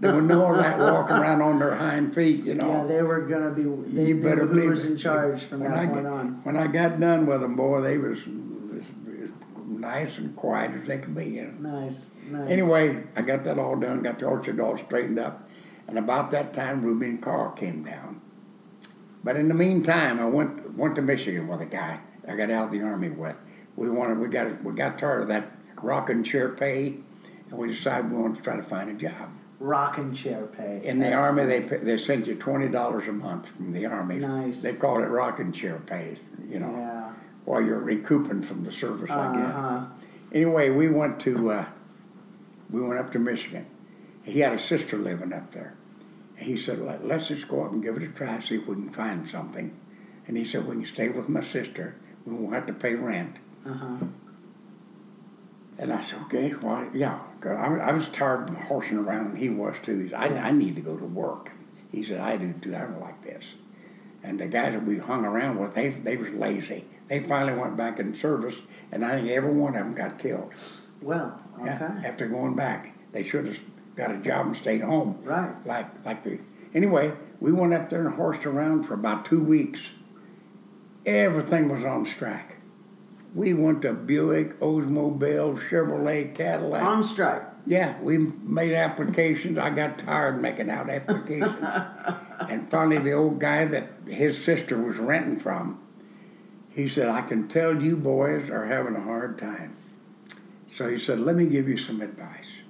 There 0.00 0.12
was 0.16 0.24
no 0.24 0.44
all 0.44 0.54
that 0.54 0.80
walking 0.80 1.14
around 1.14 1.42
on 1.42 1.60
their 1.60 1.76
hind 1.76 2.12
feet, 2.12 2.42
you 2.42 2.56
know. 2.56 2.68
Yeah, 2.82 2.84
they 2.88 3.02
were 3.02 3.20
gonna 3.20 3.50
be. 3.52 3.62
They, 3.62 4.08
You 4.08 4.20
better 4.20 4.46
believe 4.46 4.70
was 4.70 4.84
in 4.84 4.96
charge 4.96 5.44
from 5.44 5.60
when 5.60 5.70
that 5.70 5.78
I 5.78 5.84
point 5.86 5.96
get- 6.02 6.06
on. 6.06 6.40
When 6.42 6.56
I 6.56 6.66
got 6.66 6.98
done 6.98 7.24
with 7.24 7.40
them, 7.40 7.54
boy, 7.54 7.82
they 7.82 7.98
was 7.98 8.18
as, 8.26 8.90
as 9.06 9.30
nice 9.64 10.18
and 10.18 10.34
quiet 10.34 10.72
as 10.72 10.88
they 10.88 10.98
could 10.98 11.14
be. 11.14 11.26
You 11.26 11.54
know. 11.60 11.82
Nice, 11.82 12.10
nice. 12.28 12.50
Anyway, 12.50 13.04
I 13.14 13.22
got 13.22 13.44
that 13.44 13.60
all 13.60 13.76
done, 13.76 14.02
got 14.02 14.18
the 14.18 14.26
orchard 14.26 14.58
all 14.58 14.76
straightened 14.76 15.20
up, 15.20 15.48
and 15.86 15.96
about 15.96 16.32
that 16.32 16.52
time, 16.52 16.82
Reuben 16.82 17.18
Carr 17.18 17.52
came 17.52 17.84
down. 17.84 18.21
But 19.24 19.36
in 19.36 19.48
the 19.48 19.54
meantime, 19.54 20.18
I 20.20 20.26
went 20.26 20.76
went 20.76 20.94
to 20.96 21.02
Michigan 21.02 21.48
with 21.48 21.60
a 21.60 21.66
guy 21.66 22.00
I 22.26 22.36
got 22.36 22.50
out 22.50 22.66
of 22.66 22.70
the 22.72 22.82
army 22.82 23.10
with. 23.10 23.38
We 23.76 23.88
wanted, 23.88 24.18
we 24.18 24.28
got 24.28 24.62
we 24.64 24.72
got 24.74 24.98
tired 24.98 25.22
of 25.22 25.28
that 25.28 25.50
rocking 25.80 26.22
chair 26.24 26.48
pay, 26.50 26.94
and 27.50 27.58
we 27.58 27.68
decided 27.68 28.10
we 28.10 28.18
wanted 28.18 28.36
to 28.36 28.42
try 28.42 28.56
to 28.56 28.62
find 28.62 28.90
a 28.90 28.94
job. 28.94 29.30
rocking 29.60 30.12
chair 30.12 30.46
pay. 30.46 30.80
In 30.84 30.98
the 30.98 31.04
That's- 31.06 31.24
army, 31.24 31.44
they 31.44 31.60
they 31.60 31.96
sent 31.98 32.26
you 32.26 32.34
twenty 32.34 32.68
dollars 32.68 33.06
a 33.08 33.12
month 33.12 33.46
from 33.48 33.72
the 33.72 33.86
army. 33.86 34.16
Nice. 34.18 34.60
They 34.62 34.74
called 34.74 35.02
it 35.02 35.06
rocking 35.06 35.52
chair 35.52 35.80
pay, 35.86 36.18
you 36.48 36.58
know, 36.58 36.74
Yeah. 36.76 37.12
while 37.44 37.62
you're 37.62 37.78
recouping 37.78 38.42
from 38.42 38.64
the 38.64 38.72
service. 38.72 39.10
I 39.10 39.32
guess. 39.36 39.54
Uh-huh. 39.54 39.84
Anyway, 40.32 40.70
we 40.70 40.88
went 40.88 41.20
to 41.20 41.50
uh, 41.52 41.64
we 42.70 42.82
went 42.82 42.98
up 42.98 43.10
to 43.12 43.18
Michigan. 43.20 43.66
He 44.24 44.40
had 44.40 44.52
a 44.52 44.58
sister 44.58 44.96
living 44.96 45.32
up 45.32 45.52
there, 45.52 45.74
he 46.42 46.56
said, 46.56 46.80
Let, 46.80 47.04
"Let's 47.06 47.28
just 47.28 47.48
go 47.48 47.64
up 47.64 47.72
and 47.72 47.82
give 47.82 47.96
it 47.96 48.02
a 48.02 48.08
try, 48.08 48.38
see 48.40 48.56
if 48.56 48.66
we 48.66 48.74
can 48.74 48.90
find 48.90 49.26
something." 49.26 49.74
And 50.26 50.36
he 50.36 50.44
said, 50.44 50.66
"We 50.66 50.76
can 50.76 50.84
stay 50.84 51.08
with 51.08 51.28
my 51.28 51.40
sister. 51.40 51.96
We 52.24 52.34
won't 52.34 52.54
have 52.54 52.66
to 52.66 52.72
pay 52.72 52.94
rent." 52.94 53.36
Uh-huh. 53.66 53.96
And 55.78 55.92
I 55.92 56.00
said, 56.02 56.20
okay, 56.26 56.52
well, 56.62 56.88
yeah. 56.92 57.18
'Cause 57.40 57.56
I, 57.58 57.76
I 57.78 57.92
was 57.92 58.08
tired 58.10 58.50
of 58.50 58.56
horsing 58.56 58.98
around, 58.98 59.28
and 59.28 59.38
he 59.38 59.48
was 59.48 59.76
too. 59.82 59.98
He 60.00 60.08
said, 60.10 60.18
I, 60.36 60.48
I 60.48 60.50
need 60.52 60.76
to 60.76 60.82
go 60.82 60.96
to 60.96 61.04
work. 61.04 61.50
He 61.90 62.02
said, 62.04 62.18
I 62.18 62.36
do 62.36 62.52
too. 62.52 62.76
I 62.76 62.80
don't 62.80 63.00
like 63.00 63.22
this. 63.24 63.54
And 64.22 64.38
the 64.38 64.46
guys 64.46 64.74
that 64.74 64.84
we 64.84 64.98
hung 64.98 65.24
around 65.24 65.58
with, 65.58 65.74
they 65.74 65.88
they 65.88 66.16
was 66.16 66.32
lazy. 66.34 66.84
They 67.08 67.20
finally 67.20 67.58
went 67.58 67.76
back 67.76 67.98
in 67.98 68.14
service, 68.14 68.62
and 68.92 69.04
I 69.04 69.16
think 69.16 69.30
every 69.30 69.52
one 69.52 69.74
of 69.74 69.84
them 69.84 69.94
got 69.94 70.18
killed. 70.18 70.52
Well, 71.00 71.40
okay. 71.58 71.66
Yeah, 71.66 72.02
after 72.04 72.28
going 72.28 72.54
back, 72.54 72.94
they 73.10 73.24
should 73.24 73.46
have 73.46 73.60
got 73.96 74.10
a 74.10 74.18
job 74.18 74.46
and 74.46 74.56
stayed 74.56 74.82
home. 74.82 75.18
Right. 75.22 75.54
Like 75.66 76.04
like 76.04 76.22
the 76.22 76.38
anyway, 76.74 77.12
we 77.40 77.52
went 77.52 77.74
up 77.74 77.90
there 77.90 78.06
and 78.06 78.14
horsed 78.14 78.46
around 78.46 78.84
for 78.84 78.94
about 78.94 79.24
two 79.24 79.42
weeks. 79.42 79.90
Everything 81.04 81.68
was 81.68 81.84
on 81.84 82.04
strike. 82.04 82.56
We 83.34 83.54
went 83.54 83.82
to 83.82 83.94
Buick, 83.94 84.60
Oldsmobile, 84.60 85.58
Chevrolet, 85.58 86.34
Cadillac. 86.34 86.82
On 86.82 87.02
strike. 87.02 87.42
Yeah, 87.64 87.98
we 88.00 88.18
made 88.18 88.74
applications. 88.74 89.56
I 89.56 89.70
got 89.70 89.98
tired 89.98 90.42
making 90.42 90.68
out 90.68 90.90
applications. 90.90 91.56
and 92.48 92.68
finally, 92.70 92.98
the 92.98 93.12
old 93.12 93.38
guy 93.38 93.64
that 93.64 93.88
his 94.06 94.42
sister 94.42 94.76
was 94.76 94.98
renting 94.98 95.38
from, 95.38 95.80
he 96.70 96.88
said, 96.88 97.08
I 97.08 97.22
can 97.22 97.48
tell 97.48 97.80
you 97.80 97.96
boys 97.96 98.50
are 98.50 98.66
having 98.66 98.96
a 98.96 99.00
hard 99.00 99.38
time. 99.38 99.76
So 100.72 100.88
he 100.88 100.98
said, 100.98 101.20
Let 101.20 101.36
me 101.36 101.46
give 101.46 101.68
you 101.68 101.76
some 101.76 102.00
advice. 102.00 102.61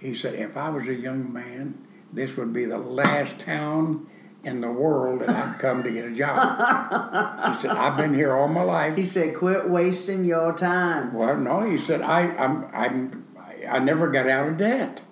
He 0.00 0.14
said, 0.14 0.34
If 0.34 0.56
I 0.56 0.68
was 0.70 0.86
a 0.88 0.94
young 0.94 1.32
man, 1.32 1.86
this 2.12 2.36
would 2.36 2.52
be 2.52 2.64
the 2.64 2.78
last 2.78 3.38
town 3.40 4.06
in 4.44 4.60
the 4.60 4.70
world 4.70 5.20
that 5.20 5.30
I'd 5.30 5.58
come 5.58 5.82
to 5.82 5.90
get 5.90 6.04
a 6.04 6.14
job. 6.14 7.54
he 7.54 7.60
said, 7.60 7.72
I've 7.72 7.96
been 7.96 8.14
here 8.14 8.34
all 8.34 8.48
my 8.48 8.62
life. 8.62 8.96
He 8.96 9.04
said, 9.04 9.36
"Quit 9.36 9.68
wasting 9.68 10.24
your 10.24 10.52
time." 10.52 11.12
Well, 11.12 11.36
no, 11.36 11.60
he 11.60 11.78
said 11.78 12.02
I 12.02 12.34
I'm 12.36 12.68
I'm 12.72 13.26
I 13.68 13.78
never 13.78 14.08
got 14.08 14.28
out 14.28 14.48
of 14.48 14.56
debt. 14.56 15.02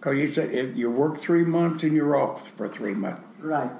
Cause 0.00 0.14
he 0.14 0.26
said 0.26 0.50
if 0.52 0.76
you 0.76 0.90
work 0.90 1.18
three 1.18 1.44
months 1.44 1.82
and 1.82 1.92
you're 1.92 2.16
off 2.16 2.48
for 2.48 2.68
three 2.68 2.94
months. 2.94 3.22
Right. 3.40 3.70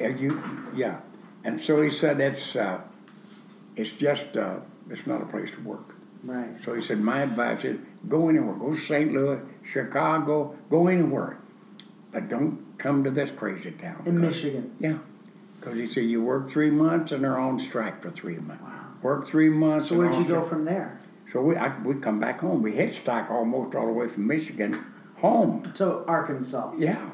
And 0.00 0.18
you 0.18 0.42
yeah, 0.74 1.00
and 1.44 1.60
so 1.60 1.80
he 1.80 1.90
said 1.90 2.20
it's 2.20 2.56
uh, 2.56 2.80
it's 3.76 3.92
just 3.92 4.36
uh, 4.36 4.60
it's 4.90 5.06
not 5.06 5.22
a 5.22 5.26
place 5.26 5.52
to 5.52 5.60
work. 5.60 5.94
Right. 6.24 6.62
So 6.64 6.74
he 6.74 6.82
said 6.82 6.98
my 7.00 7.20
advice 7.20 7.64
is 7.64 7.78
go 8.08 8.28
anywhere, 8.28 8.54
go 8.54 8.70
to 8.70 8.76
St. 8.76 9.12
Louis, 9.12 9.40
Chicago, 9.62 10.54
go 10.70 10.88
anywhere, 10.88 11.38
but 12.12 12.28
don't 12.28 12.58
come 12.78 13.04
to 13.04 13.10
this 13.10 13.30
crazy 13.30 13.70
town. 13.70 14.02
In 14.06 14.12
'Cause- 14.14 14.22
Michigan. 14.22 14.72
Yeah, 14.78 14.98
because 15.58 15.76
he 15.78 15.86
said 15.86 16.04
you 16.04 16.22
work 16.22 16.48
three 16.48 16.70
months 16.70 17.12
and 17.12 17.22
they're 17.24 17.38
on 17.38 17.58
strike 17.58 18.02
for 18.02 18.10
three 18.10 18.38
months. 18.38 18.62
Wow. 18.62 18.70
Work 19.02 19.26
three 19.26 19.48
months. 19.48 19.88
So 19.88 19.98
where'd 19.98 20.14
you 20.14 20.24
go 20.24 20.36
strike. 20.40 20.44
from 20.48 20.64
there? 20.64 20.98
So 21.32 21.40
we 21.42 21.56
I, 21.56 21.76
we 21.82 21.94
come 21.94 22.20
back 22.20 22.40
home. 22.40 22.62
We 22.62 22.72
hitchhiked 22.72 23.30
almost 23.30 23.74
all 23.74 23.86
the 23.86 23.92
way 23.92 24.06
from 24.08 24.26
Michigan 24.26 24.78
home. 25.16 25.62
To 25.74 26.04
Arkansas. 26.06 26.74
Yeah, 26.76 27.10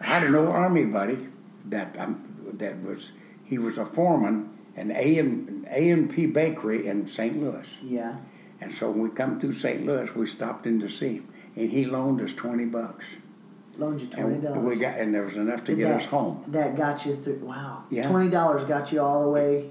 I 0.00 0.04
had 0.06 0.24
an 0.24 0.34
old 0.34 0.48
army 0.48 0.84
buddy 0.86 1.28
that 1.66 1.96
um, 1.98 2.24
that 2.54 2.82
was 2.82 3.12
he 3.44 3.58
was 3.58 3.78
a 3.78 3.86
foreman 3.86 4.50
in 4.76 4.90
A 4.90 5.18
and 5.18 5.66
A 5.70 5.90
and 5.90 6.10
P 6.10 6.26
Bakery 6.26 6.86
in 6.86 7.06
St. 7.06 7.40
Louis. 7.40 7.78
Yeah. 7.82 8.16
And 8.64 8.72
so 8.72 8.90
when 8.90 9.00
we 9.02 9.10
come 9.10 9.38
through 9.38 9.52
St. 9.52 9.84
Louis, 9.84 10.12
we 10.14 10.26
stopped 10.26 10.66
in 10.66 10.80
to 10.80 10.88
see 10.88 11.16
him, 11.16 11.28
and 11.54 11.70
he 11.70 11.84
loaned 11.84 12.20
us 12.22 12.32
twenty 12.32 12.64
bucks. 12.64 13.04
Loaned 13.76 14.00
you 14.00 14.06
twenty 14.06 14.34
And 14.36 14.42
dollars. 14.42 14.64
we 14.64 14.76
got 14.76 14.96
and 14.98 15.14
there 15.14 15.22
was 15.24 15.36
enough 15.36 15.64
to 15.64 15.74
get 15.74 15.90
us 15.90 16.06
home. 16.06 16.42
That 16.48 16.74
got 16.76 17.04
you 17.04 17.14
through. 17.16 17.40
Wow. 17.42 17.84
Yeah. 17.90 18.08
Twenty 18.08 18.30
dollars 18.30 18.64
got 18.64 18.90
you 18.90 19.00
all 19.02 19.24
the 19.24 19.28
way. 19.30 19.70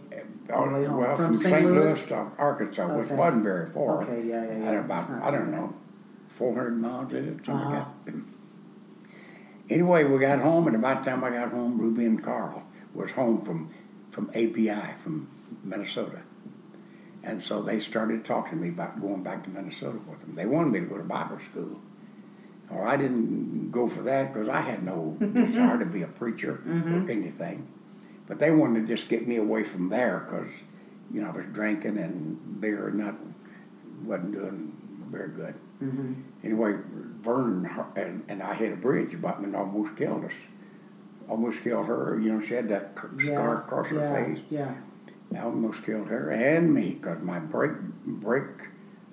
All 0.54 0.68
the 0.68 0.74
way 0.76 0.86
home. 0.86 0.98
Well, 0.98 1.16
From 1.18 1.26
from, 1.28 1.36
St. 1.36 1.66
Louis? 1.66 2.06
To 2.08 2.28
Arkansas, 2.38 2.88
which 2.98 3.10
wasn't 3.10 3.44
very 3.44 3.68
far. 3.70 4.04
Okay, 4.04 4.22
yeah, 4.28 4.44
yeah, 4.46 4.58
yeah. 4.74 4.80
About 4.82 5.10
I 5.10 5.32
don't 5.32 5.50
bad. 5.50 5.60
know, 5.62 5.76
four 6.28 6.54
hundred 6.54 6.78
miles 6.80 7.14
in 7.14 7.30
it, 7.40 7.50
Uh-huh. 7.50 7.86
Anyway, 9.70 10.04
we 10.04 10.20
got 10.20 10.40
home, 10.40 10.68
and 10.68 10.76
about 10.76 11.04
the 11.04 11.10
time 11.10 11.24
I 11.24 11.30
got 11.32 11.52
home, 11.52 11.78
Ruby 11.80 12.06
and 12.06 12.22
Carl 12.22 12.64
was 12.94 13.12
home 13.12 13.42
from 13.42 13.70
from 14.12 14.30
ABI 14.36 14.94
from 15.02 15.28
Minnesota, 15.64 16.22
and 17.24 17.42
so 17.42 17.62
they 17.62 17.80
started 17.80 18.26
talking 18.26 18.58
to 18.60 18.64
me 18.64 18.70
about 18.70 19.00
going 19.02 19.24
back 19.24 19.44
to 19.46 19.50
Minnesota 19.50 19.98
with 20.10 20.22
them. 20.22 20.36
They 20.36 20.46
wanted 20.46 20.72
me 20.72 20.80
to 20.82 20.86
go 20.86 20.98
to 20.98 21.04
Bible 21.04 21.40
school. 21.40 21.80
Or 22.70 22.88
I 22.88 22.98
didn't 22.98 23.72
go 23.72 23.88
for 23.88 24.02
that 24.04 24.34
because 24.34 24.50
I 24.50 24.62
had 24.62 24.84
no 24.84 25.18
desire 25.34 25.78
to 25.80 25.86
be 25.86 26.02
a 26.02 26.08
preacher 26.08 26.62
Mm-hmm. 26.66 27.08
or 27.08 27.12
anything. 27.12 27.68
But 28.28 28.40
they 28.40 28.52
wanted 28.52 28.88
to 28.88 28.94
just 28.96 29.10
get 29.10 29.28
me 29.28 29.36
away 29.38 29.64
from 29.64 29.90
there 29.90 30.20
because, 30.20 30.48
you 31.14 31.22
know, 31.22 31.28
I 31.30 31.32
was 31.32 31.46
drinking 31.52 31.98
and 31.98 32.60
beer 32.62 32.88
and 32.88 32.98
not 33.00 33.16
wasn't 34.04 34.34
doing 34.34 35.08
very 35.10 35.30
good. 35.30 35.56
Mm-hmm. 35.84 36.14
Anyway, 36.44 36.78
Vernon 37.22 37.70
and, 37.96 38.24
and 38.28 38.42
I 38.42 38.54
hit 38.54 38.74
a 38.74 38.78
bridge 38.78 39.14
about 39.14 39.40
and 39.40 39.56
almost 39.56 39.96
killed 39.96 40.26
us. 40.26 40.34
Almost 41.30 41.64
killed 41.64 41.88
her. 41.88 42.20
You 42.20 42.34
know, 42.34 42.42
she 42.42 42.54
had 42.54 42.70
that 42.70 42.98
c- 43.00 43.28
Yeah. 43.28 43.34
scar 43.36 43.58
across 43.64 43.88
her 43.90 43.98
yeah, 44.00 44.14
face. 44.26 44.40
Yeah. 44.50 44.74
Almost 45.42 45.84
killed 45.86 46.08
her 46.08 46.30
and 46.32 46.74
me 46.74 46.98
because 47.00 47.22
my 47.22 47.40
brake 47.40 47.78
brake 48.06 48.70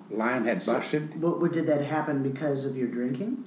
line 0.09 0.45
had 0.45 0.65
busted. 0.65 1.19
But, 1.21 1.39
but 1.39 1.51
did 1.53 1.67
that 1.67 1.81
happen 1.85 2.21
because 2.23 2.65
of 2.65 2.75
your 2.77 2.87
drinking? 2.87 3.45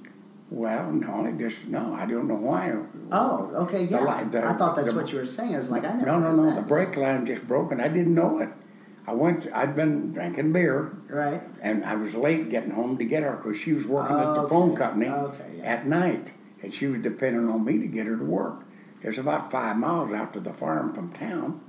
Well, 0.51 0.91
no, 0.91 1.25
it 1.25 1.37
just 1.37 1.67
no. 1.67 1.93
I 1.93 2.05
don't 2.05 2.27
know 2.27 2.35
why. 2.35 2.73
Oh, 3.11 3.51
okay, 3.63 3.85
The 3.85 3.91
yeah. 3.95 4.17
li- 4.19 4.29
the- 4.29 4.45
I 4.47 4.53
thought 4.53 4.75
that's 4.75 4.93
the- 4.93 4.99
what 4.99 5.11
you 5.11 5.19
were 5.19 5.25
saying. 5.27 5.55
I 5.55 5.57
was 5.59 5.69
like, 5.69 5.83
I 5.83 5.93
never 5.93 6.05
No, 6.05 6.19
no, 6.19 6.35
no. 6.35 6.45
that. 6.47 6.55
The 6.55 6.61
brake 6.67 6.95
line 6.97 7.25
just 7.25 7.47
broke, 7.47 7.71
and 7.71 7.81
I 7.81 7.87
didn't 7.87 8.13
know 8.13 8.39
it. 8.39 8.49
I 9.07 9.13
went. 9.13 9.47
I'd 9.53 9.75
been 9.75 10.11
drinking 10.11 10.51
beer, 10.51 10.91
Right. 11.09 11.41
and 11.61 11.83
I 11.85 11.95
was 11.95 12.15
late 12.15 12.49
getting 12.49 12.71
home 12.71 12.97
to 12.97 13.05
get 13.05 13.23
her 13.23 13.37
because 13.37 13.57
she 13.57 13.73
was 13.73 13.87
working 13.87 14.15
at 14.17 14.33
the 14.35 14.41
Okay. 14.41 14.49
phone 14.49 14.75
company 14.75 15.09
Okay, 15.09 15.57
yeah. 15.57 15.63
at 15.63 15.87
night, 15.87 16.33
and 16.61 16.73
she 16.73 16.87
was 16.87 16.99
depending 16.99 17.47
on 17.49 17.63
me 17.65 17.77
to 17.79 17.87
get 17.87 18.07
her 18.07 18.15
to 18.17 18.23
work. 18.25 18.61
It's 19.01 19.17
about 19.19 19.51
five 19.51 19.77
miles 19.77 20.11
out 20.13 20.33
to 20.33 20.39
the 20.39 20.53
farm 20.53 20.93
from 20.93 21.09
town. 21.11 21.59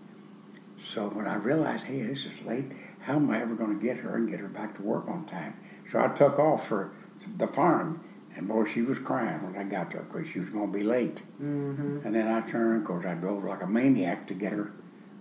So 0.87 1.09
when 1.09 1.27
I 1.27 1.35
realized, 1.35 1.87
hey, 1.87 2.03
this 2.03 2.27
is 2.27 2.47
late, 2.47 2.73
how 3.01 3.17
am 3.17 3.31
I 3.31 3.41
ever 3.43 3.55
going 3.55 3.79
to 3.79 3.85
get 3.85 3.99
her 3.99 4.17
and 4.17 4.29
get 4.29 4.39
her 4.39 4.49
back 4.49 4.77
to 4.77 4.83
work 4.83 5.09
on 5.09 5.27
time? 5.27 5.57
So 5.91 5.99
I 5.99 6.09
took 6.09 6.39
off 6.39 6.69
for 6.69 6.93
the 7.37 7.49
farm, 7.49 8.05
and 8.37 8.47
boy, 8.47 8.67
she 8.67 8.83
was 8.83 8.99
crying 8.99 9.43
when 9.43 9.57
I 9.57 9.65
got 9.65 9.91
there 9.91 10.03
because 10.03 10.29
she 10.29 10.39
was 10.39 10.49
going 10.49 10.71
to 10.71 10.79
be 10.79 10.85
late. 10.85 11.23
Mm-hmm. 11.43 12.01
And 12.05 12.15
then 12.15 12.29
I 12.29 12.41
turned, 12.43 12.83
of 12.83 12.87
course, 12.87 13.05
I 13.05 13.15
drove 13.15 13.43
like 13.43 13.63
a 13.63 13.67
maniac 13.67 14.29
to 14.29 14.35
get 14.35 14.53
her 14.53 14.73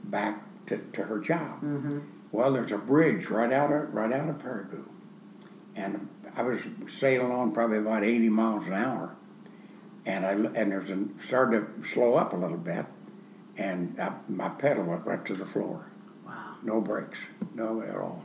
back 0.04 0.44
to, 0.68 0.78
to 0.78 1.04
her 1.04 1.20
job. 1.20 1.62
Mm-hmm. 1.62 2.00
Well, 2.32 2.54
there's 2.54 2.72
a 2.72 2.78
bridge 2.78 3.28
right 3.28 3.52
out 3.52 3.72
of 3.72 3.94
right 3.94 4.12
out 4.12 4.30
of 4.30 4.38
Paragould, 4.40 4.90
and 5.76 6.10
I 6.36 6.42
was 6.42 6.60
sailing 6.88 7.32
on 7.32 7.54
probably 7.54 7.78
about 7.78 8.04
80 8.04 8.28
miles 8.30 8.68
an 8.68 8.74
hour, 8.74 9.16
and 10.06 10.26
I 10.26 10.32
and 10.32 10.72
there's 10.72 10.90
a 10.90 11.06
started 11.26 11.82
to 11.82 11.88
slow 11.88 12.16
up 12.16 12.34
a 12.34 12.36
little 12.36 12.58
bit, 12.58 12.86
and 13.58 14.00
I, 14.00 14.14
my 14.28 14.50
pedal 14.50 14.84
went 14.84 15.06
right 15.06 15.24
to 15.26 15.34
the 15.34 15.46
floor. 15.46 15.88
Wow. 16.26 16.56
No 16.64 16.82
brakes, 16.82 17.20
no 17.54 17.82
at 17.82 17.96
all. 17.96 18.24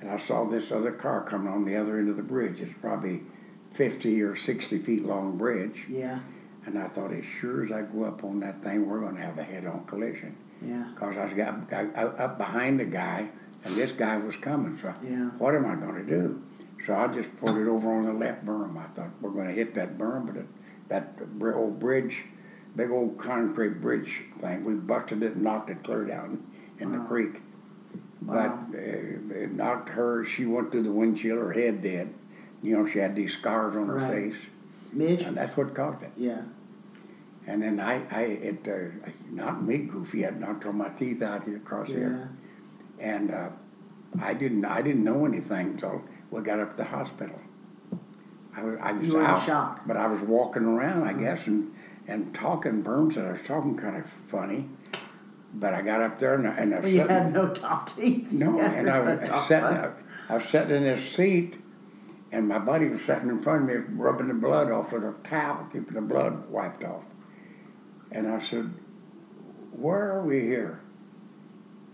And 0.00 0.10
I 0.10 0.16
saw 0.16 0.44
this 0.44 0.72
other 0.72 0.92
car 0.92 1.22
coming 1.22 1.52
on 1.52 1.64
the 1.64 1.76
other 1.76 1.98
end 1.98 2.08
of 2.08 2.16
the 2.16 2.22
bridge. 2.22 2.60
It's 2.60 2.72
probably 2.80 3.22
50 3.70 4.22
or 4.22 4.34
60 4.36 4.78
feet 4.78 5.04
long 5.04 5.36
bridge. 5.38 5.84
Yeah. 5.88 6.20
And 6.66 6.78
I 6.78 6.88
thought, 6.88 7.12
as 7.12 7.24
sure 7.24 7.64
as 7.64 7.72
I 7.72 7.82
go 7.82 8.04
up 8.04 8.22
on 8.24 8.40
that 8.40 8.62
thing, 8.62 8.86
we're 8.88 9.00
going 9.00 9.16
to 9.16 9.22
have 9.22 9.38
a 9.38 9.42
head-on 9.42 9.84
collision. 9.86 10.36
Yeah. 10.64 10.86
Because 10.94 11.16
I 11.16 11.24
was 11.24 11.34
got, 11.34 11.72
I, 11.72 11.88
I, 11.94 12.04
up 12.04 12.38
behind 12.38 12.78
the 12.80 12.84
guy, 12.84 13.28
and 13.64 13.74
this 13.74 13.92
guy 13.92 14.16
was 14.16 14.36
coming. 14.36 14.76
So 14.76 14.94
Yeah. 15.04 15.26
what 15.38 15.54
am 15.54 15.66
I 15.66 15.74
going 15.74 15.96
to 15.96 16.08
do? 16.08 16.42
So 16.86 16.94
I 16.94 17.06
just 17.08 17.34
pulled 17.36 17.56
it 17.58 17.68
over 17.68 17.92
on 17.92 18.06
the 18.06 18.12
left 18.12 18.44
berm. 18.44 18.76
I 18.76 18.86
thought 18.88 19.10
we're 19.20 19.30
going 19.30 19.46
to 19.48 19.54
hit 19.54 19.74
that 19.74 19.98
berm, 19.98 20.26
but 20.26 20.36
it, 20.36 20.46
that 20.88 21.14
old 21.54 21.78
bridge, 21.78 22.24
big 22.76 22.90
old 22.90 23.18
concrete 23.18 23.80
bridge 23.80 24.22
thing, 24.38 24.64
we 24.64 24.74
busted 24.74 25.22
it 25.22 25.34
and 25.34 25.42
knocked 25.42 25.70
it 25.70 25.82
clear 25.82 26.04
down 26.04 26.42
in 26.78 26.92
the 26.92 26.98
Wow. 26.98 27.06
creek. 27.06 27.40
Wow. 28.22 28.66
But 28.70 28.78
uh, 28.78 28.82
it 29.34 29.52
knocked 29.52 29.90
her. 29.90 30.24
She 30.24 30.46
went 30.46 30.72
through 30.72 30.82
the 30.84 30.92
windshield. 30.92 31.38
Her 31.38 31.52
head 31.52 31.82
did. 31.82 32.14
You 32.62 32.76
know, 32.78 32.86
she 32.86 32.98
had 33.00 33.16
these 33.16 33.32
scars 33.32 33.74
on 33.76 33.88
her 33.88 33.96
Right. 33.96 34.12
face, 34.32 34.36
Mitch. 34.92 35.22
and 35.22 35.36
that's 35.36 35.56
what 35.56 35.74
caused 35.74 36.02
it. 36.02 36.12
Yeah. 36.16 36.42
And 37.46 37.60
then 37.60 37.80
I, 37.80 38.02
I 38.10 38.20
it 38.22 38.68
uh, 38.68 39.10
knocked 39.30 39.62
me 39.62 39.78
goofy. 39.78 40.22
It 40.22 40.38
knocked 40.38 40.64
all 40.64 40.72
my 40.72 40.90
teeth 40.90 41.22
out 41.22 41.42
here 41.44 41.56
across 41.56 41.88
Yeah. 41.88 41.96
here. 41.98 42.28
And 43.00 43.32
uh, 43.32 43.48
I 44.22 44.34
didn't, 44.34 44.64
I 44.64 44.80
didn't 44.80 45.02
know 45.02 45.26
anything 45.26 45.70
until 45.72 46.02
we 46.30 46.40
got 46.42 46.60
up 46.60 46.70
to 46.72 46.76
the 46.76 46.84
hospital. 46.84 47.40
I 48.54 48.62
was, 48.62 48.78
I 48.80 48.92
was 48.92 49.06
You 49.06 49.14
were 49.14 49.20
in 49.20 49.26
out, 49.26 49.42
shock. 49.44 49.80
but 49.86 49.96
I 49.96 50.06
was 50.06 50.20
walking 50.20 50.64
around, 50.64 51.02
I 51.08 51.14
guess, 51.14 51.46
and 51.48 51.74
and 52.06 52.34
talking. 52.34 52.82
Berm 52.82 53.16
and 53.16 53.28
I 53.28 53.32
was 53.32 53.42
talking 53.42 53.76
kind 53.76 53.96
of 53.96 54.08
funny, 54.08 54.68
but 55.54 55.74
I 55.74 55.82
got 55.82 56.00
up 56.00 56.18
there 56.18 56.34
and 56.34 56.46
I, 56.46 56.50
and 56.56 56.74
I 56.74 56.80
Well, 56.80 56.88
you 56.88 57.06
had 57.06 57.32
no 57.32 57.48
top 57.48 57.88
teeth. 57.88 58.28
no, 58.32 58.56
Yeah, 58.56 58.72
and 58.72 58.90
I 58.90 59.00
was 59.00 59.46
sitting, 59.46 59.62
bun. 59.62 59.94
I 60.28 60.34
was 60.34 60.44
sitting 60.44 60.76
in 60.76 60.84
this 60.84 61.08
seat, 61.10 61.58
and 62.30 62.48
my 62.48 62.58
buddy 62.58 62.88
was 62.88 63.02
sitting 63.02 63.28
in 63.28 63.42
front 63.42 63.62
of 63.62 63.68
me, 63.68 63.96
rubbing 63.96 64.28
the 64.28 64.34
blood 64.34 64.70
off 64.70 64.92
with 64.92 65.04
a 65.04 65.14
towel, 65.24 65.66
keeping 65.72 65.94
the 65.94 66.02
blood 66.02 66.48
wiped 66.48 66.84
off. 66.84 67.04
And 68.10 68.28
I 68.28 68.38
said, 68.38 68.72
"Where 69.72 70.12
are 70.12 70.22
we 70.22 70.40
here?" 70.40 70.80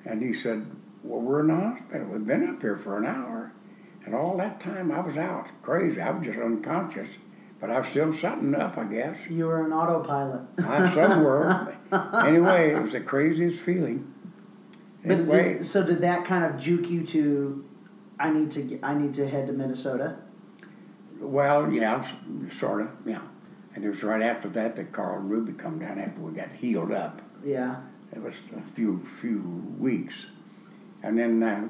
And 0.05 0.22
he 0.22 0.32
said, 0.32 0.66
"Well, 1.02 1.20
we're 1.20 1.40
in 1.40 1.48
the 1.48 1.56
hospital. 1.56 2.09
We've 2.09 2.26
been 2.26 2.48
up 2.48 2.60
here 2.60 2.76
for 2.76 2.97
an 2.98 3.06
hour." 3.06 3.52
And 4.05 4.14
all 4.14 4.39
that 4.39 4.59
time 4.59 4.90
I 4.90 5.01
was 5.01 5.18
out, 5.18 5.48
crazy. 5.62 6.01
I 6.01 6.10
was 6.10 6.24
just 6.24 6.39
unconscious, 6.39 7.10
but 7.60 7.70
I 7.70 7.78
was 7.78 7.89
still 7.89 8.12
something 8.12 8.55
up, 8.55 8.78
I 8.78 8.85
guess. 8.85 9.16
You 9.28 9.47
were 9.47 9.64
an 9.64 9.72
autopilot. 9.72 10.43
I 10.59 10.89
somewhere. 10.93 11.76
anyway, 12.26 12.72
it 12.74 12.80
was 12.80 12.93
the 12.93 13.01
craziest 13.01 13.60
feeling. 13.60 14.12
But 15.05 15.12
Anyway, 15.12 15.55
did, 15.55 15.66
so 15.66 15.85
did 15.85 16.01
that 16.02 16.24
kind 16.24 16.44
of 16.44 16.60
juke 16.60 16.89
you 16.90 17.05
to? 17.06 17.64
I 18.20 18.30
need 18.30 18.51
to. 18.52 18.78
I 18.82 18.94
need 18.94 19.14
to 19.14 19.28
head 19.28 19.47
to 19.47 19.52
Minnesota. 19.52 20.16
well, 21.20 21.72
yeah, 21.72 22.06
sort 22.51 22.82
of, 22.82 22.90
yeah. 23.06 23.20
And 23.74 23.85
it 23.85 23.89
was 23.89 24.02
right 24.02 24.22
after 24.22 24.48
that 24.51 24.74
that 24.76 24.93
Carl 24.93 25.20
and 25.20 25.30
Ruby 25.30 25.52
come 25.52 25.78
down 25.78 25.98
after 26.01 26.20
we 26.20 26.32
got 26.32 26.52
healed 26.52 26.90
up. 26.93 27.22
Yeah. 27.44 27.76
It 28.12 28.20
was 28.22 28.35
a 28.56 28.62
few 28.74 28.98
few 29.01 29.40
weeks, 29.78 30.26
and 31.02 31.18
then 31.18 31.43
uh, 31.43 31.68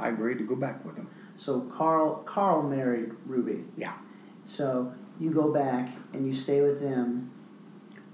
I 0.00 0.08
agreed 0.08 0.38
to 0.38 0.44
go 0.44 0.54
back 0.54 0.84
with 0.84 0.96
them. 0.96 1.08
So 1.36 1.60
Carl 1.62 2.16
Carl 2.26 2.62
married 2.62 3.12
Ruby. 3.24 3.64
Yeah. 3.76 3.94
So 4.46 4.92
you 5.20 5.30
go 5.30 5.52
back 5.52 5.90
and 6.12 6.26
you 6.26 6.32
stay 6.32 6.62
with 6.62 6.80
them. 6.80 7.30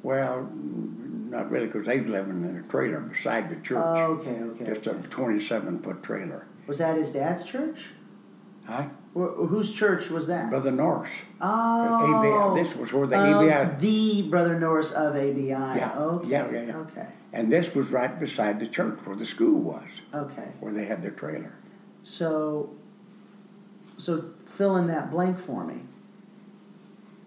Well, 0.02 0.48
not 0.54 1.50
really, 1.50 1.66
because 1.66 1.86
they 1.86 2.00
was 2.00 2.09
living 2.09 2.42
in 2.44 2.56
a 2.56 2.62
trailer 2.62 3.00
beside 3.00 3.50
the 3.50 3.56
church. 3.56 3.76
Oh, 3.84 4.14
okay, 4.20 4.40
okay. 4.40 4.64
Just 4.66 4.86
a 4.88 4.94
27 4.94 5.80
foot 5.80 6.02
trailer. 6.02 6.46
Was 6.66 6.78
that 6.78 6.96
his 6.96 7.12
dad's 7.12 7.44
church? 7.44 7.90
Huh? 8.66 8.84
Wh- 9.14 9.46
whose 9.48 9.72
church 9.72 10.09
was 10.10 10.26
that? 10.28 10.48
Brother 10.50 10.70
Norris. 10.70 11.12
oh, 11.40 12.54
ABI. 12.54 12.60
This 12.62 12.74
was 12.74 12.92
where 12.92 13.06
the 13.06 13.16
of 13.16 13.36
ABI. 13.48 13.76
The 13.78 14.22
Brother 14.28 14.59
Norris 14.59 14.90
of 14.92 15.14
ABI. 15.14 15.48
Yeah, 15.48 15.92
Okay. 15.96 16.28
yeah, 16.28 16.50
yeah, 16.50 16.62
yeah. 16.62 16.76
Okay. 16.78 17.06
And 17.32 17.52
this 17.52 17.74
was 17.74 17.90
right 17.90 18.18
beside 18.18 18.59
the 18.59 18.66
church 18.66 18.98
where 19.04 19.16
the 19.16 19.26
school 19.26 19.60
was, 19.60 19.88
Okay. 20.14 20.48
where 20.60 20.72
they 20.72 20.86
had 20.86 21.02
their 21.02 21.10
trailer. 21.12 21.52
So, 22.02 22.70
so 23.98 24.30
fill 24.46 24.76
in 24.76 24.86
that 24.88 25.10
blank 25.10 25.38
for 25.38 25.64
me. 25.64 25.80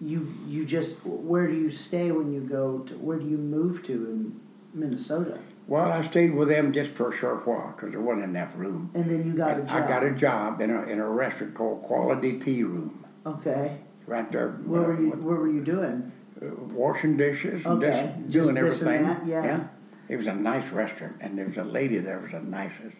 You 0.02 0.28
you 0.48 0.66
just 0.66 1.06
where 1.06 1.48
do 1.48 1.54
you 1.54 1.70
stay 1.70 2.12
when 2.12 2.34
you 2.34 2.42
go 2.42 2.80
to 2.80 2.94
where 2.96 3.18
do 3.18 3.28
you 3.28 3.38
move 3.38 3.84
to 3.86 3.94
in 3.94 4.40
Minnesota? 4.74 5.40
Well, 5.68 5.92
I 5.92 6.02
stayed 6.04 6.36
with 6.36 6.50
them 6.50 6.72
just 6.74 6.92
for 6.92 7.10
a 7.10 7.16
short 7.16 7.48
while 7.48 7.74
because 7.76 7.92
there 7.92 8.02
wasn't 8.02 8.26
enough 8.26 8.54
room. 8.56 8.92
And 8.94 9.10
then 9.10 9.26
you 9.26 9.34
got 9.34 9.58
a 9.58 9.64
job. 9.64 9.70
I 9.84 9.88
got 9.88 10.04
a 10.04 10.12
job 10.12 10.62
in 10.62 10.70
a, 10.70 10.84
in 10.84 11.00
a 11.00 11.10
restaurant 11.10 11.56
called 11.56 11.82
Quality 11.82 12.40
Tea 12.40 12.64
Room, 12.64 13.04
Okay. 13.26 13.78
right 14.06 14.32
there. 14.32 14.50
Where 14.50 14.84
uh, 14.84 14.88
were 14.88 15.02
you 15.02 15.10
with- 15.10 15.20
What 15.22 15.38
were 15.40 15.48
you 15.50 15.64
doing? 15.64 16.12
uh, 16.40 16.46
washing 16.74 17.18
dishes 17.18 17.66
and 17.66 17.84
Okay, 17.84 18.14
doing 18.30 18.50
and 18.50 18.58
everything. 18.60 19.04
that, 19.06 19.26
yeah. 19.26 19.64
It 20.08 20.18
was 20.18 20.28
a 20.28 20.36
nice 20.36 20.70
restaurant, 20.70 21.16
and 21.20 21.36
there 21.36 21.48
was 21.48 21.58
a 21.58 21.64
lady 21.64 21.98
there 21.98 22.20
was 22.20 22.32
the 22.32 22.42
nicest. 22.42 22.98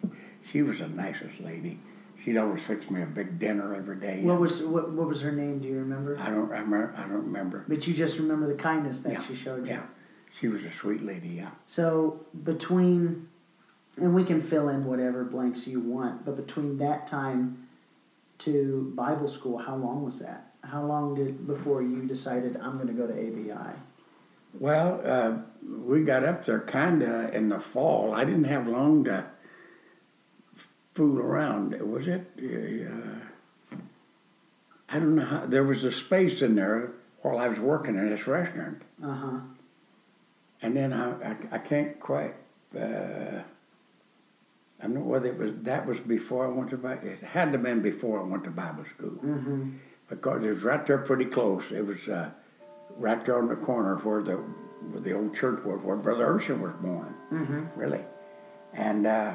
She 0.50 0.60
was 0.62 0.80
the 0.80 0.88
nicest 0.88 1.40
lady. 1.40 1.78
She'd 2.26 2.38
always 2.38 2.66
fix 2.66 2.90
me 2.90 3.02
a 3.02 3.06
big 3.06 3.38
dinner 3.38 3.72
every 3.72 3.94
day. 3.94 4.20
What 4.20 4.40
was 4.40 4.60
what, 4.60 4.90
what 4.90 5.06
was 5.06 5.20
her 5.20 5.30
name? 5.30 5.60
Do 5.60 5.68
you 5.68 5.78
remember? 5.78 6.18
I 6.18 6.28
don't 6.28 6.48
remember. 6.48 6.92
I 6.96 7.02
don't 7.02 7.12
remember. 7.12 7.64
But 7.68 7.86
you 7.86 7.94
just 7.94 8.18
remember 8.18 8.48
the 8.48 8.60
kindness 8.60 9.02
that 9.02 9.12
Yeah, 9.12 9.22
she 9.22 9.36
showed 9.36 9.64
you. 9.64 9.74
Yeah, 9.74 9.82
she 10.36 10.48
was 10.48 10.64
a 10.64 10.72
sweet 10.72 11.04
lady. 11.04 11.28
Yeah. 11.28 11.50
So 11.68 12.26
between, 12.42 13.28
and 13.96 14.12
we 14.12 14.24
can 14.24 14.42
fill 14.42 14.70
in 14.70 14.86
whatever 14.86 15.22
blanks 15.22 15.68
you 15.68 15.78
want, 15.78 16.24
but 16.24 16.34
between 16.34 16.78
that 16.78 17.06
time 17.06 17.68
to 18.38 18.92
Bible 18.96 19.28
school, 19.28 19.58
how 19.58 19.76
long 19.76 20.04
was 20.04 20.18
that? 20.18 20.50
How 20.64 20.82
long 20.82 21.14
did 21.14 21.46
before 21.46 21.80
you 21.80 22.06
decided 22.06 22.56
I'm 22.56 22.74
going 22.74 22.88
to 22.88 22.92
go 22.92 23.06
to 23.06 23.12
ABI? 23.12 23.76
Well, 24.58 25.00
uh, 25.04 25.36
we 25.62 26.02
got 26.02 26.24
up 26.24 26.44
there 26.44 26.58
kind 26.58 27.02
of 27.02 27.32
in 27.32 27.50
the 27.50 27.60
fall. 27.60 28.12
I 28.12 28.24
didn't 28.24 28.44
have 28.44 28.66
long 28.66 29.04
to 29.04 29.26
fool 30.96 31.18
around. 31.20 31.78
Was 31.80 32.08
it? 32.08 32.24
Uh, 32.38 33.76
I 34.88 34.98
don't 34.98 35.14
know 35.16 35.24
how. 35.24 35.46
There 35.46 35.64
was 35.64 35.84
a 35.84 35.92
space 35.92 36.42
in 36.42 36.54
there 36.54 36.92
while 37.22 37.38
I 37.38 37.48
was 37.48 37.60
working 37.60 37.96
in 37.96 38.08
this 38.10 38.26
restaurant, 38.26 38.82
Uh 39.02 39.14
huh. 39.14 39.38
and 40.62 40.76
then 40.76 40.92
I, 40.92 41.30
I, 41.32 41.36
I 41.52 41.58
can't 41.58 41.98
quite. 42.00 42.34
Uh, 42.74 43.42
I 44.78 44.82
don't 44.82 44.94
know 44.94 45.00
whether 45.00 45.28
it 45.28 45.38
was 45.38 45.52
that 45.62 45.86
was 45.86 46.00
before 46.00 46.46
I 46.46 46.50
went 46.50 46.70
to 46.70 46.76
Bible. 46.78 47.08
It 47.08 47.20
had 47.20 47.46
to 47.46 47.52
have 47.52 47.62
been 47.62 47.82
before 47.82 48.20
I 48.20 48.24
went 48.24 48.44
to 48.44 48.50
Bible 48.50 48.84
school 48.84 49.10
Mm-hmm. 49.24 49.70
because 50.08 50.42
it 50.44 50.48
was 50.50 50.62
right 50.62 50.84
there 50.86 50.98
pretty 50.98 51.24
close. 51.26 51.72
It 51.72 51.84
was 51.84 52.08
uh, 52.08 52.30
right 52.96 53.22
there 53.24 53.38
on 53.38 53.48
the 53.48 53.56
corner 53.56 53.96
where 53.96 54.22
the 54.22 54.36
where 54.90 55.00
the 55.00 55.12
old 55.14 55.34
church 55.34 55.64
was, 55.64 55.80
where 55.82 55.96
Brother 55.96 56.26
Urshan 56.26 56.60
was 56.60 56.72
born, 56.80 57.14
Mm-hmm. 57.32 57.62
really. 57.80 58.04
And 58.74 59.06
uh, 59.06 59.32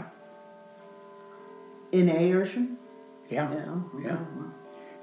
In 1.91 2.09
A. 2.09 2.31
Urshan? 2.31 2.75
yeah, 3.29 3.51
Yeah. 3.53 3.71
okay. 3.95 4.05
yeah, 4.05 4.17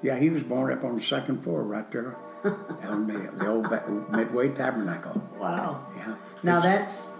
yeah, 0.03 0.19
he 0.19 0.31
was 0.31 0.43
born 0.45 0.73
up 0.73 0.85
on 0.85 0.97
the 0.97 1.03
second 1.03 1.43
floor 1.43 1.63
right 1.63 1.91
there 1.91 2.17
on 2.85 3.07
the, 3.07 3.31
the 3.37 3.47
old 3.49 3.69
Midway 4.11 4.49
Tabernacle. 4.49 5.21
Wow. 5.39 5.87
Yeah. 5.97 6.15
Now 6.43 6.61
that's 6.61 7.15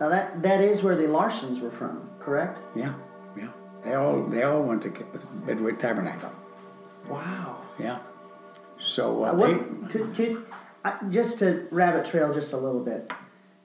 now 0.00 0.08
that 0.08 0.42
that 0.42 0.60
is 0.60 0.82
where 0.82 0.96
the 0.96 1.04
Larsons 1.06 1.60
were 1.60 1.70
from, 1.70 2.08
correct? 2.20 2.60
yeah, 2.74 2.94
yeah. 3.36 3.48
They 3.84 3.94
all 3.94 4.22
they 4.24 4.42
all 4.44 4.62
went 4.62 4.82
to 4.82 4.90
Midway 5.46 5.72
Tabernacle. 5.72 6.32
Wow. 7.08 7.62
Yeah. 7.78 7.98
So 8.78 9.24
uh, 9.24 9.32
Uh, 9.32 9.34
they, 9.46 9.54
could 9.90 10.14
could 10.14 10.46
I, 10.84 10.94
just 11.10 11.38
to 11.40 11.66
rabbit 11.70 12.06
trail 12.06 12.32
just 12.32 12.52
a 12.52 12.56
little 12.56 12.82
bit. 12.84 13.10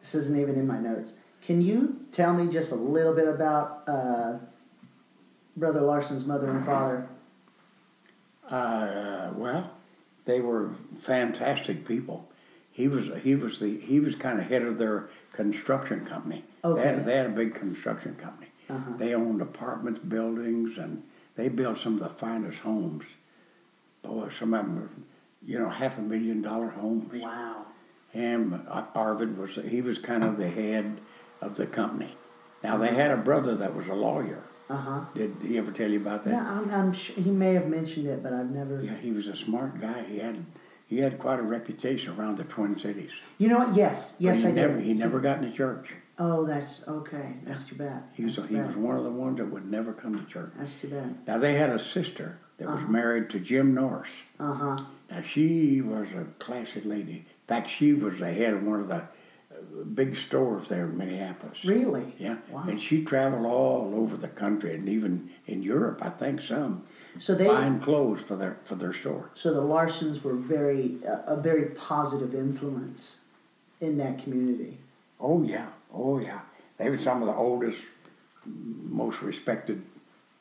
This 0.02 0.16
isn't 0.16 0.38
even 0.40 0.56
in 0.56 0.68
my 0.68 0.80
notes. 0.80 1.14
Can 1.42 1.62
you 1.62 2.00
tell 2.12 2.34
me 2.34 2.52
just 2.52 2.72
a 2.72 2.76
little 2.76 3.14
bit 3.14 3.28
about 3.28 3.84
uh, 3.88 4.38
Brother 5.56 5.82
Larson's 5.82 6.26
mother 6.26 6.50
and 6.50 6.66
father? 6.66 7.08
Uh, 8.50 9.32
well, 9.36 9.72
they 10.26 10.40
were 10.42 10.72
fantastic 10.98 11.86
people. 11.88 12.28
He 12.72 12.88
was 12.88 13.10
he 13.22 13.36
was 13.36 13.60
the 13.60 13.78
he 13.80 14.00
was 14.00 14.16
kind 14.16 14.40
of 14.40 14.48
head 14.48 14.64
of 14.64 14.78
their 14.78 15.08
construction 15.32 16.06
company. 16.06 16.44
They, 16.64 16.70
Okay. 16.70 16.84
had, 16.88 17.06
they 17.06 17.16
had 17.18 17.26
a 17.28 17.30
big 17.30 17.54
construction 17.54 18.16
company. 18.16 18.48
Uh-huh. 18.70 18.98
They 18.98 19.14
owned 19.14 19.42
apartments, 19.42 20.00
buildings, 20.00 20.78
and 20.78 21.04
they 21.36 21.50
built 21.50 21.78
some 21.78 21.94
of 21.96 22.00
the 22.00 22.10
finest 22.10 22.60
homes. 22.60 23.06
Boy, 24.02 24.30
some 24.30 24.54
of 24.54 24.66
them, 24.66 24.76
were, 24.82 24.90
you 25.46 25.60
know, 25.60 25.70
half 25.70 25.98
a 25.98 26.02
million 26.02 26.42
dollar 26.42 26.70
homes. 26.70 27.22
Wow. 27.22 27.68
Him, 28.12 28.66
uh, 28.70 28.84
Arvid 28.96 29.38
was 29.38 29.56
he 29.56 29.82
was 29.82 29.98
kind 30.00 30.24
of 30.24 30.38
the 30.38 30.50
head 30.50 31.00
of 31.42 31.56
the 31.58 31.68
company. 31.68 32.16
Now 32.64 32.78
they 32.78 32.94
had 32.94 33.12
a 33.12 33.18
brother 33.18 33.56
that 33.56 33.76
was 33.76 33.88
a 33.88 33.94
lawyer. 33.96 34.44
Uh 34.70 34.76
huh. 34.78 35.02
Did 35.14 35.36
he 35.46 35.58
ever 35.58 35.72
tell 35.72 35.90
you 35.90 36.00
about 36.00 36.24
that? 36.24 36.32
Yeah, 36.32 36.50
I'm, 36.52 36.70
I'm 36.72 36.94
sure 36.94 37.16
he 37.22 37.32
may 37.32 37.54
have 37.54 37.68
mentioned 37.68 38.08
it, 38.08 38.24
but 38.24 38.34
I've 38.34 38.50
never. 38.50 38.82
Yeah, 38.82 38.96
he 38.96 39.12
was 39.12 39.28
a 39.28 39.36
smart 39.36 39.80
guy. 39.82 40.04
He 40.04 40.20
had 40.20 40.44
he 40.88 41.00
had 41.00 41.20
quite 41.20 41.40
a 41.40 41.44
reputation 41.44 42.14
around 42.18 42.38
the 42.38 42.44
Twin 42.46 42.78
Cities. 42.78 43.12
You 43.38 43.50
know 43.50 43.60
what? 43.60 43.76
Yes, 43.76 44.16
yes, 44.20 44.42
he 44.44 44.48
I 44.50 44.52
never, 44.52 44.76
did. 44.76 44.84
He 44.86 44.94
never 44.94 45.20
got 45.20 45.40
into 45.44 45.52
church. 45.52 45.94
Oh, 46.20 46.46
that's 46.46 46.88
okay. 46.88 47.36
That's 47.44 47.66
too 47.66 47.76
bad. 47.76 48.04
He 48.14 48.24
was 48.26 48.36
That's 48.36 48.48
he 48.50 48.56
too 48.56 48.62
was 48.68 48.76
one 48.76 48.96
of 48.98 49.04
the 49.04 49.10
ones 49.12 49.38
that 49.38 49.48
would 49.48 49.70
never 49.70 49.94
come 49.94 50.18
to 50.18 50.26
church. 50.32 50.52
That's 50.56 50.80
too 50.80 50.90
bad. 50.90 51.18
Now 51.28 51.38
they 51.40 51.56
had 51.56 51.72
a 51.72 51.80
sister 51.80 52.38
that 52.58 52.68
was 52.68 52.78
Uh-huh. 52.78 52.88
married 52.92 53.30
to 53.32 53.40
Jim 53.40 53.74
Norris. 53.74 54.10
Uh 54.40 54.54
huh. 54.54 54.78
Now 55.10 55.22
she 55.24 55.82
was 55.82 56.08
a 56.14 56.26
classy 56.40 56.82
lady. 56.82 57.26
In 57.26 57.48
fact, 57.48 57.70
she 57.70 57.94
was 57.94 58.20
the 58.20 58.32
head 58.32 58.54
of 58.54 58.64
one 58.64 58.80
of 58.80 58.88
the 58.88 59.04
big 59.94 60.16
stores 60.16 60.70
there 60.70 60.86
in 60.86 60.98
Minneapolis. 60.98 61.64
Really? 61.66 62.14
Yeah, 62.18 62.38
Wow. 62.50 62.64
and 62.68 62.82
she 62.82 63.04
traveled 63.04 63.46
all 63.46 63.94
over 63.96 64.18
the 64.18 64.28
country 64.28 64.74
and 64.76 64.88
even 64.90 65.30
in 65.48 65.62
Europe, 65.64 66.00
I 66.02 66.10
think 66.10 66.42
some 66.42 66.84
So 67.20 67.36
they. 67.36 67.48
buying 67.48 67.80
clothes 67.80 68.24
for 68.24 68.36
their 68.36 68.58
for 68.64 68.76
their 68.76 68.94
store. 68.94 69.30
So 69.36 69.54
the 69.54 69.62
Larsons 69.62 70.24
were 70.24 70.34
very 70.36 70.98
a, 71.06 71.34
a 71.34 71.36
very 71.38 71.66
positive 71.72 72.34
influence 72.34 73.22
in 73.82 73.98
that 73.98 74.24
community. 74.24 74.78
Oh 75.20 75.44
yeah, 75.44 75.68
oh 75.94 76.20
yeah. 76.20 76.40
They 76.78 76.90
were 76.90 76.98
some 76.98 77.22
of 77.22 77.28
the 77.28 77.36
oldest, 77.36 77.84
most 78.46 79.22
respected 79.22 79.84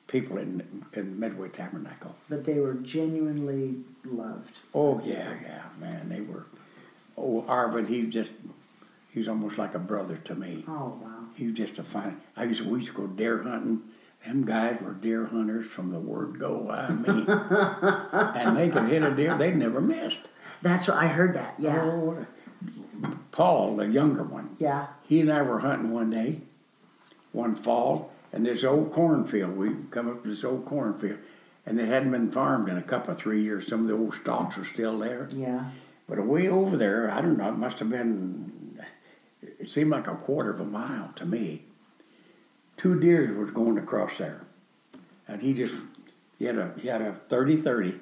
people 0.09 0.39
in 0.39 0.85
in 0.95 1.19
Midway 1.21 1.49
Tabernacle. 1.49 2.15
But 2.29 2.45
they 2.45 2.59
were 2.61 2.75
genuinely 2.75 3.77
loved. 4.05 4.57
Oh 4.75 5.01
yeah, 5.05 5.35
yeah, 5.43 5.63
man. 5.81 6.09
They 6.09 6.21
were. 6.23 6.47
Oh, 7.17 7.45
Arvin, 7.47 7.87
he 7.89 8.07
just 8.07 8.31
he's 9.13 9.29
almost 9.29 9.59
like 9.59 9.75
a 9.75 9.79
brother 9.79 10.17
to 10.17 10.35
me. 10.35 10.65
Oh 10.67 10.99
wow. 11.03 11.25
He 11.37 11.47
was 11.47 11.55
just 11.57 11.79
a 11.79 11.83
fine. 11.85 12.21
I 12.37 12.45
used 12.45 12.63
to, 12.63 12.69
we 12.69 12.79
used 12.81 12.91
to 12.91 12.97
go 12.97 13.07
deer 13.07 13.43
hunting. 13.43 13.83
Them 14.25 14.45
guys 14.45 14.81
were 14.81 14.93
deer 14.93 15.27
hunters 15.27 15.67
from 15.67 15.91
the 15.91 15.99
word 15.99 16.39
go. 16.39 16.71
I 16.71 16.91
mean, 16.91 17.27
and 17.29 18.57
they 18.57 18.69
could 18.69 18.85
hit 18.89 19.03
a 19.03 19.15
deer. 19.15 19.37
They 19.37 19.51
never 19.53 19.81
missed. 19.81 20.21
That's 20.61 20.87
what 20.87 20.97
I 20.99 21.09
heard 21.09 21.35
that. 21.35 21.55
Yeah. 21.59 21.83
Oh, 21.83 22.27
Paul, 23.33 23.77
the 23.77 23.87
younger 23.89 24.23
one, 24.23 24.57
Yeah. 24.61 24.87
he 25.03 25.21
and 25.21 25.33
I 25.33 25.43
were 25.43 25.59
hunting 25.61 25.91
one 25.91 26.11
day, 26.11 26.43
one 27.33 27.57
fall, 27.57 28.13
and 28.33 28.47
this 28.47 28.63
old 28.63 28.93
cornfield. 28.93 29.57
We 29.57 29.75
come 29.91 30.09
up 30.09 30.23
to 30.23 30.29
this 30.29 30.45
old 30.45 30.67
cornfield, 30.67 31.19
and 31.67 31.81
it 31.81 31.89
hadn't 31.89 32.13
been 32.13 32.31
farmed 32.31 32.69
in 32.69 32.77
a 32.79 32.83
couple 32.83 33.11
of 33.13 33.17
three 33.19 33.43
years. 33.43 33.67
Some 33.67 33.81
of 33.83 33.89
the 33.89 33.95
old 33.95 34.15
stalks 34.15 34.57
were 34.57 34.65
still 34.65 34.97
there. 34.99 35.29
Yeah. 35.35 35.71
But 36.09 36.25
way 36.25 36.47
over 36.49 36.77
there, 36.77 37.11
I 37.11 37.21
don't 37.23 37.37
know, 37.39 37.49
it 37.49 37.57
must 37.59 37.81
have 37.81 37.91
been, 37.91 38.62
it 39.63 39.69
seemed 39.69 39.91
like 39.91 40.09
a 40.09 40.17
quarter 40.17 40.51
of 40.51 40.59
a 40.59 40.65
mile 40.65 41.13
to 41.15 41.25
me. 41.25 41.63
Two 42.77 42.99
deers 42.99 43.37
was 43.37 43.53
going 43.53 43.79
across 43.79 44.19
there. 44.19 44.45
And 45.29 45.41
he 45.41 45.55
just, 45.55 45.85
He 46.37 46.47
had 46.47 46.59
a 46.59 46.73
he 46.81 46.89
had 46.89 47.01
a 47.01 47.13
30-30. 47.29 48.01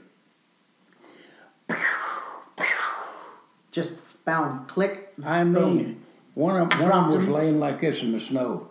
Just 3.72 3.92
found 4.24 4.68
click. 4.68 5.12
I 5.22 5.44
mean, 5.44 6.02
one 6.34 6.56
of, 6.56 6.72
one 6.80 6.90
of 6.90 7.12
them 7.12 7.20
was 7.20 7.28
laying 7.28 7.60
like 7.60 7.82
this 7.82 8.02
in 8.02 8.12
the 8.12 8.20
snow. 8.20 8.70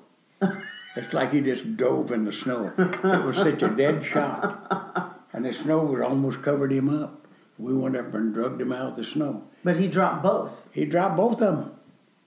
it's 0.96 1.14
like 1.14 1.32
he 1.32 1.42
just 1.42 1.78
dove 1.78 2.12
in 2.12 2.26
the 2.26 2.34
snow. 2.34 2.74
It 2.76 3.24
was 3.24 3.38
such 3.38 3.62
a 3.62 3.70
dead 3.70 4.04
shot. 4.04 5.16
And 5.32 5.46
the 5.46 5.54
snow 5.54 5.84
was 5.84 6.02
almost 6.02 6.42
covered 6.42 6.72
him 6.74 6.90
up. 6.90 7.28
We 7.60 7.74
went 7.74 7.96
up 7.96 8.14
and 8.16 8.34
drugged 8.34 8.60
him 8.62 8.72
out 8.74 8.90
of 8.90 8.96
the 8.96 9.04
snow. 9.04 9.44
But 9.64 9.78
he 9.80 9.88
dropped 9.88 10.24
both. 10.24 10.64
He 10.74 10.86
dropped 10.86 11.16
both 11.16 11.42
of 11.42 11.58
them. 11.58 11.79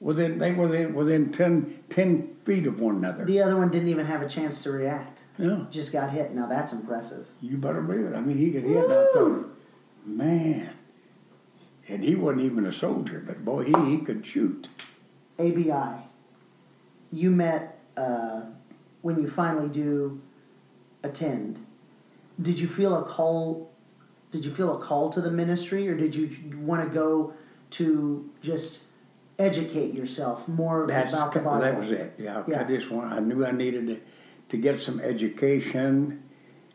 Within, 0.03 0.39
they 0.41 0.51
were 0.51 0.67
within, 0.67 0.95
within 0.95 1.31
10, 1.31 1.85
10 1.89 2.37
feet 2.45 2.67
of 2.67 2.81
one 2.81 2.97
another. 2.97 3.25
The 3.25 3.41
other 3.41 3.57
one 3.57 3.71
didn't 3.71 3.89
even 3.89 4.05
have 4.05 4.21
a 4.21 4.29
chance 4.29 4.61
to 4.65 4.73
react. 4.73 5.21
yeah, 5.39 5.67
Just 5.71 5.93
got 5.93 6.11
hit. 6.11 6.35
Now 6.35 6.47
that's 6.47 6.73
impressive. 6.73 7.25
you 7.41 7.57
better 7.57 7.81
believe 7.81 8.07
it. 8.07 8.17
I 8.17 8.21
mean, 8.21 8.37
he 8.37 8.51
could 8.51 8.65
hit, 8.65 8.83
and 8.83 8.93
I 8.93 9.07
thought, 9.13 9.57
man. 10.05 10.75
And 11.87 12.03
he 12.03 12.17
wasn't 12.17 12.43
even 12.43 12.67
a 12.67 12.73
soldier, 12.73 13.23
but 13.25 13.45
boy, 13.45 13.65
he, 13.65 13.91
he 13.91 13.99
could 13.99 14.27
shoot. 14.27 14.67
ABI. 15.39 16.03
You 17.13 17.31
met 17.31 17.79
uh, 17.97 18.43
when 19.03 19.21
you 19.21 19.29
finally 19.29 19.69
do 19.69 20.21
attend. 21.05 21.65
Did 22.41 22.59
you 22.59 22.67
feel 22.67 22.97
a 22.97 23.05
call? 23.05 23.71
Did 24.33 24.45
you 24.45 24.51
feel 24.53 24.77
a 24.77 24.85
call 24.85 25.11
to 25.11 25.21
the 25.21 25.31
ministry, 25.31 25.89
or 25.89 25.97
did 25.97 26.15
you 26.17 26.29
want 26.59 26.83
to 26.83 26.93
go 26.93 27.35
to 27.71 28.29
just 28.41 28.85
educate 29.43 29.95
yourself 29.95 30.49
more 30.49 30.87
That's 30.87 31.13
about 31.13 31.35
the 31.35 31.41
Bible? 31.41 31.61
that 31.61 31.79
was 31.79 31.91
it. 31.91 32.15
Yeah, 32.19 32.43
Yeah. 32.47 32.61
I 32.61 32.65
just 32.65 32.91
want. 32.91 33.13
I 33.13 33.19
knew 33.21 33.45
I 33.45 33.51
needed 33.53 33.87
to, 33.89 34.01
to 34.51 34.57
get 34.57 34.81
some 34.81 35.01
education, 35.01 36.23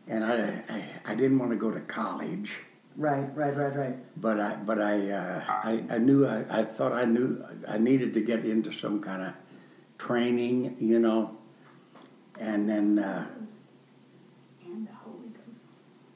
and 0.06 0.24
I, 0.24 0.62
I 0.68 0.84
I 1.12 1.14
didn't 1.14 1.38
want 1.38 1.50
to 1.52 1.56
go 1.56 1.70
to 1.70 1.80
college, 1.80 2.52
Right, 2.96 3.28
right, 3.36 3.56
right, 3.56 3.76
right. 3.76 3.96
but 4.20 4.38
I 4.40 4.56
but 4.56 4.80
I 4.80 5.10
uh, 5.10 5.44
I, 5.48 5.84
I 5.90 5.98
knew 5.98 6.26
I, 6.26 6.44
I 6.60 6.64
thought 6.64 6.92
I 6.92 7.04
knew 7.04 7.44
I 7.66 7.78
needed 7.78 8.14
to 8.14 8.20
get 8.20 8.44
into 8.44 8.72
some 8.72 9.00
kind 9.00 9.22
of 9.22 9.32
training, 9.98 10.76
you 10.80 10.98
know, 10.98 11.36
and 12.38 12.68
then 12.68 12.98
uh, 12.98 13.26
And 14.64 14.86
the 14.86 14.92
Holy 15.04 15.28
Ghost. 15.28 15.58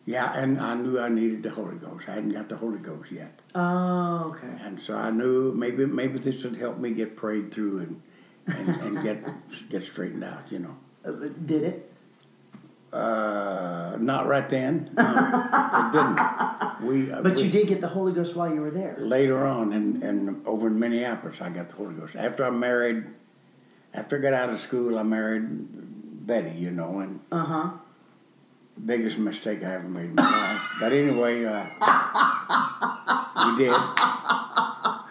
yeah, 0.06 0.32
and 0.34 0.58
I 0.60 0.74
knew 0.74 0.98
I 0.98 1.08
needed 1.08 1.42
the 1.42 1.50
Holy 1.50 1.76
Ghost. 1.76 2.08
I 2.08 2.12
hadn't 2.14 2.32
got 2.32 2.48
the 2.48 2.56
Holy 2.56 2.78
Ghost 2.78 3.10
yet, 3.12 3.40
Oh, 3.54 4.32
okay. 4.34 4.48
and 4.64 4.80
so 4.80 4.94
I 4.96 5.10
knew 5.10 5.52
maybe 5.52 5.84
maybe 5.86 6.18
this 6.18 6.42
would 6.44 6.56
help 6.56 6.78
me 6.78 6.90
get 6.92 7.16
prayed 7.16 7.52
through 7.52 7.78
and 7.80 8.02
and, 8.46 8.68
and 8.80 9.02
get 9.02 9.24
get 9.70 9.82
straightened 9.84 10.24
out, 10.24 10.50
you 10.50 10.58
know. 10.58 10.76
Uh, 11.04 11.28
did 11.44 11.62
it? 11.62 11.88
Uh, 12.92 13.96
not 14.00 14.26
right 14.26 14.48
then. 14.48 14.90
No, 14.96 15.88
it 15.88 15.92
didn't. 15.92 16.86
We, 16.86 17.12
uh, 17.12 17.22
But 17.22 17.36
we- 17.36 17.42
you 17.44 17.50
did 17.50 17.66
get 17.68 17.80
the 17.80 17.88
Holy 17.88 18.12
Ghost 18.12 18.36
while 18.36 18.52
you 18.52 18.60
were 18.60 18.70
there. 18.70 18.96
later 18.98 19.44
on, 19.46 19.72
and 19.72 20.02
and 20.02 20.46
over 20.46 20.66
in 20.68 20.78
Minneapolis, 20.78 21.40
I 21.40 21.48
got 21.50 21.68
the 21.68 21.74
Holy 21.76 21.94
Ghost. 21.94 22.16
After 22.16 22.44
I 22.44 22.50
married, 22.50 23.04
after 23.94 24.18
I 24.18 24.20
got 24.20 24.32
out 24.34 24.50
of 24.50 24.58
school, 24.60 24.98
I 24.98 25.02
married 25.02 25.46
Betty. 26.26 26.52
You 26.58 26.70
know, 26.70 27.00
and 27.00 27.20
Uh 27.30 27.44
huh. 27.44 27.70
biggest 28.84 29.18
mistake 29.18 29.62
I 29.64 29.74
ever 29.74 29.88
made 29.88 30.06
in 30.10 30.14
my 30.16 30.22
life. 30.24 30.76
But 30.80 30.92
anyway, 30.92 31.44
uh, 31.44 31.64
we 33.46 33.64
did. 33.64 33.72
I 33.74 35.04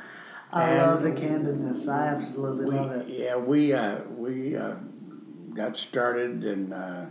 And 0.53 0.77
love 0.79 1.03
the 1.03 1.11
candidness. 1.11 1.87
I 1.87 2.07
absolutely 2.07 2.65
We, 2.65 2.75
love 2.75 2.91
it. 2.91 3.05
yeah, 3.07 3.35
we 3.37 3.73
uh, 3.73 4.01
we 4.17 4.55
uh, 4.57 4.75
got 5.53 5.77
started, 5.77 6.43
and 6.43 6.73
uh, 6.73 7.05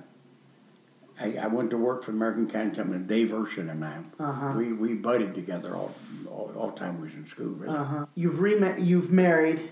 I, 1.18 1.36
I 1.36 1.46
went 1.46 1.70
to 1.70 1.78
work 1.78 2.02
for 2.02 2.10
American 2.10 2.46
Candy 2.48 2.76
Company. 2.76 3.02
Dave 3.04 3.28
Urshan 3.30 3.70
and 3.70 3.84
I, 3.84 3.98
Uh-huh. 4.18 4.52
we 4.56 4.72
we 4.74 4.94
buddied 4.94 5.34
together 5.34 5.74
all 5.74 5.92
all, 6.30 6.52
all 6.54 6.72
time 6.72 6.98
we 7.00 7.06
was 7.06 7.14
in 7.14 7.26
school. 7.26 7.48
Really. 7.54 7.74
Uh 7.76 7.84
huh. 7.84 8.06
You've 8.14 8.40
re- 8.40 8.80
you've 8.80 9.10
married, 9.10 9.62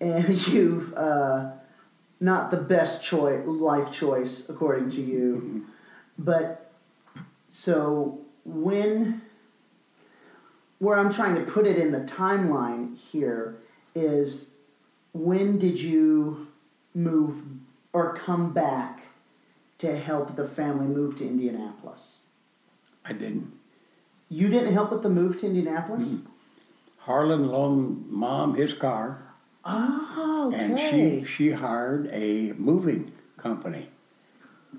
and 0.00 0.28
you've 0.52 0.92
uh, 0.94 1.52
not 2.20 2.50
the 2.50 2.58
best 2.58 3.02
choice, 3.02 3.46
life 3.46 3.90
choice 3.90 4.48
according 4.50 4.90
to 4.90 5.00
you, 5.00 5.36
Mm-hmm. 5.36 5.60
but 6.18 6.70
so 7.48 8.18
when 8.44 9.22
where 10.78 10.98
I'm 10.98 11.12
trying 11.12 11.34
to 11.34 11.50
put 11.50 11.66
it 11.66 11.76
in 11.76 11.92
the 11.92 12.00
timeline 12.00 12.96
here 12.96 13.58
is 13.94 14.54
when 15.12 15.58
did 15.58 15.80
you 15.80 16.48
move 16.94 17.42
or 17.92 18.14
come 18.14 18.52
back 18.52 19.00
to 19.78 19.96
help 19.96 20.36
the 20.36 20.46
family 20.46 20.86
move 20.86 21.16
to 21.16 21.26
Indianapolis? 21.26 22.22
I 23.04 23.12
didn't. 23.12 23.52
You 24.28 24.48
didn't 24.48 24.72
help 24.72 24.92
with 24.92 25.02
the 25.02 25.08
move 25.08 25.40
to 25.40 25.46
Indianapolis? 25.46 26.14
Mm-hmm. 26.14 26.30
Harlan 27.00 27.48
loaned 27.48 28.06
mom 28.10 28.54
his 28.54 28.74
car, 28.74 29.22
Oh, 29.64 30.50
okay. 30.52 30.62
and 30.64 30.78
she 30.78 31.24
she 31.24 31.50
hired 31.52 32.08
a 32.12 32.52
moving 32.52 33.12
company 33.36 33.88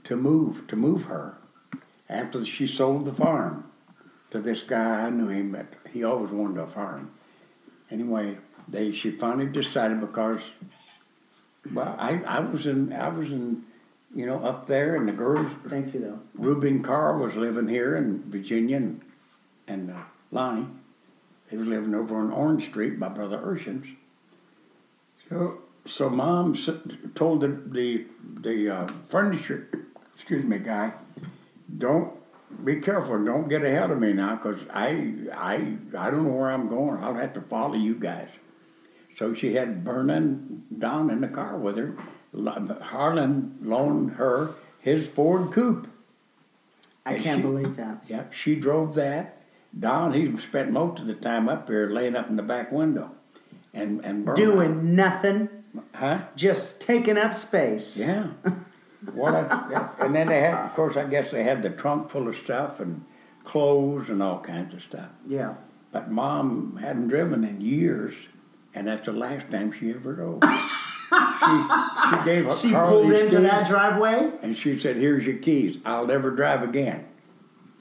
to 0.03 0.15
move 0.15 0.67
to 0.67 0.75
move 0.75 1.05
her 1.05 1.37
after 2.07 2.43
she 2.45 2.67
sold 2.67 3.05
the 3.05 3.13
farm 3.13 3.68
to 4.31 4.39
this 4.39 4.63
guy. 4.63 5.05
I 5.05 5.09
knew 5.09 5.27
him, 5.27 5.51
but 5.51 5.67
he 5.91 6.03
always 6.03 6.31
wanted 6.31 6.59
a 6.59 6.67
farm. 6.67 7.11
Anyway, 7.91 8.37
they 8.67 8.91
she 8.91 9.11
finally 9.11 9.47
decided 9.47 9.99
because 9.99 10.41
well, 11.73 11.95
I, 11.99 12.21
I 12.25 12.39
was 12.39 12.67
in 12.67 12.93
I 12.93 13.09
was 13.09 13.31
in 13.31 13.63
you 14.13 14.25
know 14.25 14.43
up 14.43 14.67
there, 14.67 14.95
and 14.95 15.07
the 15.07 15.13
girls 15.13 15.47
Thank 15.67 15.93
you, 15.93 15.99
though. 15.99 16.19
Reuben 16.35 16.81
Carr 16.81 17.17
was 17.17 17.35
living 17.35 17.67
here 17.67 17.95
in 17.95 18.23
Virginia, 18.23 18.77
and, 18.77 19.01
and 19.67 19.91
uh, 19.91 20.03
Lonnie, 20.31 20.67
he 21.49 21.57
was 21.57 21.67
living 21.67 21.95
over 21.95 22.15
on 22.17 22.31
Orange 22.31 22.65
Street 22.65 22.99
by 22.99 23.09
Brother 23.09 23.39
Urshan's. 23.39 23.87
So, 25.27 25.59
so 25.85 26.09
Mom 26.09 26.55
told 27.15 27.41
the 27.41 27.47
the, 27.47 28.05
the 28.41 28.69
uh, 28.69 28.87
furniture, 29.07 29.69
excuse 30.13 30.43
me, 30.43 30.59
guy, 30.59 30.93
don't 31.77 32.18
be 32.63 32.77
careful, 32.81 33.23
don't 33.23 33.47
get 33.47 33.63
ahead 33.63 33.91
of 33.91 33.99
me 33.99 34.13
now, 34.13 34.35
because 34.35 34.59
I 34.73 35.13
I 35.35 35.77
I 35.97 36.09
don't 36.11 36.23
know 36.25 36.33
where 36.33 36.51
I'm 36.51 36.67
going. 36.67 37.01
I'll 37.03 37.13
have 37.13 37.33
to 37.33 37.41
follow 37.41 37.75
you 37.75 37.95
guys. 37.95 38.29
So 39.17 39.33
she 39.33 39.53
had 39.53 39.83
Vernon 39.83 40.65
down 40.77 41.09
in 41.09 41.21
the 41.21 41.27
car 41.27 41.57
with 41.57 41.75
her. 41.77 41.93
Harlan 42.81 43.57
loaned 43.61 44.11
her 44.13 44.51
his 44.79 45.07
Ford 45.07 45.51
Coupe. 45.51 45.87
I 47.05 47.13
And 47.13 47.23
can't 47.23 47.37
she- 47.39 47.41
believe 47.41 47.75
that. 47.77 48.03
Yeah, 48.07 48.23
she 48.31 48.55
drove 48.55 48.95
that. 48.95 49.35
Don, 49.77 50.13
he 50.13 50.35
spent 50.37 50.71
most 50.71 50.99
of 50.99 51.05
the 51.07 51.13
time 51.13 51.47
up 51.49 51.67
here 51.69 51.89
laying 51.89 52.15
up 52.15 52.29
in 52.29 52.35
the 52.35 52.43
back 52.43 52.71
window. 52.71 53.11
And 53.73 54.03
and 54.03 54.25
Vernon- 54.25 54.41
Doing 54.43 54.95
nothing, 54.95 55.49
Huh? 55.93 56.21
just 56.35 56.81
taking 56.81 57.17
up 57.17 57.35
space. 57.35 57.97
Yeah. 57.97 58.29
what 59.13 59.33
I, 59.33 59.89
and 59.99 60.15
then 60.15 60.27
they 60.27 60.41
had, 60.41 60.53
of 60.65 60.73
course, 60.73 60.97
I 60.97 61.05
guess 61.05 61.31
they 61.31 61.43
had 61.43 61.63
the 61.63 61.69
trunk 61.69 62.09
full 62.09 62.27
of 62.27 62.35
stuff 62.35 62.79
and 62.79 63.05
clothes 63.43 64.09
and 64.09 64.21
all 64.21 64.39
kinds 64.39 64.73
of 64.73 64.81
stuff. 64.83 65.09
Yeah. 65.27 65.55
But 65.91 66.11
mom 66.11 66.77
hadn't 66.77 67.07
driven 67.07 67.43
in 67.43 67.61
years, 67.61 68.27
and 68.75 68.87
that's 68.87 69.05
the 69.05 69.13
last 69.13 69.49
time 69.49 69.71
she 69.71 69.91
ever 69.91 70.13
drove. 70.13 70.41
she, 70.43 72.09
she 72.09 72.25
gave 72.25 72.47
up 72.47 72.57
She 72.59 72.71
pulled 72.71 73.11
into 73.11 73.39
that 73.41 73.67
driveway. 73.67 74.31
and 74.43 74.55
she 74.55 74.77
said, 74.77 74.97
"Here's 74.97 75.25
your 75.25 75.37
keys. 75.37 75.77
I'll 75.85 76.05
never 76.05 76.29
drive 76.31 76.61
again." 76.61 77.05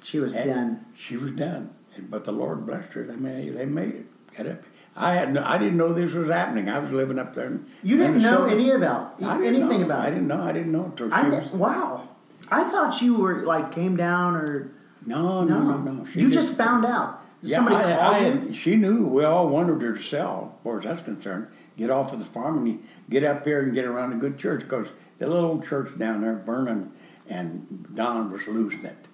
She 0.02 0.20
was 0.20 0.34
And 0.34 0.50
done. 0.50 0.86
She 0.96 1.16
was 1.16 1.32
done, 1.32 1.74
but 2.08 2.24
the 2.24 2.32
Lord 2.32 2.64
blessed 2.64 2.92
her. 2.94 3.02
They 3.04 3.16
made 3.16 3.56
they 3.56 3.66
made 3.66 3.94
it. 3.94 4.06
Got 4.36 4.46
up. 4.46 4.62
I 5.00 5.14
had 5.14 5.32
no, 5.32 5.44
I 5.44 5.58
didn't 5.58 5.76
know 5.76 5.92
this 5.92 6.12
was 6.12 6.28
happening. 6.28 6.68
I 6.68 6.80
was 6.80 6.90
living 6.90 7.20
up 7.20 7.32
there. 7.34 7.46
In, 7.46 7.64
You 7.84 7.96
didn't 7.96 8.20
know 8.20 8.46
any 8.46 8.72
about 8.72 9.14
anything 9.20 9.80
know. 9.80 9.86
about 9.86 10.00
I 10.04 10.10
didn't 10.10 10.26
know. 10.26 10.42
I 10.42 10.52
didn't 10.52 10.72
know 10.72 10.86
until 10.86 11.14
I 11.14 11.28
was. 11.28 11.52
wow. 11.52 12.08
I 12.50 12.64
thought 12.64 13.00
you 13.00 13.16
were 13.16 13.44
like 13.44 13.70
came 13.70 13.96
down 13.96 14.34
or 14.34 14.72
No, 15.06 15.44
no, 15.44 15.62
no, 15.62 15.78
no. 15.78 16.04
She 16.06 16.20
you 16.20 16.30
just 16.30 16.56
found 16.56 16.84
out. 16.84 17.22
Yeah, 17.42 17.56
Somebody 17.58 17.76
I, 17.76 17.96
called 17.96 18.14
I 18.16 18.28
you. 18.28 18.52
She 18.52 18.74
knew. 18.74 19.06
We 19.06 19.22
all 19.22 19.48
wanted 19.48 19.80
her 19.82 19.94
to 19.94 20.02
sell, 20.02 20.56
as 20.58 20.64
far 20.64 20.78
as 20.78 20.84
that's 20.84 21.02
concerned. 21.02 21.46
Get 21.76 21.90
off 21.90 22.12
of 22.12 22.18
the 22.18 22.24
farm 22.24 22.66
and 22.66 22.82
get 23.08 23.22
up 23.22 23.44
here 23.44 23.62
and 23.62 23.72
get 23.72 23.84
around 23.84 24.12
a 24.12 24.16
good 24.16 24.36
church 24.36 24.62
because 24.62 24.88
the 25.20 25.28
little 25.28 25.48
old 25.50 25.64
church 25.64 25.96
down 25.96 26.22
there, 26.22 26.42
Vernon 26.44 26.90
and 27.28 27.86
Don 27.94 28.32
was 28.32 28.48
losing 28.48 28.84
it, 28.84 29.06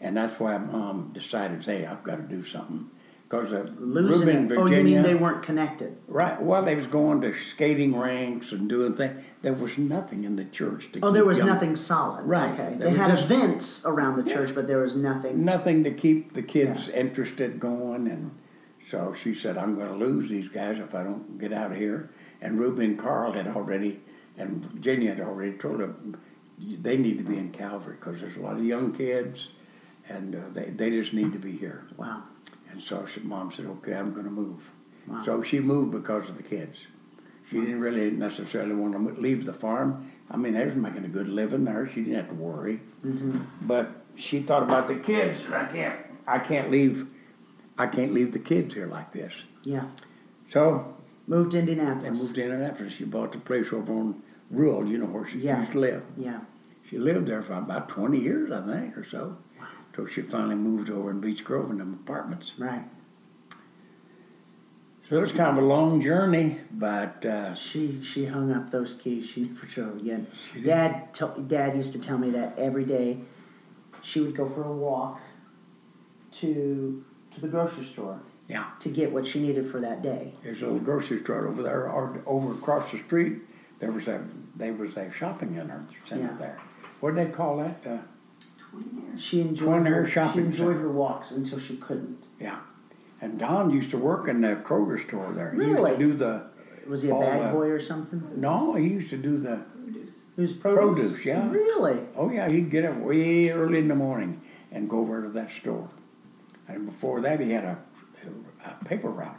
and 0.00 0.16
that's 0.16 0.40
why 0.40 0.56
Mom 0.56 1.10
decided, 1.12 1.62
hey, 1.64 1.84
I've 1.84 2.02
got 2.04 2.16
to 2.16 2.22
do 2.22 2.42
something 2.42 2.88
because 3.28 3.52
uh, 3.52 3.70
Losing 3.78 4.26
Reuben, 4.26 4.44
it. 4.44 4.48
Virginia. 4.48 4.58
Oh, 4.58 4.78
you 4.78 4.82
mean 4.84 5.02
they 5.02 5.14
weren't 5.14 5.42
connected? 5.42 5.96
Right. 6.06 6.40
Well, 6.40 6.62
they 6.62 6.74
was 6.74 6.86
going 6.86 7.20
to 7.20 7.34
skating 7.34 7.94
rinks 7.94 8.52
and 8.52 8.68
doing 8.68 8.94
things. 8.94 9.20
There 9.42 9.52
was 9.52 9.76
nothing 9.76 10.24
in 10.24 10.36
the 10.36 10.46
church 10.46 10.90
to. 10.92 11.00
Oh, 11.02 11.10
there 11.10 11.24
was 11.26 11.38
young- 11.38 11.48
nothing 11.48 11.76
solid. 11.76 12.24
Right. 12.24 12.54
Okay. 12.58 12.74
They 12.78 12.84
They 12.90 12.96
had 12.96 13.10
just- 13.10 13.24
events 13.24 13.84
around 13.84 14.16
the 14.16 14.30
church, 14.30 14.54
but 14.54 14.66
there 14.66 14.78
was 14.78 14.96
nothing. 14.96 15.44
nothing 15.44 15.84
to 15.84 15.90
keep 15.90 16.32
the 16.32 16.42
kids 16.42 16.88
interested 16.88 17.60
going 17.60 18.08
and 18.08 18.30
so 18.90 19.14
she 19.22 19.34
said 19.34 19.58
i'm 19.58 19.74
going 19.74 19.88
to 19.88 19.94
lose 19.94 20.30
these 20.30 20.48
guys 20.48 20.78
if 20.78 20.94
i 20.94 21.02
don't 21.02 21.38
get 21.38 21.52
out 21.52 21.70
of 21.72 21.76
here 21.76 22.08
and 22.40 22.58
reuben 22.58 22.96
carl 22.96 23.32
had 23.32 23.46
already 23.46 24.00
and 24.38 24.64
virginia 24.64 25.10
had 25.14 25.20
already 25.20 25.52
told 25.58 25.80
her 25.80 25.94
they 26.58 26.96
need 26.96 27.18
to 27.18 27.24
be 27.24 27.36
in 27.38 27.50
Calvary 27.50 27.96
because 28.00 28.20
there's 28.20 28.36
a 28.36 28.40
lot 28.40 28.56
of 28.56 28.64
young 28.64 28.92
kids, 28.92 29.48
and 30.08 30.34
uh, 30.34 30.40
they 30.52 30.70
they 30.70 30.90
just 30.90 31.12
need 31.12 31.32
to 31.32 31.38
be 31.38 31.52
here. 31.52 31.84
Wow. 31.96 32.24
And 32.78 32.86
so 32.86 33.04
she, 33.06 33.18
mom 33.22 33.50
said, 33.50 33.66
okay, 33.66 33.94
I'm 33.94 34.12
going 34.12 34.24
to 34.24 34.30
move. 34.30 34.70
Wow. 35.08 35.20
So 35.24 35.42
she 35.42 35.58
moved 35.58 35.90
because 35.90 36.28
of 36.28 36.36
the 36.36 36.44
kids. 36.44 36.86
She 37.50 37.58
didn't 37.58 37.80
really 37.80 38.12
necessarily 38.12 38.72
want 38.76 38.92
to 38.92 39.20
leave 39.20 39.44
the 39.46 39.52
farm. 39.52 40.08
I 40.30 40.36
mean, 40.36 40.52
they 40.52 40.64
was 40.64 40.76
making 40.76 41.04
a 41.04 41.08
good 41.08 41.28
living 41.28 41.64
there. 41.64 41.88
She 41.88 42.02
didn't 42.04 42.14
have 42.14 42.28
to 42.28 42.34
worry. 42.34 42.80
Mm-hmm. 43.04 43.38
But 43.62 43.90
she 44.14 44.38
thought 44.38 44.62
about 44.62 44.86
the 44.86 44.94
kids, 44.94 45.40
I 45.52 45.64
can't, 45.64 45.98
I 46.28 46.38
can't 46.38 46.70
leave, 46.70 47.10
I 47.76 47.88
can't 47.88 48.14
leave 48.14 48.32
the 48.32 48.38
kids 48.38 48.74
here 48.74 48.86
like 48.86 49.12
this. 49.12 49.42
Yeah. 49.64 49.86
So 50.48 50.94
Moved 51.26 51.50
to 51.52 51.58
Indianapolis. 51.58 52.04
they 52.04 52.10
moved 52.22 52.34
to 52.36 52.44
Indianapolis. 52.44 52.92
She 52.92 53.04
bought 53.04 53.32
the 53.32 53.38
place 53.38 53.72
over 53.72 53.92
on 53.92 54.22
Rural, 54.52 54.86
you 54.86 54.98
know 54.98 55.06
where 55.06 55.26
she 55.26 55.38
Yeah. 55.40 55.58
used 55.60 55.72
to 55.72 55.80
live. 55.80 56.02
Yeah. 56.16 56.40
She 56.88 56.96
lived 56.96 57.26
there 57.26 57.42
for 57.42 57.54
about 57.54 57.88
20 57.88 58.20
years, 58.20 58.52
I 58.52 58.64
think, 58.72 58.96
or 58.96 59.04
so. 59.04 59.36
So 59.98 60.06
she 60.06 60.22
finally 60.22 60.54
moved 60.54 60.90
over 60.90 61.10
in 61.10 61.20
Beech 61.20 61.44
Grove 61.44 61.72
in 61.72 61.78
them 61.78 61.98
apartments. 62.04 62.52
Right. 62.56 62.84
So 65.08 65.16
it 65.16 65.20
was 65.20 65.32
kind 65.32 65.58
of 65.58 65.64
a 65.64 65.66
long 65.66 66.00
journey, 66.00 66.60
but 66.70 67.26
uh, 67.26 67.56
She 67.56 68.00
she 68.04 68.26
hung 68.26 68.52
up 68.52 68.70
those 68.70 68.94
keys. 68.94 69.26
She 69.28 69.40
never 69.46 69.66
drove 69.66 69.96
again. 69.96 70.28
Dad 70.62 71.08
Dad 71.48 71.74
used 71.76 71.92
to 71.94 72.00
tell 72.00 72.16
me 72.16 72.30
that 72.30 72.56
every 72.56 72.84
day 72.84 73.18
she 74.00 74.20
would 74.20 74.36
go 74.36 74.46
for 74.48 74.62
a 74.62 74.70
walk 74.72 75.20
to 76.32 77.04
to 77.34 77.40
the 77.40 77.48
grocery 77.48 77.82
store 77.84 78.20
yeah, 78.46 78.66
to 78.78 78.90
get 78.90 79.10
what 79.10 79.26
she 79.26 79.40
needed 79.42 79.68
for 79.68 79.80
that 79.80 80.00
day. 80.00 80.32
there's 80.44 80.62
a 80.62 80.66
little 80.66 80.78
grocery 80.78 81.18
store 81.18 81.48
over 81.48 81.62
there, 81.64 81.90
or 81.90 82.22
over 82.24 82.52
across 82.52 82.92
the 82.92 82.98
street. 82.98 83.38
There 83.80 83.90
was 83.90 84.06
a 84.06 84.24
there 84.54 84.74
was 84.74 84.96
a 84.96 85.10
shopping 85.10 85.54
center 85.56 85.84
center 86.04 86.22
Yeah. 86.22 86.36
there. 86.38 86.58
What 87.00 87.16
do 87.16 87.24
they 87.24 87.30
call 87.32 87.56
that? 87.56 87.80
Uh. 87.84 87.98
She 89.16 89.40
enjoyed 89.40 89.68
Twin 89.82 89.86
her, 89.86 89.94
Air 90.02 90.06
she 90.06 90.20
enjoyed 90.20 90.54
Center. 90.54 90.72
her 90.80 90.92
walks 90.92 91.32
until 91.32 91.58
she 91.58 91.76
couldn't. 91.76 92.18
yeah, 92.40 92.58
and 93.20 93.38
Don 93.38 93.70
used 93.70 93.90
to 93.90 93.98
work 93.98 94.28
in 94.28 94.40
the 94.42 94.56
Kroger 94.56 95.00
store 95.00 95.32
there. 95.32 95.50
He 95.52 95.58
Really? 95.58 95.90
used 95.90 96.00
to 96.00 96.06
do 96.06 96.12
the 96.14 96.42
Was 96.88 97.02
he 97.02 97.10
a 97.10 97.14
All, 97.14 97.20
bag 97.20 97.40
uh, 97.42 97.52
boy 97.52 97.68
or 97.68 97.80
something? 97.80 98.22
no, 98.36 98.74
he 98.74 98.88
used 98.88 99.10
to 99.10 99.16
do 99.16 99.38
the 99.38 99.64
Produce. 99.84 100.12
He 100.36 100.42
was 100.42 100.52
produce. 100.52 100.94
produce, 100.94 101.24
yeah. 101.24 101.50
Really? 101.50 101.98
Oh 102.16 102.30
yeah, 102.30 102.48
he'd 102.50 102.70
get 102.70 102.84
up 102.84 102.96
way 102.98 103.50
early 103.50 103.78
in 103.80 103.88
the 103.88 103.94
morning 103.96 104.40
and 104.70 104.88
go 104.88 104.98
over 105.00 105.22
to 105.22 105.28
that 105.30 105.50
store. 105.50 105.88
And 106.68 106.86
before 106.86 107.20
that, 107.22 107.40
he 107.40 107.50
had 107.52 107.64
a, 107.64 107.78
a 108.64 108.84
paper 108.84 109.08
route. 109.10 109.34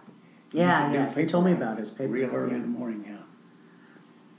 He 0.51 0.57
Yeah, 0.57 0.81
used 0.89 0.93
to 0.93 0.97
do 0.97 1.03
yeah, 1.03 1.09
he 1.09 1.15
paper 1.15 1.29
told 1.29 1.45
me 1.45 1.51
route 1.53 1.61
about 1.61 1.77
his 1.77 1.91
paper 1.91 2.11
Real 2.13 2.27
route, 2.29 2.35
early 2.35 2.49
yeah. 2.51 2.55
in 2.57 2.61
the 2.63 2.67
morning, 2.79 3.05
yeah. 3.07 3.15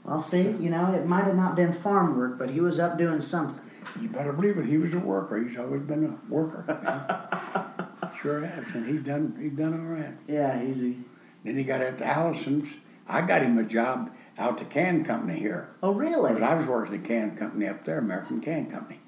Well, 0.03 0.19
see, 0.19 0.51
you 0.59 0.69
know, 0.69 0.91
it 0.93 1.05
might 1.07 1.23
have 1.25 1.35
not 1.35 1.55
been 1.55 1.71
farm 1.73 2.17
work, 2.17 2.37
but 2.37 2.49
he 2.49 2.59
was 2.59 2.79
up 2.79 2.97
doing 2.97 3.21
something. 3.21 3.63
You 3.99 4.09
better 4.09 4.33
believe 4.33 4.57
it. 4.57 4.65
He 4.65 4.77
was 4.77 4.93
a 4.93 4.99
worker. 4.99 5.43
He's 5.43 5.57
always 5.57 5.81
been 5.81 6.05
a 6.05 6.31
worker. 6.31 6.65
yeah. 6.67 8.09
sure 8.21 8.41
has, 8.41 8.65
and 8.73 8.87
he's 8.87 9.03
done. 9.03 9.37
He's 9.39 9.53
done 9.53 9.73
all 9.73 9.93
right. 9.93 10.15
Yeah, 10.27 10.63
easy. 10.63 10.97
Then 11.43 11.57
he 11.57 11.63
got 11.63 11.81
at 11.81 12.01
Allison's. 12.01 12.69
I 13.07 13.21
got 13.21 13.41
him 13.41 13.57
a 13.57 13.63
job 13.63 14.11
out 14.37 14.57
the 14.57 14.65
can 14.65 15.03
company 15.03 15.39
here. 15.39 15.69
Oh, 15.83 15.91
really? 15.91 16.33
Because 16.33 16.49
I 16.49 16.53
was 16.55 16.65
working 16.65 16.95
at 16.95 17.01
the 17.01 17.07
can 17.07 17.35
company 17.35 17.67
up 17.67 17.83
there, 17.83 17.97
American 17.97 18.39
Can 18.39 18.69
Company, 18.69 19.01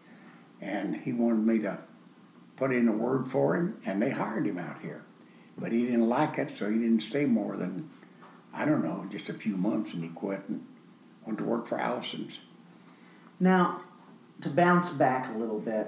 and 0.59 0.97
he 0.97 1.13
wanted 1.13 1.45
me 1.45 1.59
to 1.59 1.79
put 2.55 2.73
in 2.73 2.87
a 2.87 2.91
word 2.91 3.27
for 3.27 3.55
him, 3.55 3.77
and 3.85 4.01
they 4.01 4.09
hired 4.09 4.45
him 4.45 4.57
out 4.57 4.81
here. 4.81 5.03
But 5.57 5.71
he 5.71 5.85
didn't 5.85 6.09
like 6.09 6.37
it, 6.37 6.51
so 6.57 6.69
he 6.69 6.79
didn't 6.79 7.01
stay 7.01 7.25
more 7.25 7.55
than 7.55 7.89
I 8.53 8.65
don't 8.65 8.83
know, 8.83 9.07
just 9.09 9.29
a 9.29 9.33
few 9.33 9.57
months, 9.57 9.93
and 9.93 10.03
he 10.03 10.09
quit 10.09 10.43
and 10.47 10.65
went 11.25 11.39
to 11.39 11.43
work 11.43 11.65
for 11.65 11.79
Allison's. 11.79 12.39
Now, 13.39 13.81
to 14.41 14.49
bounce 14.49 14.91
back 14.91 15.33
a 15.33 15.37
little 15.37 15.59
bit, 15.59 15.87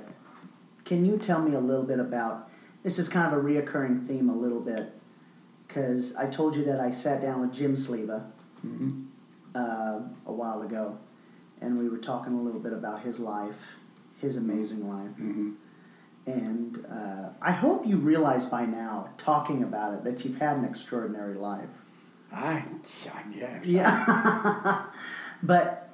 can 0.85 1.05
you 1.05 1.17
tell 1.17 1.41
me 1.41 1.55
a 1.55 1.59
little 1.59 1.83
bit 1.83 1.99
about 1.99 2.49
this? 2.83 2.99
Is 2.99 3.09
kind 3.09 3.33
of 3.33 3.39
a 3.39 3.43
reoccurring 3.43 4.07
theme 4.07 4.29
a 4.29 4.35
little 4.35 4.59
bit 4.61 4.93
because 5.67 6.15
I 6.15 6.27
told 6.27 6.55
you 6.55 6.63
that 6.65 6.79
I 6.79 6.91
sat 6.91 7.21
down 7.21 7.41
with 7.41 7.53
Jim 7.53 7.73
Sleva 7.75 8.23
Mhm. 8.65 9.05
uh, 9.55 9.99
a 10.25 10.31
while 10.31 10.61
ago, 10.61 10.97
and 11.61 11.77
we 11.77 11.89
were 11.89 11.97
talking 11.97 12.33
a 12.33 12.41
little 12.41 12.59
bit 12.59 12.73
about 12.73 13.01
his 13.01 13.19
life, 13.19 13.57
his 14.21 14.37
amazing 14.37 14.87
life, 14.87 15.15
hmm 15.17 15.51
and 16.27 16.83
uh, 16.91 17.29
I 17.39 17.51
hope 17.51 17.85
you 17.85 17.97
realize 17.97 18.47
by 18.47 18.65
now, 18.65 19.09
talking 19.17 19.61
about 19.61 19.93
it, 19.93 20.03
that 20.05 20.25
you've 20.25 20.37
had 20.37 20.57
an 20.57 20.65
extraordinary 20.65 21.35
life. 21.35 21.69
I, 22.33 22.63
I 23.13 23.21
guess. 23.31 23.63
Yeah. 23.65 24.85
but 25.43 25.89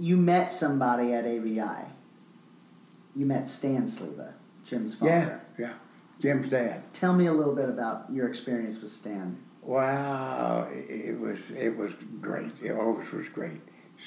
you 0.00 0.16
met 0.16 0.50
somebody 0.52 1.12
at 1.12 1.24
ABI. 1.24 1.86
You 3.16 3.24
met 3.26 3.48
Stan 3.48 3.84
Sleva, 3.84 4.32
Jim's 4.64 4.94
father. 4.94 5.40
Yeah, 5.58 5.66
yeah. 5.68 5.72
Jim's 6.20 6.48
dad. 6.48 6.82
Tell 6.92 7.12
me 7.14 7.26
a 7.26 7.32
little 7.32 7.54
bit 7.54 7.68
about 7.68 8.06
your 8.12 8.28
experience 8.28 8.80
with 8.80 8.90
Stan. 8.90 9.38
Wow, 9.62 10.68
it 10.70 11.18
was 11.18 11.50
it 11.50 11.76
was 11.76 11.92
great. 12.20 12.52
It 12.62 12.72
always 12.72 13.10
was 13.12 13.28
great. 13.28 13.60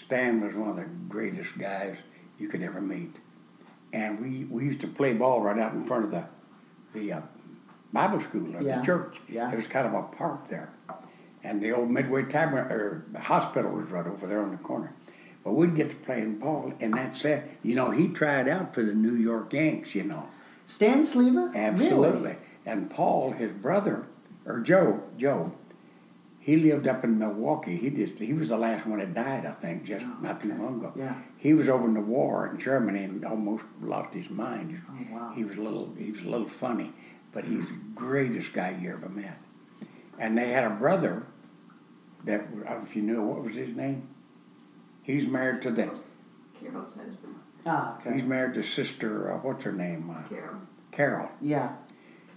Stan 0.05 0.41
was 0.41 0.55
one 0.55 0.69
of 0.69 0.75
the 0.77 0.85
greatest 1.07 1.57
guys 1.57 1.97
you 2.37 2.47
could 2.47 2.61
ever 2.61 2.79
meet, 2.79 3.17
and 3.91 4.19
we, 4.21 4.45
we 4.45 4.63
used 4.65 4.79
to 4.81 4.87
play 4.87 5.13
ball 5.13 5.41
right 5.41 5.57
out 5.59 5.73
in 5.73 5.83
front 5.83 6.05
of 6.05 6.11
the 6.11 6.25
the 6.93 7.13
uh, 7.13 7.21
Bible 7.91 8.19
school 8.19 8.55
or 8.55 8.61
Yeah, 8.61 8.79
the 8.79 8.85
church. 8.85 9.17
yeah. 9.27 9.47
There 9.47 9.57
was 9.57 9.67
kind 9.67 9.87
of 9.87 9.93
a 9.95 10.03
park 10.03 10.47
there, 10.47 10.69
and 11.43 11.61
the 11.61 11.71
old 11.71 11.89
Midway 11.89 12.23
Tavern 12.23 12.71
or 12.71 13.05
hospital 13.19 13.71
was 13.71 13.91
right 13.91 14.05
over 14.07 14.27
there 14.27 14.41
on 14.41 14.51
the 14.51 14.57
corner. 14.57 14.93
But 15.49 15.55
we'd 15.55 15.75
get 15.75 15.89
to 15.89 15.95
playing 15.95 16.37
ball, 16.37 16.75
and 16.79 16.93
that's 16.93 17.25
it. 17.25 17.57
You 17.63 17.73
know, 17.73 17.89
he 17.89 18.07
tried 18.07 18.47
out 18.47 18.75
for 18.75 18.83
the 18.83 18.93
New 18.93 19.15
York 19.15 19.51
Yanks. 19.51 19.95
You 19.95 20.03
know. 20.03 20.29
Stan 20.67 21.01
Sleva? 21.01 21.55
Absolutely. 21.55 22.21
Really? 22.21 22.35
And 22.67 22.87
Paul, 22.87 23.31
his 23.31 23.51
brother, 23.51 24.05
or 24.45 24.59
Joe, 24.59 25.01
Joe, 25.17 25.53
he 26.37 26.55
lived 26.55 26.87
up 26.87 27.03
in 27.03 27.17
Milwaukee. 27.17 27.77
He 27.77 27.89
just 27.89 28.19
he 28.19 28.31
was 28.31 28.49
the 28.49 28.59
last 28.59 28.85
one 28.85 28.99
that 28.99 29.15
died, 29.15 29.47
I 29.47 29.53
think, 29.53 29.85
just 29.85 30.05
Oh, 30.05 30.17
not 30.21 30.39
too 30.39 30.51
okay. 30.51 30.61
long 30.61 30.77
ago. 30.81 30.93
Yeah. 30.95 31.15
He 31.37 31.55
was 31.55 31.67
over 31.67 31.85
in 31.87 31.95
the 31.95 32.01
war 32.01 32.47
in 32.47 32.59
Germany 32.59 33.05
and 33.05 33.25
almost 33.25 33.65
lost 33.81 34.13
his 34.13 34.29
mind. 34.29 34.79
Oh, 34.87 35.15
wow. 35.15 35.33
He 35.35 35.43
was 35.43 35.57
a 35.57 35.61
little 35.63 35.95
he 35.97 36.11
was 36.11 36.21
a 36.21 36.29
little 36.29 36.47
funny, 36.47 36.93
but 37.31 37.45
he's 37.45 37.69
the 37.69 37.79
greatest 37.95 38.53
guy 38.53 38.77
you 38.79 38.91
ever 38.91 39.09
met. 39.09 39.39
And 40.19 40.37
they 40.37 40.49
had 40.49 40.65
a 40.65 40.75
brother 40.75 41.25
that 42.25 42.41
I 42.41 42.43
don't 42.43 42.65
know 42.65 42.81
if 42.83 42.95
you 42.95 43.01
knew 43.01 43.23
what 43.23 43.43
was 43.43 43.55
his 43.55 43.75
name. 43.75 44.09
He's 45.09 45.25
married 45.25 45.63
to 45.63 45.71
the 45.71 45.89
Carol's 46.59 46.95
husband. 46.95 47.33
Ah, 47.65 47.97
okay. 47.97 48.13
he's 48.13 48.23
married 48.23 48.53
to 48.53 48.61
sister 48.61 49.33
uh, 49.33 49.37
what's 49.39 49.63
her 49.63 49.71
name 49.71 50.07
uh, 50.11 50.21
Carol. 50.29 50.57
Carol. 50.91 51.29
yeah. 51.41 51.77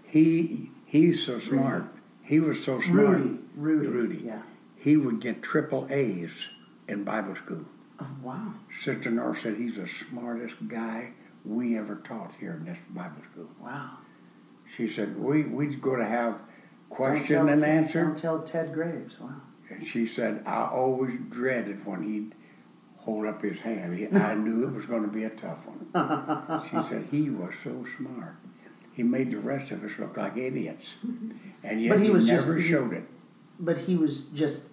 He 0.06 0.70
he's 0.86 1.22
so 1.22 1.38
smart. 1.38 1.84
He 2.22 2.40
was 2.40 2.64
so 2.64 2.80
smart. 2.80 3.18
Rudy. 3.18 3.38
Rudy. 3.54 3.86
Rudy. 3.88 4.22
Yeah. 4.24 4.42
He 4.74 4.96
would 4.96 5.20
get 5.20 5.42
triple 5.42 5.86
A's 5.90 6.46
in 6.88 7.04
Bible 7.04 7.36
school. 7.36 7.66
Oh, 8.00 8.06
wow. 8.22 8.54
Sister 8.80 9.10
Nora 9.10 9.36
said 9.36 9.56
he's 9.58 9.76
the 9.76 9.86
smartest 9.86 10.56
guy 10.66 11.12
we 11.44 11.76
ever 11.76 11.96
taught 11.96 12.32
here 12.40 12.54
in 12.54 12.64
this 12.64 12.78
Bible 12.88 13.22
school. 13.30 13.50
Wow. 13.60 13.98
She 14.74 14.88
said 14.88 15.18
we 15.18 15.42
we'd 15.44 15.82
go 15.82 15.94
to 15.94 16.06
have 16.06 16.38
question 16.88 17.50
and 17.50 17.60
Ted- 17.60 17.68
answer, 17.68 18.04
Don't 18.04 18.16
tell 18.16 18.42
Ted 18.42 18.72
Graves. 18.72 19.20
Wow. 19.20 19.42
and 19.68 19.86
she 19.86 20.06
said 20.06 20.42
I 20.46 20.64
always 20.64 21.18
dreaded 21.28 21.84
when 21.86 22.02
he'd 22.04 22.34
hold 23.02 23.26
up 23.26 23.42
his 23.42 23.60
hand. 23.60 23.96
He, 23.98 24.06
I 24.16 24.34
knew 24.44 24.66
it 24.68 24.72
was 24.74 24.86
going 24.86 25.02
to 25.02 25.08
be 25.08 25.24
a 25.24 25.30
tough 25.30 25.66
one. 25.66 26.62
she 26.70 26.82
said 26.88 27.08
he 27.10 27.30
was 27.30 27.54
so 27.62 27.84
smart. 27.96 28.36
He 28.92 29.02
made 29.02 29.30
the 29.30 29.38
rest 29.38 29.70
of 29.70 29.82
us 29.84 29.98
look 29.98 30.16
like 30.16 30.36
idiots, 30.36 30.94
mm-hmm. 31.06 31.30
and 31.64 31.82
yet 31.82 31.90
But 31.90 32.00
he 32.00 32.06
he, 32.06 32.10
was 32.12 32.26
just- 32.26 32.46
never 32.48 32.58
he- 32.60 32.68
showed 32.68 32.92
it. 32.92 33.04
But 33.60 33.78
he 33.78 33.96
was 33.96 34.22
just. 34.26 34.68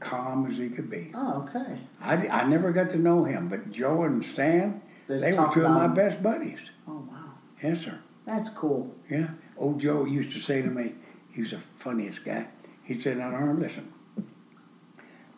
Calm 0.00 0.46
as 0.50 0.56
he 0.58 0.68
could 0.68 0.90
be. 0.90 1.12
Oh, 1.14 1.42
okay. 1.48 1.78
I, 2.00 2.26
I 2.26 2.44
never 2.48 2.72
got 2.72 2.90
to 2.90 2.98
know 2.98 3.22
him, 3.22 3.48
but 3.48 3.70
Joe 3.70 4.02
and 4.02 4.24
Stan, 4.24 4.82
They 5.06 5.18
they 5.20 5.32
were 5.32 5.48
two 5.52 5.64
of 5.64 5.70
my 5.70 5.84
him. 5.84 5.94
best 5.94 6.20
buddies. 6.20 6.58
Oh, 6.88 7.06
wow. 7.08 7.34
Yes, 7.62 7.82
sir. 7.82 8.00
That's 8.26 8.48
cool. 8.48 8.92
Yeah. 9.08 9.28
Old 9.56 9.78
Joe 9.78 10.04
used 10.04 10.32
to 10.32 10.40
say 10.40 10.60
to 10.60 10.66
me, 10.68 10.94
he 11.30 11.42
was 11.42 11.52
the 11.52 11.58
funniest 11.76 12.24
guy. 12.24 12.48
He'd 12.82 13.00
say, 13.00 13.14
now, 13.14 13.30
Arm, 13.30 13.60
listen, 13.60 13.92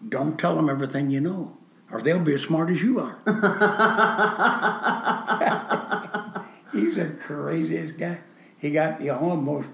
don't 0.08 0.38
tell 0.38 0.56
them 0.56 0.70
everything 0.70 1.10
you 1.10 1.20
know, 1.20 1.56
or 1.94 2.02
they'll 2.02 2.18
be 2.18 2.34
as 2.34 2.42
smart 2.42 2.68
as 2.70 2.82
you 2.82 2.98
are. 2.98 3.20
He's 6.72 6.96
the 6.96 7.10
craziest 7.24 7.96
guy. 7.96 8.18
He 8.58 8.72
got 8.72 9.00
you 9.00 9.12
almost, 9.12 9.68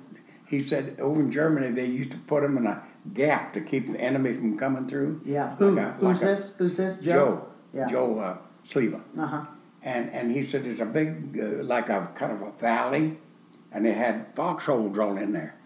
he 0.47 0.63
said, 0.63 0.97
over 1.01 1.19
in 1.21 1.33
Germany, 1.33 1.71
they 1.71 1.87
used 1.87 2.11
to 2.11 2.19
put 2.19 2.45
him 2.45 2.59
in 2.59 2.67
a 2.67 2.83
gap 3.15 3.55
to 3.55 3.63
keep 3.63 3.91
the 3.91 3.99
enemy 3.99 4.35
from 4.35 4.59
coming 4.59 4.87
through. 4.87 5.23
Yeah. 5.25 5.57
Who? 5.57 5.77
Like 5.77 5.87
a- 5.87 5.93
Who's 5.93 6.03
like 6.03 6.17
a- 6.17 6.25
this? 6.27 6.57
Who's 6.57 6.77
this? 6.77 6.99
Joe? 6.99 7.13
Joe. 7.13 7.47
Yeah. 7.73 7.87
Joe 7.89 8.19
uh, 8.19 8.37
Sleva. 8.69 9.01
Uh 9.19 9.27
huh. 9.27 9.45
And, 9.83 10.11
and 10.11 10.31
he 10.31 10.47
said 10.47 10.65
there's 10.65 10.81
a 10.81 10.85
big, 10.85 11.41
uh, 11.43 11.65
like 11.65 11.89
a 11.89 12.11
kind 12.15 12.33
of 12.33 12.43
a 12.43 12.51
valley, 12.53 13.17
and 13.73 13.87
they 13.87 13.95
had 13.95 14.27
foxholes 14.37 14.99
all 14.99 15.17
in 15.17 15.33
there. 15.33 15.57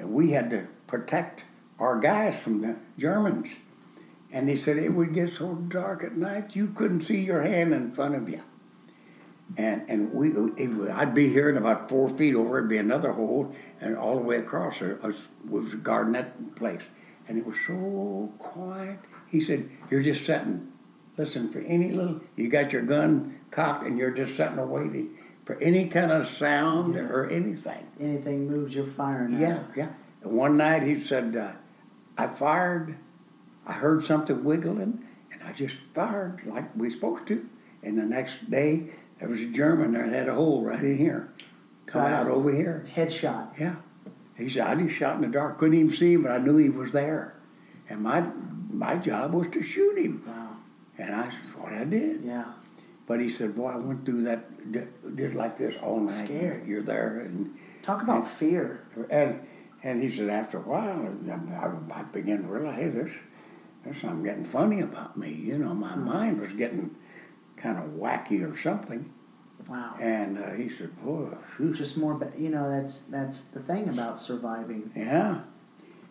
And 0.00 0.12
we 0.12 0.32
had 0.32 0.50
to 0.50 0.66
protect 0.88 1.44
our 1.78 2.00
guys 2.00 2.42
from 2.42 2.62
the 2.62 2.74
Germans. 2.98 3.48
And 4.32 4.48
he 4.48 4.56
said 4.56 4.76
it 4.76 4.94
would 4.94 5.12
get 5.12 5.30
so 5.30 5.54
dark 5.54 6.04
at 6.04 6.16
night 6.16 6.54
you 6.54 6.68
couldn't 6.68 7.00
see 7.00 7.20
your 7.20 7.42
hand 7.42 7.74
in 7.74 7.90
front 7.90 8.14
of 8.14 8.28
you. 8.28 8.42
And 9.56 9.82
and 9.88 10.12
we, 10.12 10.30
it, 10.56 10.90
I'd 10.92 11.12
be 11.14 11.28
here 11.28 11.48
in 11.48 11.56
about 11.56 11.88
four 11.88 12.08
feet 12.08 12.36
over. 12.36 12.58
It'd 12.58 12.70
be 12.70 12.78
another 12.78 13.10
hole, 13.12 13.52
and 13.80 13.96
all 13.96 14.14
the 14.14 14.22
way 14.22 14.36
across 14.36 14.78
there 14.78 14.96
was, 15.02 15.26
was 15.48 15.74
a 15.74 15.76
gardenet 15.76 16.54
place, 16.54 16.82
and 17.26 17.36
it 17.36 17.44
was 17.44 17.56
so 17.66 18.32
quiet. 18.38 19.00
He 19.26 19.40
said, 19.40 19.68
"You're 19.90 20.02
just 20.04 20.24
sitting, 20.24 20.70
listen 21.16 21.50
for 21.50 21.58
any 21.58 21.90
little. 21.90 22.20
You 22.36 22.48
got 22.48 22.72
your 22.72 22.82
gun 22.82 23.40
cocked, 23.50 23.84
and 23.84 23.98
you're 23.98 24.12
just 24.12 24.36
sitting 24.36 24.56
waiting 24.70 25.18
for 25.44 25.56
any 25.60 25.88
kind 25.88 26.12
of 26.12 26.28
sound 26.28 26.94
or 26.94 27.28
anything." 27.28 27.88
Anything 27.98 28.46
moves, 28.48 28.72
you're 28.72 28.84
firing. 28.84 29.40
Yeah, 29.40 29.64
yeah. 29.74 29.88
And 30.22 30.32
one 30.32 30.56
night 30.56 30.84
he 30.84 31.00
said, 31.00 31.36
uh, 31.36 31.52
I 32.16 32.26
fired, 32.26 32.96
I 33.70 33.74
heard 33.74 34.02
something 34.02 34.42
wiggling, 34.42 35.04
and 35.32 35.42
I 35.44 35.52
just 35.52 35.76
fired 35.94 36.44
like 36.44 36.74
we 36.76 36.90
supposed 36.90 37.28
to. 37.28 37.48
And 37.84 37.96
the 37.96 38.04
next 38.04 38.50
day, 38.50 38.90
there 39.20 39.28
was 39.28 39.40
a 39.40 39.46
German 39.46 39.92
that 39.92 40.08
had 40.08 40.28
a 40.28 40.34
hole 40.34 40.64
right 40.64 40.82
in 40.82 40.98
here. 40.98 41.32
Come 41.86 42.02
out 42.02 42.26
over 42.26 42.52
here. 42.52 42.84
Headshot. 42.92 43.60
Yeah. 43.60 43.76
He 44.36 44.48
said, 44.48 44.66
I 44.66 44.74
just 44.74 44.96
shot 44.96 45.14
in 45.16 45.22
the 45.22 45.28
dark. 45.28 45.58
Couldn't 45.58 45.78
even 45.78 45.92
see 45.92 46.14
him, 46.14 46.24
but 46.24 46.32
I 46.32 46.38
knew 46.38 46.56
he 46.56 46.68
was 46.68 46.92
there. 46.92 47.36
And 47.88 48.02
my 48.02 48.26
my 48.70 48.96
job 48.96 49.34
was 49.34 49.46
to 49.48 49.62
shoot 49.62 49.96
him. 49.96 50.24
Wow. 50.26 50.56
And 50.98 51.14
I 51.14 51.30
said, 51.30 51.54
what 51.56 51.72
I 51.72 51.84
did. 51.84 52.24
Yeah. 52.24 52.52
But 53.06 53.20
he 53.20 53.28
said, 53.28 53.54
boy, 53.54 53.68
I 53.68 53.76
went 53.76 54.04
through 54.04 54.24
that, 54.24 54.72
did, 54.72 55.16
did 55.16 55.34
like 55.34 55.56
this 55.56 55.76
all 55.80 56.00
night. 56.00 56.24
Scared. 56.24 56.66
You're 56.66 56.82
there. 56.82 57.20
And 57.20 57.56
Talk 57.82 58.02
about 58.02 58.28
fear. 58.28 58.84
and 59.10 59.40
and 59.82 60.02
he 60.02 60.10
said 60.10 60.28
after 60.28 60.58
a 60.58 60.62
while, 60.62 61.08
I, 61.30 61.98
I 61.98 62.02
began 62.02 62.42
to 62.42 62.48
realize, 62.48 62.76
hey, 62.76 62.88
there's 63.84 63.98
something 64.00 64.22
getting 64.24 64.44
funny 64.44 64.80
about 64.80 65.16
me. 65.16 65.32
You 65.32 65.58
know, 65.58 65.74
my 65.74 65.94
mind 65.96 66.40
was 66.40 66.52
getting 66.52 66.94
kind 67.56 67.78
of 67.78 67.84
wacky 67.92 68.42
or 68.50 68.56
something. 68.56 69.12
Wow. 69.68 69.94
And 70.00 70.38
uh, 70.38 70.50
he 70.52 70.68
said, 70.68 71.00
boy, 71.04 71.28
phew, 71.56 71.72
Just 71.74 71.96
more, 71.96 72.14
but 72.14 72.38
you 72.38 72.48
know 72.50 72.68
that's 72.70 73.02
that's 73.02 73.44
the 73.44 73.60
thing 73.60 73.88
about 73.88 74.18
surviving. 74.18 74.90
yeah. 74.96 75.40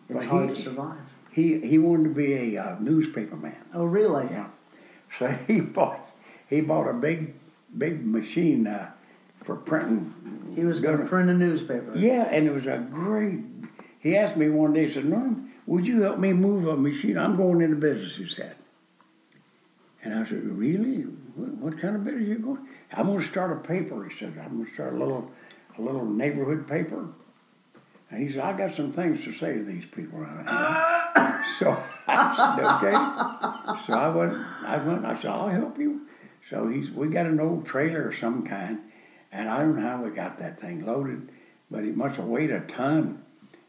It's 0.08 0.24
But 0.24 0.30
hard 0.30 0.48
he- 0.50 0.54
to 0.56 0.60
survive. 0.60 0.98
He 1.32 1.60
he 1.60 1.78
wanted 1.78 2.04
to 2.04 2.10
be 2.10 2.56
a 2.56 2.62
uh, 2.62 2.76
newspaper 2.80 3.36
man. 3.36 3.56
Oh, 3.74 3.84
really? 3.84 4.26
Yeah. 4.30 4.46
So 5.18 5.26
he 5.48 5.60
bought 5.60 6.00
he 6.48 6.60
bought 6.60 6.88
a 6.88 6.92
big 6.94 7.34
big 7.76 8.04
machine 8.06 8.66
uh, 8.68 8.92
for 9.42 9.56
printing. 9.56 10.14
He 10.54 10.64
was 10.64 10.78
going 10.80 10.98
to 10.98 11.04
print 11.04 11.28
a 11.30 11.34
newspaper. 11.34 11.92
Yeah, 11.96 12.28
and 12.30 12.46
it 12.46 12.52
was 12.52 12.66
a 12.66 12.78
great. 12.78 13.40
He 13.98 14.16
asked 14.16 14.36
me 14.36 14.48
one 14.48 14.72
day, 14.72 14.82
he 14.86 14.88
said, 14.90 15.04
Norm, 15.04 15.49
would 15.70 15.86
you 15.86 16.02
help 16.02 16.18
me 16.18 16.32
move 16.32 16.66
a 16.66 16.76
machine? 16.76 17.16
I'm 17.16 17.36
going 17.36 17.60
into 17.60 17.76
business, 17.76 18.16
he 18.16 18.26
said. 18.26 18.56
And 20.02 20.12
I 20.12 20.24
said, 20.24 20.42
Really? 20.42 21.02
What, 21.02 21.78
kind 21.78 21.94
of 21.94 22.02
business 22.02 22.24
are 22.24 22.26
you 22.26 22.38
going? 22.40 22.66
I'm 22.92 23.06
going 23.06 23.20
to 23.20 23.24
start 23.24 23.52
a 23.52 23.60
paper, 23.60 24.04
he 24.04 24.12
said. 24.12 24.36
I'm 24.42 24.56
going 24.56 24.66
to 24.66 24.74
start 24.74 24.94
a 24.94 24.96
little, 24.96 25.30
a 25.78 25.80
little 25.80 26.04
neighborhood 26.04 26.66
paper. 26.66 27.10
And 28.10 28.20
he 28.20 28.28
said, 28.28 28.40
I 28.40 28.58
got 28.58 28.72
some 28.72 28.90
things 28.90 29.22
to 29.22 29.32
say 29.32 29.54
to 29.54 29.62
these 29.62 29.86
people 29.86 30.18
around 30.18 30.48
here. 30.48 31.44
so 31.58 31.80
I 32.08 32.34
said, 32.34 33.76
okay. 33.78 33.86
So 33.86 33.92
I 33.92 34.08
went, 34.08 34.32
I 34.32 34.76
went, 34.78 35.06
I 35.06 35.14
said, 35.14 35.30
I'll 35.30 35.50
help 35.50 35.78
you. 35.78 36.08
So 36.48 36.66
he's, 36.66 36.90
we 36.90 37.06
got 37.06 37.26
an 37.26 37.38
old 37.38 37.64
trailer 37.64 38.08
of 38.08 38.16
some 38.16 38.44
kind, 38.44 38.80
and 39.30 39.48
I 39.48 39.60
don't 39.60 39.76
know 39.76 39.82
how 39.82 40.02
we 40.02 40.10
got 40.10 40.40
that 40.40 40.58
thing 40.58 40.84
loaded, 40.84 41.30
but 41.70 41.84
it 41.84 41.96
must 41.96 42.16
have 42.16 42.26
weighed 42.26 42.50
a 42.50 42.58
ton. 42.58 43.22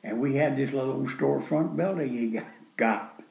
And 0.03 0.19
we 0.19 0.35
had 0.35 0.55
this 0.57 0.73
little 0.73 1.01
storefront 1.05 1.75
building 1.75 2.09
he 2.09 2.39
got. 2.77 3.21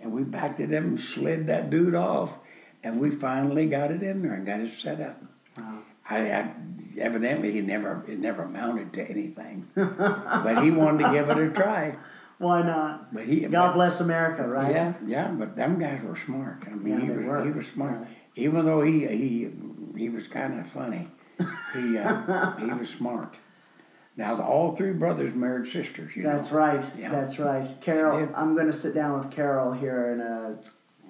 And 0.00 0.12
we 0.12 0.22
backed 0.24 0.60
it 0.60 0.72
in 0.72 0.82
and 0.84 1.00
slid 1.00 1.46
that 1.46 1.70
dude 1.70 1.94
off, 1.94 2.38
and 2.82 2.98
we 2.98 3.10
finally 3.10 3.66
got 3.66 3.92
it 3.92 4.02
in 4.02 4.22
there 4.22 4.34
and 4.34 4.44
got 4.44 4.58
it 4.60 4.72
set 4.72 5.00
up. 5.00 5.22
Wow. 5.56 5.78
I, 6.10 6.32
I 6.32 6.50
evidently 6.98 7.52
he 7.52 7.60
never 7.60 8.04
it 8.08 8.18
never 8.18 8.42
amounted 8.42 8.92
to 8.94 9.08
anything, 9.08 9.68
but 9.76 10.64
he 10.64 10.72
wanted 10.72 11.04
to 11.06 11.12
give 11.12 11.30
it 11.30 11.38
a 11.38 11.50
try. 11.50 11.96
Why 12.38 12.62
not? 12.62 13.14
But 13.14 13.22
he 13.24 13.40
God 13.42 13.50
but- 13.68 13.74
bless 13.74 14.00
America, 14.00 14.46
right? 14.48 14.72
Yeah, 14.72 14.94
yeah, 15.06 15.28
but 15.28 15.54
them 15.54 15.78
guys 15.78 16.02
were 16.02 16.16
smart. 16.16 16.64
I 16.66 16.70
mean, 16.74 16.94
Yeah, 16.94 17.00
he 17.02 17.06
they 17.06 17.16
was 17.18 17.26
were. 17.26 17.44
he 17.44 17.50
was 17.52 17.66
smart. 17.68 18.00
Yeah. 18.00 18.06
Even 18.44 18.66
though 18.66 18.80
he 18.82 19.06
he 19.06 19.50
he 19.96 20.08
was 20.08 20.26
kind 20.26 20.58
of 20.58 20.66
funny, 20.66 21.06
he 21.74 21.96
uh, 21.98 22.56
he 22.56 22.66
was 22.72 22.90
smart. 22.90 23.36
Now 24.16 24.34
the, 24.34 24.44
all 24.44 24.76
three 24.76 24.92
brothers 24.92 25.34
married 25.34 25.66
sisters. 25.66 26.14
You 26.16 26.22
That's 26.22 26.50
know. 26.50 26.58
right. 26.58 26.84
Yeah. 26.98 27.10
That's 27.10 27.38
right. 27.38 27.66
Carol. 27.80 28.28
I'm 28.34 28.54
going 28.54 28.66
to 28.66 28.72
sit 28.72 28.94
down 28.94 29.18
with 29.18 29.30
Carol 29.30 29.72
here 29.72 30.10
in 30.12 30.20
a 30.20 30.58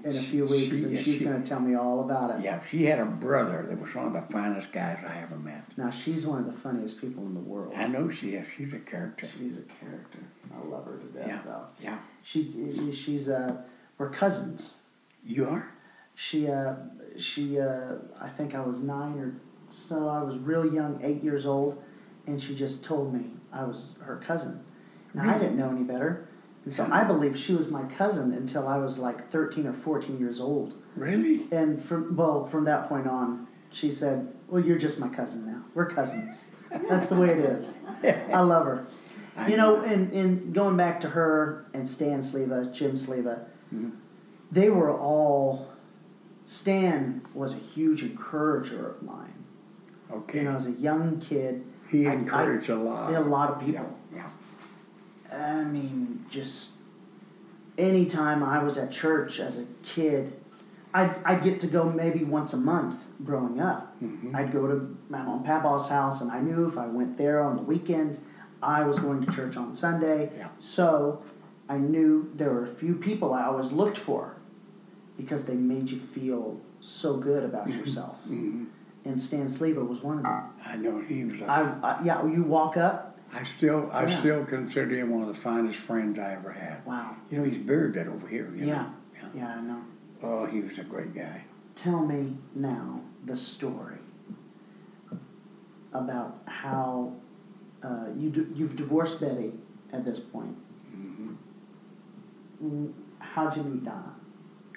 in 0.04 0.16
a 0.16 0.20
few 0.20 0.46
weeks, 0.46 0.78
She- 0.80 0.84
and 0.86 0.98
she's 1.04 1.18
she- 1.18 1.24
going 1.24 1.40
to 1.40 1.48
tell 1.48 1.60
me 1.60 1.74
all 1.76 2.00
about 2.00 2.30
it. 2.36 2.42
Yeah, 2.44 2.60
she 2.64 2.84
had 2.86 2.98
a 2.98 3.04
brother 3.04 3.64
that 3.68 3.80
was 3.80 3.94
one 3.94 4.06
of 4.06 4.12
the 4.12 4.22
finest 4.32 4.72
guys 4.72 4.98
I 5.06 5.18
ever 5.18 5.36
met. 5.36 5.64
Now 5.76 5.90
she's 5.90 6.26
one 6.26 6.40
of 6.40 6.46
the 6.46 6.52
funniest 6.60 7.00
people 7.00 7.24
in 7.24 7.34
the 7.34 7.40
world. 7.40 7.72
I 7.76 7.86
know 7.86 8.10
she 8.10 8.30
is. 8.34 8.46
She's 8.56 8.72
a 8.72 8.80
character. 8.80 9.28
She's 9.38 9.58
a 9.58 9.62
character. 9.62 10.18
I 10.54 10.66
love 10.68 10.86
her 10.86 10.96
to 10.98 11.06
death, 11.06 11.26
Yeah, 11.28 11.40
though. 11.44 11.64
yeah. 11.80 11.98
She 12.24 12.92
she's 12.92 13.28
uh 13.28 13.56
we're 13.98 14.10
cousins. 14.10 14.78
You 15.24 15.48
are. 15.48 15.68
She 16.16 16.48
uh 16.48 16.74
she 17.16 17.60
uh 17.60 17.96
I 18.20 18.28
think 18.28 18.54
I 18.56 18.60
was 18.60 18.80
nine 18.80 19.18
or 19.18 19.34
so. 19.68 20.08
I 20.08 20.22
was 20.22 20.36
real 20.38 20.72
young, 20.72 21.00
eight 21.04 21.22
years 21.22 21.46
old, 21.46 21.80
and 22.26 22.40
she 22.40 22.54
just 22.54 22.84
told 22.84 23.12
me 23.12 23.30
I 23.52 23.64
was 23.64 23.96
her 24.02 24.16
cousin. 24.16 24.64
Now 25.14 25.34
I 25.34 25.38
didn't 25.38 25.56
know 25.58 25.70
any 25.70 25.82
better, 25.82 26.28
and 26.64 26.72
so 26.72 26.88
I 26.90 27.04
believed 27.04 27.38
she 27.38 27.54
was 27.54 27.68
my 27.68 27.82
cousin 27.84 28.32
until 28.32 28.66
I 28.68 28.78
was 28.78 28.98
like 28.98 29.30
thirteen 29.30 29.66
or 29.66 29.72
fourteen 29.72 30.18
years 30.18 30.40
old. 30.40 30.74
Really? 30.96 31.46
And 31.50 31.82
from 31.84 32.16
well, 32.16 32.46
from 32.46 32.64
that 32.64 32.88
point 32.88 33.06
on, 33.06 33.46
she 33.70 33.90
said, 33.90 34.32
"Well, 34.48 34.62
you're 34.64 34.78
just 34.78 34.98
my 34.98 35.08
cousin 35.08 35.46
now. 35.46 35.62
We're 35.74 35.86
cousins. 35.86 36.44
That's 36.88 37.08
the 37.08 37.16
way 37.16 37.30
it 37.30 37.38
is." 37.40 37.72
I 38.32 38.40
love 38.40 38.64
her. 38.66 38.86
I 39.36 39.48
You 39.48 39.56
know, 39.56 39.80
and, 39.80 40.12
and 40.12 40.54
going 40.54 40.76
back 40.76 41.00
to 41.00 41.08
her 41.08 41.64
and 41.72 41.88
Stan 41.88 42.20
Sleva, 42.20 42.70
Jim 42.72 42.92
Sleva, 42.92 43.44
Mhm. 43.74 43.92
they 44.50 44.68
were 44.70 44.92
all. 44.92 45.68
Stan 46.44 47.22
was 47.34 47.52
a 47.52 47.56
huge 47.56 48.02
encourager 48.02 48.90
of 48.90 49.02
mine. 49.02 49.32
Okay. 50.12 50.38
You 50.38 50.44
know, 50.44 50.56
as 50.56 50.66
a 50.66 50.72
young 50.72 51.20
kid, 51.20 51.64
he 51.92 52.08
I- 52.08 52.14
encouraged 52.14 52.70
a 52.70 52.76
lot. 52.76 53.12
a 53.14 53.20
lot 53.20 53.50
of 53.50 53.60
people. 53.64 53.96
Yeah. 54.14 54.28
I 55.32 55.62
mean, 55.64 56.24
just 56.30 56.72
anytime 57.78 58.42
I 58.42 58.62
was 58.62 58.78
at 58.78 58.90
church 58.90 59.38
as 59.40 59.58
a 59.58 59.64
kid, 59.82 60.32
I'd, 60.94 61.14
I'd 61.24 61.42
get 61.42 61.60
to 61.60 61.66
go 61.66 61.84
maybe 61.88 62.24
once 62.24 62.52
a 62.52 62.56
month 62.58 62.96
growing 63.24 63.60
up. 63.60 63.94
Mhm. 64.02 64.34
I'd 64.34 64.52
go 64.52 64.66
to 64.66 64.96
my 65.08 65.22
mom 65.22 65.38
and 65.38 65.44
papa's 65.46 65.88
house, 65.88 66.20
and 66.20 66.30
I 66.30 66.40
knew 66.40 66.66
if 66.66 66.76
I 66.76 66.86
went 66.86 67.16
there 67.16 67.40
on 67.42 67.56
the 67.56 67.62
weekends, 67.62 68.20
I 68.62 68.84
was 68.84 68.98
going 68.98 69.24
to 69.24 69.32
church 69.32 69.56
on 69.56 69.74
Sunday. 69.74 70.30
Yeah. 70.36 70.48
So 70.58 71.22
I 71.68 71.78
knew 71.78 72.30
there 72.34 72.50
were 72.50 72.64
a 72.64 72.68
few 72.74 72.94
people 72.94 73.32
I 73.32 73.44
always 73.44 73.72
looked 73.72 73.96
for 73.98 74.36
because 75.16 75.46
they 75.46 75.54
made 75.54 75.90
you 75.90 75.98
feel 75.98 76.60
so 76.80 77.16
good 77.16 77.44
about 77.44 77.68
yourself. 77.68 78.16
Mhm. 78.28 78.66
And 79.04 79.18
Stan 79.18 79.46
Sleva 79.46 79.86
was 79.86 80.02
one 80.02 80.18
of 80.18 80.22
them. 80.24 80.42
I 80.64 80.76
know 80.76 81.00
he 81.00 81.24
was. 81.24 81.40
A, 81.40 81.44
I, 81.44 81.60
I 81.98 82.02
yeah, 82.04 82.24
you 82.26 82.42
walk 82.44 82.76
up. 82.76 83.18
I 83.34 83.42
still, 83.44 83.88
I 83.92 84.04
Yeah. 84.06 84.18
still 84.20 84.44
consider 84.44 84.94
him 84.96 85.10
one 85.10 85.22
of 85.22 85.28
the 85.28 85.34
finest 85.34 85.78
friends 85.80 86.18
I 86.18 86.34
ever 86.34 86.52
had. 86.52 86.84
Wow. 86.86 87.16
You 87.30 87.38
know, 87.38 87.44
he's 87.44 87.58
buried 87.58 87.94
that 87.94 88.06
over 88.06 88.28
here. 88.28 88.52
You 88.54 88.66
Yeah. 88.66 88.82
Know? 88.82 88.92
yeah. 89.14 89.28
Yeah, 89.34 89.56
I 89.56 89.60
know. 89.62 89.80
Oh, 90.22 90.46
he 90.46 90.60
was 90.60 90.78
a 90.78 90.84
great 90.84 91.14
guy. 91.14 91.44
Tell 91.74 92.04
me 92.04 92.36
now 92.54 93.00
the 93.24 93.36
story 93.36 93.96
about 95.92 96.38
how 96.46 97.12
uh, 97.82 98.06
you 98.16 98.30
d- 98.30 98.46
you've 98.54 98.76
divorced 98.76 99.20
Betty 99.20 99.52
at 99.92 100.04
this 100.04 100.20
point. 100.20 100.56
hmm 100.90 101.32
Mm, 102.62 102.92
How'd 103.18 103.56
you 103.56 103.62
meet 103.64 103.84
Donna? 103.84 104.14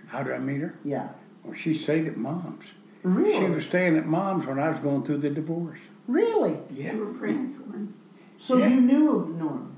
How 0.07 0.23
did 0.23 0.33
I 0.33 0.39
meet 0.39 0.61
her? 0.61 0.75
Yeah. 0.83 1.09
Well, 1.43 1.53
she 1.53 1.73
stayed 1.75 2.07
at 2.07 2.17
mom's. 2.17 2.65
Really? 3.05 3.45
She 3.45 3.51
was 3.51 3.65
staying 3.65 3.97
at 3.97 4.07
mom's 4.07 4.47
when 4.47 4.57
I 4.59 4.69
was 4.69 4.79
going 4.79 5.03
through 5.03 5.17
the 5.19 5.29
divorce. 5.29 5.79
Really? 6.07 6.57
Yeah. 6.73 6.93
You 6.93 7.05
were 7.05 7.13
praying 7.13 7.53
for 7.53 7.77
him. 7.77 7.93
So 8.37 8.57
Yeah. 8.57 8.69
you 8.69 8.81
knew 8.81 9.11
of 9.11 9.29
Norm. 9.29 9.75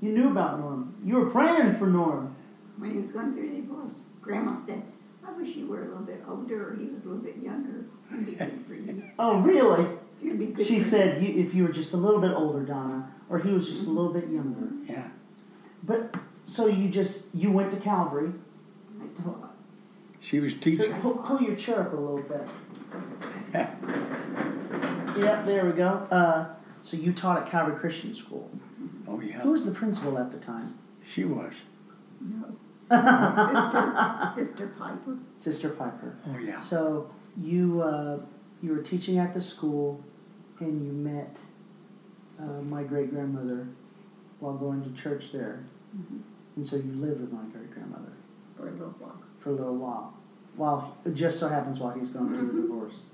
You 0.00 0.12
knew 0.12 0.30
about 0.30 0.58
Norm. 0.60 0.94
You 1.04 1.16
were 1.16 1.30
praying 1.30 1.74
for 1.74 1.86
Norm. 1.86 2.34
When 2.78 2.90
he 2.90 2.96
was 2.96 3.10
going 3.10 3.34
through 3.34 3.50
the 3.50 3.56
divorce, 3.56 3.92
Grandma 4.22 4.54
said, 4.54 4.82
I 5.26 5.32
wish 5.32 5.56
you 5.56 5.66
were 5.66 5.82
a 5.82 5.88
little 5.88 6.04
bit 6.04 6.22
older 6.26 6.70
or 6.70 6.76
he 6.76 6.86
was 6.86 7.04
a 7.04 7.08
little 7.08 7.22
bit 7.22 7.36
younger. 7.36 7.84
It'd 8.10 8.24
be 8.24 8.32
good 8.32 8.64
for 8.66 8.74
you. 8.74 9.02
Oh, 9.18 9.40
really? 9.40 9.86
It'd 10.22 10.38
be 10.38 10.46
good 10.46 10.66
She 10.66 10.78
for 10.78 10.84
said 10.84 11.22
you, 11.22 11.38
if 11.38 11.54
you 11.54 11.64
were 11.64 11.72
just 11.72 11.92
a 11.92 11.98
little 11.98 12.20
bit 12.20 12.32
older, 12.32 12.62
Donna, 12.62 13.12
or 13.28 13.38
he 13.38 13.50
was 13.50 13.68
just 13.68 13.82
a 13.82 13.86
mm-hmm. 13.86 13.96
little 13.96 14.12
bit 14.14 14.28
younger. 14.30 14.68
Yeah. 14.86 15.08
But 15.82 16.14
so 16.46 16.66
you 16.66 16.88
just 16.88 17.26
you 17.34 17.52
went 17.52 17.70
to 17.72 17.78
Calvary. 17.78 18.32
I 19.00 19.22
taught. 19.22 19.54
She 20.20 20.40
was 20.40 20.54
teaching. 20.54 20.92
Pull, 21.00 21.18
pull 21.18 21.40
your 21.40 21.56
chair 21.56 21.80
up 21.80 21.92
a 21.92 21.96
little 21.96 22.22
bit. 22.22 22.46
Yep, 25.16 25.44
there 25.44 25.66
we 25.66 25.72
go. 25.72 26.06
Uh, 26.10 26.46
so 26.82 26.96
you 26.96 27.12
taught 27.12 27.38
at 27.42 27.46
Calvary 27.50 27.78
Christian 27.78 28.14
School. 28.14 28.50
Oh, 29.06 29.20
yeah. 29.20 29.40
Who 29.40 29.50
was 29.52 29.64
the 29.66 29.72
principal 29.72 30.16
at 30.18 30.30
the 30.32 30.38
time? 30.38 30.78
She 31.06 31.24
was. 31.24 31.52
No. 32.20 32.56
Sister, 34.34 34.44
Sister 34.44 34.66
Piper. 34.78 35.18
Sister 35.36 35.68
Piper. 35.70 36.16
Oh, 36.28 36.38
yeah. 36.38 36.60
So 36.60 37.10
you 37.40 37.82
uh, 37.82 38.18
you 38.62 38.72
were 38.74 38.82
teaching 38.82 39.18
at 39.18 39.32
the 39.34 39.40
school, 39.42 40.02
and 40.58 40.84
you 40.84 40.92
met 40.92 41.38
uh, 42.40 42.60
my 42.62 42.82
great 42.82 43.10
grandmother 43.10 43.68
while 44.40 44.54
going 44.54 44.82
to 44.82 44.90
church 45.00 45.30
there, 45.32 45.64
Mhm. 45.96 46.20
and 46.56 46.66
so 46.66 46.76
you 46.76 46.92
lived 46.94 47.20
with 47.20 47.32
my 47.32 47.44
great 47.52 47.70
grandmother 47.72 48.12
for 48.56 48.68
a 48.68 48.72
little 48.72 48.94
while. 48.98 49.18
for 49.38 49.50
a 49.50 49.52
little 49.52 49.76
while. 49.76 50.14
While 50.56 50.96
it 51.04 51.14
just 51.14 51.38
so 51.38 51.48
happens 51.48 51.78
while 51.78 51.92
he's 51.92 52.10
going 52.10 52.32
through 52.34 52.46
the 52.48 52.52
Mhm. 52.52 52.62
divorce. 52.62 53.06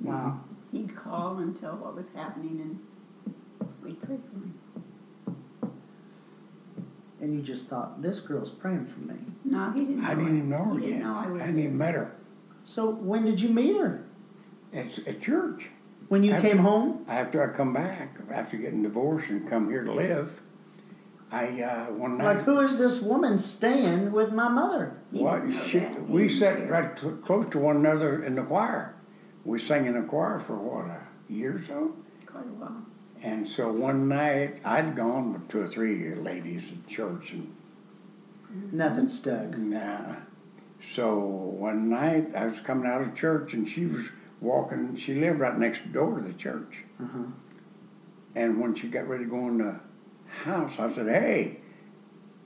Wow. 0.00 0.40
He'd 0.72 0.94
call 0.94 1.38
and 1.38 1.54
tell 1.56 1.76
what 1.76 1.94
was 1.94 2.08
happening, 2.10 2.60
and 2.60 3.34
we'd 3.82 4.00
pray 4.00 4.16
for 4.16 4.34
him. 4.38 4.54
And 7.20 7.32
you 7.34 7.40
just 7.42 7.68
thought 7.68 8.02
this 8.02 8.20
girl's 8.20 8.50
praying 8.50 8.86
for 8.86 9.00
me. 9.00 9.16
No, 9.44 9.70
he 9.70 9.84
didn't. 9.86 10.04
I 10.04 10.14
know 10.14 10.20
didn't 10.20 10.34
it. 10.34 10.36
even 10.38 10.50
know 10.50 10.64
her 10.64 10.74
He 10.74 10.80
didn't 10.80 10.94
yet. 10.98 11.04
know 11.04 11.14
I 11.14 11.26
was 11.30 11.40
I 11.40 11.44
hadn't 11.46 11.60
even 11.60 11.78
there. 11.78 11.86
met 11.92 11.94
her. 11.94 12.12
So 12.64 12.90
when 12.90 13.24
did 13.24 13.40
you 13.40 13.48
meet 13.50 13.76
her? 13.76 14.04
It's 14.72 14.98
at 15.06 15.20
church. 15.20 15.70
When 16.08 16.22
you 16.22 16.32
After- 16.32 16.48
came 16.48 16.58
home? 16.58 17.04
After 17.08 17.42
I 17.42 17.54
come 17.54 17.72
back, 17.72 18.18
after 18.30 18.56
getting 18.56 18.82
divorced 18.82 19.30
and 19.30 19.48
come 19.48 19.70
here 19.70 19.84
to 19.84 19.92
live, 19.92 20.42
I 21.34 21.62
uh, 21.62 21.86
one 21.92 22.18
night. 22.18 22.36
Like 22.36 22.44
who 22.44 22.60
is 22.60 22.78
this 22.78 23.00
woman 23.00 23.38
staying 23.38 24.12
with 24.12 24.32
my 24.32 24.48
mother? 24.48 24.96
He 25.12 25.22
What 25.22 25.42
didn't 25.42 25.64
she, 25.66 25.80
we 26.06 26.28
sat 26.28 26.68
right 26.70 26.96
cl- 26.98 27.16
close 27.16 27.46
to 27.50 27.58
one 27.58 27.76
another 27.76 28.22
in 28.22 28.36
the 28.36 28.42
choir. 28.42 28.94
We 29.44 29.58
sang 29.58 29.86
in 29.86 29.94
the 29.94 30.02
choir 30.02 30.38
for 30.38 30.56
what 30.56 30.86
a 30.86 31.00
year 31.28 31.56
or 31.56 31.62
so, 31.62 31.96
Quite 32.24 32.44
a 32.46 32.54
while. 32.60 32.82
and 33.22 33.46
so 33.48 33.70
one 33.72 34.08
night 34.08 34.60
I'd 34.64 34.94
gone 34.94 35.32
with 35.32 35.48
two 35.48 35.60
or 35.62 35.66
three 35.66 36.14
ladies 36.14 36.70
at 36.70 36.86
church, 36.86 37.32
and 37.32 37.52
Nothing 38.72 39.08
stuck. 39.08 39.56
nah. 39.58 40.16
So 40.94 41.18
one 41.18 41.88
night 41.90 42.34
I 42.36 42.46
was 42.46 42.60
coming 42.60 42.86
out 42.86 43.00
of 43.02 43.14
church, 43.16 43.54
and 43.54 43.68
she 43.68 43.86
was 43.86 44.04
walking. 44.40 44.94
She 44.96 45.14
lived 45.14 45.40
right 45.40 45.58
next 45.58 45.92
door 45.92 46.18
to 46.18 46.22
the 46.24 46.34
church, 46.34 46.84
Uh-huh. 47.02 47.24
and 48.36 48.60
when 48.60 48.74
she 48.74 48.86
got 48.88 49.08
ready 49.08 49.24
to 49.24 49.30
go 49.30 49.48
in 49.48 49.58
the 49.58 49.80
house, 50.42 50.78
I 50.78 50.92
said, 50.92 51.06
"Hey." 51.06 51.60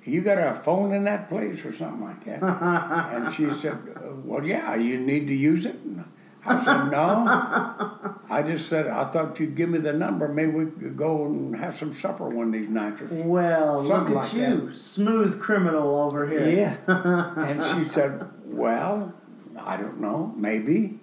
You 0.05 0.23
got 0.23 0.39
a 0.39 0.55
phone 0.55 0.95
in 0.95 1.05
that 1.05 1.29
place 1.29 1.65
or 1.67 1.73
something 1.75 2.01
like 2.01 2.25
that? 2.25 2.43
And 3.13 3.35
she 3.35 3.51
said, 3.51 3.77
Well, 4.25 4.43
yeah, 4.45 4.75
you 4.75 4.97
need 4.97 5.27
to 5.27 5.35
use 5.35 5.67
it. 5.67 5.75
And 5.75 6.05
I 6.47 6.65
said, 6.65 6.91
No. 6.91 8.15
I 8.31 8.43
just 8.43 8.69
said, 8.69 8.87
I 8.87 9.05
thought 9.11 9.39
you'd 9.39 9.55
give 9.55 9.69
me 9.69 9.79
the 9.79 9.93
number. 9.93 10.29
Maybe 10.29 10.53
we 10.53 10.67
could 10.67 10.97
go 10.97 11.27
and 11.27 11.57
have 11.57 11.77
some 11.77 11.93
supper 11.93 12.29
one 12.29 12.47
of 12.47 12.53
these 12.53 12.69
nights. 12.69 13.03
Or 13.03 13.09
Well, 13.11 13.83
look 13.83 14.09
at 14.09 14.15
like 14.15 14.33
you, 14.33 14.73
smooth 14.73 15.41
criminal 15.41 16.01
over 16.01 16.27
here. 16.27 16.49
Yeah. 16.49 16.77
and 17.37 17.63
she 17.63 17.93
said, 17.93 18.31
Well, 18.45 19.13
I 19.59 19.77
don't 19.77 20.01
know, 20.01 20.33
maybe. 20.37 21.01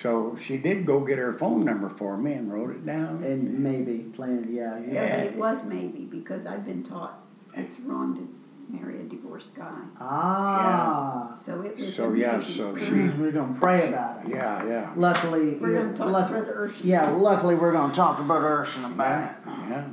So 0.00 0.36
she 0.40 0.56
did 0.58 0.84
go 0.86 1.00
get 1.00 1.18
her 1.18 1.32
phone 1.32 1.64
number 1.64 1.88
for 1.88 2.16
me 2.16 2.32
and 2.32 2.52
wrote 2.52 2.70
it 2.70 2.84
down. 2.84 3.22
And 3.22 3.58
maybe 3.60 3.98
planned, 4.14 4.52
yeah, 4.54 4.78
yeah. 4.78 4.92
Yeah, 4.92 5.16
but 5.18 5.26
it 5.26 5.36
was 5.36 5.64
maybe 5.64 6.00
because 6.10 6.46
I've 6.46 6.64
been 6.66 6.82
taught 6.82 7.20
it's 7.54 7.78
wrong 7.80 8.16
to 8.16 8.28
marry 8.76 9.00
a 9.00 9.04
divorced 9.04 9.54
guy. 9.54 9.70
Ah, 10.00 11.32
So 11.38 11.60
it 11.62 11.76
was. 11.78 11.94
So, 11.94 12.12
yeah, 12.12 12.32
maybe 12.32 12.44
so 12.44 12.76
she- 12.76 12.92
we're 13.10 13.30
gonna 13.30 13.54
pray 13.58 13.88
about 13.88 14.24
it. 14.24 14.30
Yeah, 14.30 14.66
yeah. 14.66 14.90
Luckily, 14.96 15.50
We're 15.54 15.72
going 15.74 15.90
to 15.90 15.94
talk 15.94 16.10
luck- 16.10 16.26
to 16.28 16.32
Brother 16.32 16.68
Urshan. 16.68 16.84
Yeah, 16.84 17.10
luckily 17.10 17.54
we're 17.54 17.72
gonna 17.72 17.92
talk 17.94 18.16
to 18.18 18.24
Brother 18.24 18.48
Urshan 18.62 18.86
about 18.86 19.22
it. 19.30 19.30
Yeah. 19.70 19.84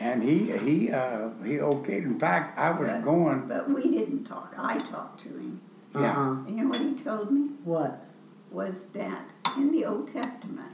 And 0.00 0.22
he 0.22 0.52
he 0.58 0.92
uh, 0.92 1.30
he 1.44 1.54
okayed. 1.54 2.04
In 2.04 2.18
fact, 2.20 2.58
I 2.58 2.70
was 2.70 2.88
But- 2.88 3.02
going. 3.04 3.46
But 3.48 3.68
we 3.70 3.82
didn't 3.90 4.24
talk. 4.24 4.54
I 4.56 4.78
talked 4.78 5.20
to 5.20 5.28
him. 5.30 5.60
Yeah. 5.94 6.10
Uh-huh. 6.12 6.30
And 6.46 6.56
you 6.56 6.62
know 6.62 6.68
what 6.70 6.78
he 6.78 6.94
told 6.94 7.30
me? 7.32 7.50
What? 7.64 8.01
Was 8.52 8.84
that 8.92 9.30
in 9.56 9.72
the 9.72 9.84
Old 9.86 10.08
Testament, 10.08 10.70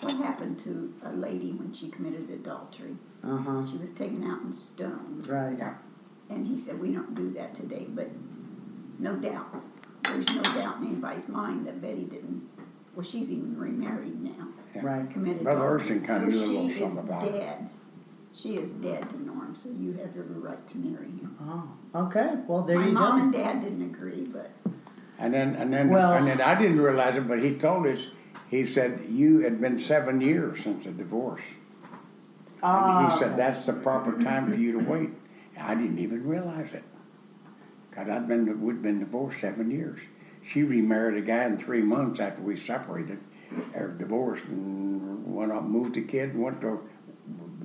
what 0.00 0.14
happened 0.16 0.58
to 0.60 0.92
a 1.04 1.12
lady 1.12 1.52
when 1.52 1.72
she 1.72 1.88
committed 1.88 2.28
adultery? 2.30 2.96
Uh 3.22 3.36
huh. 3.36 3.64
She 3.64 3.76
was 3.78 3.90
taken 3.90 4.24
out 4.24 4.42
and 4.42 4.52
stoned. 4.54 5.28
Right. 5.28 5.56
Yeah. 5.56 5.74
And 6.28 6.46
he 6.48 6.56
said, 6.56 6.80
We 6.80 6.92
don't 6.92 7.14
do 7.14 7.30
that 7.34 7.54
today, 7.54 7.86
but 7.88 8.08
no 8.98 9.14
doubt, 9.16 9.62
there's 10.04 10.34
no 10.34 10.42
doubt 10.42 10.78
in 10.78 10.86
anybody's 10.88 11.28
mind 11.28 11.66
that 11.66 11.80
Betty 11.80 12.04
didn't, 12.04 12.48
well, 12.94 13.04
she's 13.04 13.30
even 13.30 13.56
remarried 13.56 14.20
now, 14.22 14.48
Yeah. 14.74 14.80
Right. 14.84 15.10
committed 15.10 15.44
Brother 15.44 15.76
adultery. 15.76 16.00
Urshan 16.00 16.06
kinda 16.06 16.32
So 16.32 16.38
knew 16.38 16.44
a 16.44 16.46
little 16.46 16.68
she 16.70 16.78
something 16.80 16.98
is 16.98 17.04
about 17.04 17.22
it. 17.24 17.32
dead. 17.32 17.68
She 18.34 18.56
is 18.56 18.70
dead 18.72 19.10
to 19.10 19.22
Norm, 19.22 19.54
so 19.54 19.68
you 19.68 19.92
have 19.92 20.16
every 20.16 20.36
right 20.36 20.66
to 20.66 20.78
marry 20.78 21.06
him. 21.06 21.36
Oh, 21.42 21.68
okay. 22.06 22.38
Well, 22.48 22.62
there 22.62 22.78
My 22.78 22.86
you 22.86 22.94
go. 22.94 23.00
mom 23.00 23.20
and 23.20 23.32
dad 23.32 23.60
didn't 23.60 23.82
agree, 23.82 24.22
but 24.32 24.50
And 25.22 25.32
then 25.32 25.54
and 25.54 25.72
then 25.72 25.88
Well- 25.88 26.12
and 26.14 26.26
then 26.26 26.40
I 26.40 26.54
didn't 26.56 26.80
realize 26.80 27.16
it, 27.16 27.28
but 27.28 27.38
he 27.42 27.54
told 27.54 27.86
us. 27.86 28.08
He 28.48 28.66
said 28.66 29.06
you 29.08 29.38
had 29.40 29.60
been 29.62 29.78
seven 29.78 30.20
years 30.20 30.62
since 30.62 30.84
the 30.84 30.90
divorce. 30.90 31.40
Ah, 32.62 33.04
and 33.04 33.12
he 33.12 33.18
said 33.18 33.36
that's 33.38 33.64
the 33.64 33.72
proper 33.72 34.12
time 34.22 34.46
for 34.50 34.54
you 34.54 34.72
to 34.72 34.78
wait. 34.78 35.10
I 35.58 35.74
didn't 35.74 35.98
even 36.00 36.26
realize 36.26 36.72
it. 36.74 36.82
God, 37.94 38.10
I'd 38.10 38.28
been 38.28 38.60
we'd 38.60 38.82
been 38.82 38.98
divorced 38.98 39.40
seven 39.40 39.70
years. 39.70 40.00
She 40.44 40.64
remarried 40.64 41.16
a 41.16 41.24
guy 41.26 41.44
in 41.44 41.56
three 41.56 41.82
months 41.82 42.18
after 42.20 42.42
we 42.42 42.56
separated, 42.56 43.18
or 43.74 43.88
divorced, 43.88 44.44
and 44.44 45.34
went 45.34 45.52
up, 45.52 45.62
moved 45.64 45.94
the 45.94 46.02
kid, 46.02 46.36
went 46.36 46.60
to 46.62 46.80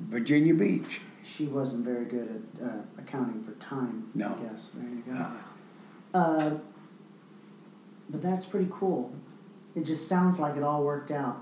Virginia 0.10 0.54
Beach. 0.54 1.02
She 1.26 1.48
wasn't 1.48 1.84
very 1.86 2.06
good 2.06 2.44
at 2.62 2.66
uh, 2.66 2.82
accounting 2.98 3.44
for 3.44 3.52
time. 3.54 4.10
No. 4.14 4.38
I 4.40 4.48
guess. 4.52 4.72
There 4.76 4.88
you 4.90 5.04
go. 5.06 5.14
Uh, 5.14 6.18
Uh, 6.18 6.58
but 8.10 8.22
that's 8.22 8.46
pretty 8.46 8.68
cool. 8.72 9.14
It 9.76 9.84
just 9.86 10.08
sounds 10.08 10.40
like 10.40 10.56
it 10.58 10.64
all 10.64 10.84
worked 10.84 11.12
out. 11.12 11.38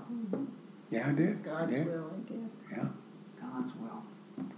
yeah, 0.90 1.06
I 1.06 1.10
it's 1.10 1.18
did. 1.18 1.42
God's 1.42 1.72
did. 1.72 1.86
will, 1.86 2.10
I 2.12 2.32
guess. 2.32 2.50
Yeah. 2.72 2.84
God's 3.40 3.72
will. 3.76 4.02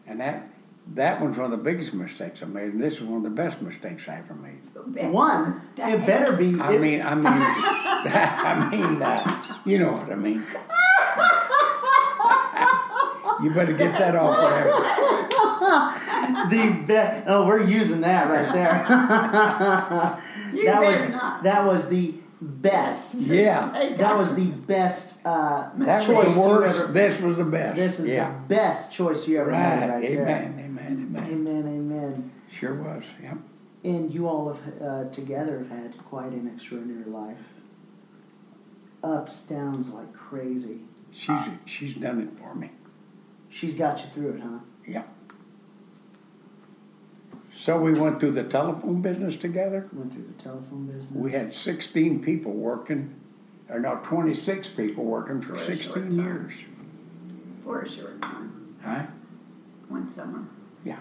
And 0.06 0.20
that 0.20 0.48
that 0.94 1.20
one's 1.20 1.36
one 1.36 1.44
of 1.44 1.50
the 1.50 1.62
biggest 1.62 1.92
mistakes 1.92 2.42
I 2.42 2.46
made, 2.46 2.72
and 2.72 2.80
this 2.82 2.94
is 2.94 3.02
one 3.02 3.18
of 3.18 3.22
the 3.24 3.30
best 3.30 3.60
mistakes 3.60 4.08
I 4.08 4.18
ever 4.20 4.34
made. 4.34 4.60
Best 4.94 5.12
One. 5.12 5.50
mistake. 5.50 5.86
It 5.94 6.06
better 6.06 6.32
be. 6.32 6.58
I 6.58 6.72
it- 6.72 6.80
mean, 6.80 7.02
I 7.02 7.14
mean, 7.14 7.24
I 7.26 8.68
mean, 8.70 9.02
uh, 9.02 9.44
you 9.66 9.78
know 9.78 9.92
what 9.92 10.10
I 10.10 10.14
mean. 10.16 10.42
You 13.40 13.50
better 13.50 13.72
get 13.72 13.96
that 13.98 14.16
off 14.16 14.36
of 14.36 14.50
there. 14.50 14.64
the 16.50 16.84
best. 16.86 17.24
oh, 17.28 17.46
we're 17.46 17.64
using 17.64 18.00
that 18.02 18.28
right 18.30 18.52
there. 18.52 20.18
You 20.54 20.64
that 20.64 20.80
was 20.80 21.08
not. 21.10 21.42
that 21.42 21.64
was 21.66 21.88
the 21.88 22.14
best. 22.40 23.14
Yeah, 23.16 23.94
That 23.98 24.16
was 24.16 24.34
the 24.34 24.46
best 24.46 25.24
uh, 25.26 25.70
that 25.76 26.06
choice 26.06 26.26
was 26.26 26.34
the 26.36 26.40
worst. 26.40 26.80
ever. 26.80 26.92
This 26.92 27.20
was 27.20 27.36
the 27.36 27.44
best. 27.44 27.76
This 27.76 28.00
is 28.00 28.08
yeah. 28.08 28.30
the 28.30 28.54
best 28.54 28.92
choice 28.92 29.26
you 29.28 29.40
ever 29.40 29.50
right. 29.50 29.80
made 29.80 29.88
right 29.88 30.02
there. 30.02 30.22
amen. 30.22 30.54
Amen. 30.58 31.08
Amen. 31.16 31.28
Amen. 31.28 31.66
Amen. 31.66 32.32
Sure 32.50 32.74
was. 32.74 33.04
Yep. 33.22 33.38
And 33.84 34.12
you 34.12 34.28
all 34.28 34.52
have 34.52 34.82
uh, 34.82 35.10
together 35.10 35.58
have 35.58 35.70
had 35.70 35.98
quite 35.98 36.32
an 36.32 36.50
extraordinary 36.52 37.04
life. 37.04 37.38
Ups, 39.02 39.42
downs 39.42 39.90
like 39.90 40.12
crazy. 40.12 40.80
She's 41.10 41.40
she's 41.64 41.94
done 41.94 42.20
it 42.20 42.38
for 42.38 42.54
me. 42.54 42.70
She's 43.48 43.74
got 43.74 44.00
you 44.00 44.06
through 44.12 44.34
it, 44.34 44.40
huh? 44.40 44.58
Yeah. 44.86 45.04
So 47.58 47.76
we 47.76 47.92
went 47.92 48.20
through 48.20 48.30
the 48.32 48.44
telephone 48.44 49.02
business 49.02 49.34
together. 49.34 49.88
Went 49.92 50.12
through 50.12 50.32
the 50.36 50.42
telephone 50.42 50.86
business. 50.86 51.10
We 51.12 51.32
had 51.32 51.52
16 51.52 52.22
people 52.22 52.52
working, 52.52 53.16
or 53.68 53.80
no, 53.80 53.98
26 54.04 54.68
people 54.70 55.04
working 55.04 55.40
for 55.40 55.56
For 55.56 55.74
16 55.74 56.12
years. 56.12 56.52
For 57.64 57.82
a 57.82 57.88
short 57.88 58.22
time, 58.22 58.76
Huh? 58.82 59.02
one 59.88 60.08
summer. 60.08 60.46
Yeah. 60.84 61.00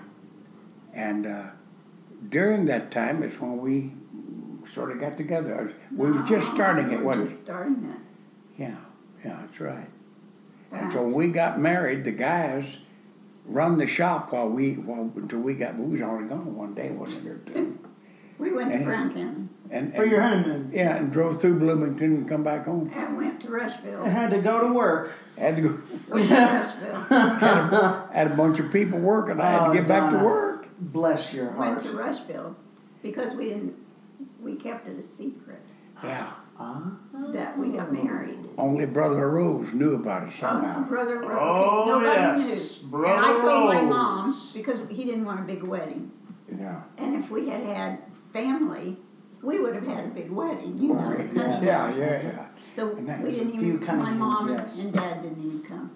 And 0.94 1.28
uh, 1.28 1.44
during 2.28 2.66
that 2.66 2.90
time 2.90 3.22
is 3.22 3.40
when 3.40 3.60
we 3.60 3.92
sort 4.68 4.92
of 4.92 5.00
got 5.00 5.16
together. 5.16 5.74
We 5.96 6.12
were 6.12 6.24
just 6.24 6.52
starting 6.54 6.88
we 6.88 6.96
it, 6.96 6.98
were 7.00 7.06
wasn't 7.06 7.30
Just 7.30 7.44
starting 7.44 7.84
it. 7.86 8.60
Yeah, 8.62 8.76
yeah, 9.24 9.38
that's 9.42 9.60
right. 9.60 9.90
And 10.72 10.92
so 10.92 11.04
when 11.04 11.14
we 11.14 11.28
got 11.30 11.60
married, 11.60 12.04
the 12.04 12.12
guys 12.12 12.78
run 13.48 13.78
the 13.78 13.88
shop 13.88 14.32
while 14.32 14.50
we, 14.50 14.74
while, 14.76 15.12
until 15.16 15.40
we 15.40 15.54
got, 15.56 15.76
we 15.78 15.86
was 15.92 16.02
only 16.02 16.28
gone 16.28 16.56
one 16.56 16.74
day, 16.74 16.92
wasn't 16.92 17.26
it? 17.26 17.30
or 17.30 17.38
two? 17.54 17.80
We 18.38 18.52
went 18.54 18.72
to 18.72 18.78
And- 18.78 18.86
Brown 18.86 19.14
County 19.14 19.48
And, 19.72 19.94
For 19.96 20.06
your 20.06 20.22
honeymoon. 20.22 20.70
Yeah, 20.74 20.96
and 20.98 21.12
drove 21.12 21.42
through 21.42 21.58
Bloomington 21.60 22.16
and 22.18 22.30
come 22.30 22.44
back 22.44 22.66
home. 22.66 22.92
and 22.96 23.18
went 23.18 23.42
to 23.42 23.50
Rushville. 23.52 23.96
I 23.96 24.04
Rushville. 24.04 24.12
had 24.12 24.32
to 24.32 24.38
go 24.40 24.68
to 24.68 24.74
work. 24.74 25.14
Had 25.38 25.56
to 25.56 25.62
go, 25.64 25.80
Went 26.10 26.30
to 26.30 26.36
Rushville. 26.36 28.08
had 28.14 28.28
a 28.32 28.36
bunch 28.36 28.60
of 28.60 28.72
people 28.72 29.00
working. 29.00 29.40
I 29.42 29.52
had 29.52 29.62
Oh, 29.62 29.74
to 29.74 29.80
get 29.80 29.88
back 29.88 30.12
to 30.12 30.18
work. 30.20 30.68
Bless 30.80 31.34
your 31.34 31.50
heart. 31.52 31.60
Went 31.60 31.80
to 31.80 31.92
Rushville 31.94 32.56
because 33.02 33.34
we 33.34 33.46
didn't, 33.46 33.76
we 34.40 34.56
kept 34.56 34.88
it 34.88 34.98
a 34.98 35.02
secret 35.02 35.62
Yeah. 36.04 36.32
Ah. 36.60 36.92
that 37.34 37.58
we 37.58 37.70
got 37.70 37.94
married. 37.94 38.50
Only 38.58 38.86
Brother 38.88 39.30
Rose 39.30 39.74
knew 39.74 39.94
about 39.96 40.24
it 40.24 40.30
Uh, 40.30 40.32
somehow. 40.32 40.84
brother, 40.88 41.20
Ro- 41.20 41.38
Oh, 41.40 41.82
okay, 41.82 41.92
nobody 41.92 42.22
yes, 42.50 42.84
knew. 42.84 42.98
And 43.06 43.08
I 43.20 43.28
Brother 43.30 43.40
told 43.40 43.66
my 43.74 43.82
mom 43.82 44.36
because 44.54 44.80
he 44.90 45.04
didn't 45.04 45.26
want 45.26 45.40
a 45.40 45.44
big 45.44 45.64
wedding. 45.64 46.12
Yeah. 46.48 46.82
And 46.98 47.16
if 47.16 47.30
we 47.30 47.50
had 47.50 47.62
had 47.62 48.00
family, 48.34 48.98
we 49.44 49.60
would 49.60 49.76
have 49.76 49.86
had 49.86 50.06
a 50.06 50.08
big 50.08 50.32
wedding, 50.32 50.78
you 50.82 50.94
know. 50.94 51.14
Oh, 51.16 51.22
yeah, 51.34 51.62
yeah, 51.62 51.96
yeah, 51.96 52.22
yeah. 52.24 52.48
So 52.74 52.88
we 52.88 53.32
didn't 53.32 53.54
even, 53.54 53.80
coming 53.80 54.04
my 54.04 54.12
in, 54.12 54.18
mom 54.20 54.50
yes. 54.50 54.80
and 54.80 54.94
dad 54.94 55.22
didn't 55.22 55.46
even 55.46 55.62
come. 55.62 55.92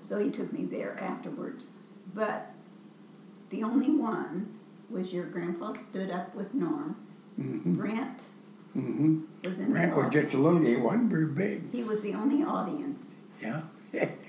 So 0.00 0.18
he 0.18 0.30
took 0.30 0.52
me 0.52 0.64
there 0.64 1.00
afterwards. 1.02 1.68
But 2.14 2.52
the 3.50 3.62
only 3.62 3.90
one 3.90 4.58
was 4.88 5.12
your 5.12 5.24
grandpa 5.26 5.72
stood 5.72 6.10
up 6.10 6.34
with 6.34 6.52
Norm. 6.54 6.96
Mm-hmm. 7.40 7.76
Brent 7.76 8.28
Mm-hmm. 8.76 9.20
was 9.44 9.58
in 9.58 9.66
the 9.66 9.70
Grant 9.72 9.96
was 9.96 10.04
just 10.12 10.14
a 10.14 10.18
audience. 10.20 10.34
little, 10.34 10.60
he 10.60 10.76
wasn't 10.76 11.10
very 11.10 11.26
big. 11.26 11.72
He 11.72 11.82
was 11.82 12.00
the 12.02 12.14
only 12.14 12.42
audience. 12.44 13.06
Yeah. 13.42 13.62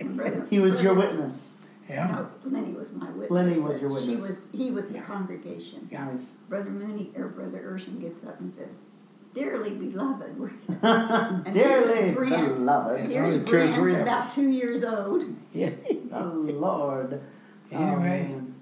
Brother, 0.01 0.47
He 0.49 0.59
was 0.59 0.81
your 0.81 0.93
witness. 0.95 1.55
Yeah. 1.89 2.07
No, 2.07 2.29
Lenny 2.59 2.73
was 2.73 2.91
my 2.93 3.05
witness. 3.09 3.29
Lenny 3.31 3.59
was 3.59 3.73
but 3.79 3.81
your 3.81 4.01
She 4.01 4.11
witness. 4.15 4.29
was, 4.29 4.39
he 4.53 4.71
was 4.71 4.85
the 4.85 4.93
Yeah. 4.95 5.01
congregation. 5.03 5.87
Yeah. 5.91 6.05
Nice. 6.05 6.27
Brother 6.49 6.69
Mooney, 6.71 7.11
or 7.17 7.27
Brother 7.27 7.59
Urshan 7.71 7.99
gets 8.01 8.23
up 8.23 8.39
and 8.39 8.51
says, 8.51 8.75
Dearly 9.33 9.71
beloved, 9.71 10.37
we're 10.39 10.51
And 10.81 11.53
Dearly 11.53 11.93
here's 12.01 12.15
Brent. 12.15 12.47
beloved. 12.55 12.99
It's 13.01 13.13
Here's 13.13 13.33
only 13.33 13.45
two 13.45 13.57
or 13.57 13.67
three 13.69 13.91
Brent, 13.91 13.95
of 13.97 14.01
about 14.01 14.31
two 14.31 14.49
years 14.49 14.83
old. 14.83 15.23
Yeah. 15.53 15.69
Oh 16.13 16.33
Lord. 16.49 17.21
Oh, 17.71 17.75
Anyway, 17.77 17.99
man. 18.29 18.55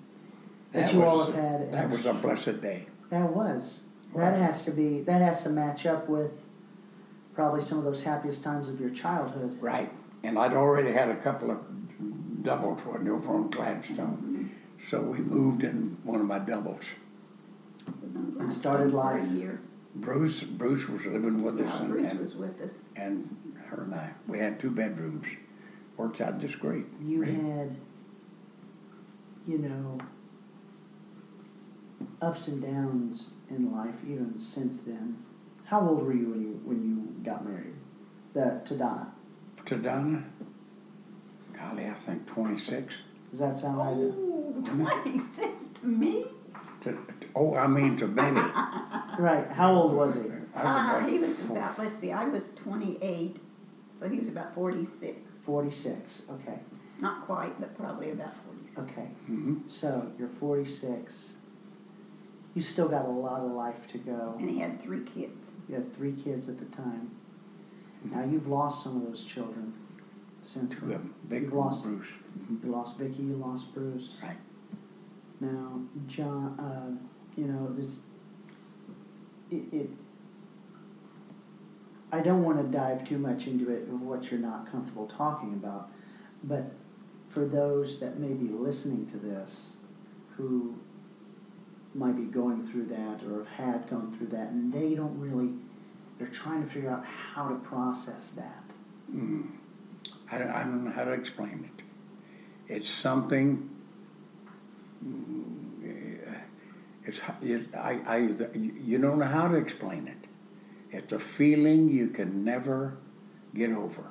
That 0.73 0.93
you 0.93 1.03
all 1.03 1.23
have 1.25 1.33
had. 1.33 1.71
That 1.73 1.89
was 1.89 2.05
a 2.05 2.13
blessed 2.13 2.61
day. 2.61 2.85
That 3.09 3.33
was. 3.33 3.83
That 4.15 4.33
has 4.39 4.65
to 4.65 4.71
be. 4.71 5.01
That 5.01 5.21
has 5.21 5.43
to 5.43 5.49
match 5.49 5.85
up 5.85 6.09
with 6.09 6.31
probably 7.33 7.61
some 7.61 7.77
of 7.77 7.83
those 7.83 8.03
happiest 8.03 8.43
times 8.43 8.69
of 8.69 8.79
your 8.79 8.89
childhood. 8.89 9.57
Right. 9.61 9.91
And 10.23 10.37
I'd 10.37 10.53
already 10.53 10.91
had 10.91 11.09
a 11.09 11.15
couple 11.15 11.51
of 11.51 11.59
doubles 12.43 12.81
when 12.85 13.03
they 13.05 13.11
were 13.11 13.27
on 13.29 13.49
Gladstone. 13.49 14.17
Mm-hmm. 14.77 14.87
So 14.89 15.01
we 15.01 15.19
moved 15.19 15.63
in 15.63 15.97
one 16.03 16.19
of 16.19 16.25
my 16.25 16.39
doubles. 16.39 16.83
And 18.39 18.51
started 18.51 18.91
gone 18.91 19.13
for 19.13 19.17
a 19.19 19.21
life. 19.23 19.31
year. 19.31 19.61
Bruce 19.95 20.43
Bruce 20.43 20.87
was 20.87 21.05
living 21.05 21.41
with 21.43 21.59
us 21.59 21.69
Yeah, 21.69 21.79
and, 21.81 21.89
Bruce 21.89 22.07
and, 22.07 22.19
was 22.19 22.35
with 22.35 22.61
us. 22.61 22.77
and 22.95 23.37
her 23.67 23.83
and 23.83 23.95
I. 23.95 24.11
We 24.27 24.39
had 24.39 24.59
two 24.59 24.69
bedrooms. 24.71 25.27
Worked 25.97 26.21
out 26.21 26.39
just 26.39 26.59
great. 26.59 26.85
You 27.01 27.17
Great. 27.17 27.33
had, 27.35 27.75
you 29.47 29.57
know, 29.57 29.97
ups 32.21 32.47
and 32.47 32.61
downs 32.61 33.31
in 33.49 33.71
life 33.71 33.95
even 34.07 34.39
since 34.39 34.81
then. 34.81 35.17
How 35.65 35.81
old 35.87 36.03
were 36.05 36.13
you 36.13 36.29
when 36.29 36.41
you 36.41 36.61
when 36.65 36.83
you 36.83 37.23
got 37.23 37.45
married? 37.45 37.75
The 38.33 38.61
to 38.65 38.75
Donna. 38.77 39.13
To 39.65 39.75
Donna, 39.75 40.23
golly, 41.57 41.85
I 41.85 41.93
think 41.93 42.25
26. 42.25 42.93
Does 43.29 43.39
that 43.39 43.57
sound 43.57 43.77
right? 43.77 43.95
Oh, 43.95 44.63
26 44.65 45.67
to 45.81 45.85
me? 45.85 46.25
To, 46.81 46.97
oh, 47.35 47.55
I 47.55 47.67
mean 47.67 47.97
to 47.97 48.07
Betty. 48.07 48.41
Right. 49.19 49.45
How 49.51 49.73
old 49.75 49.93
was 49.95 50.15
he? 50.15 50.21
I 50.55 50.63
was 50.63 51.03
Uh, 51.03 51.07
he 51.07 51.19
was 51.19 51.49
about, 51.49 51.77
let's 51.77 51.99
see, 51.99 52.11
I 52.13 52.23
was 52.25 52.51
28, 52.51 53.37
so 53.95 54.07
he 54.07 54.17
was 54.17 54.29
about 54.29 54.55
46. 54.55 55.19
Forty 55.43 55.71
six. 55.71 56.25
Okay. 56.31 56.57
Not 57.01 57.25
quite, 57.25 57.59
but 57.59 57.75
probably 57.77 58.11
about 58.11 58.33
46. 58.47 58.77
Okay. 58.79 59.09
Mhm. 59.29 59.69
So 59.69 60.09
you're 60.17 60.29
forty 60.29 60.63
six. 60.63 61.35
You 62.55 62.61
still 62.61 62.89
got 62.89 63.05
a 63.05 63.09
lot 63.09 63.41
of 63.41 63.51
life 63.51 63.87
to 63.87 63.97
go. 63.97 64.35
And 64.39 64.49
he 64.49 64.59
had 64.59 64.81
three 64.81 65.01
kids. 65.03 65.51
You 65.67 65.75
had 65.75 65.95
three 65.95 66.13
kids 66.13 66.49
at 66.49 66.57
the 66.57 66.65
time. 66.65 67.11
Now 68.03 68.23
you've 68.23 68.47
lost 68.47 68.83
some 68.83 68.97
of 68.97 69.07
those 69.07 69.23
children 69.23 69.73
since 70.43 70.77
Two 70.79 70.85
of 70.85 70.89
them. 70.91 71.15
Big 71.27 71.43
You've 71.43 71.53
lost- 71.53 71.85
Bruce. 71.85 72.07
You 72.63 72.71
lost 72.71 72.97
Vicky, 72.97 73.23
you 73.23 73.35
lost 73.35 73.73
Bruce. 73.73 74.17
Right. 74.23 74.37
Now, 75.41 75.81
John, 76.07 76.59
uh, 76.59 77.39
you 77.39 77.47
know, 77.47 77.73
this, 77.73 77.99
it, 79.51 79.63
it, 79.71 79.89
I 82.11 82.19
don't 82.21 82.43
want 82.43 82.57
to 82.57 82.63
dive 82.63 83.07
too 83.07 83.17
much 83.17 83.47
into 83.47 83.71
it 83.71 83.83
of 83.83 84.01
what 84.01 84.31
you're 84.31 84.39
not 84.39 84.69
comfortable 84.69 85.05
talking 85.07 85.53
about, 85.53 85.91
but 86.43 86.71
for 87.29 87.45
those 87.45 87.99
that 87.99 88.19
may 88.19 88.33
be 88.33 88.49
listening 88.49 89.05
to 89.07 89.17
this 89.17 89.73
who 90.35 90.75
might 91.99 92.15
be 92.15 92.23
going 92.23 92.65
through 92.65 92.85
that 92.85 93.21
or 93.29 93.45
have 93.57 93.73
had 93.73 93.89
gone 93.89 94.11
through 94.17 94.27
that 94.27 94.49
and 94.49 94.71
they 94.73 94.95
don't 94.95 95.19
really, 95.19 95.53
they're 96.17 96.27
trying 96.27 96.63
to 96.63 96.69
figure 96.69 96.89
out 96.89 97.05
how 97.05 97.49
to 97.49 97.55
process 97.55 98.29
that. 98.31 98.63
Mm. 99.13 99.49
I, 100.31 100.37
don't, 100.37 100.49
I 100.49 100.63
don't 100.63 100.85
know 100.85 100.91
how 100.91 101.03
to 101.03 101.11
explain 101.11 101.69
it. 101.69 101.83
It's 102.73 102.89
something. 102.89 103.69
mm, 105.05 106.41
It's 107.05 107.19
it, 107.41 107.75
I, 107.75 107.99
I 108.05 108.17
you 108.53 108.97
don't 108.99 109.19
know 109.19 109.25
how 109.25 109.47
to 109.47 109.55
explain 109.55 110.07
it. 110.07 110.27
It's 110.91 111.11
a 111.11 111.19
feeling 111.19 111.89
you 111.89 112.07
can 112.07 112.43
never 112.43 112.97
get 113.53 113.71
over. 113.71 114.05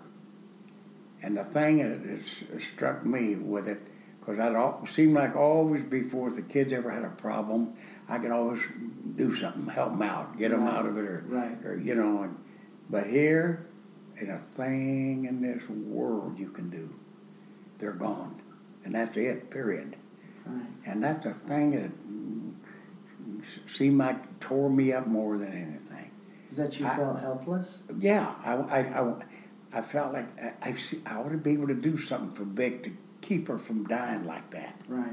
And 1.22 1.36
the 1.36 1.44
thing 1.44 1.78
that 1.78 2.08
has 2.08 2.62
struck 2.62 3.04
me 3.04 3.34
with 3.36 3.66
it, 3.68 3.80
because 4.28 4.44
I'd 4.44 4.54
al- 4.56 4.84
seemed 4.86 5.14
like 5.14 5.34
always 5.34 5.82
before 5.84 6.28
if 6.28 6.36
the 6.36 6.42
kids 6.42 6.72
ever 6.72 6.90
had 6.90 7.02
a 7.04 7.08
problem, 7.10 7.72
I 8.08 8.18
could 8.18 8.30
always 8.30 8.60
do 9.16 9.34
something, 9.34 9.66
help 9.68 9.92
them 9.92 10.02
out, 10.02 10.36
get 10.36 10.50
them 10.50 10.64
Right. 10.64 10.74
out 10.74 10.84
of 10.86 10.98
it, 10.98 11.04
or, 11.04 11.24
Right. 11.28 11.64
or 11.64 11.76
you 11.78 11.94
know. 11.94 12.22
And, 12.24 12.36
but 12.90 13.06
here, 13.06 13.66
in 14.18 14.28
a 14.28 14.38
thing 14.38 15.24
in 15.24 15.40
this 15.40 15.66
world 15.70 16.38
you 16.38 16.50
can 16.50 16.68
do, 16.68 16.90
they're 17.78 17.92
gone, 17.92 18.42
and 18.84 18.94
that's 18.94 19.16
it. 19.16 19.48
Period. 19.50 19.96
Right. 20.44 20.66
And 20.84 21.02
that's 21.02 21.24
a 21.24 21.32
thing 21.32 21.70
that 21.72 21.90
seemed 23.66 23.98
like 23.98 24.40
tore 24.40 24.68
me 24.68 24.92
up 24.92 25.06
more 25.06 25.38
than 25.38 25.52
anything. 25.52 26.10
Is 26.50 26.58
that 26.58 26.78
you 26.78 26.86
I- 26.86 26.96
felt 26.96 27.20
helpless? 27.20 27.78
Yeah, 27.98 28.34
I, 28.44 28.52
I, 28.54 28.78
I, 29.00 29.14
I 29.72 29.82
felt 29.82 30.12
like 30.12 30.26
I, 30.42 30.52
I, 30.70 30.72
see, 30.74 31.00
I 31.06 31.16
ought 31.16 31.30
to 31.30 31.38
be 31.38 31.52
able 31.52 31.68
to 31.68 31.74
do 31.74 31.96
something 31.96 32.32
for 32.32 32.44
Vic 32.44 32.82
to 32.84 32.90
keep 33.20 33.48
her 33.48 33.58
from 33.58 33.84
dying 33.86 34.24
like 34.26 34.50
that, 34.50 34.80
Right. 34.88 35.12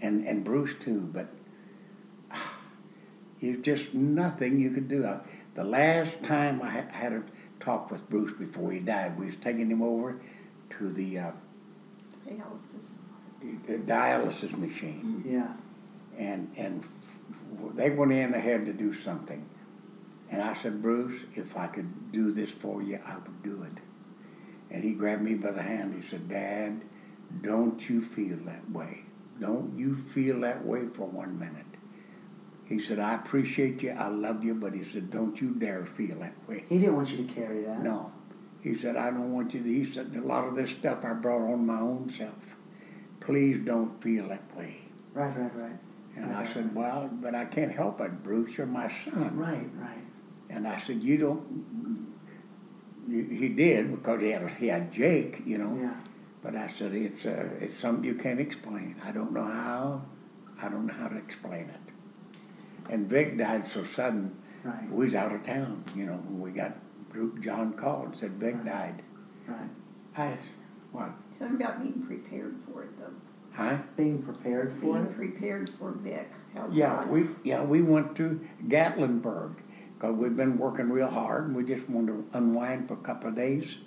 and 0.00 0.26
and 0.26 0.44
Bruce 0.44 0.74
too. 0.80 1.00
But 1.12 1.28
ah, 2.30 2.58
there's 3.40 3.58
just 3.62 3.94
nothing 3.94 4.58
you 4.60 4.70
could 4.70 4.88
do. 4.88 5.04
I, 5.06 5.20
the 5.54 5.64
last 5.64 6.22
time 6.22 6.60
I 6.62 6.68
ha- 6.70 6.90
had 6.92 7.12
a 7.12 7.22
talk 7.60 7.90
with 7.90 8.08
Bruce 8.10 8.32
before 8.32 8.72
he 8.72 8.80
died, 8.80 9.18
we 9.18 9.26
was 9.26 9.36
taking 9.36 9.70
him 9.70 9.82
over 9.82 10.16
to 10.78 10.92
the 10.92 11.18
uh, 11.18 11.30
Dialysis. 12.26 12.86
Uh, 13.42 13.72
dialysis 13.86 14.56
machine. 14.58 15.22
Mm-hmm. 15.24 15.34
Yeah. 15.34 15.52
and 16.18 16.50
and 16.56 16.82
f- 16.82 17.74
they 17.76 17.90
went 17.90 18.10
in 18.12 18.32
and 18.34 18.42
had 18.42 18.66
to 18.66 18.72
do 18.72 18.92
something. 18.92 19.44
And 20.30 20.42
I 20.42 20.54
said, 20.54 20.82
Bruce, 20.82 21.22
if 21.36 21.56
I 21.56 21.68
could 21.68 22.10
do 22.10 22.32
this 22.32 22.50
for 22.50 22.82
you, 22.82 22.98
I 23.06 23.14
would 23.14 23.42
do 23.44 23.62
it. 23.62 23.78
And 24.74 24.82
he 24.82 24.92
grabbed 24.92 25.22
me 25.22 25.34
by 25.34 25.52
the 25.52 25.62
hand. 25.62 25.94
He 25.94 26.02
said, 26.08 26.28
Dad, 26.28 26.80
don't 27.42 27.88
you 27.88 28.02
feel 28.02 28.36
that 28.46 28.70
way. 28.70 29.04
Don't 29.40 29.78
you 29.78 29.94
feel 29.94 30.40
that 30.40 30.64
way 30.64 30.86
for 30.92 31.06
one 31.06 31.38
minute. 31.38 31.66
He 32.64 32.80
said, 32.80 32.98
I 32.98 33.14
appreciate 33.14 33.82
you, 33.82 33.90
I 33.90 34.08
love 34.08 34.42
you, 34.42 34.54
but 34.54 34.74
he 34.74 34.82
said, 34.82 35.10
don't 35.10 35.40
you 35.40 35.50
dare 35.50 35.86
feel 35.86 36.18
that 36.20 36.34
way. 36.48 36.64
He 36.68 36.78
didn't 36.78 36.96
want 36.96 37.10
you 37.10 37.24
to 37.24 37.32
carry 37.32 37.62
that. 37.62 37.82
No. 37.82 38.12
He 38.60 38.74
said, 38.74 38.96
I 38.96 39.10
don't 39.10 39.32
want 39.32 39.54
you 39.54 39.62
to. 39.62 39.68
He 39.68 39.84
said, 39.84 40.12
a 40.16 40.26
lot 40.26 40.48
of 40.48 40.56
this 40.56 40.70
stuff 40.70 41.04
I 41.04 41.12
brought 41.12 41.42
on 41.42 41.64
my 41.64 41.78
own 41.78 42.08
self. 42.08 42.56
Please 43.20 43.58
don't 43.64 44.02
feel 44.02 44.28
that 44.28 44.56
way. 44.56 44.78
Right, 45.14 45.36
right, 45.38 45.54
right. 45.54 45.78
And 46.16 46.34
I 46.34 46.44
said, 46.44 46.74
right. 46.74 46.94
Well, 46.94 47.10
but 47.12 47.34
I 47.34 47.44
can't 47.44 47.72
help 47.72 48.00
it, 48.00 48.24
Bruce. 48.24 48.56
You're 48.56 48.66
my 48.66 48.88
son. 48.88 49.36
Right, 49.36 49.68
right. 49.76 50.04
And 50.48 50.66
I 50.66 50.78
said, 50.78 51.02
You 51.02 51.18
don't. 51.18 52.14
He 53.08 53.36
he 53.36 53.48
did 53.50 53.90
because 53.90 54.20
he 54.20 54.30
had 54.30 54.50
he 54.52 54.66
had 54.68 54.92
Jake, 54.92 55.42
you 55.44 55.58
know. 55.58 55.76
Yeah. 55.80 55.94
But 56.46 56.54
I 56.54 56.68
said, 56.68 56.94
It's 56.94 57.26
uh, 57.26 57.48
it's 57.60 57.76
something 57.76 58.04
you 58.04 58.14
can't 58.14 58.38
explain. 58.38 58.94
I 59.04 59.10
don't 59.10 59.32
know 59.32 59.42
how. 59.46 60.02
I 60.62 60.68
don't 60.68 60.86
know 60.86 60.94
how 60.94 61.08
to 61.08 61.16
explain 61.16 61.68
it. 61.70 61.92
And 62.88 63.08
Vic 63.08 63.36
died 63.36 63.66
so 63.66 63.82
sudden. 63.82 64.36
Right. 64.62 64.88
We 64.88 65.06
was 65.06 65.16
out 65.16 65.32
of 65.32 65.42
town, 65.42 65.82
you 65.96 66.06
know. 66.06 66.12
When 66.14 66.40
we 66.40 66.52
got 66.52 66.74
Group 67.10 67.42
John 67.42 67.72
called 67.72 68.04
and 68.06 68.16
said 68.16 68.30
Vic 68.34 68.54
Right. 68.54 68.64
died. 68.64 69.02
Right. 69.48 69.70
I 70.16 70.36
what? 70.92 71.10
Tell 71.36 71.48
him 71.48 71.56
about 71.56 71.82
being 71.82 72.00
prepared 72.06 72.54
for 72.64 72.84
it, 72.84 72.90
though. 73.00 73.12
Huh? 73.52 73.78
Being 73.96 74.22
prepared 74.22 74.72
for 74.74 74.80
Being 74.82 74.96
it. 75.06 75.16
prepared 75.16 75.68
for 75.68 75.90
Vic. 75.90 76.30
How 76.54 76.68
Yeah, 76.70 76.94
God- 77.00 77.10
we 77.10 77.26
yeah 77.42 77.64
we 77.64 77.82
went 77.82 78.14
to 78.18 78.38
Gatlinburg 78.68 79.54
because 79.98 80.14
we'd 80.14 80.36
been 80.36 80.58
working 80.58 80.90
real 80.90 81.08
hard 81.08 81.48
and 81.48 81.56
we 81.56 81.64
just 81.64 81.90
wanted 81.90 82.12
to 82.30 82.38
unwind 82.38 82.86
for 82.86 82.94
a 82.94 82.98
couple 82.98 83.30
of 83.30 83.34
days. 83.34 83.78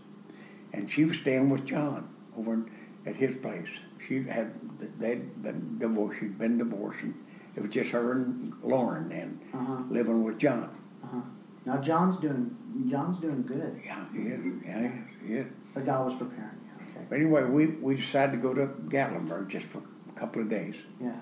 And 0.73 0.89
she 0.89 1.05
was 1.05 1.15
staying 1.15 1.47
with 1.47 1.63
John 1.65 2.09
over 2.37 2.65
at 3.05 3.15
his 3.15 3.35
place. 3.37 3.69
She 4.05 4.23
had 4.23 4.51
they'd 4.99 5.41
been 5.41 5.77
divorced. 5.79 6.19
She'd 6.19 6.37
been 6.37 6.57
divorced, 6.57 7.03
and 7.03 7.13
it 7.55 7.61
was 7.61 7.71
just 7.71 7.91
her 7.91 8.11
and 8.13 8.53
Lauren 8.63 9.09
then 9.09 9.39
Uh-huh. 9.53 9.83
living 9.89 10.23
with 10.23 10.37
John. 10.37 10.69
Uh-huh. 11.03 11.21
Now 11.65 11.77
John's 11.77 12.17
doing 12.17 12.55
John's 12.89 13.17
doing 13.19 13.43
good. 13.43 13.79
Yeah, 13.85 14.05
he 14.13 14.19
is. 14.27 14.39
Yeah, 14.65 14.91
he 15.25 15.33
is. 15.35 15.47
But 15.73 15.85
God 15.85 16.05
was 16.05 16.15
preparing. 16.15 16.57
Okay. 16.81 17.05
But 17.09 17.15
anyway, 17.17 17.43
we, 17.45 17.67
we 17.67 17.95
decided 17.95 18.31
to 18.33 18.37
go 18.37 18.53
to 18.53 18.67
Gatlinburg 18.87 19.47
just 19.49 19.65
for 19.67 19.79
a 20.09 20.19
couple 20.19 20.41
of 20.41 20.49
days. 20.49 20.75
Yeah. 21.01 21.13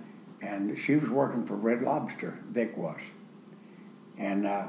and 0.41 0.77
she 0.77 0.95
was 0.95 1.09
working 1.09 1.43
for 1.45 1.55
Red 1.55 1.81
Lobster. 1.81 2.37
Vic 2.51 2.77
was, 2.77 2.99
and 4.17 4.45
uh, 4.45 4.67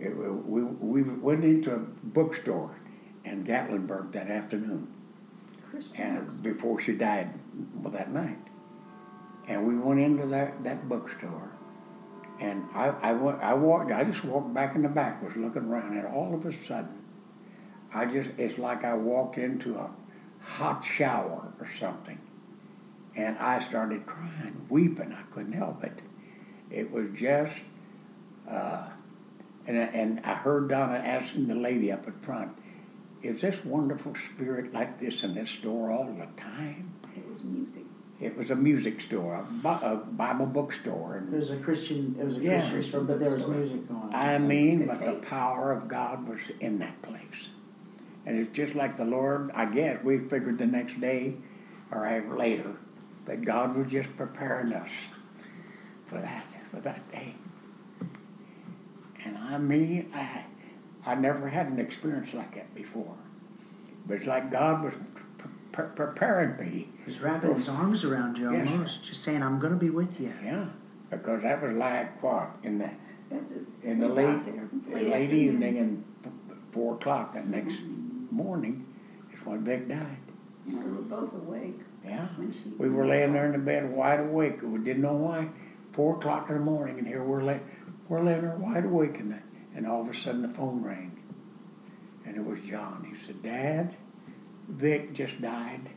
it, 0.00 0.16
we 0.16 0.62
we 0.62 1.02
went 1.02 1.44
into 1.44 1.74
a 1.74 1.78
bookstore 1.78 2.76
in 3.24 3.44
Gatlinburg 3.44 4.12
that 4.12 4.28
afternoon, 4.28 4.92
and 5.96 6.42
before 6.42 6.80
she 6.80 6.92
died, 6.92 7.30
well, 7.74 7.92
that 7.92 8.12
night, 8.12 8.38
and 9.48 9.66
we 9.66 9.76
went 9.76 10.00
into 10.00 10.26
that 10.26 10.62
that 10.64 10.88
bookstore, 10.88 11.50
and 12.40 12.64
I 12.74 12.88
I 13.02 13.12
went 13.12 13.40
I 13.42 13.54
walked 13.54 13.92
I 13.92 14.04
just 14.04 14.24
walked 14.24 14.52
back 14.52 14.74
in 14.74 14.82
the 14.82 14.88
back, 14.88 15.22
was 15.22 15.36
looking 15.36 15.64
around, 15.64 15.96
and 15.96 16.06
all 16.06 16.34
of 16.34 16.44
a 16.44 16.52
sudden, 16.52 17.02
I 17.92 18.06
just 18.06 18.30
it's 18.38 18.58
like 18.58 18.84
I 18.84 18.94
walked 18.94 19.38
into 19.38 19.76
a 19.76 19.90
hot 20.40 20.84
shower 20.84 21.52
or 21.58 21.68
something 21.68 22.18
and 23.16 23.38
I 23.38 23.60
started 23.60 24.06
crying, 24.06 24.66
weeping. 24.68 25.12
I 25.12 25.22
couldn't 25.34 25.54
help 25.54 25.82
it. 25.82 26.02
It 26.70 26.90
was 26.90 27.08
just, 27.14 27.54
uh, 28.48 28.88
and, 29.66 29.76
and 29.76 30.20
I 30.24 30.34
heard 30.34 30.68
Donna 30.68 30.98
asking 30.98 31.48
the 31.48 31.54
lady 31.54 31.90
up 31.90 32.06
at 32.06 32.22
front, 32.22 32.56
is 33.22 33.40
this 33.40 33.64
wonderful 33.64 34.14
spirit 34.14 34.72
like 34.72 34.98
this 35.00 35.22
in 35.24 35.34
this 35.34 35.50
store 35.50 35.90
all 35.90 36.04
the 36.04 36.26
time? 36.40 36.92
It 37.16 37.28
was 37.28 37.42
music. 37.42 37.84
It 38.20 38.36
was 38.36 38.50
a 38.50 38.56
music 38.56 39.00
store, 39.02 39.34
a, 39.34 39.42
Bi- 39.42 39.80
a 39.82 39.96
Bible 39.96 40.46
bookstore. 40.46 41.16
It 41.16 41.24
And 41.24 41.32
was 41.32 41.50
a 41.50 41.56
Christian. 41.56 42.16
It 42.18 42.24
was 42.24 42.38
a 42.38 42.40
Yeah. 42.40 42.60
Christian 42.60 42.82
store, 42.82 43.00
but 43.02 43.20
there 43.20 43.30
was 43.34 43.46
music 43.46 43.86
going 43.88 44.00
on. 44.00 44.14
I 44.14 44.38
mean, 44.38 44.80
the 44.80 44.86
but 44.86 45.04
the 45.04 45.12
power 45.26 45.72
of 45.72 45.86
God 45.88 46.26
was 46.26 46.50
in 46.60 46.78
that 46.78 47.02
place. 47.02 47.48
And 48.24 48.38
it's 48.38 48.54
just 48.56 48.74
like 48.74 48.96
the 48.96 49.04
Lord, 49.04 49.50
I 49.54 49.66
guess, 49.66 50.02
we 50.02 50.18
figured 50.18 50.58
the 50.58 50.66
next 50.66 50.98
day 51.00 51.36
or 51.92 52.24
later 52.36 52.76
that 53.26 53.44
God 53.44 53.76
was 53.76 53.90
just 53.90 54.16
preparing 54.16 54.72
us 54.72 54.90
for 56.06 56.18
that, 56.20 56.44
for 56.70 56.80
that 56.80 57.06
day. 57.12 57.34
And 59.24 59.36
I 59.38 59.58
mean, 59.58 60.10
I, 60.14 60.44
I 61.06 61.14
never 61.14 61.48
had 61.48 61.68
an 61.68 61.78
experience 61.78 62.34
like 62.34 62.54
that 62.56 62.74
before. 62.74 63.14
But 64.06 64.14
it's 64.18 64.26
like 64.26 64.50
God 64.50 64.84
was 64.84 64.94
pre- 65.38 65.48
pre- 65.72 65.86
preparing 65.94 66.56
me. 66.58 66.88
He 66.98 67.04
was 67.06 67.20
wrapping 67.20 67.54
his 67.54 67.68
arms 67.68 68.04
around 68.04 68.38
you 68.38 68.52
Yes, 68.52 68.68
sir. 68.68 68.74
almost, 68.74 69.04
just 69.04 69.22
saying, 69.22 69.42
"I'm 69.42 69.58
going 69.58 69.72
to 69.72 69.78
be 69.78 69.90
with 69.90 70.20
you." 70.20 70.32
Yeah, 70.44 70.66
because 71.10 71.42
that 71.42 71.62
was 71.62 71.72
like 71.72 72.22
what 72.22 72.50
in 72.62 72.78
the 72.78 72.90
That's 73.30 73.52
it. 73.52 73.64
in 73.82 73.98
the 74.00 74.08
We 74.08 74.12
late 74.14 74.44
there 74.44 75.00
late, 75.02 75.12
afternoon. 75.24 75.32
evening 75.34 75.78
and 75.78 76.04
f- 76.24 76.32
f- 76.50 76.56
four 76.72 76.94
o'clock 76.94 77.34
that 77.34 77.48
next 77.48 77.78
morning 78.30 78.86
is 79.32 79.44
when 79.46 79.64
Vic 79.64 79.88
died. 79.88 80.18
And 80.66 80.82
we 80.84 80.90
were 80.90 81.02
both 81.02 81.32
awake 81.34 81.80
Yeah, 82.04 82.26
we 82.78 82.88
were 82.88 83.04
laying 83.06 83.32
there 83.32 83.46
in 83.46 83.52
the 83.52 83.58
bed 83.58 83.90
wide 83.92 84.20
awake. 84.20 84.60
We 84.62 84.78
didn't 84.78 85.02
know 85.02 85.14
why. 85.14 85.48
Four 85.92 86.16
o'clock 86.16 86.48
in 86.50 86.54
the 86.54 86.60
morning, 86.60 86.98
and 86.98 87.06
here 87.06 87.22
we're 87.24 87.42
lay, 87.42 87.60
we're 88.08 88.20
laying 88.22 88.42
there 88.42 88.56
wide 88.56 88.84
awake, 88.84 89.18
and, 89.18 89.40
and 89.76 89.86
all 89.86 90.00
of 90.00 90.08
a 90.08 90.14
sudden 90.14 90.42
the 90.42 90.48
phone 90.48 90.82
rang, 90.82 91.16
and 92.24 92.36
it 92.36 92.44
was 92.44 92.60
John. 92.62 93.06
He 93.08 93.24
said, 93.24 93.42
"Dad, 93.42 93.94
Vic 94.68 95.12
just 95.12 95.40
died," 95.40 95.90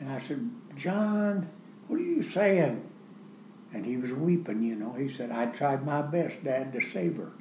and 0.00 0.10
I 0.10 0.18
said, 0.18 0.50
"John, 0.74 1.48
what 1.86 2.00
are 2.00 2.02
you 2.02 2.22
saying?" 2.24 2.88
And 3.74 3.86
he 3.86 3.96
was 3.96 4.12
weeping, 4.12 4.62
you 4.62 4.74
know. 4.74 4.92
He 4.92 5.08
said, 5.08 5.30
I 5.30 5.46
tried 5.46 5.86
my 5.86 6.02
best, 6.02 6.44
Dad, 6.44 6.72
to 6.74 6.80
save 6.80 7.16
her. 7.16 7.32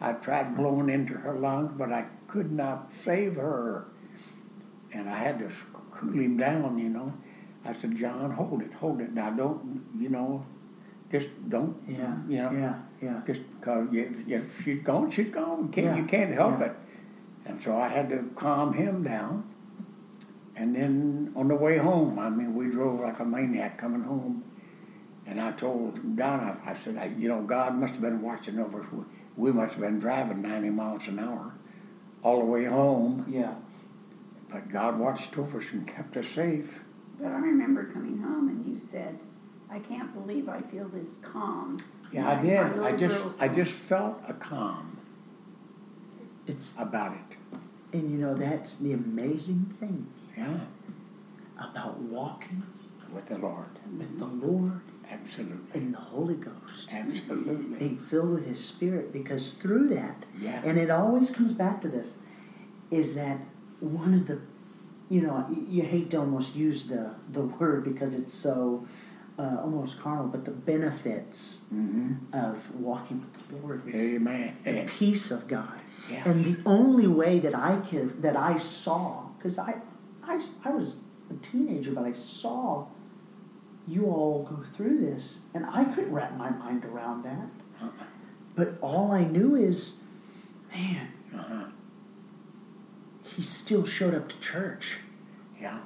I 0.00 0.12
tried 0.12 0.56
blowing 0.56 0.88
into 0.88 1.14
her 1.14 1.34
lungs, 1.34 1.72
but 1.76 1.92
I 1.92 2.06
could 2.28 2.52
not 2.52 2.92
save 3.04 3.34
her. 3.36 3.86
And 4.92 5.08
I 5.08 5.16
had 5.18 5.40
to 5.40 5.50
cool 5.90 6.12
him 6.12 6.36
down, 6.36 6.78
you 6.78 6.88
know. 6.88 7.12
I 7.64 7.72
said, 7.72 7.96
John, 7.96 8.30
hold 8.30 8.62
it, 8.62 8.72
hold 8.72 9.00
it. 9.00 9.12
Now, 9.12 9.30
don't, 9.30 9.84
you 9.98 10.08
know, 10.08 10.46
just 11.10 11.28
don't, 11.48 11.76
Yeah, 11.88 12.16
you 12.28 12.36
know, 12.42 12.52
yeah, 12.52 12.78
yeah. 13.02 13.20
just 13.26 13.42
because 13.58 13.88
you, 13.92 14.24
you, 14.26 14.44
she's 14.64 14.82
gone, 14.82 15.10
she's 15.10 15.30
gone. 15.30 15.64
You 15.64 15.68
can't, 15.68 15.86
Yeah, 15.86 15.96
you 15.96 16.04
can't 16.04 16.34
help 16.34 16.60
yeah. 16.60 16.66
it. 16.66 16.76
And 17.46 17.60
so 17.62 17.76
I 17.76 17.88
had 17.88 18.08
to 18.10 18.30
calm 18.36 18.72
him 18.74 19.02
down. 19.02 19.44
And 20.56 20.74
then 20.74 21.32
on 21.36 21.48
the 21.48 21.54
way 21.54 21.78
home, 21.78 22.18
I 22.18 22.28
mean, 22.28 22.54
we 22.54 22.66
drove 22.66 23.00
like 23.00 23.18
a 23.18 23.24
maniac 23.24 23.78
coming 23.78 24.02
home. 24.02 24.44
And 25.26 25.40
I 25.40 25.52
told 25.52 26.16
Donna, 26.16 26.58
I 26.66 26.74
said, 26.74 26.96
I, 26.96 27.06
you 27.16 27.28
know, 27.28 27.42
God 27.42 27.76
must 27.76 27.94
have 27.94 28.02
been 28.02 28.20
watching 28.20 28.58
over 28.58 28.82
us. 28.82 28.92
We, 28.92 29.04
we 29.36 29.52
must 29.52 29.72
have 29.74 29.80
been 29.80 29.98
driving 30.00 30.42
90 30.42 30.70
miles 30.70 31.08
an 31.08 31.18
hour 31.18 31.54
all 32.22 32.40
the 32.40 32.44
way 32.44 32.64
home. 32.66 33.24
Yeah. 33.28 33.54
But 34.50 34.68
God 34.68 34.98
watched 34.98 35.38
over 35.38 35.58
us 35.58 35.66
and 35.72 35.86
kept 35.86 36.16
us 36.16 36.28
safe. 36.28 36.80
But 37.18 37.28
I 37.28 37.38
remember 37.38 37.84
coming 37.84 38.18
home 38.18 38.48
and 38.48 38.64
you 38.66 38.76
said, 38.78 39.18
I 39.70 39.78
can't 39.78 40.12
believe 40.12 40.48
I 40.48 40.60
feel 40.62 40.88
this 40.88 41.16
calm. 41.22 41.78
Yeah, 42.12 42.28
I 42.28 42.34
did. 42.42 42.76
my 42.76 42.88
I 42.88 42.92
just, 42.92 43.40
I 43.42 43.48
just 43.48 43.72
felt 43.72 44.20
a 44.26 44.32
calm 44.34 44.98
It's 46.46 46.74
about 46.78 47.12
it. 47.12 47.36
and 47.92 48.10
you 48.10 48.18
know 48.18 48.34
that's 48.34 48.78
the 48.78 48.92
amazing 48.92 49.74
thing 49.78 50.06
Yeah, 50.36 50.60
about 51.58 51.98
walking 52.00 52.62
with 53.14 53.26
the 53.26 53.38
Lord. 53.38 53.68
with 53.98 54.18
the 54.18 54.26
Lord 54.26 54.80
Absolutely. 55.10 55.58
and 55.80 55.92
the 55.92 55.98
Holy 55.98 56.34
Ghost, 56.36 56.88
Absolutely. 56.92 57.78
being 57.78 57.98
filled 57.98 58.30
with 58.30 58.46
His 58.46 58.64
Spirit, 58.64 59.12
because 59.12 59.50
through 59.50 59.88
that, 59.88 60.24
Yeah. 60.40 60.62
and 60.64 60.78
it 60.78 60.88
always 60.90 61.30
comes 61.30 61.52
back 61.52 61.80
to 61.82 61.88
this, 61.88 62.14
is 62.92 63.16
that 63.16 63.40
one 63.80 64.14
of 64.14 64.28
the, 64.28 64.40
you 65.08 65.20
know, 65.22 65.44
you 65.68 65.82
hate 65.82 66.10
to 66.10 66.18
almost 66.18 66.54
use 66.54 66.86
the 66.86 67.14
the 67.32 67.42
word 67.42 67.82
because 67.84 68.14
it's 68.14 68.34
so 68.34 68.86
uh, 69.40 69.60
almost 69.62 69.98
carnal, 70.00 70.26
but 70.26 70.44
the 70.44 70.50
benefits 70.50 71.62
hmm 71.70 72.14
of 72.32 72.56
walking 72.74 73.20
with 73.20 73.32
the 73.48 73.56
Lord 73.56 73.86
is 73.88 73.94
Amen. 74.16 74.56
the 74.64 74.84
peace 74.98 75.30
of 75.30 75.48
God. 75.48 75.78
Yeah. 76.10 76.28
And 76.28 76.44
the 76.44 76.56
only 76.66 77.06
way 77.06 77.38
that 77.38 77.54
I 77.54 77.72
can 77.88 78.20
that 78.20 78.36
I 78.36 78.56
saw, 78.58 79.28
because 79.38 79.58
I, 79.58 79.72
I 80.22 80.34
I 80.64 80.70
was 80.70 80.94
a 81.30 81.34
teenager, 81.34 81.92
but 81.92 82.04
I 82.04 82.12
saw 82.12 82.86
you 83.88 84.06
all 84.06 84.42
go 84.42 84.58
through 84.76 84.98
this, 84.98 85.40
and 85.54 85.64
I 85.66 85.84
couldn't 85.84 86.12
wrap 86.12 86.36
my 86.36 86.50
mind 86.50 86.84
around 86.84 87.22
that. 87.24 87.48
Uh-uh. 87.82 88.04
But 88.56 88.68
all 88.82 89.10
I 89.12 89.24
knew 89.24 89.54
is, 89.54 89.94
man, 90.74 91.08
Uh-huh. 91.34 91.64
he 93.24 93.42
still 93.42 93.84
showed 93.86 94.14
up 94.14 94.28
to 94.28 94.38
church. 94.40 94.98
Yeah. 95.60 95.78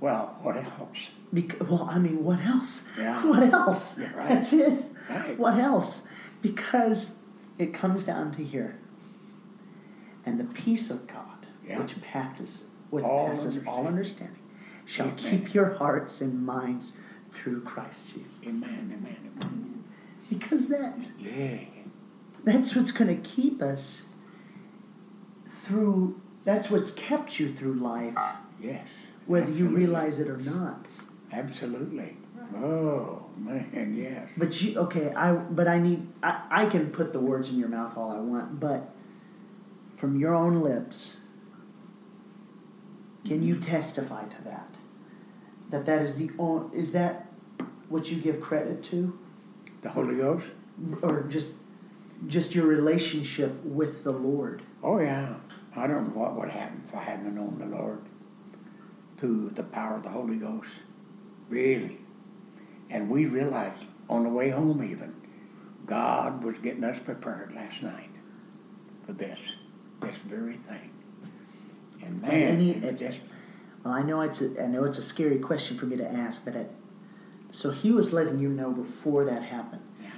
Well, 0.00 0.36
what 0.42 0.56
else? 0.56 1.10
Because, 1.36 1.68
well, 1.68 1.86
I 1.90 1.98
mean, 1.98 2.24
what 2.24 2.40
else? 2.46 2.88
Yeah. 2.98 3.22
What 3.28 3.42
else? 3.52 3.98
Yeah, 3.98 4.06
right. 4.16 4.28
That's 4.30 4.52
it. 4.54 4.84
Right. 5.10 5.38
What 5.38 5.58
else? 5.58 6.08
Because 6.40 7.18
it 7.58 7.74
comes 7.74 8.04
down 8.04 8.32
to 8.36 8.42
here. 8.42 8.78
And 10.24 10.40
the 10.40 10.44
peace 10.44 10.90
of 10.90 11.06
God, 11.06 11.46
Yeah. 11.68 11.78
which 11.78 12.00
passes, 12.00 12.68
which 12.88 13.04
All 13.04 13.28
passes 13.28 13.66
all 13.66 13.86
understanding. 13.86 14.36
understanding, 14.36 14.42
shall 14.86 15.06
Amen. 15.08 15.16
keep 15.18 15.52
your 15.54 15.74
hearts 15.74 16.22
and 16.22 16.44
minds 16.46 16.94
through 17.30 17.60
Christ 17.62 18.14
Jesus. 18.14 18.40
Amen, 18.46 18.90
amen, 18.98 19.16
amen. 19.42 19.84
Because 20.30 20.68
that's 20.68 21.12
Yeah. 21.18 21.58
that's 22.44 22.74
what's 22.74 22.92
going 22.92 23.14
to 23.14 23.20
keep 23.28 23.60
us 23.60 24.06
through. 25.46 26.18
That's 26.44 26.70
what's 26.70 26.92
kept 26.92 27.38
you 27.38 27.52
through 27.52 27.74
life, 27.74 28.16
Yes. 28.60 28.86
whether 29.26 29.50
you 29.50 29.68
realize 29.68 30.18
it 30.20 30.28
or 30.28 30.38
not. 30.38 30.86
Absolutely. 31.32 32.16
Oh, 32.56 33.24
man, 33.36 33.94
yes. 33.96 34.30
But 34.36 34.60
you 34.62 34.78
okay? 34.78 35.12
I 35.14 35.34
but 35.34 35.66
I 35.66 35.78
need 35.78 36.06
I, 36.22 36.42
I 36.50 36.66
can 36.66 36.90
put 36.90 37.12
the 37.12 37.20
words 37.20 37.50
in 37.50 37.58
your 37.58 37.68
mouth 37.68 37.96
all 37.96 38.12
I 38.12 38.20
want, 38.20 38.60
but 38.60 38.94
from 39.92 40.18
your 40.18 40.34
own 40.34 40.60
lips, 40.60 41.18
can 43.24 43.42
you 43.42 43.56
testify 43.56 44.24
to 44.24 44.44
that? 44.44 44.68
That 45.70 45.86
that 45.86 46.02
is 46.02 46.16
the 46.16 46.30
on, 46.38 46.70
is 46.72 46.92
that 46.92 47.26
what 47.88 48.10
you 48.10 48.20
give 48.20 48.40
credit 48.40 48.82
to, 48.84 49.18
The 49.82 49.90
Holy 49.90 50.16
Ghost? 50.16 50.46
or 51.02 51.22
just 51.22 51.54
just 52.26 52.54
your 52.54 52.66
relationship 52.66 53.62
with 53.64 54.04
the 54.04 54.12
Lord? 54.12 54.62
Oh, 54.82 54.98
yeah. 54.98 55.34
I 55.74 55.86
don't 55.86 56.14
know 56.14 56.20
what 56.20 56.36
would 56.36 56.48
happen 56.48 56.82
if 56.86 56.94
I 56.94 57.00
hadn't 57.00 57.34
known 57.34 57.58
the 57.58 57.66
Lord 57.66 58.00
through 59.18 59.50
the 59.50 59.62
power 59.62 59.96
of 59.96 60.02
the 60.02 60.08
Holy 60.08 60.36
Ghost. 60.36 60.70
Really. 61.48 61.98
And 62.90 63.10
we 63.10 63.26
realized 63.26 63.84
on 64.08 64.22
the 64.24 64.28
way 64.28 64.50
home, 64.50 64.82
even, 64.82 65.14
God 65.86 66.42
was 66.42 66.58
getting 66.58 66.84
us 66.84 66.98
prepared 66.98 67.52
last 67.54 67.82
night 67.82 68.18
for 69.04 69.12
this, 69.12 69.54
this 70.00 70.16
very 70.16 70.56
thing. 70.56 70.90
And 72.02 72.20
man, 72.22 72.32
any- 72.32 72.72
it 72.72 72.98
just, 72.98 73.20
Well, 73.84 73.94
I 73.94 74.02
know 74.02 74.20
it's 74.22 74.42
a, 74.42 74.62
I 74.62 74.66
know 74.66 74.84
it's 74.84 74.98
a 74.98 75.02
scary 75.02 75.38
question 75.38 75.76
for 75.78 75.86
me 75.86 75.96
to 75.96 76.06
ask, 76.06 76.44
but 76.44 76.54
it, 76.54 76.70
so 77.52 77.70
he 77.70 77.92
was 77.92 78.12
letting 78.12 78.38
you 78.38 78.48
know 78.48 78.72
before 78.72 79.24
that 79.24 79.42
happened. 79.42 79.82
Yeah. 80.02 80.10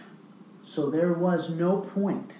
So 0.62 0.90
there 0.90 1.12
was 1.12 1.50
no 1.50 1.78
point. 1.78 2.36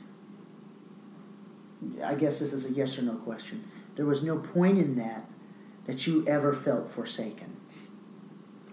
I 2.05 2.15
guess 2.15 2.39
this 2.41 2.53
is 2.53 2.69
a 2.69 2.73
yes 2.73 2.99
or 2.99 3.03
no 3.03 3.15
question. 3.15 3.69
There 3.95 4.07
was 4.07 4.23
no 4.23 4.39
point 4.39 4.79
in 4.79 4.97
that 4.97 5.27
that 5.85 6.07
you 6.07 6.27
ever 6.27 6.53
felt 6.53 6.87
forsaken. 6.87 7.57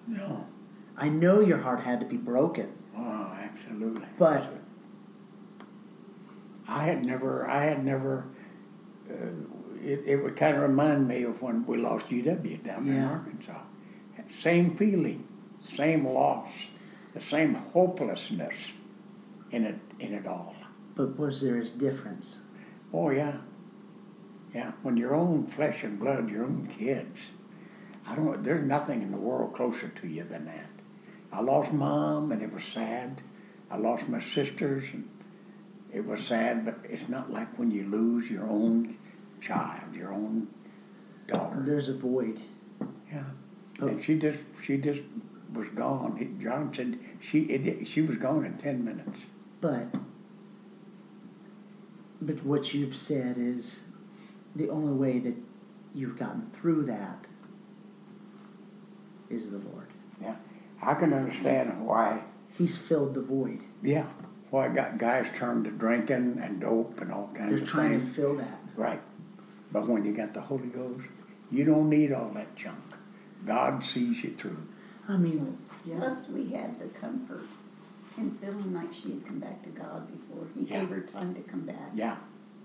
No. 0.07 0.48
I 0.98 1.10
know 1.10 1.41
your 1.41 1.57
heart 1.57 1.82
had 1.82 1.99
to 1.99 2.06
be 2.06 2.18
broken. 2.18 2.72
Oh, 2.98 3.32
absolutely. 3.41 4.06
But- 4.18 4.52
I 6.68 6.84
had 6.84 7.06
never, 7.06 7.48
I 7.48 7.64
had 7.65 7.86
never, 7.86 8.26
uh, 9.10 9.14
it, 9.84 10.02
it 10.06 10.15
would 10.23 10.36
kind 10.36 10.56
of 10.56 10.64
remind 10.64 11.07
me 11.07 11.23
of 11.23 11.41
when 11.41 11.65
we 11.65 11.77
lost 11.77 12.10
UW 12.10 12.64
down 12.64 12.88
in 12.88 13.03
Arkansas. 13.03 13.61
Same 14.32 14.76
feeling, 14.76 15.27
same 15.60 16.07
loss, 16.07 16.49
the 17.14 17.19
same 17.19 17.53
hopelessness 17.53 18.72
in 19.52 19.64
it, 19.65 19.76
in 19.99 20.14
it 20.14 20.26
all. 20.26 20.56
But 20.95 21.19
was 21.19 21.41
there 21.41 21.57
a 21.57 21.65
difference? 21.65 22.40
Oh 22.91 23.11
yeah, 23.11 23.38
yeah. 24.53 24.72
When 24.82 24.98
your 24.98 25.14
own 25.14 25.45
flesh 25.45 25.84
and 25.84 25.99
blood, 25.99 26.30
your 26.32 26.45
own 26.45 26.68
kids, 26.80 27.32
I 28.07 28.15
don't. 28.15 28.44
There's 28.44 28.64
nothing 28.65 29.02
in 29.02 29.11
the 29.11 29.18
world 29.18 29.53
closer 29.53 29.88
to 29.88 30.07
you 30.07 30.23
than 30.23 30.45
that. 30.45 30.69
I 31.32 31.41
lost 31.41 31.73
mom, 31.73 32.32
and 32.32 32.41
it 32.41 32.53
was 32.53 32.64
sad. 32.64 33.22
I 33.69 33.77
lost 33.77 34.07
my 34.07 34.22
sisters, 34.22 34.86
and 34.94 35.10
it 35.91 36.06
was 36.06 36.23
sad. 36.23 36.65
But 36.65 36.80
it's 36.84 37.10
not 37.10 37.32
like 37.32 37.57
when 37.57 37.72
you 37.72 37.84
lose 37.84 38.30
your 38.30 38.48
own 38.48 38.98
child, 39.41 39.94
your 39.94 40.14
own 40.14 40.48
daughter. 41.27 41.64
There's 41.65 41.90
a 41.90 41.94
void. 41.94 42.40
Yeah. 43.11 43.23
Oh. 43.82 43.88
And 43.88 44.03
she 44.03 44.18
just, 44.18 44.40
she 44.64 44.77
just 44.77 45.03
was 45.53 45.69
gone. 45.69 46.18
He, 46.18 46.44
John 46.44 46.73
said 46.73 46.99
she, 47.19 47.41
it, 47.41 47.88
she 47.88 48.02
was 48.02 48.18
gone 48.18 48.45
in 48.45 48.57
ten 48.57 48.86
minutes. 48.86 49.22
But 49.61 49.95
but 52.22 52.44
what 52.44 52.73
you've 52.73 52.95
said 52.95 53.38
is 53.38 53.84
the 54.56 54.69
only 54.69 54.94
way 54.94 55.19
that 55.19 55.36
you've 55.94 56.18
gotten 56.18 56.49
through 56.52 56.86
that 56.86 57.26
is 59.30 59.52
the 59.52 59.57
Lord. 59.57 59.88
Yeah. 60.22 60.35
I 60.81 60.93
can 60.93 61.14
understand 61.14 61.85
why 61.85 62.22
He's 62.57 62.77
filled 62.77 63.15
the 63.15 63.22
void. 63.22 63.60
Yeah, 63.84 64.06
why 64.49 64.69
got 64.69 64.97
guys 64.97 65.27
turned 65.35 65.65
to 65.65 65.72
drinking 65.72 66.39
and 66.41 66.61
dope 66.61 67.02
and 67.02 67.11
all 67.11 67.30
kinds 67.34 67.52
They're 67.52 67.64
of 67.64 67.68
trying 67.68 67.99
to 67.99 68.06
fill 68.06 68.35
that. 68.35 68.60
Right. 68.77 69.02
But 69.72 69.88
when 69.89 70.06
you 70.06 70.14
got 70.14 70.34
the 70.34 70.39
Holy 70.41 70.68
Ghost, 70.68 71.07
you 71.52 71.65
don't 71.65 71.89
need 71.89 72.14
all 72.14 72.30
that 72.30 72.56
junk. 72.56 72.77
God 73.45 73.84
sees 73.84 74.23
you 74.23 74.31
through. 74.31 74.65
I 75.07 75.18
mean, 75.18 75.45
Plus, 75.45 75.69
plus 75.97 76.30
we 76.30 76.52
had 76.52 76.80
the 76.80 76.85
comfort 76.97 77.43
and 78.18 78.39
feeling 78.39 78.73
like 78.73 78.93
she 78.93 79.11
had 79.11 79.26
come 79.26 79.39
back 79.39 79.61
to 79.64 79.69
God 79.69 80.07
before. 80.11 80.45
He 80.56 80.64
Yeah. 80.64 80.80
gave 80.80 80.89
her 80.89 81.02
time 81.02 81.35
to 81.35 81.41
come 81.41 81.61
back. 81.65 81.91
Yeah. 81.93 82.18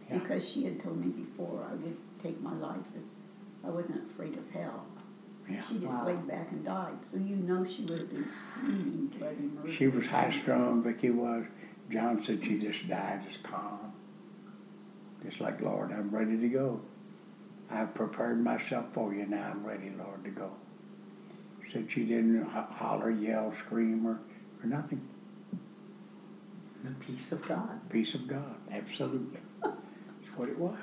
Yeah. 0.08 0.18
Because 0.18 0.48
she 0.48 0.64
had 0.64 0.78
told 0.80 1.04
me 1.04 1.08
before 1.10 1.66
I 1.68 1.74
would 1.74 1.96
take 2.20 2.40
my 2.40 2.54
life 2.54 2.86
if 2.94 3.02
I 3.66 3.70
wasn't 3.70 4.08
afraid 4.10 4.38
of 4.38 4.48
hell. 4.50 4.86
Yeah. 5.50 5.60
She 5.62 5.78
just 5.78 5.94
Wow. 5.94 6.06
laid 6.06 6.26
back 6.28 6.50
and 6.52 6.64
died. 6.64 7.02
So 7.04 7.16
you 7.16 7.36
know 7.36 7.64
she 7.64 7.82
would 7.82 7.98
have 7.98 8.10
been 8.10 8.28
screaming 8.30 9.12
bloody 9.18 9.36
murder. 9.54 9.72
She 9.72 9.88
was 9.88 10.06
high 10.06 10.30
strung, 10.30 10.82
Vicky 10.82 11.10
was. 11.10 11.44
John 11.90 12.20
said 12.20 12.44
she 12.44 12.58
just 12.58 12.88
died, 12.88 13.22
just 13.26 13.42
calm. 13.42 13.92
Just 15.24 15.40
like, 15.40 15.60
Lord, 15.60 15.90
I'm 15.92 16.10
ready 16.10 16.38
to 16.38 16.48
go. 16.48 16.80
I've 17.70 17.94
prepared 17.94 18.42
myself 18.42 18.86
for 18.92 19.12
you 19.14 19.26
now. 19.26 19.50
I'm 19.50 19.64
ready, 19.64 19.90
Lord, 19.98 20.24
to 20.24 20.30
go. 20.30 20.50
Said 21.72 21.90
she 21.90 22.04
didn't 22.04 22.42
ho- 22.44 22.66
holler, 22.70 23.10
yell, 23.10 23.52
scream, 23.52 24.06
or, 24.06 24.18
or 24.62 24.66
nothing. 24.66 25.00
the 26.82 26.90
peace 26.92 27.30
of 27.32 27.46
God. 27.46 27.78
Peace 27.90 28.14
of 28.14 28.26
God, 28.26 28.54
absolutely. 28.72 29.38
That's 29.62 30.36
what 30.36 30.48
it 30.48 30.58
was. 30.58 30.78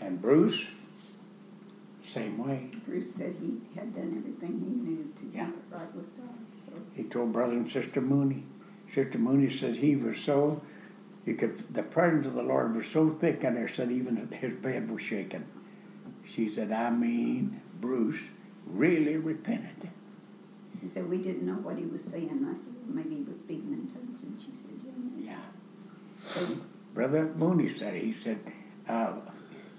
And 0.00 0.20
Bruce, 0.20 0.64
same 2.10 2.38
way. 2.38 2.68
Bruce 2.86 3.14
said 3.14 3.36
he 3.40 3.58
had 3.74 3.94
done 3.94 4.14
everything 4.18 4.58
he 4.60 4.72
knew 4.72 5.12
to 5.16 5.26
Yeah. 5.26 5.46
get 5.46 5.54
it 5.54 5.62
right 5.70 5.94
with 5.94 6.16
God. 6.16 6.28
So 6.66 6.72
He 6.94 7.04
told 7.04 7.32
brother 7.32 7.52
and 7.54 7.68
sister 7.68 8.00
Mooney. 8.00 8.44
Sister 8.92 9.18
Mooney 9.18 9.48
said 9.50 9.76
he 9.76 9.94
was 9.96 10.18
so, 10.18 10.60
he 11.24 11.34
could, 11.34 11.62
the 11.72 11.82
presence 11.82 12.26
of 12.26 12.34
the 12.34 12.42
Lord 12.42 12.74
was 12.74 12.86
so 12.86 13.08
thick 13.10 13.44
in 13.44 13.54
there, 13.54 13.68
said 13.68 13.92
even 13.92 14.16
his 14.32 14.54
bed 14.54 14.90
was 14.90 15.02
shaking. 15.02 15.44
She 16.24 16.48
said, 16.48 16.72
I 16.72 16.90
mean, 16.90 17.60
Bruce 17.80 18.20
really 18.66 19.16
repented. 19.16 19.90
he 20.80 20.88
said 20.88 21.08
we 21.08 21.18
didn't 21.18 21.44
know 21.44 21.54
what 21.54 21.76
he 21.78 21.84
was 21.84 22.02
saying. 22.02 22.46
I 22.48 22.54
said 22.54 22.72
well, 22.86 22.96
maybe 22.96 23.16
he 23.16 23.22
was 23.22 23.36
speaking 23.36 23.72
in 23.72 23.86
tongues, 23.86 24.22
and 24.22 24.40
she 24.40 24.50
said 24.52 24.70
yeah. 24.84 24.92
maybe." 24.96 25.26
Yeah. 25.26 25.40
So 26.28 26.46
Brother 26.94 27.32
Mooney 27.36 27.68
said. 27.68 27.94
He 27.94 28.12
said, 28.12 28.38
uh, 28.88 29.12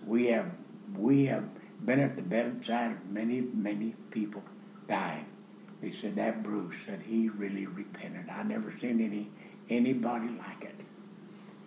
we 0.06 0.28
have 0.28 0.52
we 0.98 1.26
have 1.26 1.46
been 1.86 2.00
at 2.00 2.16
the 2.16 2.22
bedside 2.22 2.92
of 2.92 3.06
many, 3.10 3.42
many 3.42 3.96
people 4.12 4.44
dying. 4.88 5.26
He 5.82 5.92
said 5.92 6.16
that 6.16 6.44
Bruce 6.44 6.76
said 6.86 7.02
he 7.04 7.30
really 7.30 7.66
repented. 7.66 8.30
I 8.30 8.44
never 8.44 8.72
seen 8.78 9.02
any 9.02 9.30
anybody 9.70 10.30
like 10.30 10.64
it. 10.64 10.82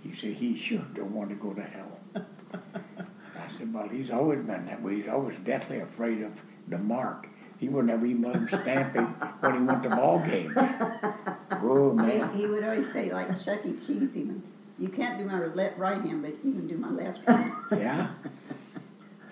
He 0.02 0.12
said 0.12 0.34
he 0.34 0.56
sure 0.56 0.84
don't 0.94 1.12
want 1.12 1.30
to 1.30 1.36
go 1.36 1.52
to 1.52 1.62
hell. 1.62 1.98
I 2.14 3.48
said, 3.48 3.74
well, 3.74 3.88
he's 3.88 4.10
always 4.10 4.40
been 4.40 4.66
that 4.66 4.82
way. 4.82 4.96
He's 4.96 5.08
always 5.08 5.36
deathly 5.38 5.80
afraid 5.80 6.22
of 6.22 6.42
the 6.68 6.78
mark. 6.78 7.28
He 7.58 7.68
would 7.68 7.86
never 7.86 8.06
even 8.06 8.22
let 8.22 8.36
him 8.36 8.48
stamp 8.48 8.94
him 8.94 9.06
when 9.40 9.54
he 9.54 9.60
went 9.62 9.82
to 9.84 9.88
ball 9.90 10.20
games. 10.20 10.54
Oh 11.66 11.92
man. 11.92 12.32
he, 12.34 12.42
he 12.42 12.46
would 12.46 12.62
always 12.62 12.92
say 12.92 13.10
like 13.12 13.28
Chuck 13.42 13.60
E. 13.64 13.72
Cheese 13.72 14.16
even. 14.16 14.42
You 14.78 14.88
can't 14.88 15.18
do 15.18 15.24
my 15.24 15.44
left 15.46 15.78
right 15.78 16.00
hand, 16.00 16.22
but 16.22 16.32
you 16.44 16.52
can 16.52 16.66
do 16.66 16.76
my 16.76 16.90
left 16.90 17.24
hand. 17.28 17.52
Yeah. 17.72 18.08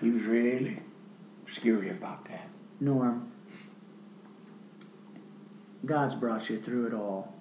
He 0.03 0.11
was 0.11 0.23
really 0.23 0.79
scary 1.47 1.89
about 1.89 2.25
that. 2.25 2.49
Norm, 2.81 3.31
God's 5.85 6.15
brought 6.15 6.49
you 6.49 6.57
through 6.57 6.87
it 6.87 6.93
all. 6.93 7.33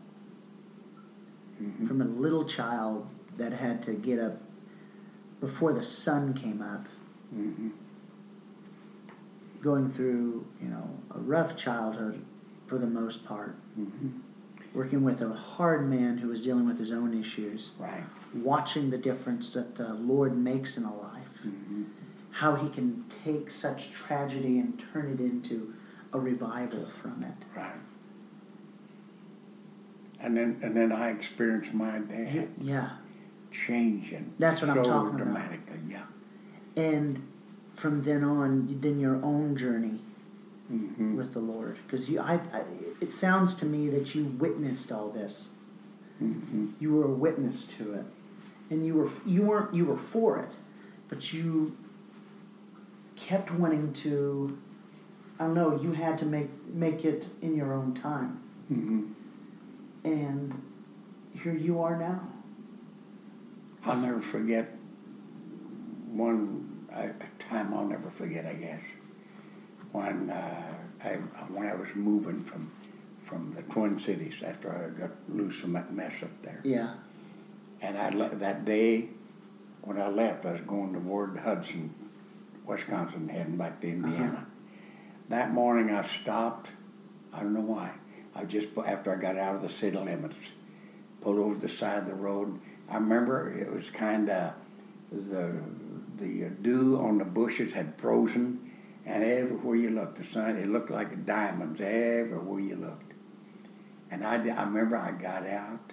Mhm. 1.60 1.88
From 1.88 2.00
a 2.00 2.04
little 2.04 2.44
child 2.44 3.08
that 3.36 3.52
had 3.52 3.82
to 3.82 3.94
get 3.94 4.20
up 4.20 4.40
before 5.40 5.72
the 5.72 5.84
sun 5.84 6.34
came 6.34 6.62
up, 6.62 6.86
Mhm. 7.34 7.72
going 9.60 9.88
through, 9.88 10.44
you 10.60 10.68
know, 10.68 10.88
a 11.10 11.18
rough 11.18 11.56
childhood 11.56 12.22
for 12.66 12.78
the 12.78 12.86
most 12.86 13.24
part, 13.24 13.56
Mhm. 13.76 14.20
working 14.72 15.02
with 15.02 15.20
a 15.20 15.32
hard 15.34 15.88
man 15.88 16.18
who 16.18 16.28
was 16.28 16.44
dealing 16.44 16.66
with 16.66 16.78
his 16.78 16.92
own 16.92 17.12
issues, 17.12 17.72
Right. 17.78 18.04
watching 18.34 18.90
the 18.90 18.98
difference 18.98 19.52
that 19.54 19.74
the 19.74 19.94
Lord 19.94 20.36
makes 20.36 20.76
in 20.78 20.84
a 20.84 20.94
life, 20.96 21.44
Mhm. 21.44 21.86
How 22.32 22.56
he 22.56 22.68
can 22.70 23.04
take 23.24 23.50
such 23.50 23.92
tragedy 23.92 24.58
and 24.58 24.82
turn 24.92 25.12
it 25.12 25.20
into 25.20 25.74
a 26.12 26.18
revival 26.18 26.86
from 26.86 27.22
it. 27.22 27.46
Right. 27.56 27.72
And 30.20 30.36
then 30.36 30.60
and 30.62 30.76
then 30.76 30.92
I 30.92 31.10
experienced 31.10 31.74
my 31.74 31.98
dad 31.98 32.48
Yeah. 32.60 32.90
changing. 33.50 34.32
That's 34.38 34.60
what 34.62 34.70
I'm 34.70 34.84
so 34.84 34.90
talking 34.90 35.08
about. 35.20 35.24
dramatically, 35.24 35.78
yeah. 35.88 36.04
And 36.76 37.22
from 37.74 38.02
then 38.04 38.22
on, 38.24 38.78
then 38.80 39.00
your 39.00 39.16
own 39.16 39.56
journey 39.56 40.00
Mm-hmm. 40.72 41.16
with 41.16 41.34
the 41.34 41.40
Lord, 41.40 41.76
because 41.86 42.08
you, 42.08 42.18
I, 42.18 42.34
I, 42.50 42.62
it 43.02 43.12
sounds 43.12 43.54
to 43.56 43.66
me 43.66 43.90
that 43.90 44.14
you 44.14 44.24
witnessed 44.24 44.90
all 44.90 45.10
this. 45.10 45.50
Mm-hmm. 46.22 46.68
You 46.80 46.94
were 46.94 47.04
a 47.04 47.10
witness 47.10 47.64
to 47.76 47.92
it, 47.94 48.04
and 48.70 48.86
you 48.86 48.94
were 48.94 49.10
you 49.26 49.42
weren't 49.42 49.74
you 49.74 49.84
were 49.84 49.98
for 49.98 50.38
it, 50.38 50.56
but 51.10 51.30
you 51.34 51.76
kept 53.28 53.50
wanting 53.52 53.92
to. 54.04 54.58
I 55.38 55.44
don't 55.46 55.54
know. 55.54 55.80
You 55.80 55.92
had 55.92 56.18
to 56.18 56.26
make 56.26 56.50
make 56.72 57.04
it 57.04 57.28
in 57.40 57.56
your 57.56 57.72
own 57.72 57.94
time, 57.94 58.40
Mm-hmm. 58.72 59.02
and 60.04 60.62
here 61.42 61.54
you 61.54 61.80
are 61.82 61.96
now. 61.98 62.28
I'll 63.84 63.96
never 63.96 64.20
forget 64.20 64.70
one 66.12 66.86
a, 66.92 67.06
a 67.08 67.42
time 67.50 67.72
I'll 67.74 67.86
never 67.86 68.10
forget. 68.10 68.46
I 68.46 68.54
guess 68.54 68.82
when 69.92 70.30
uh, 70.30 70.74
I 71.02 71.08
when 71.54 71.66
I 71.66 71.74
was 71.74 71.88
moving 71.94 72.42
from 72.44 72.70
from 73.24 73.54
the 73.54 73.62
Twin 73.62 73.98
Cities 73.98 74.42
after 74.44 74.68
I 74.70 75.00
got 75.00 75.10
loose 75.28 75.58
from 75.60 75.72
that 75.74 75.92
mess 75.92 76.22
up 76.22 76.30
there. 76.42 76.60
Yeah. 76.64 76.94
And 77.80 77.98
I 77.98 78.10
le- 78.10 78.34
that 78.36 78.64
day 78.64 79.08
when 79.82 80.00
I 80.00 80.08
left, 80.08 80.46
I 80.46 80.52
was 80.52 80.60
going 80.62 80.92
toward 80.94 81.36
Hudson, 81.38 81.92
Wisconsin, 82.66 83.28
heading 83.28 83.56
back 83.56 83.80
to 83.80 83.88
uh-huh. 83.88 84.06
Indiana. 84.06 84.46
That 85.28 85.52
morning, 85.52 85.94
I 85.94 86.02
stopped. 86.02 86.70
I 87.32 87.40
don't 87.40 87.54
know 87.54 87.60
why. 87.60 87.92
I 88.34 88.44
just 88.44 88.68
after 88.76 89.12
I 89.12 89.20
got 89.20 89.36
out 89.36 89.54
of 89.54 89.62
the 89.62 89.68
city 89.68 89.96
limits, 89.96 90.36
pulled 91.20 91.38
over 91.38 91.58
the 91.58 91.68
side 91.68 91.98
of 91.98 92.06
the 92.06 92.14
road. 92.14 92.60
I 92.88 92.96
remember 92.96 93.50
it 93.50 93.72
was 93.72 93.90
kind 93.90 94.28
of 94.28 94.54
the 95.10 95.54
the 96.16 96.50
dew 96.50 96.98
on 96.98 97.18
the 97.18 97.24
bushes 97.24 97.72
had 97.72 97.98
frozen, 97.98 98.70
and 99.04 99.22
everywhere 99.22 99.76
you 99.76 99.90
looked, 99.90 100.18
the 100.18 100.24
sun 100.24 100.56
it 100.56 100.68
looked 100.68 100.90
like 100.90 101.24
diamonds 101.24 101.80
everywhere 101.80 102.60
you 102.60 102.76
looked. 102.76 103.12
And 104.10 104.24
I, 104.24 104.34
I 104.34 104.64
remember 104.64 104.96
I 104.96 105.12
got 105.12 105.46
out 105.46 105.92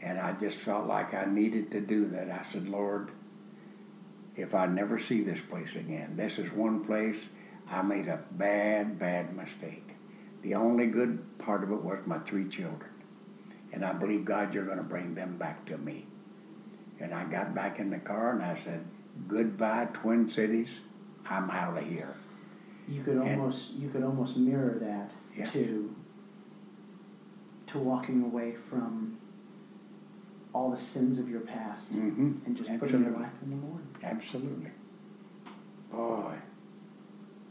and 0.00 0.18
I 0.18 0.32
just 0.32 0.56
felt 0.56 0.86
like 0.86 1.14
I 1.14 1.26
needed 1.26 1.70
to 1.72 1.80
do 1.80 2.08
that. 2.08 2.30
I 2.30 2.42
said, 2.50 2.68
Lord, 2.68 3.10
if 4.36 4.54
I 4.54 4.66
never 4.66 4.98
see 4.98 5.22
this 5.22 5.40
place 5.40 5.74
again, 5.74 6.16
this 6.16 6.38
is 6.38 6.50
one 6.52 6.84
place 6.84 7.26
I 7.70 7.82
made 7.82 8.08
a 8.08 8.20
bad, 8.32 8.98
bad 8.98 9.36
mistake. 9.36 9.96
The 10.42 10.54
only 10.54 10.86
good 10.86 11.38
part 11.38 11.62
of 11.62 11.70
it 11.70 11.82
was 11.82 12.06
my 12.06 12.18
three 12.18 12.48
children. 12.48 12.90
And 13.72 13.84
I 13.84 13.92
believe, 13.92 14.24
God, 14.24 14.52
you're 14.52 14.64
going 14.66 14.78
to 14.78 14.82
bring 14.84 15.14
them 15.14 15.36
back 15.38 15.64
to 15.66 15.78
me. 15.78 16.06
And 17.00 17.14
I 17.14 17.24
got 17.24 17.54
back 17.54 17.78
in 17.78 17.90
the 17.90 17.98
car 17.98 18.32
and 18.32 18.42
I 18.42 18.56
said, 18.56 18.84
Goodbye, 19.28 19.88
Twin 19.92 20.28
Cities. 20.28 20.80
I'm 21.28 21.50
out 21.50 21.78
of 21.78 21.84
here. 21.84 22.14
You 22.88 23.02
could 23.02 23.16
And- 23.18 23.40
almost 23.40 23.72
you 23.74 23.88
could 23.88 24.02
almost 24.02 24.36
mirror 24.36 24.76
that 24.80 25.14
Yeah. 25.36 25.44
to 25.46 25.94
to 27.66 27.78
walking 27.78 28.22
away 28.22 28.52
from 28.54 29.16
all 30.54 30.70
the 30.70 30.78
sins 30.78 31.18
of 31.18 31.28
your 31.28 31.40
past 31.40 31.92
Mm-hmm. 31.94 32.32
and 32.46 32.56
just 32.56 32.70
putting 32.78 33.02
your 33.04 33.12
life 33.12 33.32
in 33.42 33.50
the 33.50 33.66
Lord. 33.66 33.82
Absolutely. 34.02 34.70
Boy. 35.90 36.34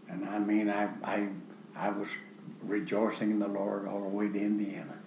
And 0.09 0.27
I 0.27 0.39
mean, 0.39 0.69
I, 0.69 0.89
I, 1.03 1.27
I 1.75 1.89
was 1.89 2.07
rejoicing 2.63 3.31
in 3.31 3.39
the 3.39 3.47
Lord 3.47 3.87
all 3.87 4.01
the 4.01 4.07
way 4.09 4.29
to 4.29 4.39
Indiana. 4.39 4.97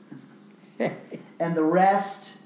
And 1.41 1.55
the 1.57 1.63
rest 1.65 2.39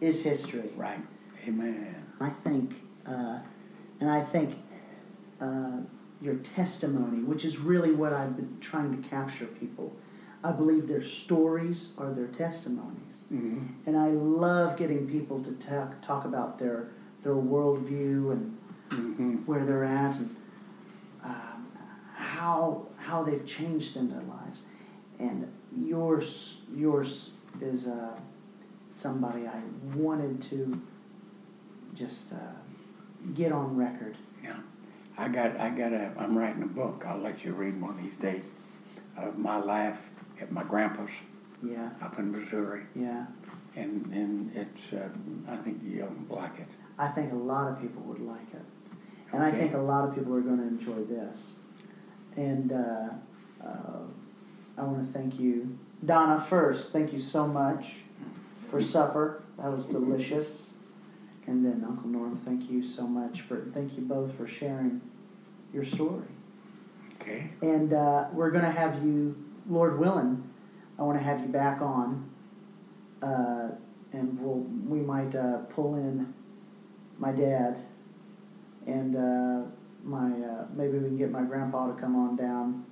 is 0.00 0.22
history. 0.22 0.70
Right. 0.76 1.00
Amen. 1.46 2.06
I 2.20 2.30
think, 2.30 2.74
uh, 3.04 3.40
and 4.00 4.08
I 4.10 4.22
think 4.22 4.54
uh, 5.40 5.78
your 6.22 6.36
testimony, 6.36 7.22
which 7.22 7.44
is 7.44 7.58
really 7.58 7.90
what 7.92 8.12
I've 8.12 8.36
been 8.36 8.56
trying 8.60 9.00
to 9.00 9.08
capture 9.08 9.46
people. 9.46 9.94
I 10.46 10.52
believe 10.52 10.86
their 10.86 11.02
stories 11.02 11.92
are 11.98 12.12
their 12.12 12.28
testimonies, 12.28 13.24
Mm-hmm. 13.32 13.66
and 13.86 13.96
I 13.96 14.08
love 14.08 14.76
getting 14.76 15.08
people 15.08 15.40
to 15.42 15.52
talk 15.54 16.00
talk 16.00 16.24
about 16.24 16.58
their 16.58 16.88
their 17.22 17.34
worldview 17.34 18.32
and 18.32 18.56
Mm-hmm. 18.90 19.32
where 19.46 19.64
they're 19.64 19.82
at 19.84 20.14
and 20.14 20.36
um, 21.24 21.66
how 22.14 22.86
how 22.96 23.24
they've 23.24 23.44
changed 23.44 23.96
in 23.96 24.08
their 24.08 24.22
lives. 24.22 24.62
And 25.18 25.52
yours 25.76 26.60
yours 26.72 27.32
is 27.60 27.88
uh, 27.88 28.16
somebody 28.92 29.48
I 29.48 29.60
wanted 29.96 30.40
to 30.50 30.80
just 31.94 32.32
uh, 32.32 32.36
get 33.34 33.50
on 33.50 33.76
record. 33.76 34.16
Yeah. 34.44 34.58
I 35.18 35.28
got, 35.28 35.56
I 35.58 35.70
got 35.70 35.92
a, 35.94 36.12
I'm 36.18 36.36
writing 36.38 36.62
a 36.62 36.66
book. 36.66 37.04
I'll 37.08 37.18
let 37.18 37.42
you 37.44 37.54
read 37.54 37.80
one 37.80 37.98
of 37.98 38.04
these 38.04 38.14
days 38.20 38.44
of 39.16 39.36
my 39.38 39.56
life 39.56 40.10
at 40.40 40.52
my 40.52 40.62
grandpa's 40.64 41.10
Yeah, 41.62 41.90
up 42.02 42.18
in 42.18 42.30
Missouri. 42.32 42.82
yeah. 42.94 43.26
And, 43.74 44.06
and 44.12 44.56
it's, 44.56 44.92
uh, 44.94 45.08
I 45.48 45.56
think 45.56 45.80
you'll 45.84 46.10
like 46.30 46.58
it. 46.58 46.68
I 46.98 47.08
think 47.08 47.32
a 47.32 47.36
lot 47.36 47.70
of 47.70 47.80
people 47.80 48.00
would 48.02 48.20
like 48.20 48.54
it, 48.54 48.64
and 49.32 49.42
I 49.42 49.50
think 49.50 49.74
a 49.74 49.78
lot 49.78 50.08
of 50.08 50.14
people 50.14 50.34
are 50.34 50.40
going 50.40 50.58
to 50.58 50.66
enjoy 50.66 51.04
this. 51.04 51.56
And 52.36 52.72
uh, 52.72 53.08
uh, 53.62 53.98
I 54.78 54.82
want 54.82 55.06
to 55.06 55.12
thank 55.12 55.38
you, 55.38 55.78
Donna. 56.04 56.40
First, 56.40 56.92
thank 56.92 57.12
you 57.12 57.18
so 57.18 57.46
much 57.46 57.96
for 58.70 58.80
supper. 58.80 59.42
That 59.58 59.70
was 59.70 59.84
delicious. 59.86 60.70
And 61.46 61.64
then 61.64 61.84
Uncle 61.86 62.08
Norm, 62.08 62.36
thank 62.44 62.70
you 62.70 62.82
so 62.82 63.06
much 63.06 63.42
for 63.42 63.56
thank 63.72 63.96
you 63.96 64.02
both 64.02 64.34
for 64.36 64.46
sharing 64.46 65.00
your 65.72 65.84
story. 65.84 66.26
Okay? 67.20 67.50
And 67.62 67.92
uh, 67.92 68.26
we're 68.32 68.50
going 68.50 68.64
to 68.64 68.70
have 68.70 69.04
you, 69.04 69.36
Lord 69.68 69.98
willing, 69.98 70.48
I 70.98 71.02
want 71.02 71.18
to 71.18 71.24
have 71.24 71.40
you 71.40 71.46
back 71.48 71.80
on, 71.80 72.28
uh, 73.22 73.70
and 74.12 74.38
we'll 74.40 74.64
we 74.88 75.00
might 75.00 75.34
uh, 75.34 75.58
pull 75.70 75.96
in 75.96 76.32
my 77.18 77.32
dad, 77.32 77.78
and 78.86 79.16
uh, 79.16 79.62
my 80.04 80.30
uh, 80.30 80.66
maybe 80.74 80.98
we 80.98 81.08
can 81.08 81.16
get 81.18 81.30
my 81.30 81.42
grandpa 81.42 81.88
to 81.88 82.00
come 82.00 82.14
on 82.16 82.36
down, 82.36 82.84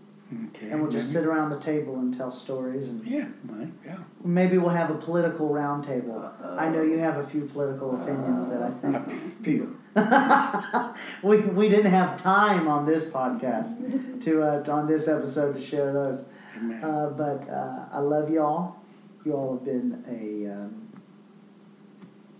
Okay. 0.49 0.71
and 0.71 0.81
we'll 0.83 0.91
just 0.91 1.15
maybe? 1.15 1.25
sit 1.25 1.29
around 1.31 1.51
the 1.51 1.59
table 1.61 1.97
and 1.97 2.13
tell 2.13 2.31
stories, 2.31 2.89
and 2.89 3.05
Yeah, 3.07 3.27
right, 3.49 3.69
yeah. 3.85 3.99
maybe 4.25 4.59
we'll 4.59 4.71
have 4.71 4.91
a 4.91 4.95
political 4.97 5.51
roundtable. 5.51 6.31
I 6.59 6.69
know 6.69 6.83
you 6.83 6.99
have 6.99 7.19
a 7.19 7.25
few 7.27 7.43
political 7.47 7.95
opinions 8.03 8.49
that 8.49 8.63
I 8.63 8.71
think 8.71 8.97
A 8.97 9.11
few. 9.43 9.79
we, 11.23 11.39
we 11.43 11.69
didn't 11.69 11.93
have 11.93 12.17
time 12.17 12.67
on 12.67 12.85
this 12.85 13.05
podcast 13.05 14.21
to, 14.23 14.43
uh, 14.43 14.63
to 14.65 14.73
on 14.73 14.89
this 14.89 15.07
episode 15.07 15.55
to 15.55 15.61
share 15.61 15.93
those. 15.93 16.25
Amen. 16.57 16.85
Uh, 16.85 17.11
but 17.17 17.49
uh, 17.49 17.87
I 17.93 17.99
love 17.99 18.31
y'all. 18.31 18.77
You 19.25 19.33
all 19.35 19.55
have 19.55 19.65
been 19.65 20.05
a 20.09 20.53
um, 20.53 20.89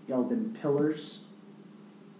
y'all 0.07 0.21
have 0.21 0.29
been 0.29 0.53
pillars 0.61 1.21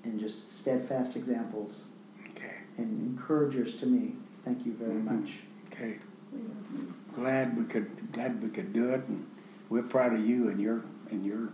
and 0.03 0.19
just 0.19 0.57
steadfast 0.59 1.15
examples 1.15 1.87
Okay. 2.31 2.55
and 2.77 3.01
encouragers 3.17 3.75
to 3.77 3.85
me. 3.85 4.15
Thank 4.43 4.65
you 4.65 4.73
very 4.73 4.93
Mhm. 4.93 5.03
much. 5.21 5.39
Okay. 5.71 5.97
Glad 7.15 7.57
we 7.57 7.63
could 7.63 8.11
glad 8.11 8.41
we 8.43 8.49
could 8.49 8.73
do 8.73 8.89
it, 8.89 9.01
and 9.07 9.25
we're 9.69 9.83
proud 9.83 10.13
of 10.13 10.19
you 10.25 10.49
and 10.49 10.59
your 10.59 10.81
and 11.11 11.25
your 11.25 11.49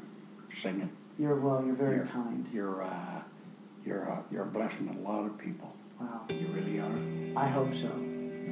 singing. 0.49 0.89
You're 1.19 1.35
well. 1.35 1.63
You're 1.63 1.75
very 1.75 1.97
You're- 1.97 2.07
kind. 2.09 2.47
You're 2.51 2.81
uh, 2.83 3.21
you're 3.85 4.09
uh, 4.09 4.23
you're 4.31 4.45
blessing 4.45 4.89
a 4.89 5.07
lot 5.07 5.25
of 5.25 5.37
people. 5.37 5.75
Wow. 5.99 6.21
You 6.29 6.47
really 6.47 6.79
are. 6.79 6.97
I 7.37 7.47
hope 7.47 7.73
so. 7.75 7.89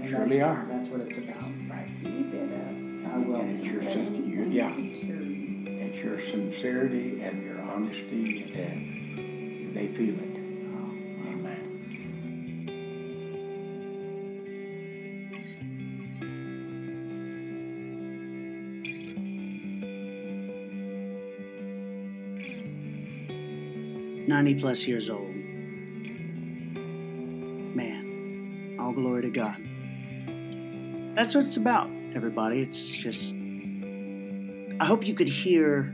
And 0.01 0.09
surely 0.09 0.37
that's, 0.37 0.57
are. 0.57 0.65
That's 0.69 0.89
what 0.89 1.01
it's 1.01 1.17
about. 1.17 1.41
Right. 1.69 1.89
Keep 2.03 2.33
it. 2.33 2.49
I 3.05 3.17
will. 3.17 3.35
And 3.41 3.59
it's 3.59 3.67
your 3.67 3.81
sin- 3.81 4.29
your, 4.29 4.45
yeah, 4.45 4.73
it's 4.77 5.99
your 5.99 6.19
sincerity 6.19 7.21
and 7.21 7.43
your 7.43 7.59
honesty, 7.61 8.51
and 8.53 9.75
they 9.75 9.87
feel 9.87 10.15
it. 10.15 10.37
Amen. 11.27 11.65
Ninety 24.27 24.55
plus 24.55 24.87
years 24.87 25.09
old. 25.09 25.35
Man, 27.75 28.77
all 28.79 28.91
glory 28.93 29.23
to 29.23 29.29
God. 29.29 29.68
That's 31.15 31.35
what 31.35 31.45
it's 31.45 31.57
about, 31.57 31.89
everybody. 32.15 32.61
It's 32.61 32.89
just. 32.89 33.33
I 34.81 34.85
hope 34.85 35.05
you 35.05 35.13
could 35.13 35.27
hear 35.27 35.93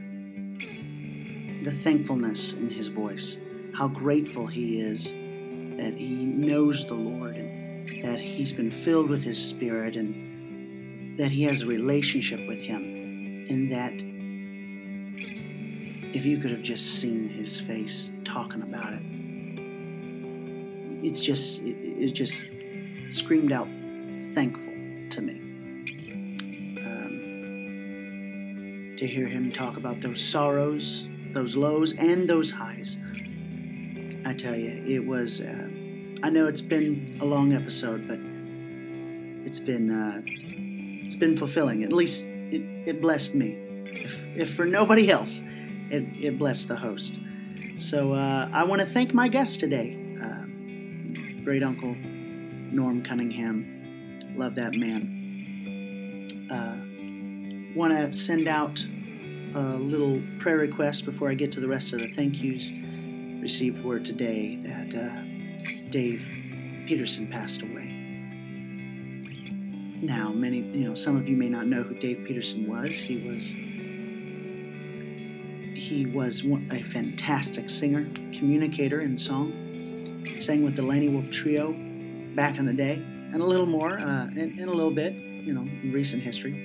the 1.64 1.72
thankfulness 1.84 2.54
in 2.54 2.70
his 2.70 2.88
voice, 2.88 3.38
how 3.74 3.88
grateful 3.88 4.46
he 4.46 4.80
is 4.80 5.06
that 5.78 5.94
he 5.98 6.26
knows 6.26 6.86
the 6.86 6.94
Lord 6.94 7.36
and 7.36 8.04
that 8.04 8.20
he's 8.20 8.54
been 8.54 8.84
filled 8.84 9.10
with 9.10 9.24
his 9.24 9.44
spirit 9.44 9.96
and 9.96 11.18
that 11.20 11.32
he 11.32 11.44
has 11.44 11.62
a 11.62 11.66
relationship 11.66 12.48
with 12.48 12.60
him 12.60 12.84
and 13.50 13.72
that 13.72 13.94
if 16.16 16.24
you 16.26 16.38
could 16.38 16.52
have 16.52 16.62
just 16.62 17.00
seen 17.02 17.30
his 17.30 17.60
face 17.62 18.12
talking 18.24 18.62
about 18.62 18.94
it 18.94 19.02
it's 21.06 21.20
just 21.20 21.60
it, 21.60 21.76
it 21.82 22.12
just 22.14 22.44
screamed 23.10 23.52
out 23.52 23.68
thankful 24.34 24.75
to 28.98 29.08
hear 29.08 29.28
him 29.28 29.52
talk 29.52 29.78
about 29.78 30.02
those 30.02 30.24
sorrows 30.24 31.08
those 31.34 31.56
lows 31.56 31.94
and 31.94 32.30
those 32.30 32.52
highs 32.52 32.98
i 34.26 34.34
tell 34.34 34.56
you 34.56 34.84
it 34.88 35.06
was 35.06 35.42
uh, 35.42 35.68
i 36.24 36.30
know 36.30 36.48
it's 36.48 36.62
been 36.62 37.18
a 37.22 37.26
long 37.26 37.54
episode 37.54 38.08
but 38.08 38.20
it's 39.48 39.60
been 39.60 39.92
uh, 39.92 40.22
it's 41.06 41.16
been 41.16 41.38
fulfilling 41.38 41.84
at 41.84 41.92
least 41.92 42.26
it, 42.26 42.62
it 42.88 43.02
blessed 43.02 43.36
me 43.36 43.58
if, 43.86 44.48
if 44.50 44.56
for 44.56 44.66
nobody 44.66 45.12
else 45.12 45.44
it, 45.90 46.26
it 46.26 46.40
blessed 46.40 46.68
the 46.68 46.76
host. 46.76 47.20
So 47.78 48.14
uh, 48.14 48.50
I 48.52 48.64
want 48.64 48.82
to 48.82 48.88
thank 48.88 49.14
my 49.14 49.28
guest 49.28 49.60
today, 49.60 49.98
uh, 50.24 51.44
great 51.44 51.64
uncle 51.64 51.96
Norm 51.96 53.04
Cunningham. 53.04 54.34
Love 54.38 54.56
that 54.56 54.74
man. 54.74 55.15
Want 57.76 57.92
to 57.92 58.18
send 58.18 58.48
out 58.48 58.82
a 59.54 59.76
little 59.76 60.22
prayer 60.40 60.60
request 60.60 61.04
before 61.04 61.30
I 61.30 61.34
get 61.34 61.52
to 61.54 61.60
the 61.60 61.68
rest 61.68 61.92
of 61.92 62.00
the 62.00 62.08
thank 62.14 62.42
yous. 62.42 62.72
Received 63.42 63.84
word 63.84 64.06
today 64.06 64.56
that 64.64 64.96
uh, 64.96 65.24
Dave 65.90 66.26
Peterson 66.88 67.28
passed 67.28 67.62
away. 67.62 67.92
Now, 70.02 70.30
many, 70.32 70.60
you 70.60 70.88
know, 70.88 70.96
some 70.96 71.18
of 71.18 71.28
you 71.28 71.36
may 71.36 71.50
not 71.50 71.68
know 71.68 71.84
who 71.84 71.96
Dave 71.96 72.24
Peterson 72.26 72.66
was. 72.66 72.96
He 72.96 73.18
was 73.28 73.54
he 75.78 76.06
was 76.06 76.44
a 76.72 76.84
fantastic 76.94 77.70
singer, 77.70 78.10
communicator 78.34 79.02
in 79.02 79.18
song. 79.18 79.52
Sang 80.40 80.64
with 80.64 80.78
the 80.78 80.82
Lanny 80.82 81.10
Wolfe 81.10 81.30
Trio 81.30 81.74
back 82.36 82.58
in 82.58 82.66
the 82.66 82.74
day, 82.74 82.94
and 82.94 83.42
a 83.42 83.46
little 83.46 83.66
more 83.66 84.00
uh, 84.00 84.28
in, 84.28 84.58
in 84.58 84.70
a 84.70 84.74
little 84.74 84.96
bit, 84.96 85.14
you 85.14 85.54
know, 85.54 85.62
in 85.62 85.92
recent 85.94 86.24
history. 86.24 86.65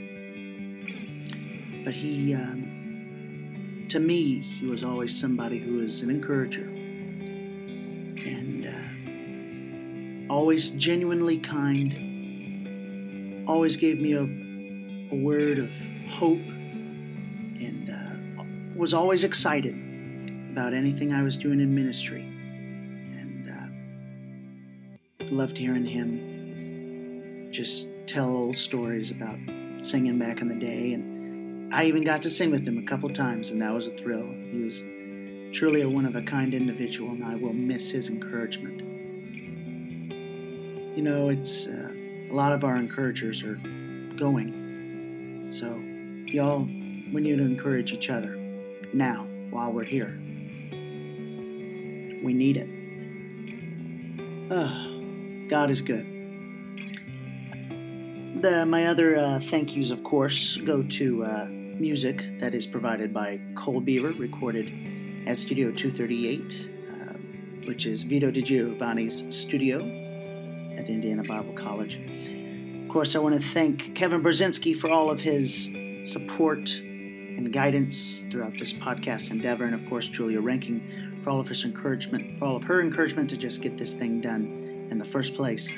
But 1.85 1.94
he, 1.94 2.35
um, 2.35 3.86
to 3.89 4.01
me, 4.01 4.40
he 4.40 4.66
was 4.66 4.82
always 4.85 5.19
somebody 5.19 5.59
who 5.59 5.78
was 5.78 6.02
an 6.02 6.11
encourager 6.11 6.69
and 8.27 8.66
uh, 10.28 10.32
always 10.32 10.70
genuinely 10.70 11.39
kind. 11.39 12.09
Always 13.48 13.77
gave 13.77 13.98
me 14.01 14.12
a 14.12 14.40
a 15.11 15.16
word 15.16 15.59
of 15.59 15.70
hope 16.12 16.39
and 16.39 17.90
uh, 17.90 18.78
was 18.78 18.94
always 18.94 19.24
excited 19.24 19.74
about 20.52 20.73
anything 20.73 21.12
I 21.12 21.23
was 21.23 21.36
doing 21.36 21.61
in 21.61 21.74
ministry. 21.74 22.23
And 22.23 23.51
uh, 25.20 25.35
loved 25.35 25.59
hearing 25.59 25.85
him 25.85 27.51
just 27.52 27.89
tell 28.07 28.28
old 28.28 28.57
stories 28.57 29.11
about 29.11 29.39
singing 29.81 30.19
back 30.19 30.40
in 30.40 30.48
the 30.48 30.55
day. 30.55 30.93
And 30.93 31.10
I 31.73 31.85
even 31.85 32.03
got 32.03 32.23
to 32.23 32.31
sing 32.31 32.51
with 32.51 32.67
him 32.67 32.79
a 32.79 32.83
couple 32.83 33.09
times, 33.11 33.51
and 33.51 33.63
that 33.63 33.73
was 33.73 33.87
a 33.87 33.93
thrill. 33.93 34.35
He 34.51 34.59
was 34.59 34.83
truly 35.57 35.83
a 35.83 35.89
one 35.89 36.05
of 36.05 36.17
a 36.17 36.23
kind 36.23 36.53
individual, 36.53 37.11
and 37.11 37.25
I 37.25 37.37
will 37.37 37.53
miss 37.53 37.91
his 37.91 38.09
encouragement. 38.09 38.81
You 40.97 41.03
know, 41.03 41.29
it's 41.29 41.69
uh, 41.69 41.93
a 42.29 42.35
lot 42.35 42.53
of 42.53 42.65
our 42.65 42.77
encouragers 42.77 43.45
are 43.45 43.55
going. 44.17 45.47
So, 45.51 45.81
y'all, 46.27 46.65
we 47.13 47.21
need 47.21 47.37
to 47.37 47.45
encourage 47.45 47.93
each 47.93 48.11
other 48.11 48.35
now 48.93 49.29
while 49.51 49.73
we're 49.73 49.85
here. 49.85 50.19
We 52.23 52.33
need 52.33 52.57
it. 52.57 52.69
Oh, 54.53 55.47
God 55.49 55.71
is 55.71 55.81
good. 55.81 56.07
The, 58.43 58.67
my 58.67 58.87
other 58.87 59.17
uh, 59.17 59.41
thank 59.51 59.77
yous, 59.77 59.93
of 59.93 60.03
course, 60.03 60.57
go 60.57 60.83
to 60.83 61.25
uh, 61.25 61.47
music 61.81 62.39
that 62.39 62.55
is 62.55 62.66
provided 62.66 63.12
by 63.12 63.40
Cole 63.57 63.81
Beaver, 63.81 64.12
recorded 64.12 64.70
at 65.27 65.39
Studio 65.39 65.73
238, 65.73 66.70
uh, 66.93 67.66
which 67.66 67.86
is 67.86 68.02
Vito 68.02 68.31
Di 68.31 68.43
Giovanni's 68.43 69.24
studio 69.35 69.78
at 70.78 70.89
Indiana 70.89 71.24
Bible 71.24 71.55
College. 71.55 71.98
Of 72.85 72.93
course, 72.93 73.16
I 73.16 73.19
want 73.19 73.40
to 73.40 73.48
thank 73.48 73.94
Kevin 73.94 74.23
Brzezinski 74.23 74.78
for 74.78 74.90
all 74.90 75.11
of 75.11 75.20
his 75.20 75.70
support 76.05 76.70
and 76.70 77.52
guidance 77.52 78.24
throughout 78.31 78.59
this 78.59 78.73
podcast 78.73 79.31
endeavor, 79.31 79.65
and 79.65 79.74
of 79.74 79.89
course, 79.89 80.09
Julia 80.09 80.40
Ranking 80.40 81.20
for 81.24 81.31
all 81.31 81.40
of 81.40 81.48
her 81.48 81.55
encouragement, 81.65 82.39
for 82.39 82.44
all 82.44 82.57
of 82.57 82.65
her 82.65 82.81
encouragement 82.81 83.31
to 83.31 83.36
just 83.36 83.62
get 83.62 83.78
this 83.78 83.94
thing 83.94 84.20
done 84.20 84.89
in 84.90 84.98
the 84.98 85.05
first 85.07 85.35
place. 85.35 85.69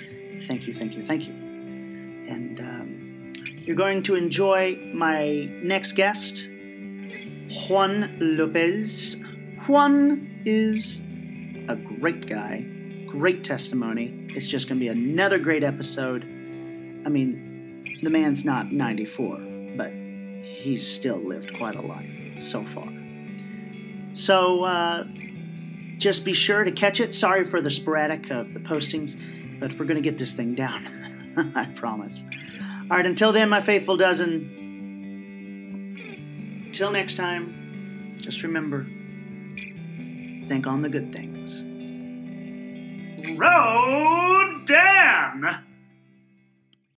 Thank 0.48 0.66
you, 0.66 0.74
thank 0.74 0.94
you, 0.94 1.06
thank 1.06 1.28
you. 1.28 1.32
And 1.32 2.60
um, 2.60 2.91
you're 3.64 3.76
going 3.76 4.02
to 4.04 4.16
enjoy 4.16 4.76
my 4.92 5.48
next 5.62 5.92
guest, 5.92 6.48
Juan 7.68 8.16
Lopez. 8.20 9.16
Juan 9.66 10.42
is 10.44 11.00
a 11.68 11.76
great 11.76 12.28
guy, 12.28 12.66
great 13.06 13.44
testimony. 13.44 14.28
It's 14.30 14.46
just 14.46 14.68
going 14.68 14.80
to 14.80 14.84
be 14.84 14.88
another 14.88 15.38
great 15.38 15.62
episode. 15.62 16.22
I 16.24 17.08
mean, 17.08 18.00
the 18.02 18.10
man's 18.10 18.44
not 18.44 18.72
94, 18.72 19.38
but 19.76 19.92
he's 20.42 20.86
still 20.86 21.18
lived 21.18 21.56
quite 21.56 21.76
a 21.76 21.82
life 21.82 22.10
so 22.40 22.64
far. 22.74 22.88
So 24.14 24.64
uh, 24.64 25.04
just 25.98 26.24
be 26.24 26.32
sure 26.32 26.64
to 26.64 26.72
catch 26.72 26.98
it. 26.98 27.14
Sorry 27.14 27.48
for 27.48 27.60
the 27.60 27.70
sporadic 27.70 28.28
of 28.30 28.52
the 28.54 28.60
postings, 28.60 29.16
but 29.60 29.70
we're 29.78 29.86
going 29.86 30.02
to 30.02 30.08
get 30.10 30.18
this 30.18 30.32
thing 30.32 30.56
down. 30.56 31.52
I 31.54 31.66
promise. 31.76 32.24
All 32.92 32.98
right, 32.98 33.06
until 33.06 33.32
then, 33.32 33.48
my 33.48 33.62
faithful 33.62 33.96
dozen. 33.96 34.60
Till 36.74 36.90
next 36.90 37.14
time, 37.14 38.18
just 38.20 38.42
remember 38.42 38.86
think 40.46 40.66
on 40.66 40.82
the 40.82 40.90
good 40.90 41.10
things. 41.10 41.62
Road 43.38 44.66
Dan! 44.66 45.64